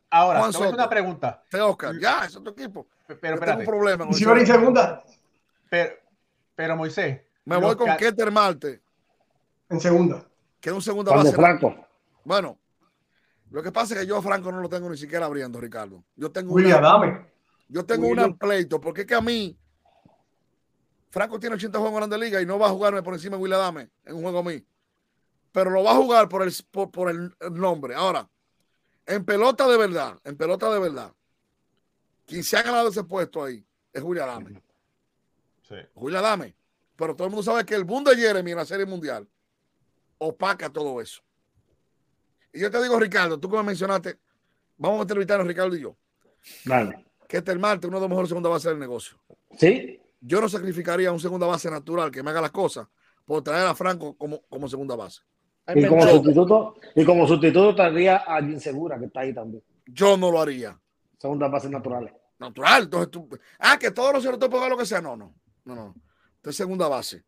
ahora, 0.09 0.49
te 0.49 0.57
una 0.57 0.89
pregunta. 0.89 1.43
Oscar, 1.61 1.95
ya, 1.99 2.25
es 2.25 2.33
tu 2.33 2.49
equipo. 2.49 2.87
Pero, 3.07 3.35
espérate. 3.35 3.59
un 3.59 3.65
problema. 3.65 4.07
¿Y 4.09 4.13
si 4.13 4.23
en 4.23 4.47
segunda? 4.47 5.03
Pero, 5.69 5.93
pero 6.55 6.75
Moisés. 6.75 7.21
Me 7.45 7.57
voy 7.57 7.75
con 7.75 7.95
Keter 7.97 8.31
Marte. 8.31 8.81
En 9.69 9.79
segunda 9.79 10.25
que 10.61 10.71
un 10.71 10.81
segundo 10.81 11.11
base. 11.11 11.33
Franco. 11.33 11.75
Bueno, 12.23 12.57
lo 13.49 13.63
que 13.63 13.71
pasa 13.71 13.95
es 13.95 14.01
que 14.01 14.05
yo 14.05 14.17
a 14.17 14.21
Franco 14.21 14.51
no 14.51 14.61
lo 14.61 14.69
tengo 14.69 14.89
ni 14.89 14.95
siquiera 14.95 15.25
abriendo, 15.25 15.59
Ricardo. 15.59 16.03
Yo 16.15 16.31
tengo 16.31 16.53
William, 16.53 16.79
una, 16.79 17.27
Yo 17.67 17.83
tengo 17.83 18.07
un 18.07 18.37
pleito, 18.37 18.79
porque 18.79 19.01
es 19.01 19.07
que 19.07 19.15
a 19.15 19.21
mí, 19.21 19.57
Franco 21.11 21.39
tiene 21.39 21.57
80 21.57 21.77
juegos 21.77 21.93
en 21.93 22.09
Grande 22.09 22.25
Liga 22.25 22.41
y 22.41 22.45
no 22.45 22.57
va 22.57 22.67
a 22.67 22.69
jugarme 22.69 23.03
por 23.03 23.13
encima 23.13 23.35
de 23.35 23.43
William 23.43 23.59
Adame 23.59 23.89
en 24.05 24.15
un 24.15 24.21
juego 24.21 24.39
a 24.39 24.43
mí. 24.43 24.65
Pero 25.51 25.69
lo 25.69 25.83
va 25.83 25.91
a 25.91 25.95
jugar 25.95 26.29
por 26.29 26.41
el, 26.41 26.53
por, 26.71 27.09
el 27.09 27.33
nombre. 27.51 27.93
Ahora, 27.93 28.29
en 29.05 29.25
pelota 29.25 29.67
de 29.67 29.77
verdad, 29.77 30.17
en 30.23 30.37
pelota 30.37 30.73
de 30.73 30.79
verdad, 30.79 31.13
quien 32.25 32.43
se 32.45 32.55
ha 32.55 32.63
ganado 32.63 32.87
ese 32.87 33.03
puesto 33.03 33.43
ahí 33.43 33.63
es 33.91 34.01
William 34.01 34.29
Adame. 34.29 34.61
Sí. 35.67 35.75
William 35.95 36.23
Adame. 36.23 36.55
Pero 36.95 37.13
todo 37.13 37.27
el 37.27 37.31
mundo 37.31 37.43
sabe 37.43 37.65
que 37.65 37.75
el 37.75 37.83
boom 37.83 38.05
de 38.05 38.15
Jeremy 38.15 38.51
en 38.51 38.57
la 38.57 38.65
Serie 38.65 38.85
Mundial 38.85 39.27
opaca 40.17 40.69
todo 40.69 41.01
eso. 41.01 41.21
Y 42.53 42.61
yo 42.61 42.71
te 42.71 42.81
digo, 42.81 42.97
Ricardo, 42.97 43.37
tú 43.37 43.49
como 43.49 43.63
mencionaste, 43.63 44.17
vamos 44.77 44.99
a 44.99 45.01
entrevistarnos, 45.01 45.45
Ricardo 45.45 45.75
y 45.75 45.81
yo. 45.81 45.97
Vale. 46.63 47.05
Que 47.27 47.37
este 47.37 47.51
el 47.51 47.59
Marte, 47.59 47.87
uno 47.87 47.97
de 47.97 48.01
los 48.01 48.09
mejores 48.09 48.29
segunda 48.29 48.49
base 48.49 48.69
del 48.69 48.79
negocio. 48.79 49.17
Sí. 49.57 50.00
Yo 50.21 50.39
no 50.39 50.47
sacrificaría 50.47 51.11
un 51.11 51.19
segunda 51.19 51.47
base 51.47 51.69
natural 51.69 52.11
que 52.11 52.21
me 52.21 52.29
haga 52.29 52.41
las 52.41 52.51
cosas 52.51 52.87
por 53.25 53.43
traer 53.43 53.65
a 53.65 53.75
Franco 53.75 54.15
como, 54.15 54.41
como 54.43 54.69
segunda 54.69 54.95
base. 54.95 55.21
Y 55.75 55.85
como, 55.85 56.07
sustituto, 56.07 56.75
y 56.95 57.05
como 57.05 57.27
sustituto 57.27 57.75
traería 57.75 58.17
a 58.17 58.35
alguien 58.35 58.59
segura 58.59 58.99
que 58.99 59.05
está 59.05 59.21
ahí 59.21 59.33
también. 59.33 59.63
Yo 59.85 60.17
no 60.17 60.31
lo 60.31 60.41
haría. 60.41 60.79
Segunda 61.17 61.47
base 61.47 61.69
naturales. 61.69 62.13
Natural. 62.39 62.83
Entonces 62.83 63.11
tú, 63.11 63.29
ah, 63.59 63.77
que 63.79 63.91
todos 63.91 64.23
los 64.23 64.39
te 64.39 64.49
pueden 64.49 64.69
lo 64.69 64.77
que 64.77 64.85
sea. 64.85 65.01
No, 65.01 65.15
no. 65.15 65.33
No, 65.65 65.75
no. 65.75 65.95
Entonces 66.37 66.57
segunda 66.57 66.87
base. 66.87 67.23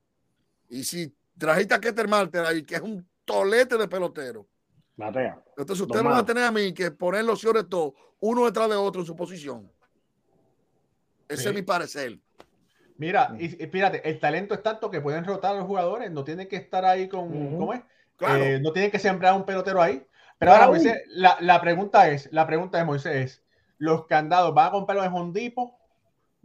Y 0.70 0.84
si 0.84 1.16
trajiste 1.38 1.76
a 1.76 1.80
Keter 1.80 2.08
Marter 2.08 2.46
ahí, 2.46 2.64
que 2.64 2.76
es 2.76 2.82
un 2.82 3.08
tolete 3.26 3.78
de 3.78 3.88
pelotero. 3.88 4.48
Matea. 4.96 5.42
Entonces 5.58 5.86
usted 5.86 6.02
no 6.04 6.10
va 6.10 6.20
a 6.20 6.26
tener 6.26 6.44
a 6.44 6.52
mí 6.52 6.74
que 6.74 6.92
poner 6.92 7.26
los 7.26 7.40
señores 7.40 7.66
todos, 7.70 7.94
uno 8.20 8.46
detrás 8.46 8.70
de 8.70 8.76
otro 8.76 9.02
en 9.02 9.08
su 9.08 9.16
posición. 9.16 9.72
Ese 11.28 11.50
es 11.50 11.56
mi 11.56 11.62
parecer. 11.62 12.20
Mira, 12.98 13.36
y, 13.40 13.50
fíjate, 13.50 14.08
el 14.08 14.20
talento 14.20 14.54
es 14.54 14.64
tanto 14.64 14.92
que 14.92 15.02
pueden 15.02 15.26
rotar 15.26 15.56
a 15.56 15.60
los 15.60 15.68
jugadores, 15.68 16.12
no 16.12 16.24
tienen 16.24 16.48
que 16.48 16.56
estar 16.56 16.86
ahí 16.86 17.08
con, 17.08 17.58
¿cómo 17.58 17.74
es? 17.74 17.82
Eh, 18.22 18.60
no 18.62 18.72
tienen 18.72 18.92
que 18.92 19.00
sembrar 19.00 19.34
un 19.34 19.46
pelotero 19.46 19.82
ahí. 19.82 20.06
Pero 20.38 20.52
ahora, 20.52 20.68
Moisés, 20.68 21.02
la, 21.08 21.38
la, 21.40 21.62
pregunta 21.62 22.10
es, 22.10 22.32
la 22.32 22.46
pregunta 22.46 22.78
de 22.78 22.86
Moisés 22.86 23.16
es, 23.16 23.44
¿los 23.78 24.06
candados 24.08 24.54
van 24.54 24.68
a 24.68 24.72
comprarlos 24.72 25.06
en 25.06 25.14
Hondipo 25.14 25.80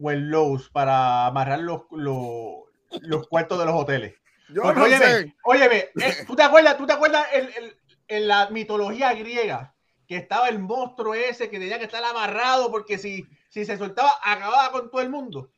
o 0.01 0.11
en 0.11 0.30
Lowe's 0.30 0.68
para 0.70 1.26
amarrar 1.26 1.61
los, 1.61 1.82
los, 1.90 2.64
los 3.01 3.28
cuartos 3.28 3.59
de 3.59 3.64
los 3.64 3.74
hoteles? 3.74 4.14
Yo 4.49 4.62
no 4.72 4.82
óyeme, 4.82 5.36
óyeme 5.44 5.76
eh, 5.76 6.24
¿tú 6.26 6.34
te 6.34 6.42
acuerdas, 6.42 6.78
tú 6.78 6.86
te 6.86 6.94
acuerdas 6.94 7.26
el, 7.34 7.49
el, 7.49 7.76
en 8.09 8.28
la 8.28 8.49
mitología 8.49 9.12
griega 9.12 9.74
que 10.07 10.16
estaba 10.16 10.49
el 10.49 10.59
monstruo 10.59 11.12
ese 11.12 11.51
que 11.51 11.59
tenía 11.59 11.78
que 11.78 11.84
estar 11.84 12.03
amarrado 12.03 12.70
porque 12.70 12.96
si, 12.96 13.26
si 13.51 13.66
se 13.66 13.76
soltaba 13.76 14.11
acababa 14.22 14.72
con 14.72 14.90
todo 14.90 15.03
el 15.03 15.11
mundo? 15.11 15.51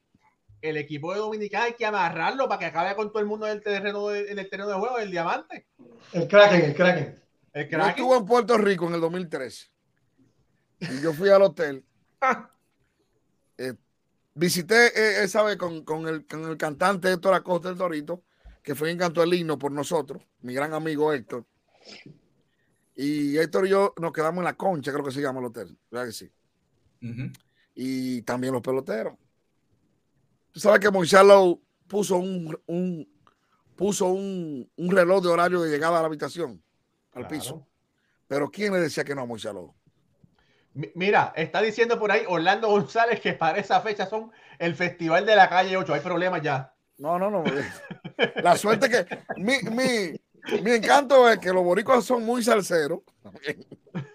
El 0.63 0.77
equipo 0.77 1.13
de 1.13 1.19
Dominicana 1.19 1.65
hay 1.65 1.75
que 1.75 1.87
amarrarlo 1.87 2.49
para 2.49 2.59
que 2.59 2.67
acabe 2.67 2.95
con 2.95 3.11
todo 3.11 3.21
el 3.21 3.27
mundo 3.27 3.47
en 3.47 3.53
el 3.53 3.63
terreno 3.63 4.09
de, 4.09 4.31
en 4.31 4.39
el 4.39 4.49
terreno 4.49 4.69
de 4.69 4.75
juego 4.75 4.99
del 4.99 5.11
diamante. 5.11 5.67
El 6.13 6.29
Kraken, 6.29 6.63
el 6.63 6.75
Kraken. 6.75 7.23
El 7.53 7.69
Kraken. 7.69 7.81
Yo 7.81 7.89
estuve 7.89 8.17
en 8.17 8.27
Puerto 8.27 8.59
Rico 8.59 8.87
en 8.87 8.95
el 8.95 9.01
2013 9.01 9.71
y 10.81 11.01
yo 11.03 11.13
fui 11.13 11.29
al 11.29 11.43
hotel. 11.43 11.85
Eh, 13.63 13.75
visité 14.33 14.87
eh, 14.87 15.23
esa 15.23 15.43
vez 15.43 15.59
con, 15.59 15.85
con, 15.85 16.09
el, 16.09 16.27
con 16.27 16.49
el 16.49 16.57
cantante 16.57 17.13
Héctor 17.13 17.35
Acosta 17.35 17.69
del 17.69 17.77
Torito, 17.77 18.25
que 18.63 18.75
fue 18.75 18.91
encantó 18.91 19.23
el 19.23 19.35
himno 19.35 19.59
por 19.59 19.71
nosotros, 19.71 20.23
mi 20.41 20.55
gran 20.55 20.73
amigo 20.73 21.13
Héctor. 21.13 21.45
Y 22.95 23.37
Héctor 23.37 23.67
y 23.67 23.71
yo 23.71 23.93
nos 24.01 24.15
quedamos 24.15 24.39
en 24.39 24.45
la 24.45 24.57
concha, 24.57 24.93
creo 24.93 25.05
que 25.05 25.11
se 25.11 25.21
llama 25.21 25.41
el 25.41 25.47
hotel. 25.47 25.79
¿Verdad 25.91 26.07
que 26.07 26.13
sí? 26.13 26.33
Y 27.75 28.23
también 28.23 28.55
los 28.55 28.63
peloteros. 28.63 29.15
Tú 30.53 30.61
sabes 30.61 30.81
que 30.81 30.91
Monchalo 30.91 31.61
puso 31.87 32.17
un, 32.17 32.59
un 32.67 33.09
puso 33.77 34.07
un, 34.07 34.71
un, 34.77 34.91
reloj 34.91 35.23
de 35.23 35.29
horario 35.29 35.61
de 35.61 35.71
llegada 35.71 35.99
a 35.99 36.03
la 36.03 36.07
habitación, 36.07 36.63
al 37.15 37.27
piso. 37.27 37.67
Pero 38.29 38.51
¿quién 38.51 38.73
le 38.73 38.81
decía 38.81 39.05
que 39.05 39.15
no 39.15 39.23
a 39.23 39.27
Monchalo? 39.27 39.75
Mira, 40.95 41.33
está 41.35 41.61
diciendo 41.61 41.99
por 41.99 42.13
ahí 42.13 42.23
Orlando 42.29 42.69
González 42.69 43.21
que 43.21 43.33
para 43.33 43.59
esa 43.59 43.81
fecha 43.81 44.07
son 44.07 44.31
el 44.59 44.77
festival 44.77 45.27
de 45.27 45.35
la 45.35 45.49
calle 45.49 45.77
8. 45.77 45.95
Hay 45.95 46.01
problemas 46.01 46.43
ya. 46.43 46.73
No, 46.99 47.19
no, 47.19 47.31
no. 47.31 47.43
La 48.43 48.57
suerte 48.57 48.89
que 48.89 49.07
mi, 49.37 49.59
mi, 49.71 50.61
mi 50.63 50.71
encanto 50.73 51.29
es 51.29 51.39
que 51.39 51.53
los 51.53 51.65
boricuas 51.65 52.05
son 52.05 52.25
muy 52.25 52.43
salseros. 52.43 53.01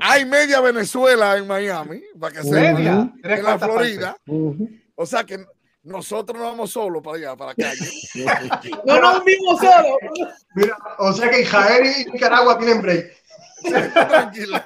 Hay 0.00 0.24
media 0.24 0.60
Venezuela 0.60 1.36
en 1.36 1.46
Miami, 1.46 2.02
para 2.18 2.34
que 2.34 2.42
se 2.42 2.50
media, 2.50 3.12
en 3.22 3.42
la 3.42 3.58
Florida. 3.58 4.16
O 4.94 5.06
sea 5.06 5.24
que 5.24 5.44
nosotros 5.82 6.38
no 6.38 6.44
vamos 6.44 6.70
solos 6.70 7.02
para 7.02 7.16
allá, 7.16 7.36
para 7.36 7.50
acá. 7.52 7.70
no 8.86 9.00
nos 9.00 9.24
vimos 9.24 9.60
solos. 9.60 9.98
Mira, 10.54 10.76
o 10.98 11.12
sea 11.12 11.30
que 11.30 11.42
Israel 11.42 11.84
y 11.84 12.10
Nicaragua 12.10 12.58
tienen 12.58 12.80
break. 12.80 13.12
Tranquila. 13.92 14.64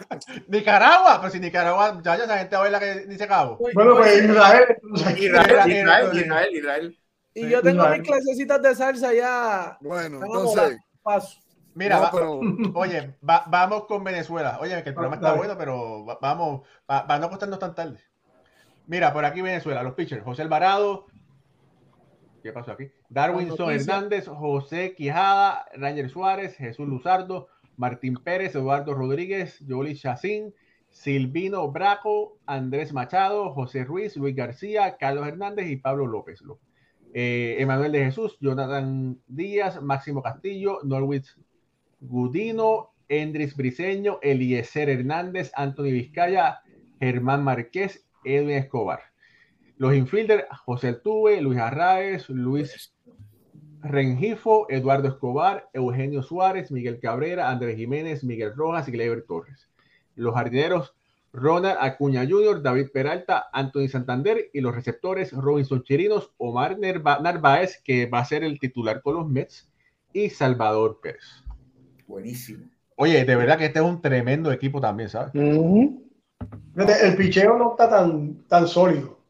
Nicaragua, 0.48 1.18
pero 1.20 1.32
si 1.32 1.40
Nicaragua, 1.40 2.00
ya, 2.04 2.16
ya 2.16 2.24
esa 2.24 2.38
gente 2.38 2.56
baila 2.56 2.80
que 2.80 2.94
dice 3.06 3.26
cabo. 3.26 3.58
Bueno, 3.74 3.96
pues 3.96 4.24
Israel, 4.24 4.76
Israel, 4.94 5.18
Israel, 5.72 6.10
Israel, 6.14 6.56
Israel. 6.56 6.98
Y 7.34 7.48
yo 7.48 7.62
tengo 7.62 7.88
mis 7.88 8.02
clasecitas 8.02 8.62
de 8.62 8.74
salsa 8.74 9.14
ya. 9.14 9.78
Bueno, 9.80 10.20
entonces. 10.24 10.78
Paso. 11.02 11.38
Mira, 11.78 12.10
oye, 12.74 13.14
vamos 13.20 13.84
con 13.84 14.02
Venezuela. 14.02 14.58
Oye, 14.60 14.82
que 14.82 14.88
el 14.88 14.94
programa 14.96 15.14
está 15.14 15.34
bueno, 15.34 15.56
pero 15.56 16.04
vamos, 16.20 16.66
para 16.86 17.20
no 17.20 17.26
acostarnos 17.26 17.60
tan 17.60 17.76
tarde. 17.76 18.00
Mira, 18.88 19.12
por 19.12 19.24
aquí 19.24 19.42
Venezuela, 19.42 19.84
los 19.84 19.94
pitchers. 19.94 20.24
José 20.24 20.42
Alvarado. 20.42 21.06
¿Qué 22.42 22.52
pasó 22.52 22.72
aquí? 22.72 22.90
Darwinson 23.08 23.70
Hernández, 23.70 24.26
José 24.26 24.96
Quijada, 24.96 25.66
Ranger 25.76 26.10
Suárez, 26.10 26.56
Jesús 26.56 26.88
Luzardo, 26.88 27.46
Martín 27.76 28.14
Pérez, 28.24 28.56
Eduardo 28.56 28.94
Rodríguez, 28.94 29.60
Yoli 29.60 29.94
Chacín, 29.94 30.52
Silvino 30.88 31.70
Braco, 31.70 32.38
Andrés 32.46 32.92
Machado, 32.92 33.52
José 33.52 33.84
Ruiz, 33.84 34.16
Luis 34.16 34.34
García, 34.34 34.96
Carlos 34.96 35.28
Hernández 35.28 35.68
y 35.68 35.76
Pablo 35.76 36.08
López. 36.08 36.42
Eh, 37.14 37.56
Emanuel 37.60 37.92
de 37.92 38.04
Jesús, 38.06 38.36
Jonathan 38.40 39.20
Díaz, 39.28 39.80
Máximo 39.80 40.22
Castillo, 40.22 40.80
Norwich 40.82 41.36
Gudino, 42.00 42.92
Endris 43.08 43.56
Briseño, 43.56 44.18
Eliezer 44.22 44.88
Hernández, 44.88 45.50
Anthony 45.54 45.92
Vizcaya, 45.92 46.60
Germán 47.00 47.42
Márquez, 47.42 48.06
Edwin 48.24 48.56
Escobar. 48.56 49.00
Los 49.76 49.94
infielders, 49.94 50.44
José 50.64 50.88
Altuve, 50.88 51.40
Luis 51.40 51.58
Arraez, 51.58 52.28
Luis 52.28 52.94
Rengifo, 53.80 54.66
Eduardo 54.68 55.08
Escobar, 55.08 55.68
Eugenio 55.72 56.22
Suárez, 56.22 56.70
Miguel 56.70 56.98
Cabrera, 57.00 57.48
Andrés 57.48 57.76
Jiménez, 57.76 58.24
Miguel 58.24 58.54
Rojas 58.56 58.88
y 58.88 58.92
Gleyber 58.92 59.24
Torres. 59.26 59.68
Los 60.16 60.34
jardineros, 60.34 60.94
Ronald 61.32 61.78
Acuña 61.80 62.26
Jr., 62.28 62.62
David 62.62 62.88
Peralta, 62.92 63.48
Anthony 63.52 63.88
Santander 63.88 64.50
y 64.52 64.60
los 64.60 64.74
receptores, 64.74 65.32
Robinson 65.32 65.82
Chirinos, 65.82 66.32
Omar 66.38 66.78
Narváez, 66.78 67.80
que 67.84 68.06
va 68.06 68.20
a 68.20 68.24
ser 68.24 68.42
el 68.42 68.58
titular 68.58 69.00
con 69.02 69.14
los 69.14 69.28
Mets, 69.28 69.70
y 70.12 70.30
Salvador 70.30 71.00
Pérez. 71.00 71.44
Buenísimo. 72.08 72.64
Oye, 72.96 73.24
de 73.24 73.36
verdad 73.36 73.58
que 73.58 73.66
este 73.66 73.78
es 73.78 73.84
un 73.84 74.00
tremendo 74.00 74.50
equipo 74.50 74.80
también, 74.80 75.08
¿sabes? 75.08 75.32
El 75.34 77.16
picheo 77.16 77.56
no 77.56 77.70
está 77.72 77.88
tan, 77.88 78.42
tan 78.48 78.66
sólido. 78.66 79.20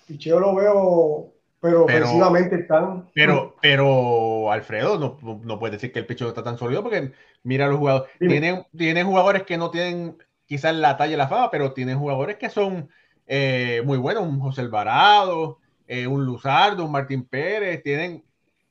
El 0.00 0.14
picheo 0.14 0.40
lo 0.40 0.54
veo, 0.54 1.34
pero, 1.60 1.84
precisamente 1.84 2.56
están. 2.56 3.10
Pero, 3.14 3.56
pero 3.60 4.50
Alfredo, 4.50 4.98
no, 4.98 5.18
no 5.42 5.58
puedes 5.58 5.74
decir 5.74 5.92
que 5.92 5.98
el 5.98 6.06
picheo 6.06 6.28
está 6.28 6.42
tan 6.42 6.56
sólido 6.56 6.82
porque 6.82 7.12
mira 7.42 7.66
los 7.68 7.78
jugadores. 7.78 8.10
Tienen, 8.18 8.64
tienen 8.74 9.06
jugadores 9.06 9.42
que 9.42 9.58
no 9.58 9.70
tienen 9.70 10.16
quizás 10.46 10.74
la 10.74 10.96
talla 10.96 11.14
y 11.14 11.16
la 11.18 11.28
fama, 11.28 11.50
pero 11.50 11.72
tienen 11.72 11.98
jugadores 11.98 12.36
que 12.36 12.48
son 12.48 12.88
eh, 13.26 13.82
muy 13.84 13.98
buenos. 13.98 14.22
Un 14.22 14.40
José 14.40 14.60
Alvarado, 14.60 15.58
eh, 15.86 16.06
un 16.06 16.24
Luzardo, 16.24 16.84
un 16.84 16.92
Martín 16.92 17.26
Pérez. 17.26 17.82
Tienen. 17.82 18.24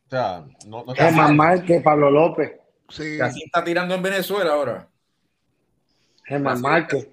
O 0.08 0.10
sea, 0.10 0.46
no, 0.66 0.84
no 0.86 0.94
es 0.94 1.16
más 1.16 1.34
mal 1.34 1.64
que 1.66 1.82
Pablo 1.82 2.10
López. 2.10 2.63
Sí. 2.94 3.18
Casi 3.18 3.44
está 3.44 3.64
tirando 3.64 3.96
en 3.96 4.04
Venezuela 4.04 4.54
ahora. 4.54 4.88
Germán 6.26 6.62
Márquez. 6.62 7.10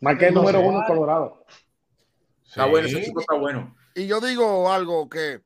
Márquez 0.00 0.28
es 0.28 0.34
número 0.34 0.60
uno 0.60 0.80
en 0.80 0.86
Colorado. 0.86 1.44
Está 2.46 2.64
bueno, 2.64 2.88
ese 2.88 3.04
chico 3.04 3.20
está 3.20 3.34
bueno. 3.34 3.76
Y 3.94 4.06
yo 4.06 4.18
digo 4.20 4.72
algo 4.72 5.08
que 5.10 5.42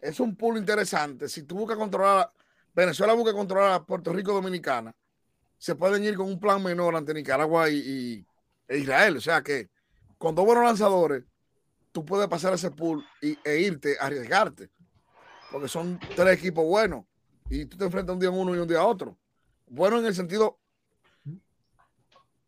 es 0.00 0.20
un 0.20 0.34
pool 0.36 0.56
interesante. 0.56 1.28
Si 1.28 1.42
tú 1.42 1.56
buscas 1.56 1.76
controlar, 1.76 2.32
Venezuela 2.74 3.12
busca 3.12 3.34
controlar 3.34 3.72
a 3.72 3.84
Puerto 3.84 4.10
Rico 4.10 4.32
Dominicana, 4.32 4.94
se 5.58 5.74
pueden 5.74 6.02
ir 6.02 6.16
con 6.16 6.26
un 6.26 6.40
plan 6.40 6.62
menor 6.62 6.96
ante 6.96 7.12
Nicaragua 7.12 7.68
y, 7.68 8.26
e 8.66 8.78
Israel. 8.78 9.18
O 9.18 9.20
sea 9.20 9.42
que 9.42 9.68
con 10.16 10.34
dos 10.34 10.46
buenos 10.46 10.64
lanzadores, 10.64 11.24
tú 11.92 12.06
puedes 12.06 12.26
pasar 12.28 12.54
ese 12.54 12.70
pool 12.70 13.04
y, 13.20 13.38
e 13.44 13.58
irte, 13.58 13.98
arriesgarte. 14.00 14.70
Porque 15.52 15.68
son 15.68 16.00
tres 16.16 16.38
equipos 16.38 16.64
buenos 16.64 17.04
y 17.50 17.66
tú 17.66 17.76
te 17.76 17.84
enfrentas 17.84 18.14
un 18.14 18.20
día 18.20 18.28
a 18.28 18.32
uno 18.32 18.54
y 18.54 18.58
un 18.58 18.68
día 18.68 18.78
a 18.78 18.86
otro. 18.86 19.16
Bueno, 19.66 19.98
en 19.98 20.06
el 20.06 20.14
sentido 20.14 20.58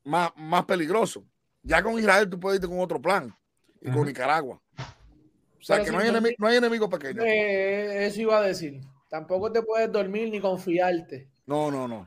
más, 0.05 0.31
más 0.37 0.65
peligroso. 0.65 1.25
Ya 1.63 1.83
con 1.83 1.99
Israel 1.99 2.31
tú 2.31 2.39
puedes 2.39 2.59
irte 2.59 2.69
con 2.69 2.81
otro 2.81 3.01
plan 3.01 3.35
y 3.81 3.91
con 3.91 4.07
Nicaragua. 4.07 4.61
O 4.79 5.63
sea, 5.63 5.83
que 5.83 5.91
no 5.91 5.99
hay, 5.99 6.09
enemigo, 6.09 6.37
no 6.39 6.47
hay 6.47 6.57
enemigo 6.57 6.89
pequeño. 6.89 7.23
Eh, 7.23 8.07
eso 8.07 8.21
iba 8.21 8.39
a 8.39 8.43
decir. 8.43 8.81
Tampoco 9.09 9.51
te 9.51 9.63
puedes 9.63 9.91
dormir 9.91 10.31
ni 10.31 10.41
confiarte. 10.41 11.29
No, 11.47 11.71
no, 11.71 11.89
no. 11.89 12.07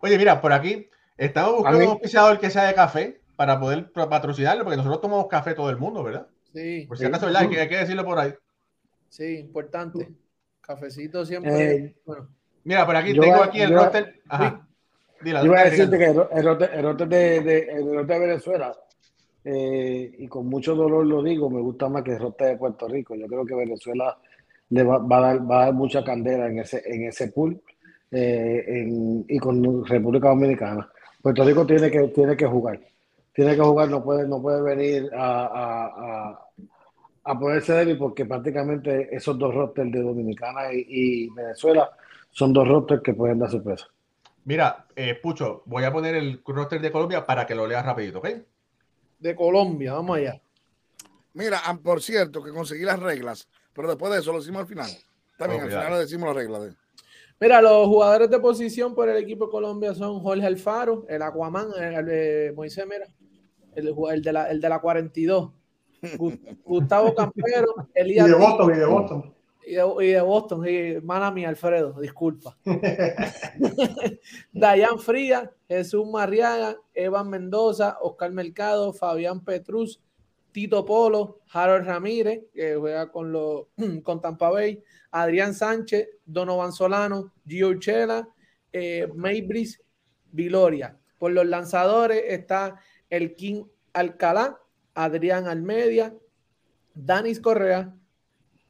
Oye, 0.00 0.16
mira, 0.16 0.40
por 0.40 0.52
aquí 0.52 0.88
estamos 1.16 1.56
buscando 1.56 1.78
un 1.78 1.90
auspiciador 1.90 2.38
que 2.38 2.50
sea 2.50 2.64
de 2.64 2.74
café 2.74 3.20
para 3.36 3.60
poder 3.60 3.92
patrocinarlo, 3.92 4.64
porque 4.64 4.76
nosotros 4.76 5.00
tomamos 5.02 5.26
café 5.28 5.54
todo 5.54 5.68
el 5.68 5.76
mundo, 5.76 6.02
¿verdad? 6.02 6.28
Sí. 6.52 6.84
Por 6.86 6.96
si 6.96 7.04
acaso, 7.04 7.26
¿verdad? 7.26 7.42
Hay 7.42 7.68
que 7.68 7.76
decirlo 7.76 8.04
por 8.04 8.18
ahí. 8.18 8.34
Sí, 9.08 9.38
importante. 9.38 10.14
Cafecito 10.66 11.24
siempre. 11.24 11.74
Eh, 11.74 11.94
bueno. 12.04 12.28
Mira, 12.64 12.86
por 12.86 12.96
aquí 12.96 13.12
tengo 13.18 13.42
aquí 13.42 13.60
el 13.60 13.74
roster. 13.74 14.22
Ajá. 14.28 14.66
Dila, 15.22 15.42
yo 15.42 15.50
voy 15.50 15.60
a 15.60 15.64
decirte 15.64 15.98
que 15.98 16.04
el 16.06 16.44
roster, 16.44 17.08
de, 17.08 17.40
de, 17.40 18.04
de, 18.04 18.18
Venezuela, 18.18 18.74
eh, 19.44 20.14
y 20.18 20.26
con 20.28 20.46
mucho 20.46 20.74
dolor 20.74 21.06
lo 21.06 21.22
digo, 21.22 21.48
me 21.50 21.60
gusta 21.60 21.88
más 21.88 22.02
que 22.02 22.12
el 22.12 22.20
roster 22.20 22.48
de 22.48 22.56
Puerto 22.56 22.88
Rico. 22.88 23.14
Yo 23.14 23.26
creo 23.26 23.44
que 23.44 23.54
Venezuela 23.54 24.16
le 24.70 24.82
va, 24.82 24.98
va, 24.98 25.18
a, 25.18 25.20
dar, 25.20 25.50
va 25.50 25.62
a, 25.62 25.64
dar, 25.66 25.74
mucha 25.74 26.02
candela 26.02 26.46
en 26.46 26.58
ese, 26.58 26.82
en 26.84 27.04
ese 27.04 27.28
pool 27.28 27.60
eh, 28.10 28.64
en, 28.66 29.24
y 29.28 29.38
con 29.38 29.84
República 29.84 30.28
Dominicana. 30.28 30.90
Puerto 31.22 31.44
Rico 31.44 31.66
tiene 31.66 31.90
que, 31.90 32.08
tiene 32.08 32.36
que 32.36 32.46
jugar. 32.46 32.80
Tiene 33.32 33.54
que 33.54 33.62
jugar, 33.62 33.88
no 33.88 34.02
puede, 34.02 34.28
no 34.28 34.40
puede 34.40 34.62
venir 34.62 35.10
a 35.14 36.30
a 36.30 36.44
ponerse 37.24 37.72
débil 37.72 37.96
porque 37.96 38.26
prácticamente 38.26 39.08
esos 39.14 39.38
dos 39.38 39.54
rosters 39.54 39.90
de 39.90 40.02
Dominicana 40.02 40.72
y, 40.72 41.30
Venezuela 41.30 41.90
son 42.30 42.52
dos 42.52 42.68
rosters 42.68 43.02
que 43.02 43.14
pueden 43.14 43.38
dar 43.38 43.50
sorpresa. 43.50 43.86
Mira, 44.44 44.86
eh, 44.94 45.18
Pucho, 45.22 45.62
voy 45.64 45.84
a 45.84 45.92
poner 45.92 46.14
el 46.16 46.42
roster 46.44 46.80
de 46.80 46.92
Colombia 46.92 47.24
para 47.24 47.46
que 47.46 47.54
lo 47.54 47.66
leas 47.66 47.86
rapidito, 47.86 48.18
¿ok? 48.18 48.28
de 49.24 49.34
Colombia. 49.34 49.94
Vamos 49.94 50.18
allá. 50.18 50.40
Mira, 51.32 51.60
ah, 51.64 51.76
por 51.82 52.00
cierto, 52.02 52.42
que 52.42 52.52
conseguí 52.52 52.84
las 52.84 53.00
reglas, 53.00 53.48
pero 53.72 53.88
después 53.88 54.12
de 54.12 54.20
eso 54.20 54.32
lo 54.32 54.38
decimos 54.38 54.60
al 54.60 54.68
final. 54.68 54.90
También 55.36 55.62
al 55.62 55.68
final 55.68 55.92
le 55.92 55.98
decimos 55.98 56.28
las 56.28 56.36
reglas. 56.36 56.62
De... 56.62 56.74
Mira, 57.40 57.60
los 57.60 57.88
jugadores 57.88 58.30
de 58.30 58.38
posición 58.38 58.94
por 58.94 59.08
el 59.08 59.16
equipo 59.16 59.46
de 59.46 59.50
Colombia 59.50 59.94
son 59.94 60.20
Jorge 60.20 60.46
Alfaro, 60.46 61.06
el 61.08 61.22
Aquaman, 61.22 61.68
el, 61.76 62.54
Moisés 62.54 62.86
Mera, 62.86 63.06
el, 63.74 64.22
de 64.22 64.32
la, 64.32 64.50
el 64.50 64.60
de 64.60 64.68
la 64.68 64.78
42. 64.78 65.50
Gustavo 66.64 67.14
Campero, 67.14 67.88
Elías. 67.94 68.26
Y 68.28 68.30
de 68.30 68.36
Boston, 68.36 68.74
y 68.74 68.78
de 68.78 68.86
Boston. 68.86 69.34
Y 69.66 70.06
de, 70.12 70.20
Boston, 70.20 70.68
y 70.68 71.00
mana 71.00 71.30
mía, 71.30 71.48
Alfredo, 71.48 71.98
disculpa. 72.00 72.56
Dayan 74.52 74.98
Fría, 74.98 75.50
Jesús 75.68 76.06
Marriaga, 76.06 76.76
Evan 76.92 77.30
Mendoza, 77.30 77.98
Oscar 78.02 78.30
Mercado, 78.30 78.92
Fabián 78.92 79.42
Petrus, 79.42 80.00
Tito 80.52 80.84
Polo, 80.84 81.40
Harold 81.50 81.86
Ramírez, 81.86 82.44
que 82.52 82.76
juega 82.76 83.10
con, 83.10 83.32
los, 83.32 83.66
con 84.04 84.20
Tampa 84.20 84.50
Bay, 84.50 84.82
Adrián 85.10 85.54
Sánchez, 85.54 86.08
Donovan 86.26 86.72
Solano, 86.72 87.32
Gio 87.46 87.74
Chela, 87.78 88.28
eh, 88.72 89.08
Maybris 89.14 89.80
Viloria. 90.30 90.98
Por 91.18 91.32
los 91.32 91.46
lanzadores 91.46 92.22
está 92.28 92.80
el 93.08 93.34
King 93.34 93.64
Alcalá, 93.92 94.58
Adrián 94.94 95.46
Almedia, 95.46 96.14
Danis 96.94 97.40
Correa, 97.40 97.94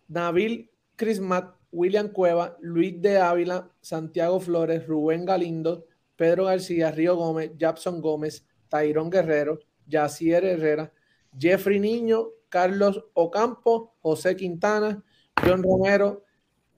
Nabil 0.08 0.70
Crismat, 0.96 1.54
William 1.70 2.08
Cueva, 2.08 2.56
Luis 2.60 3.00
de 3.00 3.18
Ávila, 3.18 3.70
Santiago 3.80 4.40
Flores, 4.40 4.86
Rubén 4.86 5.24
Galindo, 5.24 5.86
Pedro 6.16 6.44
García, 6.44 6.90
Río 6.90 7.16
Gómez, 7.16 7.52
Japson 7.58 8.00
Gómez, 8.00 8.46
Tairón 8.68 9.10
Guerrero, 9.10 9.58
Yacier 9.86 10.44
Herrera, 10.44 10.92
Jeffrey 11.38 11.80
Niño, 11.80 12.28
Carlos 12.48 13.04
Ocampo, 13.14 13.96
José 14.00 14.36
Quintana, 14.36 15.02
John 15.44 15.62
Romero, 15.62 16.24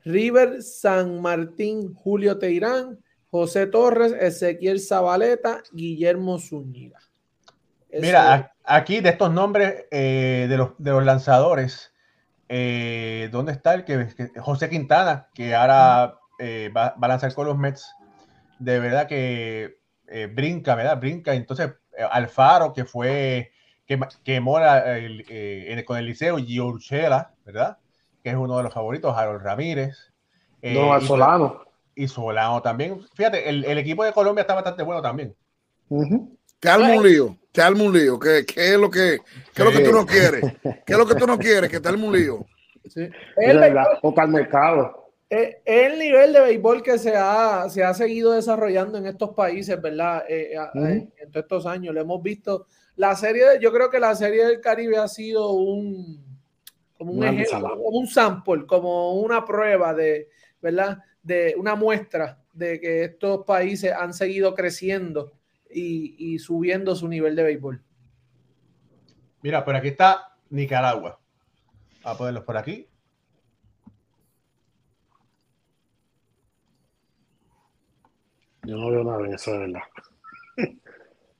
River 0.04 0.62
San 0.62 1.20
Martín, 1.20 1.92
Julio 1.92 2.38
Teirán, 2.38 2.98
José 3.30 3.66
Torres, 3.66 4.12
Ezequiel 4.12 4.80
Zabaleta, 4.80 5.62
Guillermo 5.72 6.38
Zúñiga. 6.38 7.00
Mira, 7.92 8.52
aquí 8.64 9.00
de 9.00 9.10
estos 9.10 9.32
nombres 9.32 9.86
eh, 9.90 10.46
de, 10.48 10.56
los, 10.56 10.70
de 10.78 10.90
los 10.90 11.04
lanzadores, 11.04 11.92
eh, 12.48 13.28
¿dónde 13.32 13.52
está 13.52 13.74
el 13.74 13.84
que, 13.84 14.08
José 14.38 14.68
Quintana, 14.68 15.28
que 15.34 15.54
ahora 15.54 16.18
eh, 16.38 16.70
va, 16.76 16.94
a 17.00 17.08
lanzar 17.08 17.32
con 17.34 17.46
los 17.46 17.56
Mets? 17.56 17.94
De 18.58 18.78
verdad 18.80 19.06
que 19.06 19.78
brinca, 20.32 20.74
¿verdad? 20.74 20.98
Brinca. 20.98 21.34
Entonces, 21.34 21.72
Alfaro, 22.10 22.72
que 22.72 22.84
fue, 22.84 23.50
que, 23.86 23.98
que 24.24 24.40
mora 24.40 24.84
con 25.84 25.98
el 25.98 26.06
liceo, 26.06 26.38
Giorgela, 26.38 27.34
¿verdad? 27.44 27.78
Que 28.22 28.30
es 28.30 28.36
uno 28.36 28.56
de 28.56 28.62
los 28.62 28.72
favoritos, 28.72 29.16
Harold 29.16 29.42
Ramírez. 29.42 30.12
no, 30.62 31.00
Solano. 31.00 31.64
Y 31.94 32.08
Solano 32.08 32.62
también. 32.62 33.00
Fíjate, 33.14 33.48
el, 33.48 33.78
equipo 33.78 34.04
de 34.04 34.12
Colombia 34.12 34.42
está 34.42 34.54
bastante 34.54 34.82
bueno 34.82 35.02
también. 35.02 35.34
Te 36.58 36.68
arma 36.68 36.94
un 36.94 37.06
lío, 37.06 37.36
te 37.52 37.62
arma 37.62 37.82
un 37.84 37.92
lío. 37.92 38.18
¿Qué, 38.18 38.44
qué 38.46 38.74
es 38.74 38.78
lo 38.78 38.90
que, 38.90 39.18
qué 39.54 39.62
es 39.62 39.64
lo 39.64 39.72
que 39.72 39.80
tú 39.80 39.92
no 39.92 40.06
quieres? 40.06 40.42
¿Qué 40.62 40.92
es 40.92 40.98
lo 40.98 41.06
que 41.06 41.14
tú 41.14 41.26
no 41.26 41.38
quieres? 41.38 41.70
Que 41.70 41.80
te 41.80 41.88
arma 41.88 42.06
un 42.06 42.16
lío. 42.16 42.46
Sí. 42.88 43.08
El, 43.36 43.62
el 43.62 44.28
mercado. 44.28 45.12
Es 45.28 45.56
el 45.64 45.98
nivel 45.98 46.32
de 46.32 46.40
béisbol 46.40 46.82
que 46.82 46.98
se 46.98 47.14
ha, 47.16 47.68
se 47.68 47.82
ha 47.82 47.92
seguido 47.94 48.32
desarrollando 48.32 48.96
en 48.98 49.06
estos 49.06 49.30
países, 49.30 49.80
¿verdad? 49.82 50.24
Eh, 50.28 50.52
eh, 50.54 50.58
eh, 50.74 51.08
en 51.18 51.30
todos 51.32 51.44
estos 51.44 51.66
años. 51.66 51.94
Lo 51.94 52.00
hemos 52.00 52.22
visto. 52.22 52.66
La 52.94 53.14
serie, 53.16 53.44
yo 53.60 53.72
creo 53.72 53.90
que 53.90 53.98
la 53.98 54.14
serie 54.14 54.46
del 54.46 54.60
Caribe 54.60 54.96
ha 54.98 55.08
sido 55.08 55.50
un, 55.50 56.24
como 56.96 57.12
un 57.12 57.24
ejemplo, 57.24 57.70
como 57.70 57.98
un 57.98 58.06
sample, 58.06 58.66
como 58.66 59.20
una 59.20 59.44
prueba 59.44 59.92
de, 59.92 60.28
¿verdad? 60.62 60.98
De 61.22 61.54
una 61.58 61.74
muestra 61.74 62.38
de 62.52 62.80
que 62.80 63.04
estos 63.04 63.44
países 63.44 63.92
han 63.92 64.14
seguido 64.14 64.54
creciendo 64.54 65.32
y, 65.76 66.38
subiendo 66.38 66.94
su 66.94 67.08
nivel 67.08 67.36
de 67.36 67.42
béisbol. 67.42 67.82
Mira, 69.42 69.64
por 69.64 69.76
aquí 69.76 69.88
está 69.88 70.36
Nicaragua. 70.50 71.20
A 72.04 72.16
ponerlos 72.16 72.44
por 72.44 72.56
aquí. 72.56 72.88
Yo 78.64 78.76
no 78.76 78.90
veo 78.90 79.04
nada 79.04 79.18
de 79.18 79.34
eso, 79.34 79.52
de 79.52 79.58
verdad. 79.58 79.82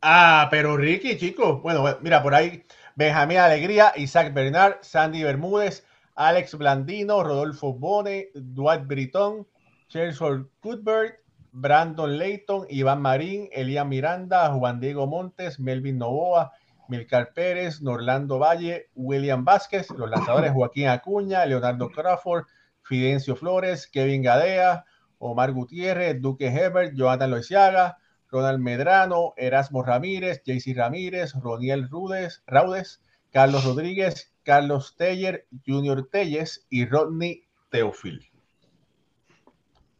Ah, 0.08 0.46
pero 0.52 0.76
Ricky, 0.76 1.16
chicos. 1.16 1.60
Bueno, 1.62 1.82
mira, 2.00 2.22
por 2.22 2.32
ahí 2.32 2.64
Benjamín 2.94 3.38
Alegría, 3.38 3.92
Isaac 3.96 4.32
Bernard, 4.32 4.76
Sandy 4.82 5.24
Bermúdez, 5.24 5.84
Alex 6.14 6.54
Blandino, 6.56 7.24
Rodolfo 7.24 7.72
Bone, 7.72 8.28
Dwight 8.34 8.86
Britton, 8.86 9.46
Chelsea 9.88 10.44
Cuthbert, 10.60 11.16
Brandon 11.58 12.18
Layton, 12.18 12.66
Iván 12.68 13.00
Marín, 13.00 13.48
Elías 13.50 13.86
Miranda, 13.86 14.52
Juan 14.52 14.78
Diego 14.78 15.06
Montes, 15.06 15.58
Melvin 15.58 15.96
Novoa, 15.96 16.52
Milcar 16.86 17.32
Pérez, 17.32 17.80
Norlando 17.80 18.38
Valle, 18.38 18.90
William 18.94 19.42
Vázquez, 19.42 19.90
los 19.92 20.10
lanzadores 20.10 20.52
Joaquín 20.54 20.88
Acuña, 20.88 21.46
Leonardo 21.46 21.88
Crawford, 21.88 22.44
Fidencio 22.82 23.36
Flores, 23.36 23.86
Kevin 23.86 24.22
Gadea, 24.22 24.84
Omar 25.16 25.52
Gutiérrez, 25.52 26.20
Duque 26.20 26.48
Hebert, 26.48 26.92
Jonathan 26.94 27.30
Loisiaga, 27.30 27.96
Ronald 28.30 28.60
Medrano, 28.60 29.32
Erasmo 29.38 29.82
Ramírez, 29.82 30.42
JC 30.44 30.76
Ramírez, 30.76 31.32
Roniel 31.40 31.88
Rudes, 31.88 32.42
Raudes, 32.46 33.00
Carlos 33.32 33.64
Rodríguez, 33.64 34.30
Carlos 34.42 34.94
Teller, 34.98 35.46
Junior 35.66 36.06
Telles 36.12 36.66
y 36.68 36.84
Rodney 36.84 37.46
Teofil. 37.70 38.35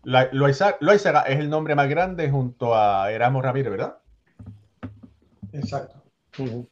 Loizaga 0.07 1.23
es 1.23 1.41
el 1.41 1.51
nombre 1.51 1.75
más 1.75 1.89
grande 1.89 2.31
junto 2.31 2.77
a 2.77 3.11
Erasmo 3.11 3.43
Ramírez, 3.43 3.73
¿verdad? 3.73 3.99
Exacto. 5.53 6.01
Sí, 6.33 6.69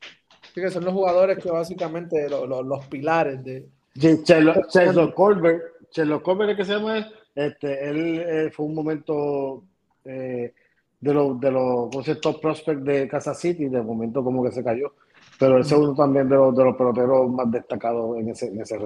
que 0.54 0.70
son 0.70 0.84
los 0.84 0.94
jugadores 0.94 1.38
que 1.38 1.50
básicamente 1.50 2.28
los 2.28 2.86
pilares 2.86 3.42
de. 3.42 3.66
Chelo 4.22 5.14
Colbert, 5.14 5.62
Chelo 5.90 6.22
Colbert, 6.22 6.56
que 6.56 6.64
se 6.64 6.74
llama? 6.74 7.08
Este, 7.34 7.90
él 7.90 8.24
eh, 8.24 8.50
fue 8.52 8.66
un 8.66 8.74
momento 8.74 9.64
eh, 10.04 10.54
de 11.00 11.14
los 11.14 11.40
de 11.40 11.50
los 11.50 11.90
top 12.20 12.40
prospect 12.40 12.82
de 12.82 13.08
Casa 13.08 13.34
City, 13.34 13.68
de 13.68 13.82
momento 13.82 14.22
como 14.22 14.44
que 14.44 14.52
se 14.52 14.62
cayó. 14.62 14.94
Pero 15.40 15.56
el 15.56 15.64
segundo 15.64 15.94
también 15.94 16.28
de 16.28 16.36
los, 16.36 16.54
de 16.54 16.64
los 16.64 16.76
peloteros 16.76 17.28
más 17.32 17.50
destacados 17.50 18.16
en 18.16 18.28
ese, 18.28 18.46
en 18.46 18.60
ese 18.60 18.78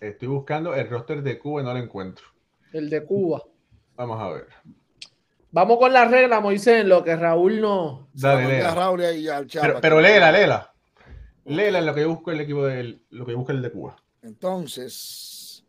Estoy 0.00 0.28
buscando 0.28 0.74
el 0.74 0.88
roster 0.88 1.22
de 1.22 1.38
Cuba 1.38 1.62
y 1.62 1.64
no 1.64 1.72
lo 1.72 1.78
encuentro. 1.78 2.26
El 2.72 2.90
de 2.90 3.04
Cuba. 3.04 3.42
Vamos 3.96 4.20
a 4.20 4.28
ver. 4.28 4.48
Vamos 5.50 5.78
con 5.78 5.92
la 5.92 6.04
regla, 6.04 6.40
Moisés, 6.40 6.82
en 6.82 6.88
lo 6.88 7.02
que 7.02 7.16
Raúl 7.16 7.60
no. 7.60 8.08
Dale, 8.12 8.46
léela. 8.46 8.74
Raúl 8.74 9.02
y 9.16 9.28
al 9.28 9.46
pero, 9.46 9.80
pero 9.80 10.00
léela, 10.00 10.30
léela. 10.30 10.72
Léela 11.46 11.78
en 11.78 11.86
lo 11.86 11.94
que 11.94 12.04
busco 12.04 12.30
el 12.30 12.40
equipo 12.40 12.66
de 12.66 12.98
lo 13.10 13.24
que 13.24 13.34
busca 13.34 13.52
el 13.52 13.62
de 13.62 13.70
Cuba. 13.70 13.96
Entonces, 14.22 15.64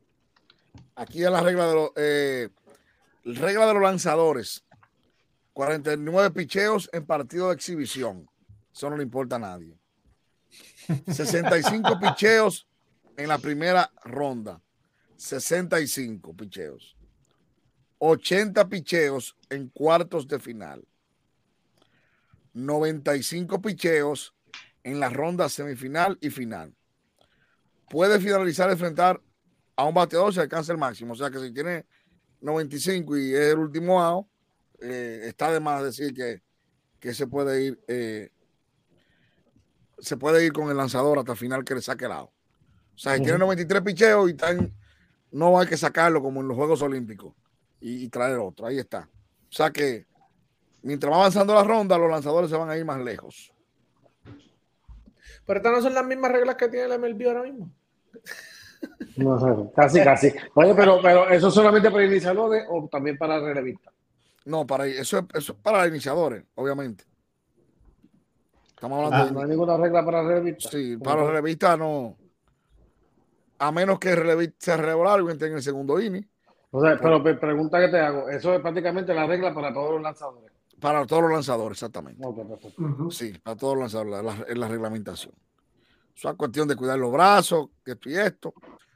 aquí 0.96 1.24
es 1.24 1.32
la 1.32 1.42
regla 1.42 1.68
de 1.68 1.74
los 1.74 1.92
eh, 1.96 2.50
regla 3.24 3.68
de 3.68 3.74
los 3.74 3.84
lanzadores. 3.84 4.66
49 5.54 6.32
picheos 6.32 6.90
en 6.92 7.06
partido 7.06 7.48
de 7.48 7.56
exhibición. 7.56 8.30
Eso 8.74 8.90
no 8.90 8.98
le 8.98 9.04
importa 9.04 9.38
a 9.38 9.40
nadie. 9.40 9.78
65 11.08 12.00
picheos 12.02 12.68
en 13.18 13.28
la 13.28 13.40
primera 13.40 13.92
ronda, 14.04 14.62
65 15.18 16.34
picheos. 16.36 16.96
80 18.00 18.70
picheos 18.70 19.36
en 19.50 19.70
cuartos 19.70 20.28
de 20.28 20.40
final. 20.40 20.88
95 22.54 23.62
picheos 23.62 24.36
en 24.84 25.00
la 25.00 25.10
ronda 25.10 25.50
semifinal 25.50 26.18
y 26.22 26.30
final. 26.30 26.76
Puede 27.90 28.20
finalizar 28.20 28.70
enfrentar 28.70 29.22
a 29.76 29.86
un 29.86 29.94
bateador 29.94 30.34
si 30.34 30.40
alcanza 30.40 30.72
el 30.72 30.78
máximo. 30.78 31.14
O 31.14 31.16
sea 31.16 31.32
que 31.32 31.40
si 31.40 31.52
tiene 31.52 31.86
95 32.42 33.18
y 33.18 33.34
es 33.34 33.54
el 33.54 33.60
último 33.60 34.02
out, 34.02 34.28
eh, 34.80 35.22
está 35.24 35.52
de 35.52 35.60
más 35.60 35.84
decir 35.84 36.14
que, 36.14 37.14
se 37.14 37.26
puede 37.26 37.64
ir 37.64 37.80
eh, 37.88 38.30
se 40.00 40.18
puede 40.18 40.46
ir 40.46 40.52
con 40.52 40.70
el 40.70 40.78
lanzador 40.78 41.18
hasta 41.18 41.36
final 41.36 41.64
que 41.64 41.76
le 41.76 41.82
saque 41.82 42.08
el. 42.08 42.30
O 42.98 43.00
sea, 43.00 43.16
si 43.16 43.22
tiene 43.22 43.38
93 43.38 43.84
picheos 43.84 44.28
y 44.28 44.32
están, 44.32 44.74
no 45.32 45.60
hay 45.60 45.68
que 45.68 45.78
sacarlo 45.78 46.20
como 46.20 46.42
en 46.42 46.48
los 46.48 46.58
Juegos 46.58 46.82
Olímpicos 46.82 47.32
y, 47.80 48.10
traer 48.10 48.40
otro. 48.40 48.66
Ahí 48.66 48.80
está. 48.80 49.08
O 49.44 49.52
sea 49.52 49.70
que 49.70 50.08
mientras 50.82 51.14
va 51.14 51.18
avanzando 51.18 51.54
la 51.54 51.64
ronda, 51.64 51.96
los 51.96 52.10
lanzadores 52.10 52.50
se 52.50 52.58
van 52.58 52.72
a 52.72 52.76
ir 52.76 52.84
más 52.84 53.00
lejos. 53.00 53.54
Pero 55.46 55.60
estas 55.60 55.74
no 55.74 55.82
son 55.84 55.94
las 55.94 56.08
mismas 56.08 56.32
reglas 56.32 56.56
que 56.56 56.70
tiene 56.70 56.92
el 56.92 57.00
MLB 57.00 57.28
ahora 57.28 57.44
mismo. 57.44 57.72
No, 59.16 59.72
casi, 59.76 60.04
casi. 60.04 60.32
Oye, 60.54 60.76
pero, 60.76 61.00
pero 61.02 61.28
¿eso 61.30 61.50
solamente 61.50 61.90
para 61.90 62.06
iniciadores 62.06 62.66
o 62.70 62.88
también 62.88 63.18
para 63.18 63.40
relevistas? 63.40 63.92
No, 64.46 64.68
para 64.68 64.86
eso, 64.86 65.28
eso 65.34 65.54
es 65.54 65.60
para 65.60 65.88
iniciadores, 65.88 66.44
obviamente. 66.54 67.04
Estamos 68.70 69.06
hablando 69.06 69.26
de, 69.26 69.32
no 69.32 69.42
hay 69.42 69.50
ninguna 69.50 69.76
regla 69.78 70.06
para 70.06 70.22
revista. 70.22 70.70
Sí, 70.70 70.98
para 70.98 71.24
la 71.24 71.32
revista 71.32 71.76
no. 71.76 72.16
A 73.60 73.72
menos 73.72 74.00
que 74.00 74.54
se 74.58 74.78
revole 74.78 75.32
en 75.32 75.54
el 75.54 75.62
segundo 75.62 76.00
inning. 76.00 76.28
O 76.72 76.82
sea, 76.82 76.98
pero 76.98 77.24
pregunta 77.24 77.80
que 77.80 77.88
te 77.88 78.00
hago, 78.00 78.30
eso 78.30 78.54
es 78.54 78.62
prácticamente 78.62 79.14
la 79.14 79.26
regla 79.26 79.54
para 79.54 79.74
todos 79.74 79.94
los 79.94 80.02
lanzadores. 80.02 80.52
Para 80.80 81.06
todos 81.06 81.24
los 81.24 81.32
lanzadores, 81.32 81.78
exactamente. 81.78 82.24
Sí, 83.10 83.34
para 83.42 83.56
todos 83.56 83.76
los 83.76 83.94
lanzadores, 83.94 84.46
en 84.48 84.60
la 84.60 84.68
reglamentación. 84.68 85.34
Eso 86.16 86.30
es 86.30 86.36
cuestión 86.36 86.68
de 86.68 86.76
cuidar 86.76 87.00
los 87.00 87.12
brazos, 87.12 87.70
que 87.84 87.92
esto 87.92 88.10
y 88.10 88.16
esto. 88.16 88.54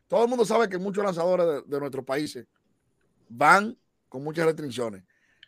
Todo 0.08 0.24
el 0.24 0.30
mundo 0.30 0.44
sabe 0.44 0.68
que 0.68 0.78
muchos 0.78 1.04
lanzadores 1.04 1.64
de, 1.66 1.80
nuestros 1.80 2.04
países 2.04 2.46
van 3.30 3.78
con 4.10 4.24
muchas 4.24 4.46
restricciones. 4.46 5.04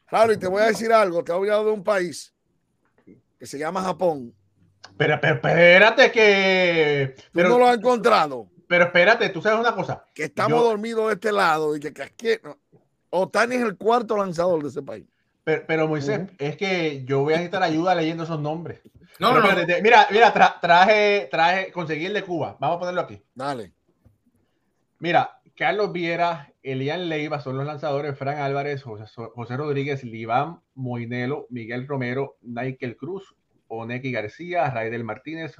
Claro, 0.07 0.31
y 0.31 0.37
te 0.37 0.47
voy 0.47 0.61
a 0.61 0.67
decir 0.67 0.91
algo, 0.93 1.23
te 1.23 1.31
he 1.31 1.35
olvidado 1.35 1.65
de 1.65 1.71
un 1.71 1.83
país 1.83 2.33
que 3.37 3.45
se 3.45 3.59
llama 3.59 3.81
Japón. 3.81 4.33
Pero, 4.97 5.15
espérate 5.15 6.11
que... 6.11 7.15
Pero, 7.31 7.49
no 7.49 7.59
lo 7.59 7.67
has 7.67 7.77
encontrado. 7.77 8.49
Pero 8.73 8.85
espérate, 8.85 9.29
tú 9.29 9.39
sabes 9.39 9.59
una 9.59 9.75
cosa. 9.75 10.03
Que 10.15 10.23
estamos 10.23 10.59
dormidos 10.63 11.05
de 11.05 11.13
este 11.13 11.31
lado 11.31 11.75
y 11.75 11.79
que, 11.79 11.93
que, 11.93 12.41
Otani 13.11 13.57
es 13.57 13.61
el 13.61 13.77
cuarto 13.77 14.17
lanzador 14.17 14.63
de 14.63 14.69
ese 14.69 14.81
país. 14.81 15.05
Pero, 15.43 15.87
Moisés, 15.87 16.21
es 16.39 16.57
que 16.57 17.05
yo 17.05 17.19
voy 17.19 17.33
a 17.33 17.37
necesitar 17.37 17.61
ayuda 17.61 17.93
leyendo 17.93 18.23
esos 18.23 18.39
nombres. 18.39 18.81
No, 19.19 19.31
no, 19.31 19.47
Mira, 19.83 20.07
mira, 20.09 20.33
traje, 20.59 21.27
traje, 21.29 21.71
conseguí 21.71 22.07
el 22.07 22.15
de 22.15 22.23
Cuba. 22.23 22.57
Vamos 22.59 22.77
a 22.77 22.79
ponerlo 22.79 23.01
aquí. 23.01 23.21
Dale. 23.35 23.73
Mira, 24.97 25.39
Carlos 25.55 25.93
Viera, 25.93 26.51
Elian 26.63 27.09
Leiva 27.09 27.41
son 27.41 27.57
los 27.57 27.67
lanzadores, 27.67 28.17
Fran 28.17 28.39
Álvarez, 28.39 28.81
José, 28.81 29.55
Rodríguez, 29.55 30.03
Liván 30.03 30.61
Moinelo, 30.73 31.45
Miguel 31.51 31.87
Romero, 31.87 32.37
Naikel 32.41 32.97
Cruz, 32.97 33.35
Oneki 33.67 34.11
García, 34.11 34.67
Raidel 34.71 35.03
Martínez, 35.03 35.57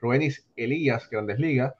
Roenis 0.00 0.46
Elías, 0.54 1.10
Grandes 1.10 1.40
Ligas, 1.40 1.74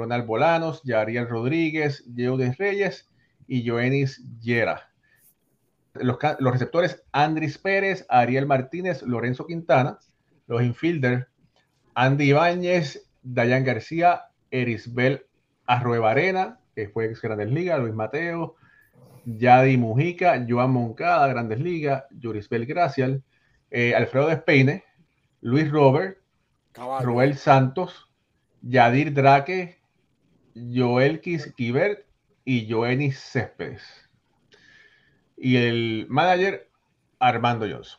Ronald 0.00 0.26
Bolanos, 0.26 0.82
Yariel 0.82 1.28
Rodríguez, 1.28 2.04
Yeudes 2.14 2.58
Reyes 2.58 3.08
y 3.46 3.68
Joenis 3.68 4.22
Yera 4.40 4.90
los, 5.94 6.18
receptores 6.52 7.02
Andris 7.12 7.58
Pérez, 7.58 8.06
Ariel 8.08 8.46
Martínez, 8.46 9.02
Lorenzo 9.02 9.46
Quintana, 9.46 9.98
los 10.46 10.62
infielders 10.62 11.26
Andy 11.94 12.30
Ibáñez, 12.30 13.06
Dayan 13.22 13.64
García, 13.64 14.22
Erisbel 14.50 15.26
Arruebarena, 15.66 16.60
que 16.74 16.88
fue 16.88 17.06
ex 17.06 17.20
Grandes 17.20 17.50
Ligas, 17.50 17.80
Luis 17.80 17.94
Mateo, 17.94 18.56
Yadi 19.24 19.76
Mujica, 19.76 20.44
Joan 20.48 20.70
Moncada, 20.70 21.26
Grandes 21.28 21.60
Ligas, 21.60 22.04
Yurisbel 22.10 22.66
Gracial, 22.66 23.22
eh, 23.70 23.94
Alfredo 23.94 24.28
Despeine, 24.28 24.84
Luis 25.40 25.70
Robert, 25.70 26.18
Roel 26.74 27.36
Santos, 27.36 28.08
Yadir 28.62 29.12
Drake, 29.12 29.79
Joel 30.54 31.20
Kibert 31.20 32.04
y 32.44 32.70
Joenis 32.70 33.18
Céspedes 33.18 33.82
y 35.40 35.56
el 35.56 36.06
manager 36.08 36.68
Armando 37.18 37.66
Johnson. 37.68 37.98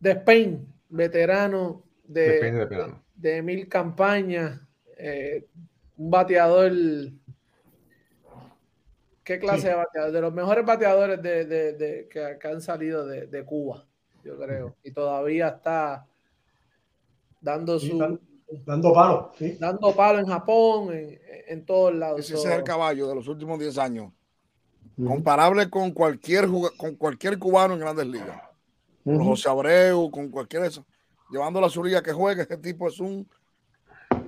De 0.00 0.12
Spain, 0.12 0.66
veterano 0.88 1.84
de, 2.04 2.96
de, 3.14 3.42
mil 3.42 3.68
campañas, 3.68 4.60
eh, 4.96 5.46
un 5.96 6.10
bateador. 6.10 6.72
¿Qué 9.22 9.38
clase 9.38 9.68
de 9.68 9.74
bateador? 9.74 10.12
De 10.12 10.20
los 10.22 10.32
mejores 10.32 10.64
bateadores 10.64 11.22
de, 11.22 12.08
que, 12.10 12.48
han 12.48 12.62
salido 12.62 13.06
de, 13.06 13.44
Cuba, 13.44 13.86
yo 14.24 14.38
creo. 14.38 14.76
Y 14.82 14.92
todavía 14.92 15.48
está 15.48 16.06
dando 17.40 17.78
su. 17.78 18.20
Dando 18.64 18.92
palo, 18.92 19.32
Dando 19.58 19.94
palo 19.94 20.18
en 20.18 20.26
Japón, 20.26 20.92
en, 20.92 21.18
en 21.48 21.66
todos 21.66 21.94
lados. 21.94 22.20
Ese 22.20 22.34
es 22.34 22.44
el 22.44 22.62
caballo 22.62 23.08
de 23.08 23.14
los 23.14 23.28
últimos 23.28 23.58
10 23.58 23.78
años 23.78 24.12
comparable 25.06 25.70
con 25.70 25.92
cualquier 25.92 26.48
con 26.76 26.96
cualquier 26.96 27.38
cubano 27.38 27.74
en 27.74 27.80
grandes 27.80 28.06
ligas. 28.06 28.42
Con 29.04 29.24
José 29.24 29.48
Abreu, 29.48 30.10
con 30.10 30.28
cualquier 30.28 30.64
eso. 30.64 30.84
Llevando 31.30 31.60
la 31.60 31.68
liga 31.82 32.02
que 32.02 32.12
juega, 32.12 32.42
este 32.42 32.58
tipo 32.58 32.88
es 32.88 32.98
un. 33.00 33.28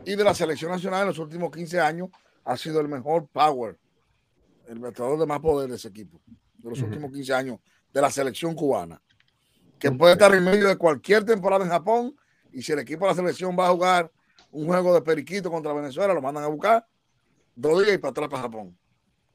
Y 0.05 0.16
de 0.16 0.24
la 0.24 0.34
selección 0.34 0.70
nacional 0.70 1.02
en 1.02 1.09
los 1.09 1.18
últimos 1.18 1.51
15 1.51 1.80
años 1.80 2.09
ha 2.44 2.56
sido 2.56 2.80
el 2.80 2.88
mejor 2.88 3.26
power, 3.28 3.78
el 4.66 4.78
bateador 4.78 5.18
de 5.18 5.26
más 5.26 5.40
poder 5.40 5.68
de 5.68 5.76
ese 5.76 5.88
equipo, 5.88 6.20
de 6.56 6.70
los 6.70 6.80
últimos 6.80 7.12
15 7.12 7.34
años 7.34 7.59
de 7.92 8.01
la 8.01 8.10
selección 8.10 8.55
cubana. 8.55 9.02
Que 9.78 9.90
puede 9.90 10.12
estar 10.12 10.34
en 10.34 10.44
medio 10.44 10.68
de 10.68 10.76
cualquier 10.76 11.24
temporada 11.24 11.64
en 11.64 11.70
Japón 11.70 12.16
y 12.52 12.62
si 12.62 12.72
el 12.72 12.81
equipo 12.81 13.05
de 13.05 13.12
la 13.12 13.16
selección 13.16 13.56
va 13.59 13.68
a 13.68 13.70
jugar 13.70 14.12
un 14.51 14.66
juego 14.66 14.94
de 14.94 15.02
periquito 15.02 15.51
contra 15.51 15.72
Venezuela, 15.72 16.14
lo 16.14 16.22
mandan 16.22 16.44
a 16.44 16.48
buscar 16.48 16.86
dos 17.55 17.82
días 17.82 17.94
y 17.94 17.98
para 17.98 18.10
atrás 18.10 18.28
para 18.28 18.43
Japón. 18.43 18.77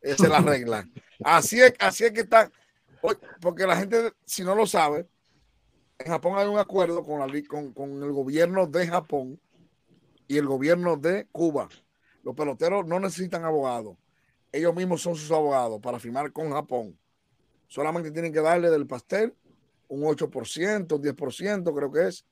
Esa 0.01 0.23
es 0.25 0.29
la 0.29 0.39
regla. 0.41 0.87
Así 1.23 1.59
es, 1.61 1.73
así 1.79 2.05
es 2.05 2.11
que 2.11 2.21
está. 2.21 2.51
Porque 3.39 3.65
la 3.65 3.77
gente, 3.77 4.13
si 4.25 4.43
no 4.43 4.55
lo 4.55 4.65
sabe, 4.65 5.07
en 5.99 6.07
Japón 6.07 6.37
hay 6.37 6.47
un 6.47 6.57
acuerdo 6.57 7.03
con, 7.03 7.19
la, 7.19 7.43
con, 7.47 7.71
con 7.71 8.03
el 8.03 8.11
gobierno 8.11 8.67
de 8.67 8.87
Japón 8.87 9.39
y 10.27 10.37
el 10.37 10.45
gobierno 10.45 10.97
de 10.97 11.27
Cuba. 11.31 11.69
Los 12.23 12.35
peloteros 12.35 12.85
no 12.85 12.99
necesitan 12.99 13.45
abogados. 13.45 13.95
Ellos 14.51 14.73
mismos 14.73 15.01
son 15.01 15.15
sus 15.15 15.31
abogados 15.31 15.79
para 15.81 15.99
firmar 15.99 16.31
con 16.31 16.51
Japón. 16.51 16.97
Solamente 17.67 18.11
tienen 18.11 18.33
que 18.33 18.41
darle 18.41 18.69
del 18.69 18.87
pastel 18.87 19.33
un 19.87 20.01
8%, 20.03 20.93
un 20.93 21.03
10%, 21.03 21.75
creo 21.75 21.91
que 21.91 22.07
es, 22.07 22.25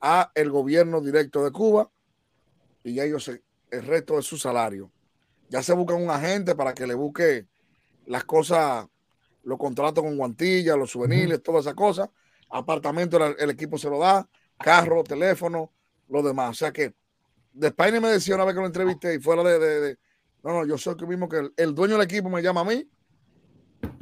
a 0.00 0.30
el 0.34 0.50
gobierno 0.50 1.00
directo 1.00 1.44
de 1.44 1.50
Cuba 1.50 1.90
y 2.84 2.94
ya 2.94 3.04
ellos 3.04 3.28
el 3.28 3.82
resto 3.86 4.16
de 4.16 4.22
su 4.22 4.36
salario. 4.36 4.90
Ya 5.48 5.62
se 5.62 5.72
busca 5.72 5.94
un 5.94 6.10
agente 6.10 6.54
para 6.54 6.74
que 6.74 6.86
le 6.86 6.94
busque 6.94 7.46
las 8.06 8.24
cosas, 8.24 8.86
los 9.44 9.58
contratos 9.58 10.02
con 10.02 10.16
guantillas, 10.16 10.76
los 10.76 10.90
souvenirs, 10.90 11.42
todas 11.42 11.64
esas 11.64 11.74
cosas. 11.74 12.08
Apartamento 12.50 13.24
el, 13.24 13.50
equipo 13.50 13.78
se 13.78 13.90
lo 13.90 13.98
da, 13.98 14.28
carro, 14.58 15.02
teléfono, 15.04 15.72
lo 16.08 16.22
demás. 16.22 16.50
O 16.50 16.54
sea 16.54 16.72
que 16.72 16.94
de 17.52 17.68
España 17.68 18.00
me 18.00 18.08
decía 18.08 18.34
una 18.34 18.44
vez 18.44 18.54
que 18.54 18.60
lo 18.60 18.66
entrevisté 18.66 19.14
y 19.14 19.18
fuera 19.18 19.42
de, 19.42 19.98
no, 20.42 20.52
no, 20.52 20.66
yo 20.66 20.78
soy 20.78 20.94
el 20.98 21.06
mismo 21.06 21.28
que 21.28 21.50
el, 21.56 21.74
dueño 21.74 21.94
del 21.94 22.04
equipo 22.04 22.28
me 22.28 22.42
llama 22.42 22.60
a 22.60 22.64
mí, 22.64 22.88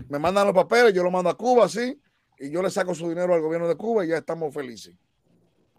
me 0.09 0.19
mandan 0.19 0.47
los 0.47 0.55
papeles, 0.55 0.93
yo 0.93 1.03
lo 1.03 1.11
mando 1.11 1.31
a 1.31 1.37
Cuba, 1.37 1.69
sí, 1.69 2.01
y 2.39 2.51
yo 2.51 2.63
le 2.63 2.71
saco 2.71 2.95
su 2.95 3.09
dinero 3.09 3.33
al 3.33 3.41
gobierno 3.41 3.69
de 3.69 3.77
Cuba 3.77 4.05
y 4.05 4.09
ya 4.09 4.19
estamos 4.19 4.53
felices. 4.53 4.95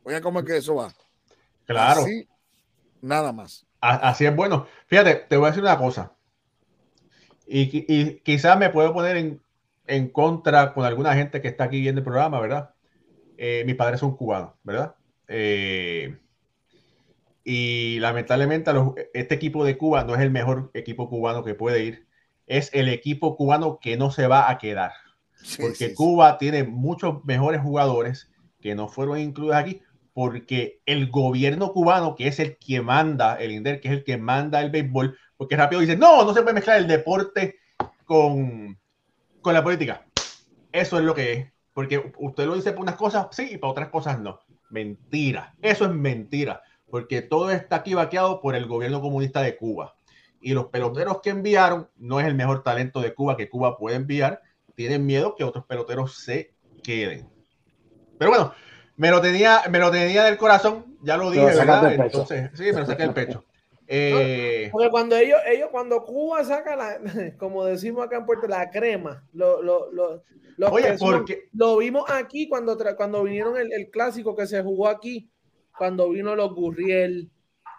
Oigan 0.06 0.22
cómo 0.22 0.40
es 0.40 0.46
que 0.46 0.58
eso 0.58 0.76
va. 0.76 0.94
Claro. 1.66 2.02
Así, 2.02 2.28
nada 3.02 3.34
más. 3.34 3.66
Así 3.82 4.26
es 4.26 4.36
bueno. 4.36 4.68
Fíjate, 4.86 5.16
te 5.16 5.36
voy 5.36 5.48
a 5.48 5.50
decir 5.50 5.64
una 5.64 5.78
cosa. 5.78 6.14
Y, 7.48 8.16
quizás 8.22 8.58
me 8.58 8.70
puedo 8.70 8.94
poner 8.94 9.40
en, 9.88 10.10
contra 10.10 10.74
con 10.74 10.86
alguna 10.86 11.14
gente 11.16 11.42
que 11.42 11.48
está 11.48 11.66
aquí 11.66 11.82
viendo 11.82 12.00
el 12.00 12.06
programa, 12.06 12.40
¿verdad? 12.40 12.72
Eh, 13.38 13.64
mis 13.66 13.76
padres 13.76 14.00
son 14.00 14.16
cubanos, 14.16 14.54
¿verdad? 14.64 14.96
Eh, 15.28 16.18
y 17.44 18.00
lamentablemente 18.00 18.72
este 19.14 19.36
equipo 19.36 19.66
de 19.66 19.78
Cuba 19.78 20.04
no 20.04 20.16
es 20.16 20.22
el 20.22 20.32
mejor 20.32 20.72
equipo 20.74 21.10
cubano 21.10 21.44
que 21.44 21.56
puede 21.56 21.84
ir. 21.84 22.08
Es 22.48 22.70
el 22.74 22.90
equipo 22.90 23.36
cubano 23.36 23.80
que 23.80 23.98
no 23.98 24.12
se 24.12 24.28
va 24.28 24.50
a 24.52 24.58
quedar. 24.60 24.92
porque 25.60 25.94
Cuba 25.94 26.38
tiene 26.38 26.64
muchos 26.64 27.24
mejores 27.26 27.62
jugadores 27.62 28.32
que 28.62 28.74
no 28.74 28.88
fueron 28.88 29.20
incluidos 29.20 29.58
aquí 29.58 29.82
porque 30.16 30.80
el 30.86 31.10
gobierno 31.10 31.74
cubano, 31.74 32.16
que 32.16 32.28
es 32.28 32.40
el 32.40 32.58
que 32.58 32.82
manda 32.82 33.36
el 33.36 33.52
INDER, 33.52 33.82
que 33.82 33.90
es 33.90 33.94
el 33.96 34.04
que 34.06 34.18
manda 34.18 34.62
el 34.62 34.70
béisbol, 34.70 35.18
porque 35.36 35.58
rápido 35.58 35.82
dice, 35.82 35.98
no, 35.98 36.24
no 36.24 36.34
se 36.34 36.42
puede 36.42 36.54
mezclar 36.54 36.78
el 36.78 36.88
deporte 36.88 37.58
con, 38.06 38.80
con 39.42 39.54
la 39.54 39.62
política. 39.62 40.06
Eso 40.72 40.98
es 41.00 41.04
lo 41.04 41.14
que 41.14 41.34
es. 41.34 41.48
Porque 41.74 42.14
usted 42.18 42.46
lo 42.46 42.56
dice 42.56 42.72
para 42.72 42.84
unas 42.84 42.96
cosas 42.96 43.28
sí 43.32 43.50
y 43.52 43.58
para 43.58 43.72
otras 43.72 43.90
cosas 43.90 44.18
no. 44.22 44.40
Mentira. 44.70 45.54
Eso 45.62 45.84
es 45.84 45.92
mentira. 45.92 46.62
Porque 46.90 47.22
todo 47.22 47.52
está 47.52 47.76
aquí 47.76 47.94
vaqueado 47.94 48.40
por 48.40 48.56
el 48.56 48.68
gobierno 48.68 49.02
comunista 49.02 49.42
de 49.42 49.58
Cuba. 49.58 49.98
Y 50.40 50.54
los 50.54 50.68
peloteros 50.68 51.20
que 51.22 51.32
enviaron 51.32 51.90
no 51.98 52.22
es 52.22 52.26
el 52.26 52.36
mejor 52.36 52.64
talento 52.64 53.02
de 53.02 53.14
Cuba 53.14 53.36
que 53.36 53.50
Cuba 53.50 53.78
puede 53.78 53.98
enviar. 53.98 54.42
Tienen 54.76 55.06
miedo 55.06 55.36
que 55.36 55.44
otros 55.44 55.66
peloteros 55.66 56.20
se 56.20 56.54
queden. 56.84 57.28
Pero 58.18 58.32
bueno, 58.32 58.54
me 58.98 59.12
lo 59.12 59.22
tenía, 59.22 59.62
me 59.70 59.80
lo 59.80 59.92
tenía 59.92 60.24
del 60.24 60.38
corazón, 60.38 60.98
ya 61.02 61.18
lo 61.18 61.32
dije, 61.32 61.46
¿verdad? 61.46 61.94
Entonces, 61.94 62.50
sí, 62.54 62.64
me 62.64 62.80
lo 62.80 62.86
saqué 62.86 63.04
del 63.04 63.14
pecho. 63.14 63.44
Eh, 63.88 64.70
porque 64.72 64.90
cuando 64.90 65.16
ellos, 65.16 65.40
ellos, 65.46 65.70
cuando 65.72 66.04
Cuba 66.04 66.44
saca 66.44 66.76
la, 66.76 66.98
como 67.38 67.66
decimos 67.66 68.06
acá 68.06 68.18
en 68.18 68.26
Puerto, 68.26 68.48
la 68.48 68.70
crema, 68.70 69.24
lo, 69.34 69.62
lo, 69.62 69.92
lo, 69.92 70.24
Oye, 70.72 70.96
porque... 70.98 71.50
lo 71.54 71.78
vimos 71.78 72.10
aquí 72.10 72.48
cuando, 72.48 72.78
cuando 72.96 73.24
vinieron 73.24 73.58
el, 73.58 73.72
el, 73.74 73.92
clásico 73.92 74.36
que 74.36 74.48
se 74.48 74.64
jugó 74.64 74.88
aquí, 74.88 75.30
cuando 75.78 76.10
vino 76.10 76.36
los 76.36 76.56
Gurriel, 76.56 77.30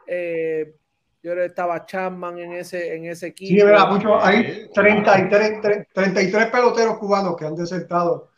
eh, 0.06 0.74
yo 1.22 1.32
creo 1.32 1.44
que 1.44 1.48
estaba 1.48 1.84
Chapman 1.86 2.38
en 2.38 2.52
ese, 2.52 2.94
en 2.94 3.06
ese 3.06 3.28
equipo. 3.28 3.66
Sí, 3.66 3.74
mucho, 3.90 4.22
hay 4.22 4.68
33, 4.72 5.88
33 5.92 6.46
peloteros 6.50 6.98
cubanos 6.98 7.36
que 7.36 7.46
han 7.46 7.56
desertado 7.56 8.30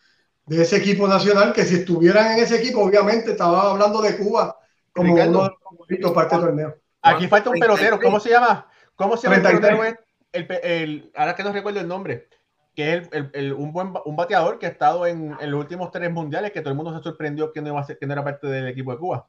de 0.49 0.62
ese 0.62 0.77
equipo 0.77 1.07
nacional, 1.07 1.53
que 1.53 1.65
si 1.65 1.77
estuvieran 1.77 2.33
en 2.33 2.45
ese 2.45 2.57
equipo, 2.57 2.81
obviamente 2.81 3.33
estaba 3.33 3.70
hablando 3.70 4.01
de 4.01 4.16
Cuba 4.16 4.59
como 4.93 5.12
uno 5.12 5.23
de 5.23 5.31
los 5.31 5.51
favoritos 5.62 6.12
para 6.12 6.27
este 6.27 6.39
torneo. 6.39 6.77
Aquí 7.03 7.29
falta 7.29 7.51
un 7.51 7.59
pelotero, 7.59 8.01
¿cómo 8.01 8.19
se 8.19 8.31
llama? 8.31 8.66
¿Cómo 8.97 9.16
se 9.16 9.29
llama 9.29 9.37
el 9.37 9.43
pelotero? 9.43 9.99
El, 10.33 11.11
ahora 11.15 11.35
que 11.35 11.43
no 11.43 11.53
recuerdo 11.53 11.81
el 11.81 11.89
nombre, 11.89 12.29
que 12.75 12.95
es 12.95 13.09
el, 13.33 13.53
un 13.53 13.73
buen 13.73 13.93
un 14.05 14.16
bateador 14.16 14.59
que 14.59 14.66
ha 14.66 14.70
estado 14.70 15.07
en, 15.07 15.35
en, 15.41 15.51
los 15.51 15.61
últimos 15.61 15.91
tres 15.91 16.11
mundiales, 16.11 16.53
que 16.53 16.61
todo 16.61 16.70
el 16.70 16.77
mundo 16.77 16.97
se 16.97 17.03
sorprendió 17.03 17.53
que 17.53 17.61
no, 17.61 17.69
iba 17.69 17.81
a 17.81 17.85
ser, 17.85 17.99
que 17.99 18.07
no 18.07 18.12
era 18.12 18.25
parte 18.25 18.47
del 18.47 18.69
equipo 18.69 18.93
de 18.93 18.99
Cuba. 18.99 19.27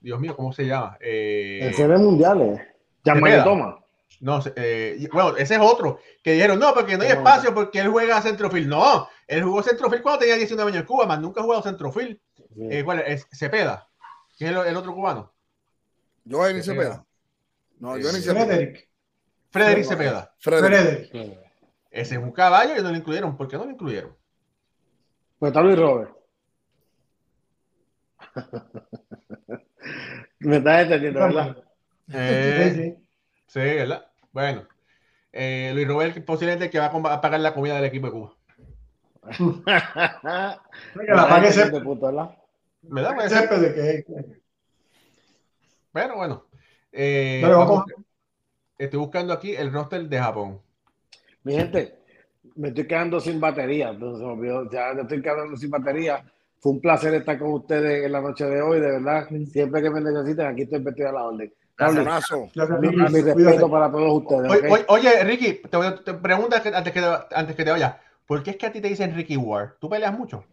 Dios 0.00 0.18
mío, 0.18 0.34
¿cómo 0.34 0.52
se 0.52 0.66
llama? 0.66 0.96
Eh, 1.00 1.60
en 1.62 1.74
series 1.74 2.00
mundiales. 2.00 2.60
Llama 3.04 3.44
Toma. 3.44 3.78
No, 4.20 4.40
eh, 4.54 5.08
bueno, 5.12 5.36
ese 5.36 5.54
es 5.56 5.60
otro. 5.60 5.98
Que 6.22 6.32
dijeron, 6.32 6.58
no, 6.58 6.72
porque 6.74 6.96
no 6.96 7.02
hay 7.02 7.10
espacio, 7.10 7.52
porque 7.52 7.80
él 7.80 7.88
juega 7.88 8.22
centrofil. 8.22 8.68
No, 8.68 9.08
él 9.32 9.44
jugó 9.44 9.62
centrofil 9.62 10.02
cuando 10.02 10.18
tenía 10.20 10.36
19 10.36 10.70
años 10.70 10.82
en 10.82 10.86
Cuba, 10.86 11.06
más 11.06 11.20
nunca 11.20 11.40
ha 11.40 11.44
jugado 11.44 11.62
centrofil. 11.62 12.20
Eh, 12.70 12.84
¿Cuál 12.84 13.00
es? 13.00 13.26
Cepeda, 13.32 13.88
que 14.36 14.44
es 14.44 14.50
el, 14.50 14.76
otro 14.76 14.94
cubano. 14.94 15.32
Johnny 16.28 16.62
Cepeda. 16.62 17.04
No, 17.78 17.90
Johnny 17.90 18.20
Cepeda. 18.20 18.44
Frederick. 18.44 18.88
Frederick 19.50 19.86
Cepeda. 19.86 20.34
Frederick. 20.38 21.10
Ese 21.90 22.14
es 22.14 22.20
un 22.20 22.32
caballo 22.32 22.78
y 22.78 22.82
no 22.82 22.90
lo 22.90 22.96
incluyeron. 22.96 23.36
¿Por 23.36 23.48
qué 23.48 23.56
no 23.56 23.64
lo 23.64 23.70
incluyeron? 23.70 24.14
Pues 25.38 25.50
está 25.50 25.62
Luis 25.62 25.78
Robert. 25.78 26.14
Me 30.40 30.58
estás 30.58 30.82
entendiendo, 30.82 31.20
¿verdad? 31.20 31.56
Eh, 32.12 32.98
sí, 33.46 33.60
¿verdad? 33.60 34.06
Bueno. 34.32 34.68
Eh, 35.32 35.72
Luis 35.74 35.88
Robert 35.88 36.24
posiblemente 36.26 36.68
que 36.68 36.78
va 36.78 36.86
a 36.86 37.20
pagar 37.20 37.40
la 37.40 37.54
comida 37.54 37.76
del 37.76 37.86
equipo 37.86 38.06
de 38.06 38.12
Cuba. 38.12 38.36
Que 39.22 41.14
la 41.14 41.28
pague 41.28 41.48
ese. 41.48 41.70
¿verdad? 41.70 42.36
¿Verdad? 42.82 43.16
Bueno, 45.92 46.16
bueno. 46.16 46.44
Eh, 46.90 47.42
estoy 48.78 48.98
buscando 48.98 49.32
aquí 49.32 49.54
el 49.54 49.72
roster 49.72 50.08
de 50.08 50.18
Japón. 50.18 50.60
Mi 51.44 51.54
gente, 51.54 51.98
me 52.56 52.68
estoy 52.68 52.86
quedando 52.86 53.20
sin 53.20 53.40
batería. 53.40 53.90
Entonces, 53.90 54.70
ya 54.72 54.90
estoy 54.90 55.22
quedando 55.22 55.56
sin 55.56 55.70
batería. 55.70 56.24
Fue 56.58 56.72
un 56.72 56.80
placer 56.80 57.14
estar 57.14 57.38
con 57.38 57.52
ustedes 57.52 58.04
en 58.04 58.12
la 58.12 58.20
noche 58.20 58.44
de 58.44 58.60
hoy, 58.62 58.80
de 58.80 58.92
verdad. 58.92 59.28
Siempre 59.50 59.82
que 59.82 59.90
me 59.90 60.00
necesiten, 60.00 60.46
aquí 60.46 60.62
estoy 60.62 60.80
vestido 60.80 61.08
a 61.08 61.12
la 61.12 61.24
orden. 61.24 61.52
Abrazo. 61.78 62.48
Mi, 62.80 62.88
mi, 62.88 63.20
respeto 63.20 63.70
para 63.70 63.90
todos 63.90 64.22
ustedes. 64.22 64.70
Oye, 64.70 64.84
oye, 64.88 65.24
Ricky, 65.24 65.62
te, 65.68 65.78
te 66.04 66.14
pregunto 66.14 66.56
antes 66.56 66.92
que, 66.92 67.00
antes 67.34 67.56
que 67.56 67.64
te 67.64 67.70
vaya. 67.70 68.00
¿Por 68.26 68.42
qué 68.42 68.50
es 68.52 68.56
que 68.56 68.66
a 68.66 68.72
ti 68.72 68.80
te 68.80 68.88
dicen 68.88 69.14
Ricky 69.14 69.36
Ward? 69.36 69.72
¿Tú 69.80 69.88
peleas 69.88 70.16
mucho? 70.16 70.44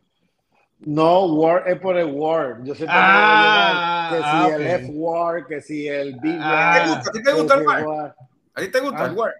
No, 0.79 1.25
War 1.25 1.67
es 1.67 1.79
por 1.79 1.97
el 1.97 2.11
War. 2.13 2.63
Yo 2.63 2.73
sé 2.73 2.85
ah, 2.87 4.09
que 4.11 4.17
si 4.17 4.23
ah, 4.23 4.55
el 4.55 4.67
F 4.85 4.91
War, 4.93 5.45
que 5.45 5.61
si 5.61 5.87
el 5.87 6.15
B 6.19 6.37
ah, 6.39 7.01
¿A 7.05 7.11
ti 7.11 7.21
te 7.21 7.33
gusta 7.33 7.55
el 7.55 7.65
War? 7.65 8.15
¿A 8.53 8.61
ti 8.61 8.71
te 8.71 8.79
gusta 8.79 9.05
el 9.05 9.17
War? 9.17 9.33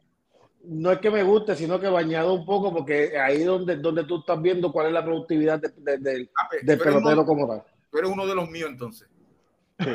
No 0.66 0.92
es 0.92 1.00
que 1.00 1.10
me 1.10 1.24
guste, 1.24 1.56
sino 1.56 1.80
que 1.80 1.88
bañado 1.88 2.34
un 2.34 2.46
poco, 2.46 2.74
porque 2.74 3.18
ahí 3.18 3.44
donde, 3.44 3.78
donde 3.78 4.04
tú 4.04 4.20
estás 4.20 4.42
viendo 4.42 4.72
cuál 4.72 4.88
es 4.88 4.94
la 4.94 5.04
productividad 5.04 5.60
de, 5.60 5.70
de, 5.78 5.98
del, 5.98 6.30
del 6.64 6.78
pelotero 6.78 7.26
como 7.26 7.48
tal. 7.48 7.64
Tú 7.90 7.98
eres 7.98 8.12
uno 8.12 8.28
de 8.28 8.36
los 8.36 8.50
míos 8.50 8.70
entonces. 8.70 9.08
Sí. 9.80 9.90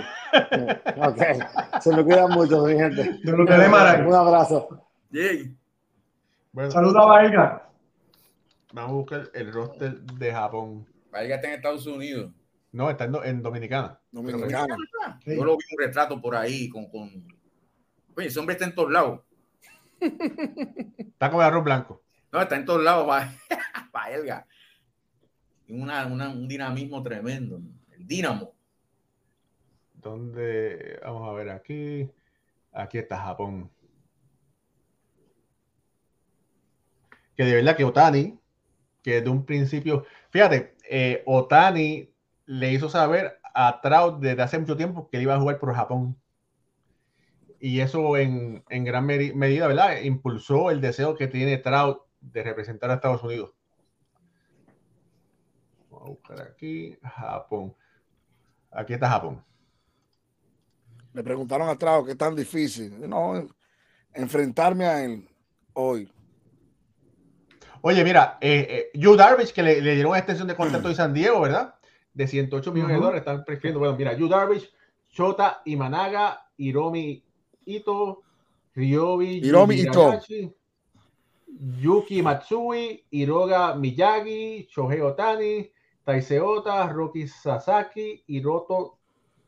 ok. 0.96 1.80
Se 1.80 1.94
me 1.94 2.02
cuidan 2.02 2.30
mucho, 2.30 2.64
mi 2.64 2.74
gente. 2.74 3.20
Un 3.26 4.14
abrazo. 4.14 4.80
Yay. 5.10 5.54
Bueno. 6.52 6.70
Saludos 6.70 6.96
a 6.96 7.06
Vaiga. 7.06 7.63
Vamos 8.74 8.90
a 8.90 8.94
buscar 8.94 9.30
el 9.34 9.52
roster 9.52 10.00
de 10.00 10.32
Japón. 10.32 10.84
Vaiga 11.12 11.36
está 11.36 11.46
en 11.46 11.54
Estados 11.54 11.86
Unidos. 11.86 12.32
No, 12.72 12.90
está 12.90 13.04
en, 13.04 13.14
en 13.22 13.40
Dominicana. 13.40 14.00
Dominicana. 14.10 14.76
Yo 15.24 15.44
lo 15.44 15.56
vi 15.56 15.64
un 15.70 15.78
retrato 15.78 16.20
por 16.20 16.34
ahí 16.34 16.68
con, 16.68 16.90
con... 16.90 17.24
Oye, 18.16 18.26
ese 18.26 18.40
hombre 18.40 18.54
está 18.54 18.64
en 18.64 18.74
todos 18.74 18.90
lados. 18.90 19.20
Está 20.00 21.30
con 21.30 21.38
el 21.38 21.46
arroz 21.46 21.62
blanco. 21.62 22.02
No, 22.32 22.42
está 22.42 22.56
en 22.56 22.64
todos 22.64 22.82
lados, 22.82 23.06
para 23.92 24.12
Elga. 24.12 24.44
Una, 25.68 26.06
una, 26.06 26.30
un 26.30 26.48
dinamismo 26.48 27.00
tremendo. 27.00 27.60
El 27.92 28.04
dínamo. 28.04 28.56
¿Dónde? 29.92 30.98
Vamos 31.04 31.28
a 31.28 31.32
ver 31.32 31.50
aquí. 31.50 32.10
Aquí 32.72 32.98
está 32.98 33.22
Japón. 33.22 33.70
Que 37.36 37.44
de 37.44 37.54
verdad 37.54 37.76
que 37.76 37.84
Otani, 37.84 38.36
que 39.04 39.20
de 39.20 39.28
un 39.28 39.44
principio, 39.44 40.04
fíjate, 40.30 40.76
eh, 40.88 41.22
Otani 41.26 42.10
le 42.46 42.72
hizo 42.72 42.88
saber 42.88 43.38
a 43.54 43.80
Trout 43.82 44.18
desde 44.18 44.42
hace 44.42 44.58
mucho 44.58 44.76
tiempo 44.76 45.08
que 45.08 45.18
él 45.18 45.24
iba 45.24 45.34
a 45.34 45.40
jugar 45.40 45.60
por 45.60 45.74
Japón. 45.74 46.16
Y 47.60 47.80
eso 47.80 48.16
en, 48.16 48.64
en 48.68 48.84
gran 48.84 49.04
medida, 49.04 49.68
¿verdad? 49.68 50.00
Impulsó 50.00 50.70
el 50.70 50.80
deseo 50.80 51.16
que 51.16 51.28
tiene 51.28 51.58
Trout 51.58 52.00
de 52.20 52.42
representar 52.42 52.90
a 52.90 52.94
Estados 52.94 53.22
Unidos. 53.22 53.52
Vamos 55.90 56.06
a 56.06 56.10
buscar 56.10 56.40
aquí, 56.42 56.96
Japón. 57.02 57.74
Aquí 58.70 58.94
está 58.94 59.08
Japón. 59.10 59.44
Le 61.12 61.22
preguntaron 61.22 61.68
a 61.68 61.76
Trout 61.76 62.06
qué 62.06 62.14
tan 62.14 62.34
difícil. 62.34 63.08
No, 63.08 63.46
enfrentarme 64.14 64.86
a 64.86 65.04
él 65.04 65.28
hoy. 65.74 66.10
Oye, 67.86 68.02
mira, 68.02 68.38
eh, 68.40 68.90
eh 68.94 69.14
Darvish, 69.14 69.52
que 69.52 69.62
le, 69.62 69.78
dieron 69.82 70.12
una 70.12 70.18
extensión 70.18 70.48
de 70.48 70.56
contrato 70.56 70.88
de 70.88 70.94
San 70.94 71.12
Diego, 71.12 71.42
¿verdad? 71.42 71.74
De 72.14 72.26
108 72.26 72.72
millones 72.72 72.96
de 72.96 73.00
dólares, 73.02 73.20
están 73.20 73.44
prefiriendo. 73.44 73.78
Bueno, 73.78 73.94
mira, 73.94 74.14
Yu 74.14 74.26
Darvish, 74.26 74.72
Shota 75.10 75.60
Imanaga, 75.66 76.46
Hiromi 76.56 77.22
Ito, 77.66 78.22
Ryobi 78.74 79.44
Hiromi 79.44 79.74
Ito. 79.82 80.18
Yuki 81.78 82.22
Matsui, 82.22 83.04
Hiroga 83.10 83.74
Miyagi, 83.74 84.66
Shohei 84.74 85.02
Otani, 85.02 85.70
Taiseota, 86.06 86.90
Roki 86.90 87.28
Sasaki, 87.28 88.24
Hiroto 88.26 88.96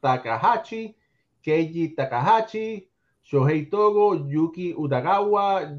Takahashi, 0.02 0.94
Keiji 1.42 1.96
Takahashi, 1.96 2.86
Shohei 3.24 3.70
Togo, 3.70 4.28
Yuki 4.28 4.74
Udagawa, 4.74 5.72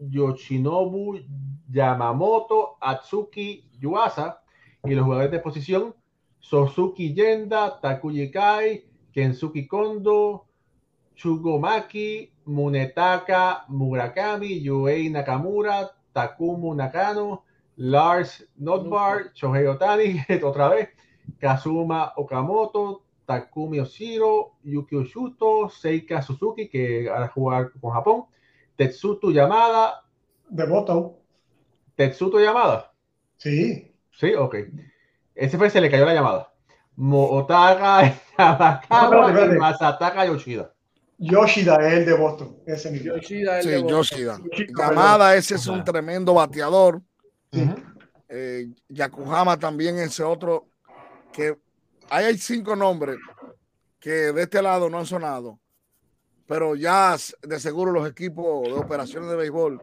Yoshinobu 0.00 1.22
Yamamoto, 1.70 2.76
Atsuki 2.80 3.64
Yuasa 3.78 4.42
y 4.84 4.94
los 4.94 5.04
jugadores 5.04 5.30
de 5.30 5.38
posición 5.38 5.94
Sosuki 6.40 7.14
Yenda, 7.14 7.80
Takuyi 7.80 8.30
Kai, 8.30 8.84
Kensuki 9.12 9.68
Kondo, 9.68 10.46
Chugomaki, 11.14 12.32
Munetaka 12.46 13.64
Murakami, 13.68 14.62
Yuei 14.62 15.10
Nakamura, 15.10 15.90
Takumu 16.14 16.74
Nakano, 16.74 17.44
Lars 17.76 18.44
Notbar, 18.58 19.32
Shohei 19.34 19.66
Otani, 19.66 20.24
otra 20.42 20.68
vez, 20.68 20.88
Kazuma 21.38 22.12
Okamoto, 22.16 23.02
Takumi 23.26 23.78
Oshiro, 23.78 24.56
Yuki 24.64 24.96
Oshuto, 24.96 25.68
Seika 25.68 26.22
Suzuki, 26.22 26.68
que 26.68 27.08
va 27.08 27.24
a 27.24 27.28
jugar 27.28 27.70
con 27.80 27.92
Japón, 27.92 28.24
Tetsuto 28.76 29.30
Yamada. 29.30 30.02
De 30.48 30.66
Bottom. 32.00 32.10
Tetsuto 32.10 32.40
Yamada. 32.40 32.92
Sí. 33.36 33.94
Sí, 34.18 34.34
ok. 34.34 34.56
Ese 35.34 35.56
fue, 35.56 35.70
se 35.70 35.80
le 35.80 35.90
cayó 35.90 36.04
la 36.04 36.14
llamada. 36.14 36.52
Mootaga 36.96 38.14
Yamakawa 38.38 39.54
y 39.54 39.58
Masataka 39.58 40.26
Yoshida. 40.26 40.72
Yoshida 41.18 41.76
es 41.86 41.94
el 41.94 42.06
de 42.06 42.12
Boston. 42.14 42.56
Ese 42.66 42.90
mismo. 42.90 43.14
Yoshida 43.14 43.58
es 43.58 43.66
el 43.66 43.78
sí, 43.78 43.82
de 43.82 43.90
Yoshida. 43.90 44.40
Yamada, 44.76 45.36
ese 45.36 45.54
es 45.54 45.66
un 45.66 45.84
tremendo 45.84 46.34
bateador. 46.34 47.02
Eh, 48.28 48.68
Yakuhama 48.88 49.58
también, 49.58 49.98
ese 49.98 50.22
otro. 50.22 50.68
Que 51.32 51.56
ahí 52.08 52.24
hay 52.26 52.38
cinco 52.38 52.76
nombres 52.76 53.16
que 53.98 54.10
de 54.10 54.42
este 54.42 54.62
lado 54.62 54.88
no 54.88 54.98
han 54.98 55.06
sonado 55.06 55.58
pero 56.50 56.74
ya 56.74 57.16
de 57.42 57.60
seguro 57.60 57.92
los 57.92 58.10
equipos 58.10 58.64
de 58.64 58.72
operaciones 58.72 59.30
de 59.30 59.36
béisbol 59.36 59.80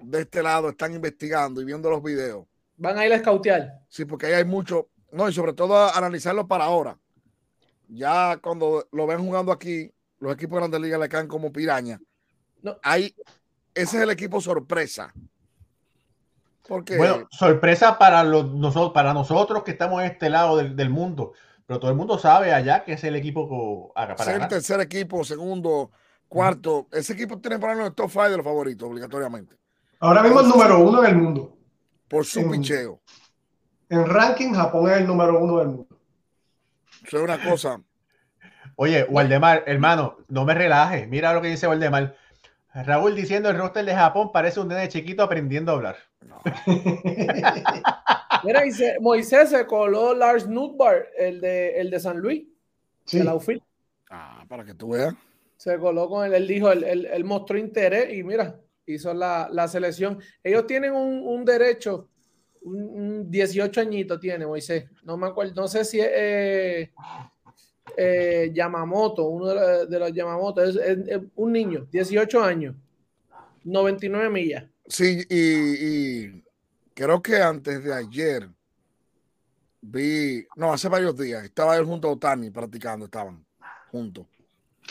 de 0.00 0.20
este 0.20 0.42
lado 0.42 0.70
están 0.70 0.94
investigando 0.94 1.60
y 1.60 1.64
viendo 1.64 1.90
los 1.90 2.02
videos. 2.02 2.46
Van 2.76 2.98
a 2.98 3.06
ir 3.06 3.12
a 3.12 3.16
escautear. 3.16 3.80
Sí, 3.88 4.04
porque 4.04 4.26
ahí 4.26 4.34
hay 4.34 4.44
mucho, 4.44 4.88
no, 5.12 5.28
y 5.28 5.32
sobre 5.32 5.52
todo 5.52 5.76
a 5.76 5.90
analizarlo 5.96 6.46
para 6.46 6.64
ahora. 6.64 6.98
Ya 7.88 8.38
cuando 8.38 8.86
lo 8.92 9.06
ven 9.06 9.18
jugando 9.20 9.50
aquí, 9.50 9.92
los 10.18 10.32
equipos 10.34 10.56
de 10.56 10.60
Grandes 10.60 10.80
Ligas 10.80 11.00
le 11.00 11.08
caen 11.08 11.28
como 11.28 11.52
piraña. 11.52 12.00
No. 12.62 12.78
Ahí, 12.82 13.14
ese 13.74 13.96
es 13.96 14.02
el 14.02 14.10
equipo 14.10 14.40
sorpresa. 14.40 15.12
Porque, 16.66 16.98
bueno, 16.98 17.26
sorpresa 17.30 17.98
para, 17.98 18.22
los, 18.22 18.52
nosotros, 18.52 18.92
para 18.92 19.14
nosotros 19.14 19.62
que 19.64 19.70
estamos 19.70 20.00
en 20.02 20.10
este 20.10 20.28
lado 20.28 20.58
del, 20.58 20.76
del 20.76 20.90
mundo 20.90 21.32
pero 21.68 21.80
todo 21.80 21.90
el 21.90 21.98
mundo 21.98 22.18
sabe 22.18 22.54
allá 22.54 22.82
que 22.82 22.94
es 22.94 23.04
el 23.04 23.14
equipo 23.14 23.92
para 23.94 24.16
Ser 24.16 24.40
el 24.40 24.48
tercer 24.48 24.80
equipo, 24.80 25.22
segundo, 25.22 25.90
cuarto. 26.26 26.88
Ese 26.90 27.12
equipo 27.12 27.38
tiene 27.40 27.58
para 27.58 27.84
el 27.84 27.92
top 27.92 28.10
5 28.10 28.30
de 28.30 28.36
los 28.38 28.44
favoritos, 28.44 28.88
obligatoriamente. 28.88 29.54
Ahora 30.00 30.22
mismo 30.22 30.40
el 30.40 30.48
número 30.48 30.78
uno 30.80 31.04
en 31.04 31.10
el 31.10 31.16
mundo. 31.16 31.56
Por 32.08 32.24
su 32.24 32.48
picheo. 32.50 33.00
en 33.90 34.06
ranking, 34.06 34.52
Japón 34.52 34.90
es 34.90 34.98
el 34.98 35.06
número 35.06 35.38
uno 35.38 35.58
del 35.58 35.68
mundo. 35.68 35.86
Eso 37.06 37.16
es 37.18 37.22
una 37.22 37.42
cosa. 37.42 37.80
Oye, 38.76 39.04
Waldemar, 39.04 39.64
hermano, 39.66 40.18
no 40.28 40.44
me 40.44 40.54
relajes. 40.54 41.08
Mira 41.08 41.32
lo 41.32 41.42
que 41.42 41.48
dice 41.48 41.66
Waldemar. 41.68 42.16
Raúl 42.74 43.14
diciendo 43.16 43.48
el 43.50 43.56
roster 43.58 43.84
de 43.84 43.94
Japón 43.94 44.30
parece 44.32 44.60
un 44.60 44.68
nene 44.68 44.88
chiquito 44.88 45.22
aprendiendo 45.22 45.72
a 45.72 45.74
hablar. 45.74 45.96
Mira, 48.44 48.62
dice, 48.62 48.96
Moisés 49.00 49.50
se 49.50 49.66
coló 49.66 50.14
Lars 50.14 50.46
Nutbar, 50.46 51.08
el 51.16 51.40
de, 51.40 51.80
el 51.80 51.90
de 51.90 51.98
San 52.00 52.18
Luis. 52.18 52.44
Sí. 53.04 53.18
El 53.18 53.28
outfit. 53.28 53.62
Ah, 54.10 54.44
para 54.48 54.64
que 54.64 54.74
tú 54.74 54.90
veas. 54.90 55.14
Se 55.56 55.76
coló 55.78 56.08
con 56.08 56.24
él. 56.24 56.34
Él 56.34 56.46
dijo, 56.46 56.70
él, 56.70 56.84
él- 56.84 57.06
él 57.06 57.24
mostró 57.24 57.58
interés 57.58 58.12
y 58.14 58.22
mira, 58.22 58.60
hizo 58.94 59.12
la, 59.14 59.48
la 59.52 59.68
selección. 59.68 60.18
Ellos 60.42 60.66
tienen 60.66 60.92
un, 60.94 61.26
un 61.26 61.44
derecho, 61.44 62.08
un, 62.62 62.82
un 62.82 63.30
18 63.30 63.80
añitos 63.80 64.20
tiene 64.20 64.46
Moisés. 64.46 64.84
No 65.04 65.16
me 65.16 65.26
acuerdo, 65.28 65.54
no 65.60 65.68
sé 65.68 65.84
si 65.84 66.00
es 66.00 66.08
eh, 66.12 66.92
eh, 67.96 68.50
Yamamoto, 68.54 69.24
uno 69.28 69.46
de 69.48 69.54
los, 69.54 69.90
de 69.90 69.98
los 69.98 70.12
Yamamoto. 70.12 70.62
Es, 70.62 70.76
es- 70.76 71.08
es 71.08 71.20
un 71.36 71.52
niño, 71.52 71.86
18 71.90 72.42
años, 72.42 72.74
99 73.64 74.28
millas. 74.30 74.64
Sí, 74.86 75.24
y, 75.28 76.26
y 76.26 76.44
creo 76.94 77.20
que 77.22 77.36
antes 77.36 77.82
de 77.84 77.92
ayer 77.94 78.48
vi, 79.80 80.46
no, 80.56 80.72
hace 80.72 80.88
varios 80.88 81.16
días, 81.16 81.44
estaba 81.44 81.76
él 81.76 81.84
junto 81.84 82.08
a 82.08 82.12
Otani 82.12 82.50
practicando, 82.50 83.04
estaban 83.06 83.44
juntos. 83.90 84.26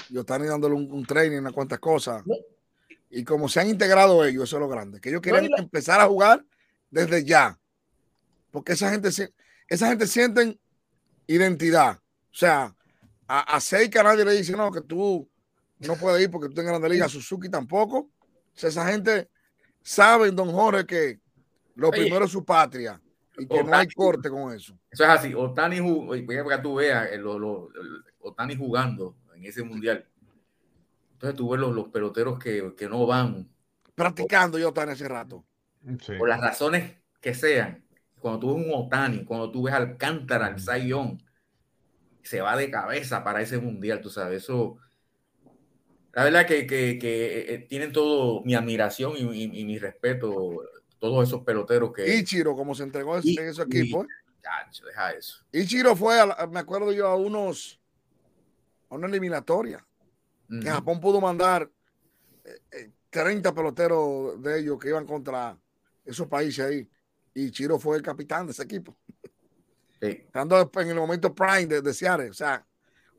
Y 0.09 0.17
Otani 0.17 0.45
dándole 0.47 0.75
un, 0.75 0.91
un 0.91 1.05
training, 1.05 1.39
unas 1.39 1.53
cuantas 1.53 1.79
cosas. 1.79 2.25
No. 2.25 2.35
Y 3.09 3.23
como 3.23 3.47
se 3.47 3.59
han 3.61 3.69
integrado 3.69 4.23
ellos, 4.25 4.43
eso 4.43 4.57
es 4.57 4.61
lo 4.61 4.67
grande, 4.67 4.99
que 4.99 5.09
ellos 5.09 5.21
quieren 5.21 5.49
empezar 5.57 5.99
a 6.01 6.07
jugar 6.07 6.43
desde 6.89 7.23
ya. 7.23 7.57
Porque 8.51 8.73
esa 8.73 8.89
gente, 8.91 9.09
esa 9.69 9.87
gente 9.87 10.07
sienten 10.07 10.59
identidad. 11.25 11.97
O 11.97 12.35
sea, 12.35 12.75
a, 13.27 13.55
a 13.55 13.59
Seika 13.61 14.03
nadie 14.03 14.25
le 14.25 14.33
dice, 14.33 14.53
no, 14.53 14.71
que 14.71 14.81
tú 14.81 15.29
no 15.79 15.95
puedes 15.95 16.21
ir 16.21 16.31
porque 16.31 16.53
tú 16.53 16.61
en 16.61 16.67
Grande 16.67 16.89
Liga, 16.89 17.05
a 17.05 17.09
Suzuki 17.09 17.49
tampoco. 17.49 17.97
O 17.99 18.09
sea, 18.53 18.69
esa 18.69 18.87
gente 18.91 19.29
saben, 19.81 20.35
don 20.35 20.51
Jorge, 20.51 20.85
que 20.85 21.19
lo 21.75 21.89
Oye. 21.89 22.01
primero 22.01 22.25
es 22.25 22.31
su 22.31 22.43
patria 22.43 22.99
y 23.37 23.45
que 23.47 23.63
no 23.63 23.75
hay 23.75 23.87
corte 23.87 24.29
con 24.29 24.53
eso. 24.53 24.77
Eso 24.89 25.03
es 25.03 25.09
así. 25.09 25.33
Otani, 25.33 25.79
para 26.25 26.57
que 26.57 26.63
tú 26.63 26.75
veas, 26.75 27.11
eh, 27.11 27.17
lo- 27.17 27.37
lo- 27.37 27.69
el- 27.75 28.03
Otani 28.19 28.55
jugando 28.55 29.15
en 29.35 29.45
ese 29.45 29.63
mundial. 29.63 30.05
Entonces 31.17 31.35
tú 31.35 31.49
ves 31.49 31.59
los, 31.59 31.73
los 31.73 31.89
peloteros 31.89 32.37
que, 32.37 32.73
que 32.77 32.87
no 32.87 33.05
van 33.07 33.49
Practicando 33.95 34.59
yo 34.59 34.71
tan 34.71 34.89
ese 34.89 35.07
rato. 35.07 35.43
Sí. 36.05 36.13
por 36.19 36.29
las 36.29 36.39
razones 36.39 36.93
que 37.19 37.33
sean. 37.33 37.83
Cuando 38.19 38.39
tú 38.39 38.55
ves 38.55 38.65
un 38.67 38.71
Otani, 38.73 39.25
cuando 39.25 39.49
tú 39.51 39.63
ves 39.63 39.73
Alcántara, 39.73 40.55
el 40.55 40.85
Young, 40.87 41.19
se 42.21 42.41
va 42.41 42.55
de 42.57 42.69
cabeza 42.69 43.23
para 43.23 43.41
ese 43.41 43.57
mundial, 43.57 43.99
tú 44.01 44.09
sabes, 44.11 44.43
eso. 44.43 44.77
La 46.13 46.23
verdad 46.23 46.45
que, 46.45 46.67
que- 46.67 46.99
que, 46.99 47.53
eh, 47.53 47.57
tienen 47.69 47.91
todo 47.91 48.43
mi 48.43 48.53
admiración 48.53 49.13
y, 49.17 49.21
y- 49.21 49.59
y 49.61 49.65
mi 49.65 49.79
respeto, 49.79 50.61
todos 50.99 51.27
esos 51.27 51.43
peloteros 51.43 51.91
que. 51.93 52.17
Ichiro, 52.17 52.55
como 52.55 52.75
se 52.75 52.83
entregó 52.83 53.15
en 53.17 53.21
Y- 53.23 53.39
ese 53.39 53.61
equipo. 53.63 54.03
¿eh? 54.03 54.07
Chacho, 54.43 54.85
deja 54.85 55.11
eso. 55.13 55.43
Ichiro 55.51 55.95
fue, 55.95 56.19
a 56.19 56.25
la- 56.27 56.47
me 56.51 56.59
acuerdo 56.59 56.91
yo, 56.91 57.07
a 57.07 57.15
unos, 57.15 57.79
a 58.89 58.95
una 58.95 59.07
eliminatoria. 59.07 59.86
Ujú. 60.49 60.59
que 60.61 60.69
Japón 60.69 60.99
pudo 60.99 61.19
mandar 61.21 61.69
eh, 62.45 62.49
eh, 62.71 62.89
30 63.09 63.53
peloteros 63.53 64.41
de 64.41 64.59
ellos 64.59 64.77
que 64.79 64.89
iban 64.89 65.05
contra 65.05 65.57
esos 66.05 66.27
países 66.27 66.65
ahí. 66.65 66.89
Y 67.33 67.51
Chiro 67.51 67.77
fue 67.79 67.97
el 67.97 68.01
capitán 68.03 68.45
de 68.45 68.51
ese 68.51 68.63
equipo. 68.63 68.95
Sí. 70.01 70.07
Estando 70.07 70.71
en 70.75 70.87
el 70.89 70.95
momento 70.95 71.33
prime 71.33 71.65
de, 71.67 71.81
de 71.81 71.93
Seattle. 71.93 72.29
O 72.29 72.33
sea, 72.33 72.65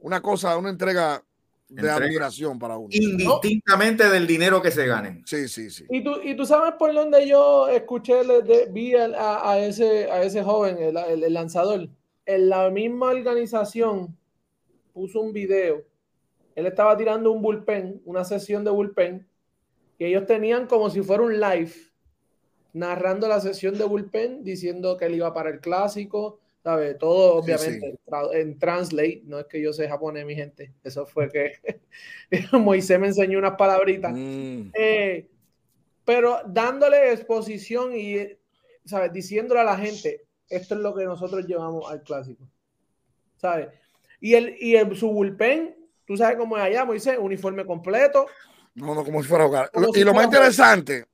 una 0.00 0.20
cosa, 0.20 0.56
una 0.56 0.70
entrega 0.70 1.22
de 1.68 1.74
Entrega. 1.82 1.96
admiración 1.96 2.58
para 2.58 2.76
uno. 2.78 2.88
Indistintamente 2.90 4.08
del 4.08 4.26
dinero 4.26 4.62
que 4.62 4.70
se 4.70 4.86
ganen. 4.86 5.22
Sí, 5.26 5.48
sí, 5.48 5.70
sí. 5.70 5.84
Y 5.90 6.02
tú, 6.02 6.20
y 6.22 6.34
tú 6.36 6.46
sabes 6.46 6.74
por 6.78 6.94
dónde 6.94 7.28
yo 7.28 7.68
escuché, 7.68 8.24
le- 8.24 8.42
de- 8.42 8.66
vi 8.72 8.94
a, 8.94 9.50
a 9.50 9.58
ese, 9.58 10.10
a 10.10 10.22
ese 10.22 10.42
joven, 10.42 10.78
el, 10.78 10.96
el- 10.96 11.24
el 11.24 11.34
lanzador. 11.34 11.88
En 12.24 12.48
la 12.48 12.70
misma 12.70 13.06
organización 13.10 14.16
puso 14.94 15.20
un 15.20 15.32
video. 15.32 15.84
Él 16.58 16.66
estaba 16.66 16.96
tirando 16.96 17.30
un 17.30 17.40
bullpen, 17.40 18.02
una 18.04 18.24
sesión 18.24 18.64
de 18.64 18.72
bullpen, 18.72 19.24
que 19.96 20.08
ellos 20.08 20.26
tenían 20.26 20.66
como 20.66 20.90
si 20.90 21.02
fuera 21.02 21.22
un 21.22 21.38
live, 21.38 21.70
narrando 22.72 23.28
la 23.28 23.40
sesión 23.40 23.78
de 23.78 23.84
bullpen, 23.84 24.42
diciendo 24.42 24.96
que 24.96 25.04
él 25.04 25.14
iba 25.14 25.32
para 25.32 25.50
el 25.50 25.60
clásico, 25.60 26.40
¿sabes? 26.64 26.98
Todo 26.98 27.40
Sí, 27.44 27.52
obviamente 27.52 27.98
en 28.32 28.58
translate, 28.58 29.22
no 29.24 29.38
es 29.38 29.46
que 29.46 29.62
yo 29.62 29.72
sé 29.72 29.88
japonés, 29.88 30.26
mi 30.26 30.34
gente. 30.34 30.72
Eso 30.82 31.06
fue 31.06 31.28
que 31.30 31.52
Moisés 32.58 32.98
me 32.98 33.06
enseñó 33.06 33.38
unas 33.38 33.54
palabritas. 33.54 34.12
Mm, 34.12 34.70
Eh, 34.74 35.28
pero 36.04 36.40
dándole 36.44 37.12
exposición 37.12 37.96
y, 37.96 38.16
¿sabes? 38.84 39.12
Diciéndole 39.12 39.60
a 39.60 39.64
la 39.64 39.76
gente, 39.78 40.26
esto 40.48 40.74
es 40.74 40.80
lo 40.80 40.92
que 40.92 41.04
nosotros 41.04 41.46
llevamos 41.46 41.88
al 41.88 42.02
clásico, 42.02 42.42
¿sabes? 43.36 43.68
Y, 44.20 44.34
el, 44.34 44.56
y 44.58 44.74
el, 44.74 44.96
su 44.96 45.08
bullpen, 45.08 45.77
tú 46.08 46.16
sabes 46.16 46.36
cómo 46.36 46.56
es 46.56 46.64
allá, 46.64 46.84
Moisés, 46.84 47.16
uniforme 47.20 47.64
completo. 47.64 48.26
no, 48.74 48.94
no, 48.94 49.04
como 49.04 49.22
si 49.22 49.28
fuera 49.28 49.44
a 49.44 49.46
jugar. 49.46 49.70
Como 49.70 49.86
Lo- 49.86 49.92
si 49.92 50.00
y 50.00 50.04
lo 50.04 50.12
más 50.14 50.24
interesante, 50.24 51.06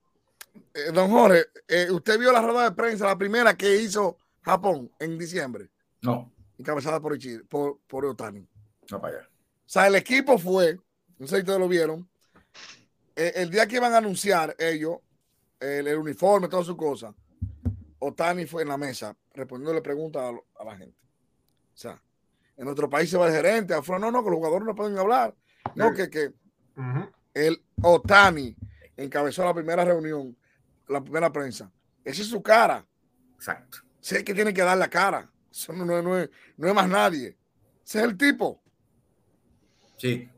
eh, 0.73 0.91
don 0.93 1.11
Jorge, 1.11 1.45
eh, 1.69 1.89
usted 1.91 2.19
vio 2.19 2.33
la 2.33 2.41
rueda 2.41 2.65
de 2.71 2.73
prensa, 2.77 3.05
la 3.07 3.19
primera 3.19 3.55
que 3.57 3.77
hizo 3.77 4.17
Japón 4.43 4.91
en 5.01 5.19
diciembre, 5.19 5.69
No, 6.01 6.33
encabezada 6.59 7.01
por, 7.01 7.15
Ichiro, 7.17 7.45
por, 7.47 7.81
por 7.87 8.07
Otani. 8.07 8.47
no 8.91 9.01
para 9.01 9.19
allá. 9.19 9.29
O 9.29 9.69
sea, 9.69 9.87
el 9.89 9.97
equipo 9.97 10.39
fue, 10.39 10.79
no 11.19 11.27
sé 11.27 11.37
si 11.37 11.41
ustedes 11.41 11.59
lo 11.59 11.69
vieron, 11.69 12.09
eh, 13.17 13.33
el 13.37 13.51
día 13.51 13.67
que 13.67 13.77
iban 13.77 13.93
a 13.95 13.99
anunciar 13.99 14.55
ellos 14.59 14.99
el, 15.61 15.87
el 15.89 15.99
uniforme, 15.99 16.49
todas 16.49 16.67
sus 16.67 16.77
cosas, 16.77 17.15
Otani 17.99 18.45
fue 18.47 18.63
en 18.63 18.69
la 18.69 18.77
mesa 18.77 19.17
respondiéndole 19.33 19.81
preguntas 19.81 20.33
a 20.59 20.65
la 20.65 20.77
gente. 20.77 20.99
O 21.75 21.77
sea, 21.77 22.01
en 22.57 22.65
nuestro 22.65 22.89
país 22.89 23.11
se 23.11 23.17
va 23.17 23.27
el 23.27 23.35
gerente, 23.35 23.75
afuera, 23.75 24.01
no, 24.01 24.11
no, 24.11 24.25
que 24.25 24.31
los 24.31 24.39
jugadores 24.39 24.67
no 24.67 24.75
pueden 24.75 24.99
hablar. 24.99 25.35
No, 25.75 25.93
que, 25.93 26.09
que 26.09 26.33
el 27.33 27.65
Otani 27.83 28.57
encabezó 28.97 29.45
la 29.45 29.55
primera 29.55 29.85
reunión, 29.85 30.37
la 30.89 31.03
primera 31.03 31.33
prensa. 31.33 31.71
Esa 32.05 32.23
es 32.23 32.29
su 32.29 32.43
cara. 32.43 32.87
Exacto. 33.35 33.79
Sé 34.01 34.23
que 34.23 34.35
tiene 34.35 34.53
que 34.53 34.63
dar 34.63 34.77
la 34.77 34.89
cara. 34.89 35.31
Eso 35.51 35.73
no, 35.73 35.85
no, 35.85 36.03
no 36.03 36.19
es, 36.19 36.31
no 36.57 36.69
es 36.69 36.75
más 36.75 36.89
nadie. 36.89 37.37
Ese 37.85 37.99
es 37.99 38.05
el 38.05 38.17
tipo. 38.17 38.63
Sí. 39.97 40.29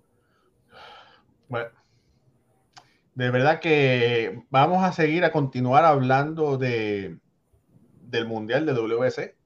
Bueno, 1.48 1.70
de 3.14 3.30
verdad 3.30 3.60
que 3.60 4.42
vamos 4.50 4.84
a 4.84 4.92
seguir 4.92 5.24
a 5.24 5.32
continuar 5.32 5.84
hablando 5.84 6.58
de, 6.58 7.18
del 8.02 8.26
Mundial 8.26 8.66
de 8.66 8.74
WC. 8.74 9.36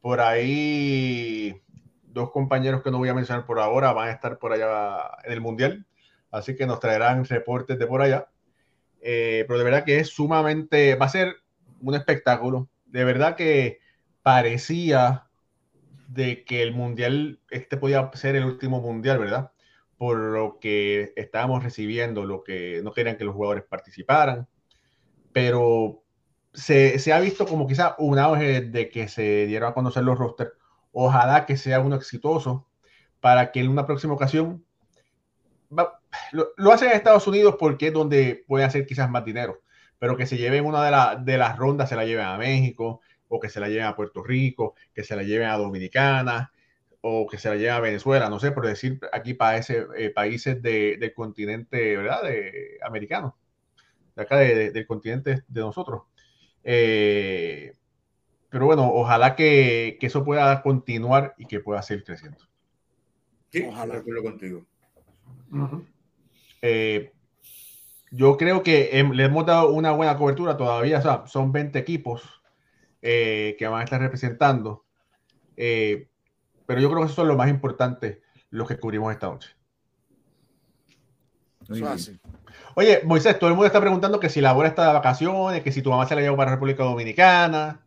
Por 0.00 0.20
ahí, 0.20 1.60
dos 2.12 2.30
compañeros 2.30 2.82
que 2.82 2.90
no 2.90 2.98
voy 2.98 3.08
a 3.08 3.14
mencionar 3.14 3.46
por 3.46 3.60
ahora 3.60 3.92
van 3.92 4.08
a 4.08 4.12
estar 4.12 4.38
por 4.38 4.52
allá 4.52 5.10
en 5.24 5.32
el 5.32 5.40
Mundial, 5.40 5.86
así 6.30 6.56
que 6.56 6.66
nos 6.66 6.80
traerán 6.80 7.24
reportes 7.24 7.78
de 7.78 7.86
por 7.86 8.02
allá. 8.02 8.28
Eh, 9.00 9.44
pero 9.46 9.58
de 9.58 9.64
verdad 9.64 9.84
que 9.84 9.98
es 9.98 10.08
sumamente, 10.08 10.94
va 10.96 11.06
a 11.06 11.10
ser 11.10 11.36
un 11.80 11.94
espectáculo. 11.94 12.68
De 12.86 13.04
verdad 13.04 13.36
que 13.36 13.78
parecía 14.22 15.26
de 16.08 16.44
que 16.44 16.62
el 16.62 16.72
Mundial, 16.72 17.40
este 17.50 17.76
podía 17.76 18.10
ser 18.14 18.36
el 18.36 18.44
último 18.44 18.80
Mundial, 18.80 19.18
¿verdad? 19.18 19.52
por 19.98 20.16
lo 20.16 20.58
que 20.60 21.12
estábamos 21.16 21.62
recibiendo, 21.62 22.24
lo 22.24 22.44
que 22.44 22.80
no 22.84 22.92
querían 22.92 23.16
que 23.16 23.24
los 23.24 23.34
jugadores 23.34 23.64
participaran, 23.64 24.46
pero 25.32 26.04
se, 26.54 27.00
se 27.00 27.12
ha 27.12 27.18
visto 27.18 27.46
como 27.46 27.66
quizá 27.66 27.96
un 27.98 28.18
auge 28.18 28.60
de 28.62 28.88
que 28.88 29.08
se 29.08 29.46
dieron 29.46 29.70
a 29.70 29.74
conocer 29.74 30.04
los 30.04 30.16
rosters. 30.16 30.52
Ojalá 30.92 31.46
que 31.46 31.56
sea 31.56 31.80
uno 31.80 31.96
exitoso 31.96 32.66
para 33.20 33.52
que 33.52 33.60
en 33.60 33.68
una 33.70 33.86
próxima 33.86 34.14
ocasión 34.14 34.64
lo, 36.32 36.48
lo 36.56 36.72
hacen 36.72 36.88
en 36.90 36.96
Estados 36.96 37.26
Unidos 37.26 37.56
porque 37.58 37.88
es 37.88 37.92
donde 37.92 38.44
puede 38.46 38.64
hacer 38.64 38.86
quizás 38.86 39.10
más 39.10 39.24
dinero, 39.24 39.62
pero 39.98 40.16
que 40.16 40.26
se 40.26 40.36
lleven 40.36 40.64
una 40.64 40.84
de, 40.84 40.90
la- 40.90 41.16
de 41.16 41.38
las 41.38 41.56
rondas, 41.56 41.88
se 41.88 41.96
la 41.96 42.04
lleven 42.04 42.26
a 42.26 42.38
México 42.38 43.00
o 43.28 43.38
que 43.40 43.48
se 43.48 43.60
la 43.60 43.68
lleven 43.68 43.84
a 43.86 43.96
Puerto 43.96 44.22
Rico, 44.22 44.74
que 44.94 45.04
se 45.04 45.14
la 45.16 45.22
lleven 45.22 45.48
a 45.48 45.56
Dominicana, 45.58 46.52
o 47.00 47.26
que 47.28 47.38
se 47.38 47.48
la 47.48 47.56
lleve 47.56 47.70
a 47.70 47.80
Venezuela, 47.80 48.28
no 48.30 48.40
sé, 48.40 48.52
por 48.52 48.66
decir 48.66 48.98
aquí 49.12 49.34
países, 49.34 49.86
eh, 49.96 50.10
países 50.10 50.60
de- 50.62 50.96
del 50.98 51.12
continente, 51.14 51.96
¿verdad? 51.96 52.22
De, 52.22 52.78
americano, 52.82 53.36
de 54.16 54.22
acá 54.22 54.38
de- 54.38 54.54
de- 54.54 54.70
del 54.72 54.86
continente 54.86 55.44
de 55.48 55.60
nosotros. 55.60 56.02
Eh, 56.64 57.74
pero 58.50 58.66
bueno, 58.66 58.90
ojalá 58.92 59.36
que, 59.36 59.96
que 60.00 60.06
eso 60.06 60.24
pueda 60.24 60.62
continuar 60.62 61.34
y 61.38 61.46
que 61.46 61.60
pueda 61.60 61.82
seguir 61.82 62.04
creciendo. 62.04 62.38
Sí, 63.50 63.64
Ojalá. 63.68 63.94
de 63.94 64.00
acuerdo 64.00 64.22
contigo. 64.22 64.66
Eh, 66.62 67.12
yo 68.10 68.36
creo 68.36 68.62
que 68.62 68.90
le 69.12 69.24
hemos 69.24 69.46
dado 69.46 69.70
una 69.72 69.92
buena 69.92 70.16
cobertura 70.16 70.56
todavía, 70.56 70.98
o 70.98 71.02
sea, 71.02 71.26
son 71.26 71.52
20 71.52 71.78
equipos. 71.78 72.22
eh, 73.00 73.54
que 73.58 73.68
van 73.68 73.80
a 73.80 73.84
estar 73.84 74.00
representando. 74.00 74.84
Eh, 75.56 76.08
pero 76.66 76.80
yo 76.80 76.88
creo 76.88 77.00
que 77.00 77.06
eso 77.06 77.14
son 77.14 77.28
lo 77.28 77.36
más 77.36 77.48
importante, 77.48 78.22
los 78.50 78.66
que 78.66 78.78
cubrimos 78.78 79.12
esta 79.12 79.28
noche. 79.28 79.50
Oye, 82.74 83.00
Moisés, 83.04 83.38
todo 83.38 83.50
el 83.50 83.54
mundo 83.54 83.66
está 83.66 83.80
preguntando 83.80 84.18
que 84.18 84.28
si 84.28 84.40
la 84.40 84.52
bola 84.52 84.68
está 84.68 84.88
de 84.88 84.94
vacaciones, 84.94 85.62
que 85.62 85.70
si 85.70 85.80
tu 85.82 85.90
mamá 85.90 86.06
se 86.06 86.14
la 86.14 86.22
llevó 86.22 86.36
para 86.36 86.50
República 86.52 86.82
Dominicana. 86.82 87.80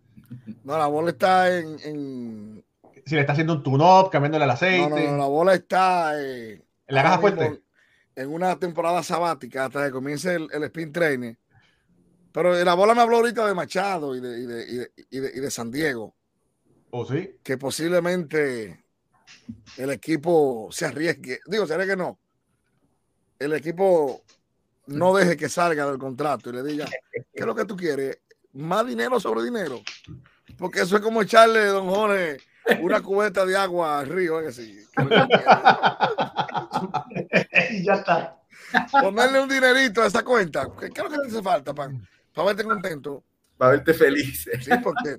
No, 0.64 0.78
la 0.78 0.88
bola 0.88 1.12
está 1.12 1.58
en. 1.58 2.64
Si 3.06 3.16
le 3.16 3.22
está 3.22 3.34
haciendo 3.34 3.54
un 3.54 3.64
tune-up, 3.64 4.10
cambiándole 4.10 4.46
el 4.46 4.52
aceite. 4.52 4.90
No, 4.90 5.12
no, 5.12 5.18
la 5.18 5.26
bola 5.26 5.54
está. 5.54 6.22
Eh, 6.22 6.54
en 6.88 6.96
la 6.96 7.04
caja 7.04 7.20
fuerte. 7.20 7.62
En 8.16 8.30
una 8.30 8.58
temporada 8.60 9.02
sabática 9.04 9.66
hasta 9.66 9.86
que 9.86 9.92
comience 9.92 10.36
el, 10.36 10.64
spin 10.64 10.92
training. 10.92 11.34
Pero 12.32 12.64
la 12.64 12.74
bola 12.74 12.94
me 12.94 13.02
habló 13.02 13.18
ahorita 13.18 13.46
de 13.46 13.54
Machado 13.54 14.16
y 14.16 14.22
de, 14.22 14.90
y 15.10 15.20
de, 15.20 15.52
San 15.52 15.72
Diego. 15.72 16.16
¿O 16.92 17.00
¿Oh, 17.00 17.06
sí? 17.06 17.38
Que 17.44 17.58
posiblemente 17.58 18.86
el 19.78 19.90
equipo 19.92 20.70
se 20.72 20.86
arriesgue. 20.86 21.40
Digo, 21.46 21.66
se 21.66 21.78
que 21.78 21.96
no. 21.96 22.20
El 23.40 23.54
equipo 23.54 24.22
no 24.88 25.16
deje 25.16 25.36
que 25.36 25.50
salga 25.50 25.88
del 25.88 25.98
contrato 25.98 26.50
y 26.50 26.54
le 26.54 26.64
diga, 26.64 26.86
¿qué 27.12 27.26
es 27.34 27.46
lo 27.46 27.56
que 27.56 27.66
tú 27.66 27.76
quieres? 27.76 28.20
¿Más 28.54 28.86
dinero 28.86 29.20
sobre 29.20 29.44
dinero? 29.44 29.82
Porque 30.58 30.82
eso 30.82 30.96
es 30.96 31.02
como 31.02 31.22
echarle, 31.22 31.66
don 31.66 31.88
Jorge, 31.90 32.38
una 32.82 33.02
cubeta 33.04 33.46
de 33.46 33.56
agua 33.56 34.00
al 34.00 34.08
río, 34.08 34.40
¿eh? 34.42 34.52
y 37.72 37.84
ya 37.84 37.94
está. 37.94 38.38
Ponerle 38.92 39.42
un 39.42 39.50
dinerito 39.50 40.02
a 40.02 40.08
esa 40.08 40.24
cuenta. 40.24 40.68
¿Qué, 40.80 40.88
es 40.88 40.98
lo 40.98 41.10
que 41.10 41.18
te 41.18 41.28
hace 41.28 41.42
falta 41.42 41.74
para 41.74 41.92
verte 42.46 42.64
contento? 42.64 43.24
Para 43.58 43.72
verte 43.72 43.94
feliz. 43.94 44.50
Sí, 44.62 44.72
porque 44.84 45.18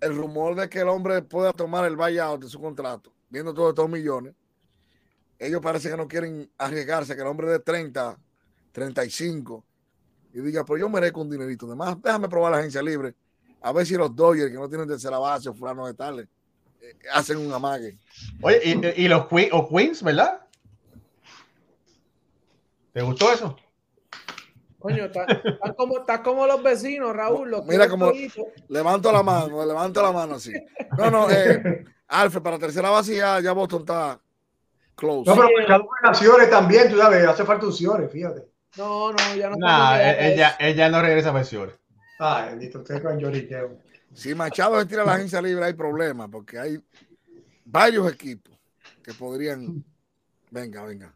el 0.00 0.16
rumor 0.16 0.54
de 0.54 0.68
que 0.68 0.80
el 0.80 0.88
hombre 0.88 1.22
pueda 1.22 1.52
tomar 1.52 1.84
el 1.84 1.96
buyout 1.96 2.42
de 2.42 2.48
su 2.48 2.60
contrato, 2.60 3.12
viendo 3.28 3.52
todos 3.54 3.70
estos 3.70 3.88
millones, 3.88 4.34
ellos 5.38 5.60
parece 5.60 5.90
que 5.90 5.96
no 5.96 6.08
quieren 6.08 6.50
arriesgarse, 6.58 7.14
que 7.14 7.22
el 7.22 7.28
hombre 7.28 7.50
de 7.50 7.58
30 7.58 8.18
35 8.72 9.64
y 10.36 10.40
diga, 10.42 10.66
pero 10.66 10.76
yo 10.76 10.88
merezco 10.90 11.22
un 11.22 11.30
dinerito. 11.30 11.64
Además, 11.64 11.96
déjame 12.02 12.28
probar 12.28 12.52
la 12.52 12.58
agencia 12.58 12.82
libre. 12.82 13.14
A 13.62 13.72
ver 13.72 13.86
si 13.86 13.94
los 13.94 14.14
Dodgers, 14.14 14.50
que 14.50 14.58
no 14.58 14.68
tienen 14.68 14.86
tercera 14.86 15.18
base 15.18 15.48
o 15.48 15.54
fulano 15.54 15.86
de 15.86 15.94
tales, 15.94 16.28
eh, 16.82 16.94
hacen 17.10 17.38
un 17.38 17.50
amague. 17.50 17.96
Oye, 18.42 18.60
y, 18.96 19.08
los 19.08 19.28
Queens, 19.28 20.02
¿verdad? 20.02 20.46
¿Te 22.92 23.00
gustó 23.00 23.32
eso? 23.32 23.56
Coño, 24.78 25.06
está, 25.06 25.26
como, 25.74 26.04
como, 26.22 26.46
los 26.46 26.62
vecinos, 26.62 27.16
Raúl. 27.16 27.56
Mira 27.66 27.88
como 27.88 28.12
levanto 28.68 29.10
la 29.10 29.22
mano, 29.22 29.64
levanto 29.64 30.02
la 30.02 30.12
mano 30.12 30.34
así. 30.34 30.52
No, 30.98 31.10
no, 31.10 31.30
eh, 31.30 31.82
Alfred, 32.08 32.42
para 32.42 32.58
tercera 32.58 32.90
base 32.90 33.16
ya, 33.16 33.40
ya 33.40 33.52
Boston 33.52 33.80
está 33.80 34.20
close. 34.94 35.30
No, 35.30 35.34
pero 35.34 35.88
para 36.02 36.50
también, 36.50 36.90
tú 36.90 36.98
sabes, 36.98 37.26
hace 37.26 37.42
falta 37.46 37.64
un 37.64 38.10
fíjate. 38.10 38.55
No, 38.76 39.12
no, 39.12 39.36
ya 39.36 39.50
no. 39.50 39.56
Nah, 39.56 39.98
ella, 39.98 40.56
ella 40.58 40.88
no 40.88 41.00
regresa 41.00 41.30
a 41.30 41.34
pensiones. 41.34 41.74
Ah, 42.18 42.46
bendito, 42.50 42.78
usted 42.78 43.02
con 43.02 43.18
lloriqueo. 43.18 43.78
Si 44.14 44.34
Machado 44.34 44.80
se 44.80 44.86
tira 44.86 45.04
la 45.04 45.14
agencia 45.14 45.40
libre, 45.42 45.64
hay 45.64 45.74
problema, 45.74 46.28
porque 46.28 46.58
hay 46.58 46.82
varios 47.64 48.10
equipos 48.12 48.58
que 49.02 49.12
podrían. 49.14 49.84
Venga, 50.50 50.84
venga. 50.84 51.14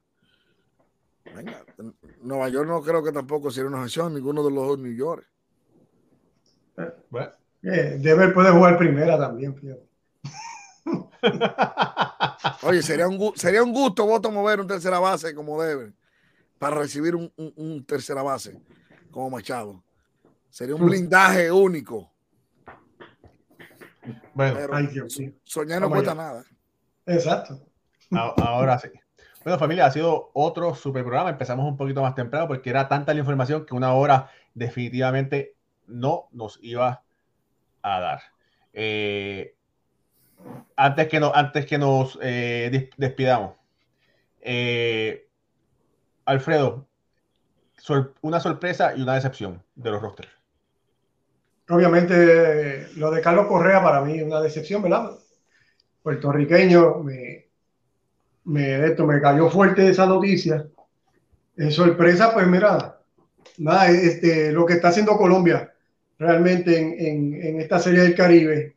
Venga. 1.35 1.65
Nueva 2.23 2.49
York 2.49 2.69
no 2.69 2.82
creo 2.82 3.03
que 3.03 3.12
tampoco 3.12 3.51
sería 3.51 3.69
una 3.69 3.82
acción, 3.82 4.15
ninguno 4.15 4.43
de 4.43 4.51
los 4.51 4.66
dos 4.66 4.78
New 4.78 4.95
York. 4.95 5.27
Bueno. 7.09 7.31
Eh, 7.62 7.99
Deber 8.01 8.32
puede 8.32 8.51
jugar 8.51 8.78
primera 8.78 9.19
también, 9.19 9.55
fíjate. 9.55 9.87
Oye, 12.62 12.82
sería 12.82 13.07
un, 13.07 13.32
sería 13.37 13.62
un 13.62 13.73
gusto 13.73 14.07
voto 14.07 14.31
mover 14.31 14.61
un 14.61 14.66
tercera 14.66 14.99
base 14.99 15.35
como 15.35 15.62
Deber 15.62 15.93
para 16.61 16.77
recibir 16.77 17.16
un, 17.16 17.85
tercera 17.87 18.23
base 18.23 18.61
como 19.11 19.31
Machado. 19.31 19.82
Sería 20.51 20.74
un 20.74 20.85
blindaje 20.87 21.51
único. 21.51 22.12
Bueno, 24.35 24.59
soñar 25.43 25.81
no 25.81 25.89
cuesta 25.89 26.15
nada. 26.15 26.45
Exacto. 27.07 27.66
Ahora 28.11 28.78
sí. 28.78 28.89
Bueno, 29.43 29.59
familia, 29.59 29.87
ha 29.87 29.91
sido 29.91 30.31
otro 30.35 30.74
super 30.74 31.03
programa. 31.03 31.31
Empezamos 31.31 31.65
un 31.65 31.78
poquito 31.78 32.03
más 32.03 32.15
temprano 32.15 32.47
porque 32.47 32.69
era 32.69 32.89
tanta 32.89 33.15
la 33.15 33.20
información 33.20 33.65
que 33.65 33.74
una 33.74 33.95
hora 33.95 34.28
definitivamente 34.53 35.57
no 35.87 36.28
nos 36.31 36.59
iba 36.62 37.03
a 37.81 38.01
dar. 38.01 38.20
Eh, 38.74 39.55
antes 40.77 41.09
que, 41.09 41.20
no, 41.20 41.32
antes 41.35 41.65
que 41.65 41.78
nos 41.78 42.19
eh, 42.20 42.91
despidamos, 42.99 43.55
eh, 44.43 45.30
Alfredo, 46.31 46.86
una 48.20 48.39
sorpresa 48.39 48.94
y 48.97 49.02
una 49.02 49.15
decepción 49.15 49.62
de 49.74 49.90
los 49.90 50.01
rosters. 50.01 50.28
Obviamente, 51.69 52.89
lo 52.97 53.11
de 53.11 53.20
Carlos 53.20 53.47
Correa 53.47 53.82
para 53.82 54.01
mí 54.02 54.19
es 54.19 54.24
una 54.24 54.40
decepción, 54.40 54.82
¿verdad? 54.82 55.11
Puertorriqueño, 56.02 56.98
me, 56.98 57.48
me, 58.44 58.86
esto, 58.86 59.07
me 59.07 59.20
cayó 59.20 59.51
fuerte 59.51 59.89
esa 59.89 60.07
noticia. 60.07 60.66
Es 61.57 61.74
sorpresa, 61.74 62.32
pues 62.32 62.47
mira, 62.47 63.01
nada, 63.59 63.89
este, 63.89 64.52
lo 64.52 64.65
que 64.66 64.74
está 64.74 64.89
haciendo 64.89 65.16
Colombia 65.16 65.73
realmente 66.19 66.78
en, 66.78 67.61
esta 67.61 67.78
serie 67.78 68.02
del 68.02 68.15
Caribe, 68.15 68.77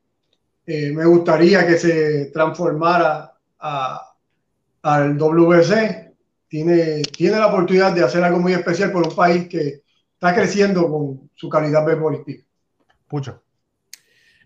eh, 0.65 0.91
me 0.91 1.05
gustaría 1.05 1.67
que 1.67 1.77
se 1.77 2.25
transformara 2.27 3.33
al 3.59 5.17
WC 5.17 6.02
tiene, 6.53 7.01
tiene 7.01 7.39
la 7.39 7.47
oportunidad 7.47 7.95
de 7.95 8.03
hacer 8.03 8.23
algo 8.23 8.39
muy 8.39 8.53
especial 8.53 8.91
por 8.91 9.07
un 9.07 9.15
país 9.15 9.47
que 9.47 9.81
está 10.13 10.35
creciendo 10.35 10.87
con 10.87 11.31
su 11.33 11.49
calidad 11.49 11.83
beisbolística. 11.83 12.43
Mucho. 13.09 13.41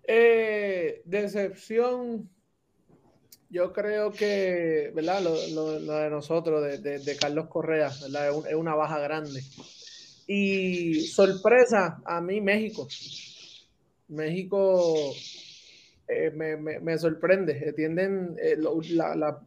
Eh, 0.07 1.01
decepción, 1.03 2.29
yo 3.49 3.73
creo 3.73 4.13
que, 4.13 4.93
¿verdad? 4.95 5.21
Lo, 5.21 5.81
de 5.81 6.09
nosotros, 6.09 6.81
de, 6.81 7.17
Carlos 7.19 7.47
Correa, 7.49 7.91
¿verdad? 8.01 8.29
Es, 8.47 8.55
una 8.55 8.73
baja 8.73 8.99
grande. 8.99 9.41
Y 10.27 11.01
sorpresa, 11.07 12.01
a 12.05 12.21
mí 12.21 12.39
México. 12.39 12.87
México 14.07 15.11
eh, 16.07 16.31
me, 16.31 16.97
sorprende. 16.97 17.63
Entienden 17.65 18.37
eh, 18.41 18.55
la, 18.91 19.41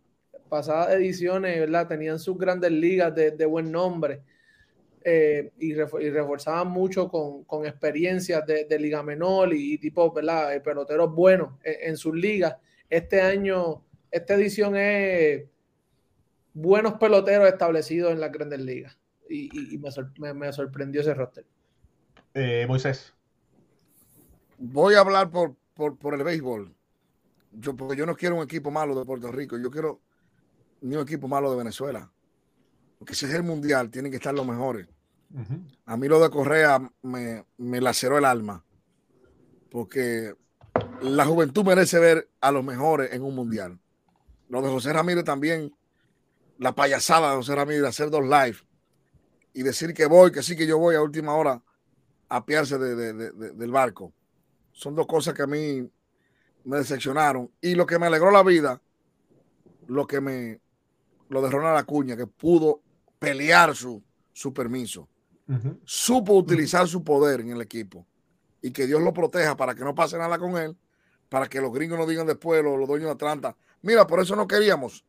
pasadas 0.50 0.94
ediciones, 0.94 1.58
¿verdad? 1.58 1.88
Tenían 1.88 2.18
sus 2.18 2.36
grandes 2.36 2.70
ligas 2.70 3.14
de, 3.14 3.46
buen 3.46 3.72
nombre 3.72 4.20
eh, 5.02 5.50
y, 5.58 5.72
reforzaban 5.72 6.68
mucho 6.68 7.08
con, 7.08 7.64
experiencias 7.64 8.44
de, 8.46 8.78
liga 8.78 9.02
menor 9.02 9.54
y, 9.54 9.78
tipo, 9.78 10.12
¿verdad? 10.12 10.54
Eh, 10.54 10.60
peloteros 10.60 11.14
buenos 11.14 11.54
en, 11.64 11.96
sus 11.96 12.14
ligas. 12.14 12.56
Este 12.90 13.22
año, 13.22 13.82
esta 14.10 14.34
edición 14.34 14.76
es 14.76 15.44
buenos 16.52 16.94
peloteros 16.94 17.48
establecidos 17.48 18.12
en 18.12 18.20
las 18.20 18.32
grandes 18.32 18.60
ligas 18.60 18.98
y, 19.30 19.78
me, 19.78 20.52
sorprendió 20.52 21.00
ese 21.00 21.14
roster. 21.14 21.46
Eh, 22.34 22.66
Moisés. 22.68 23.14
Voy 24.58 24.94
a 24.94 25.00
hablar 25.00 25.30
por, 25.30 25.54
por, 25.74 25.96
por 25.96 26.14
el 26.14 26.24
béisbol. 26.24 26.74
Yo, 27.52 27.74
porque 27.74 27.96
yo 27.96 28.06
no 28.06 28.14
quiero 28.14 28.36
un 28.36 28.44
equipo 28.44 28.70
malo 28.70 28.98
de 28.98 29.04
Puerto 29.04 29.32
Rico. 29.32 29.56
Yo 29.58 29.70
quiero 29.70 30.00
ni 30.80 30.96
un 30.96 31.02
equipo 31.02 31.28
malo 31.28 31.50
de 31.50 31.58
Venezuela. 31.58 32.10
Porque 32.98 33.14
si 33.14 33.26
es 33.26 33.32
el 33.32 33.42
mundial, 33.42 33.90
tienen 33.90 34.10
que 34.10 34.16
estar 34.16 34.34
los 34.34 34.46
mejores. 34.46 34.86
A 35.86 35.96
mí 35.96 36.08
lo 36.08 36.20
de 36.20 36.28
Correa 36.28 36.90
me, 37.02 37.44
me 37.56 37.80
laceró 37.80 38.18
el 38.18 38.24
alma. 38.24 38.64
Porque 39.70 40.34
la 41.00 41.24
juventud 41.24 41.64
merece 41.64 41.98
ver 41.98 42.28
a 42.40 42.50
los 42.50 42.64
mejores 42.64 43.12
en 43.12 43.22
un 43.22 43.34
mundial. 43.34 43.78
Lo 44.48 44.60
de 44.62 44.68
José 44.68 44.92
Ramírez 44.92 45.24
también, 45.24 45.74
la 46.58 46.74
payasada 46.74 47.30
de 47.30 47.36
José 47.36 47.54
Ramírez, 47.54 47.84
hacer 47.84 48.10
dos 48.10 48.24
live 48.24 48.58
y 49.54 49.62
decir 49.62 49.94
que 49.94 50.06
voy, 50.06 50.32
que 50.32 50.42
sí 50.42 50.56
que 50.56 50.66
yo 50.66 50.78
voy 50.78 50.94
a 50.94 51.02
última 51.02 51.34
hora 51.34 51.62
a 52.28 52.44
piarse 52.44 52.78
del 52.78 53.70
barco. 53.70 54.12
Son 54.72 54.94
dos 54.94 55.06
cosas 55.06 55.34
que 55.34 55.42
a 55.42 55.46
mí 55.46 55.90
me 56.64 56.76
decepcionaron. 56.78 57.50
Y 57.60 57.74
lo 57.74 57.86
que 57.86 57.98
me 57.98 58.06
alegró 58.06 58.30
la 58.30 58.42
vida, 58.42 58.80
lo 59.86 60.06
que 60.06 60.20
me, 60.20 60.60
lo 61.30 61.40
de 61.40 61.48
Ronald 61.48 61.78
Acuña, 61.78 62.16
que 62.16 62.26
pudo 62.26 62.82
pelear 63.18 63.74
su, 63.74 64.02
su 64.32 64.52
permiso. 64.52 65.08
Supo 65.84 66.34
utilizar 66.34 66.86
su 66.86 67.02
poder 67.02 67.40
en 67.40 67.50
el 67.50 67.60
equipo 67.60 68.06
y 68.62 68.70
que 68.70 68.86
Dios 68.86 69.02
lo 69.02 69.12
proteja 69.12 69.56
para 69.56 69.74
que 69.74 69.82
no 69.82 69.96
pase 69.96 70.16
nada 70.16 70.38
con 70.38 70.56
él, 70.56 70.76
para 71.28 71.48
que 71.48 71.60
los 71.60 71.72
gringos 71.72 71.98
no 71.98 72.06
digan 72.06 72.26
después, 72.26 72.62
los, 72.62 72.78
los 72.78 72.86
dueños 72.86 73.06
de 73.06 73.14
Atlanta, 73.14 73.56
mira, 73.82 74.06
por 74.06 74.20
eso 74.20 74.36
no 74.36 74.46
queríamos. 74.46 75.04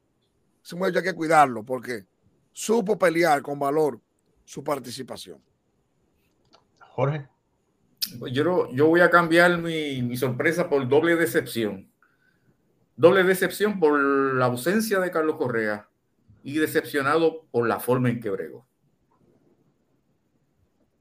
Ese 0.64 0.76
muchacho 0.76 0.98
hay 0.98 1.04
que 1.04 1.14
cuidarlo 1.14 1.64
porque 1.64 2.06
supo 2.52 2.98
pelear 2.98 3.44
con 3.44 3.60
valor 3.60 4.00
su 4.44 4.64
participación. 4.64 5.40
Jorge. 6.80 7.28
Pues 8.18 8.34
yo, 8.34 8.72
yo 8.72 8.88
voy 8.88 9.02
a 9.02 9.12
cambiar 9.12 9.60
mi, 9.60 10.02
mi 10.02 10.18
sorpresa 10.18 10.68
por 10.68 10.88
doble 10.88 11.16
decepción. 11.16 11.88
Doble 12.96 13.24
decepción 13.24 13.80
por 13.80 14.00
la 14.00 14.46
ausencia 14.46 15.00
de 15.00 15.12
Carlos 15.12 15.36
Correa 15.36 15.91
y 16.44 16.58
decepcionado 16.58 17.46
por 17.52 17.68
la 17.68 17.80
forma 17.80 18.10
en 18.10 18.20
que 18.20 18.30
bregó. 18.30 18.66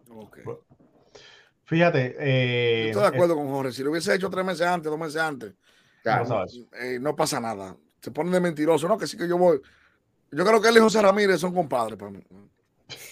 Okay. 0.08 0.44
Fíjate. 1.64 2.16
Eh, 2.18 2.88
estoy 2.88 3.02
de 3.02 3.08
acuerdo 3.08 3.36
con 3.36 3.48
Jorge. 3.48 3.72
Si 3.72 3.82
lo 3.82 3.90
hubiese 3.90 4.14
hecho 4.14 4.28
tres 4.28 4.44
meses 4.44 4.66
antes, 4.66 4.90
dos 4.90 4.98
meses 4.98 5.20
antes, 5.20 5.54
no, 6.04 6.44
eh, 6.80 6.98
no, 7.00 7.14
pasa 7.14 7.40
nada. 7.40 7.76
Se 8.00 8.10
ponen 8.10 8.32
de 8.32 8.40
mentiroso. 8.40 8.88
No, 8.88 8.98
que 8.98 9.06
sí 9.06 9.16
que 9.16 9.28
yo 9.28 9.38
voy. 9.38 9.60
Yo 10.32 10.44
creo 10.44 10.60
que 10.60 10.68
él 10.68 10.76
y 10.76 10.80
José 10.80 11.00
Ramírez 11.00 11.40
son 11.40 11.54
compadres 11.54 11.98
para 11.98 12.10
mí. 12.10 12.22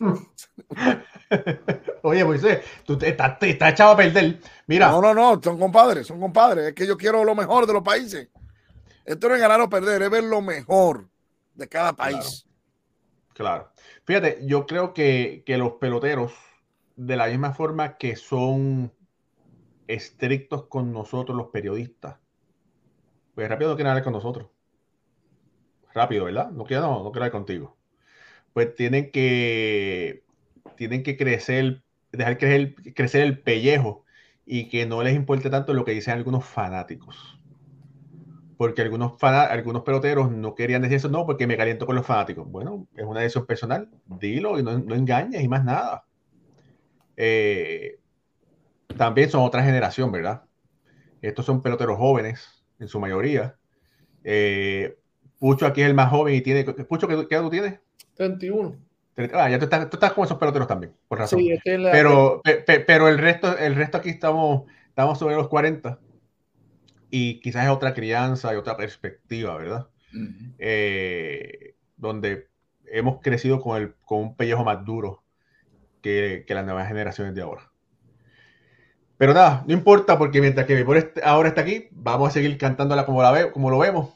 Oye, 2.02 2.24
Moisés, 2.24 2.64
tú 2.84 2.98
te 2.98 3.10
estás, 3.10 3.38
te 3.38 3.50
echado 3.50 3.92
a 3.92 3.96
perder. 3.96 4.40
Mira. 4.66 4.90
No, 4.90 5.00
no, 5.00 5.14
no, 5.14 5.40
son 5.42 5.58
compadres, 5.58 6.06
son 6.06 6.20
compadres. 6.20 6.68
Es 6.68 6.74
que 6.74 6.86
yo 6.86 6.96
quiero 6.96 7.24
lo 7.24 7.34
mejor 7.34 7.66
de 7.66 7.72
los 7.72 7.82
países. 7.82 8.28
Esto 9.04 9.28
no 9.28 9.36
es 9.36 9.40
ganar 9.40 9.60
o 9.60 9.70
perder, 9.70 10.02
es 10.02 10.10
ver 10.10 10.24
lo 10.24 10.42
mejor 10.42 11.08
de 11.58 11.68
cada 11.68 11.92
país. 11.92 12.48
Claro. 13.34 13.70
Fíjate, 14.04 14.38
yo 14.46 14.66
creo 14.66 14.94
que, 14.94 15.42
que 15.44 15.58
los 15.58 15.74
peloteros, 15.74 16.32
de 16.96 17.16
la 17.16 17.26
misma 17.26 17.52
forma 17.52 17.98
que 17.98 18.16
son 18.16 18.92
estrictos 19.86 20.66
con 20.66 20.92
nosotros 20.92 21.36
los 21.36 21.48
periodistas, 21.48 22.18
pues 23.34 23.48
rápido 23.48 23.70
no 23.70 23.76
quieren 23.76 23.90
hablar 23.90 24.04
con 24.04 24.12
nosotros. 24.12 24.48
Rápido, 25.94 26.24
¿verdad? 26.24 26.50
No 26.50 26.64
quiero, 26.64 26.82
no, 26.82 27.02
no 27.04 27.10
quiero 27.10 27.24
hablar 27.24 27.32
contigo. 27.32 27.76
Pues 28.52 28.74
tienen 28.74 29.10
que, 29.10 30.24
tienen 30.76 31.02
que 31.02 31.16
crecer, 31.16 31.82
dejar 32.12 32.38
crecer, 32.38 32.74
crecer 32.94 33.22
el 33.22 33.40
pellejo 33.40 34.04
y 34.46 34.68
que 34.68 34.86
no 34.86 35.02
les 35.02 35.14
importe 35.14 35.50
tanto 35.50 35.74
lo 35.74 35.84
que 35.84 35.92
dicen 35.92 36.14
algunos 36.14 36.44
fanáticos 36.44 37.37
porque 38.58 38.82
algunos, 38.82 39.22
algunos 39.22 39.82
peloteros 39.84 40.32
no 40.32 40.56
querían 40.56 40.82
decir 40.82 40.96
eso, 40.96 41.08
no, 41.08 41.24
porque 41.24 41.46
me 41.46 41.56
caliento 41.56 41.86
con 41.86 41.94
los 41.94 42.04
fanáticos. 42.04 42.50
Bueno, 42.50 42.88
es 42.96 43.04
una 43.04 43.20
decisión 43.20 43.46
personal, 43.46 43.88
dilo 44.04 44.58
y 44.58 44.64
no, 44.64 44.76
no 44.76 44.96
engañes 44.96 45.42
y 45.42 45.48
más 45.48 45.64
nada. 45.64 46.04
Eh, 47.16 48.00
también 48.96 49.30
son 49.30 49.44
otra 49.44 49.62
generación, 49.62 50.10
¿verdad? 50.10 50.42
Estos 51.22 51.46
son 51.46 51.62
peloteros 51.62 51.98
jóvenes, 51.98 52.64
en 52.80 52.88
su 52.88 52.98
mayoría. 52.98 53.54
Eh, 54.24 54.98
Pucho 55.38 55.64
aquí 55.64 55.82
es 55.82 55.86
el 55.86 55.94
más 55.94 56.10
joven 56.10 56.34
y 56.34 56.40
tiene. 56.40 56.64
Pucho, 56.64 57.06
¿qué, 57.06 57.14
edad 57.14 57.42
tú 57.42 57.50
tienes? 57.50 57.78
31. 58.16 58.76
Ah, 59.34 59.48
ya 59.48 59.58
tú 59.60 59.66
estás, 59.66 59.88
tú 59.88 59.96
estás 59.98 60.12
con 60.12 60.24
esos 60.24 60.36
peloteros 60.36 60.66
también, 60.66 60.92
por 61.06 61.18
razón. 61.18 61.38
Sí, 61.38 61.56
pero, 61.64 62.42
pero 62.64 63.08
el 63.08 63.18
resto, 63.18 63.56
el 63.56 63.76
resto 63.76 63.98
aquí 63.98 64.10
estamos, 64.10 64.64
estamos 64.88 65.16
sobre 65.16 65.36
los 65.36 65.46
40 65.46 66.00
y 67.10 67.40
quizás 67.40 67.64
es 67.64 67.70
otra 67.70 67.94
crianza 67.94 68.52
y 68.52 68.56
otra 68.56 68.76
perspectiva, 68.76 69.56
¿verdad? 69.56 69.88
Eh, 70.58 71.74
donde 71.96 72.48
hemos 72.86 73.20
crecido 73.20 73.60
con, 73.60 73.80
el, 73.80 73.94
con 74.04 74.20
un 74.20 74.36
pellejo 74.36 74.64
más 74.64 74.84
duro 74.84 75.22
que, 76.02 76.44
que, 76.46 76.54
las 76.54 76.64
nuevas 76.64 76.88
generaciones 76.88 77.34
de 77.34 77.42
ahora. 77.42 77.70
Pero 79.16 79.34
nada, 79.34 79.64
no 79.66 79.74
importa 79.74 80.16
porque 80.16 80.40
mientras 80.40 80.66
que 80.66 80.82
mi 80.82 80.96
este, 80.96 81.22
ahora 81.24 81.48
está 81.48 81.62
aquí, 81.62 81.88
vamos 81.90 82.28
a 82.28 82.32
seguir 82.32 82.56
cantándola 82.56 83.04
como, 83.04 83.22
la 83.22 83.32
ve, 83.32 83.50
como 83.50 83.70
lo 83.70 83.78
vemos 83.78 84.14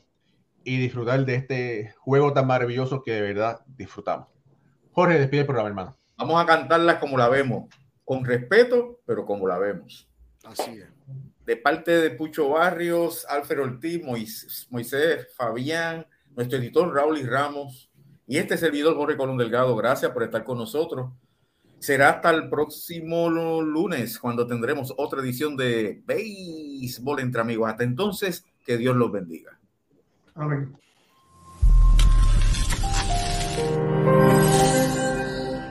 y 0.65 0.79
disfrutar 0.79 1.25
de 1.25 1.35
este 1.35 1.95
juego 1.99 2.33
tan 2.33 2.47
maravilloso 2.47 3.03
que 3.03 3.13
de 3.13 3.21
verdad 3.21 3.61
disfrutamos. 3.67 4.29
Jorge, 4.93 5.19
despide 5.19 5.41
el 5.41 5.47
programa, 5.47 5.69
hermano. 5.69 5.97
Vamos 6.17 6.41
a 6.41 6.47
cantarla 6.47 7.01
como 7.01 7.19
la 7.19 7.29
vemos, 7.29 7.69
con 8.05 8.25
respeto, 8.25 9.01
pero 9.05 9.27
como 9.27 9.49
la 9.49 9.59
vemos. 9.59 10.09
Así 10.45 10.71
es 10.79 10.93
de 11.47 11.57
parte 11.57 11.91
de 11.91 12.11
Pucho 12.11 12.51
Barrios, 12.51 13.27
Alfred 13.29 13.61
Ortiz, 13.61 14.03
Moisés, 14.71 15.29
Fabián, 15.37 16.07
nuestro 16.35 16.59
editor 16.59 16.95
Raúl 16.95 17.19
y 17.19 17.25
Ramos 17.25 17.91
y 18.27 18.39
este 18.39 18.57
servidor 18.57 18.97
Jorge 18.97 19.17
Colón 19.17 19.37
Delgado. 19.37 19.77
Gracias 19.77 20.11
por 20.13 20.23
estar 20.23 20.45
con 20.45 20.59
nosotros. 20.59 21.13
Será 21.79 22.11
hasta 22.11 22.31
el 22.31 22.49
próximo 22.49 23.29
lunes 23.29 24.19
cuando 24.19 24.47
tendremos 24.47 24.95
otra 24.97 25.21
edición 25.21 25.57
de 25.57 26.01
Béisbol 26.07 27.21
entre 27.21 27.41
amigos. 27.41 27.69
Hasta 27.69 27.83
entonces, 27.83 28.45
que 28.65 28.77
Dios 28.77 28.95
los 28.95 29.11
bendiga. 29.11 29.59
Amén. 30.35 30.77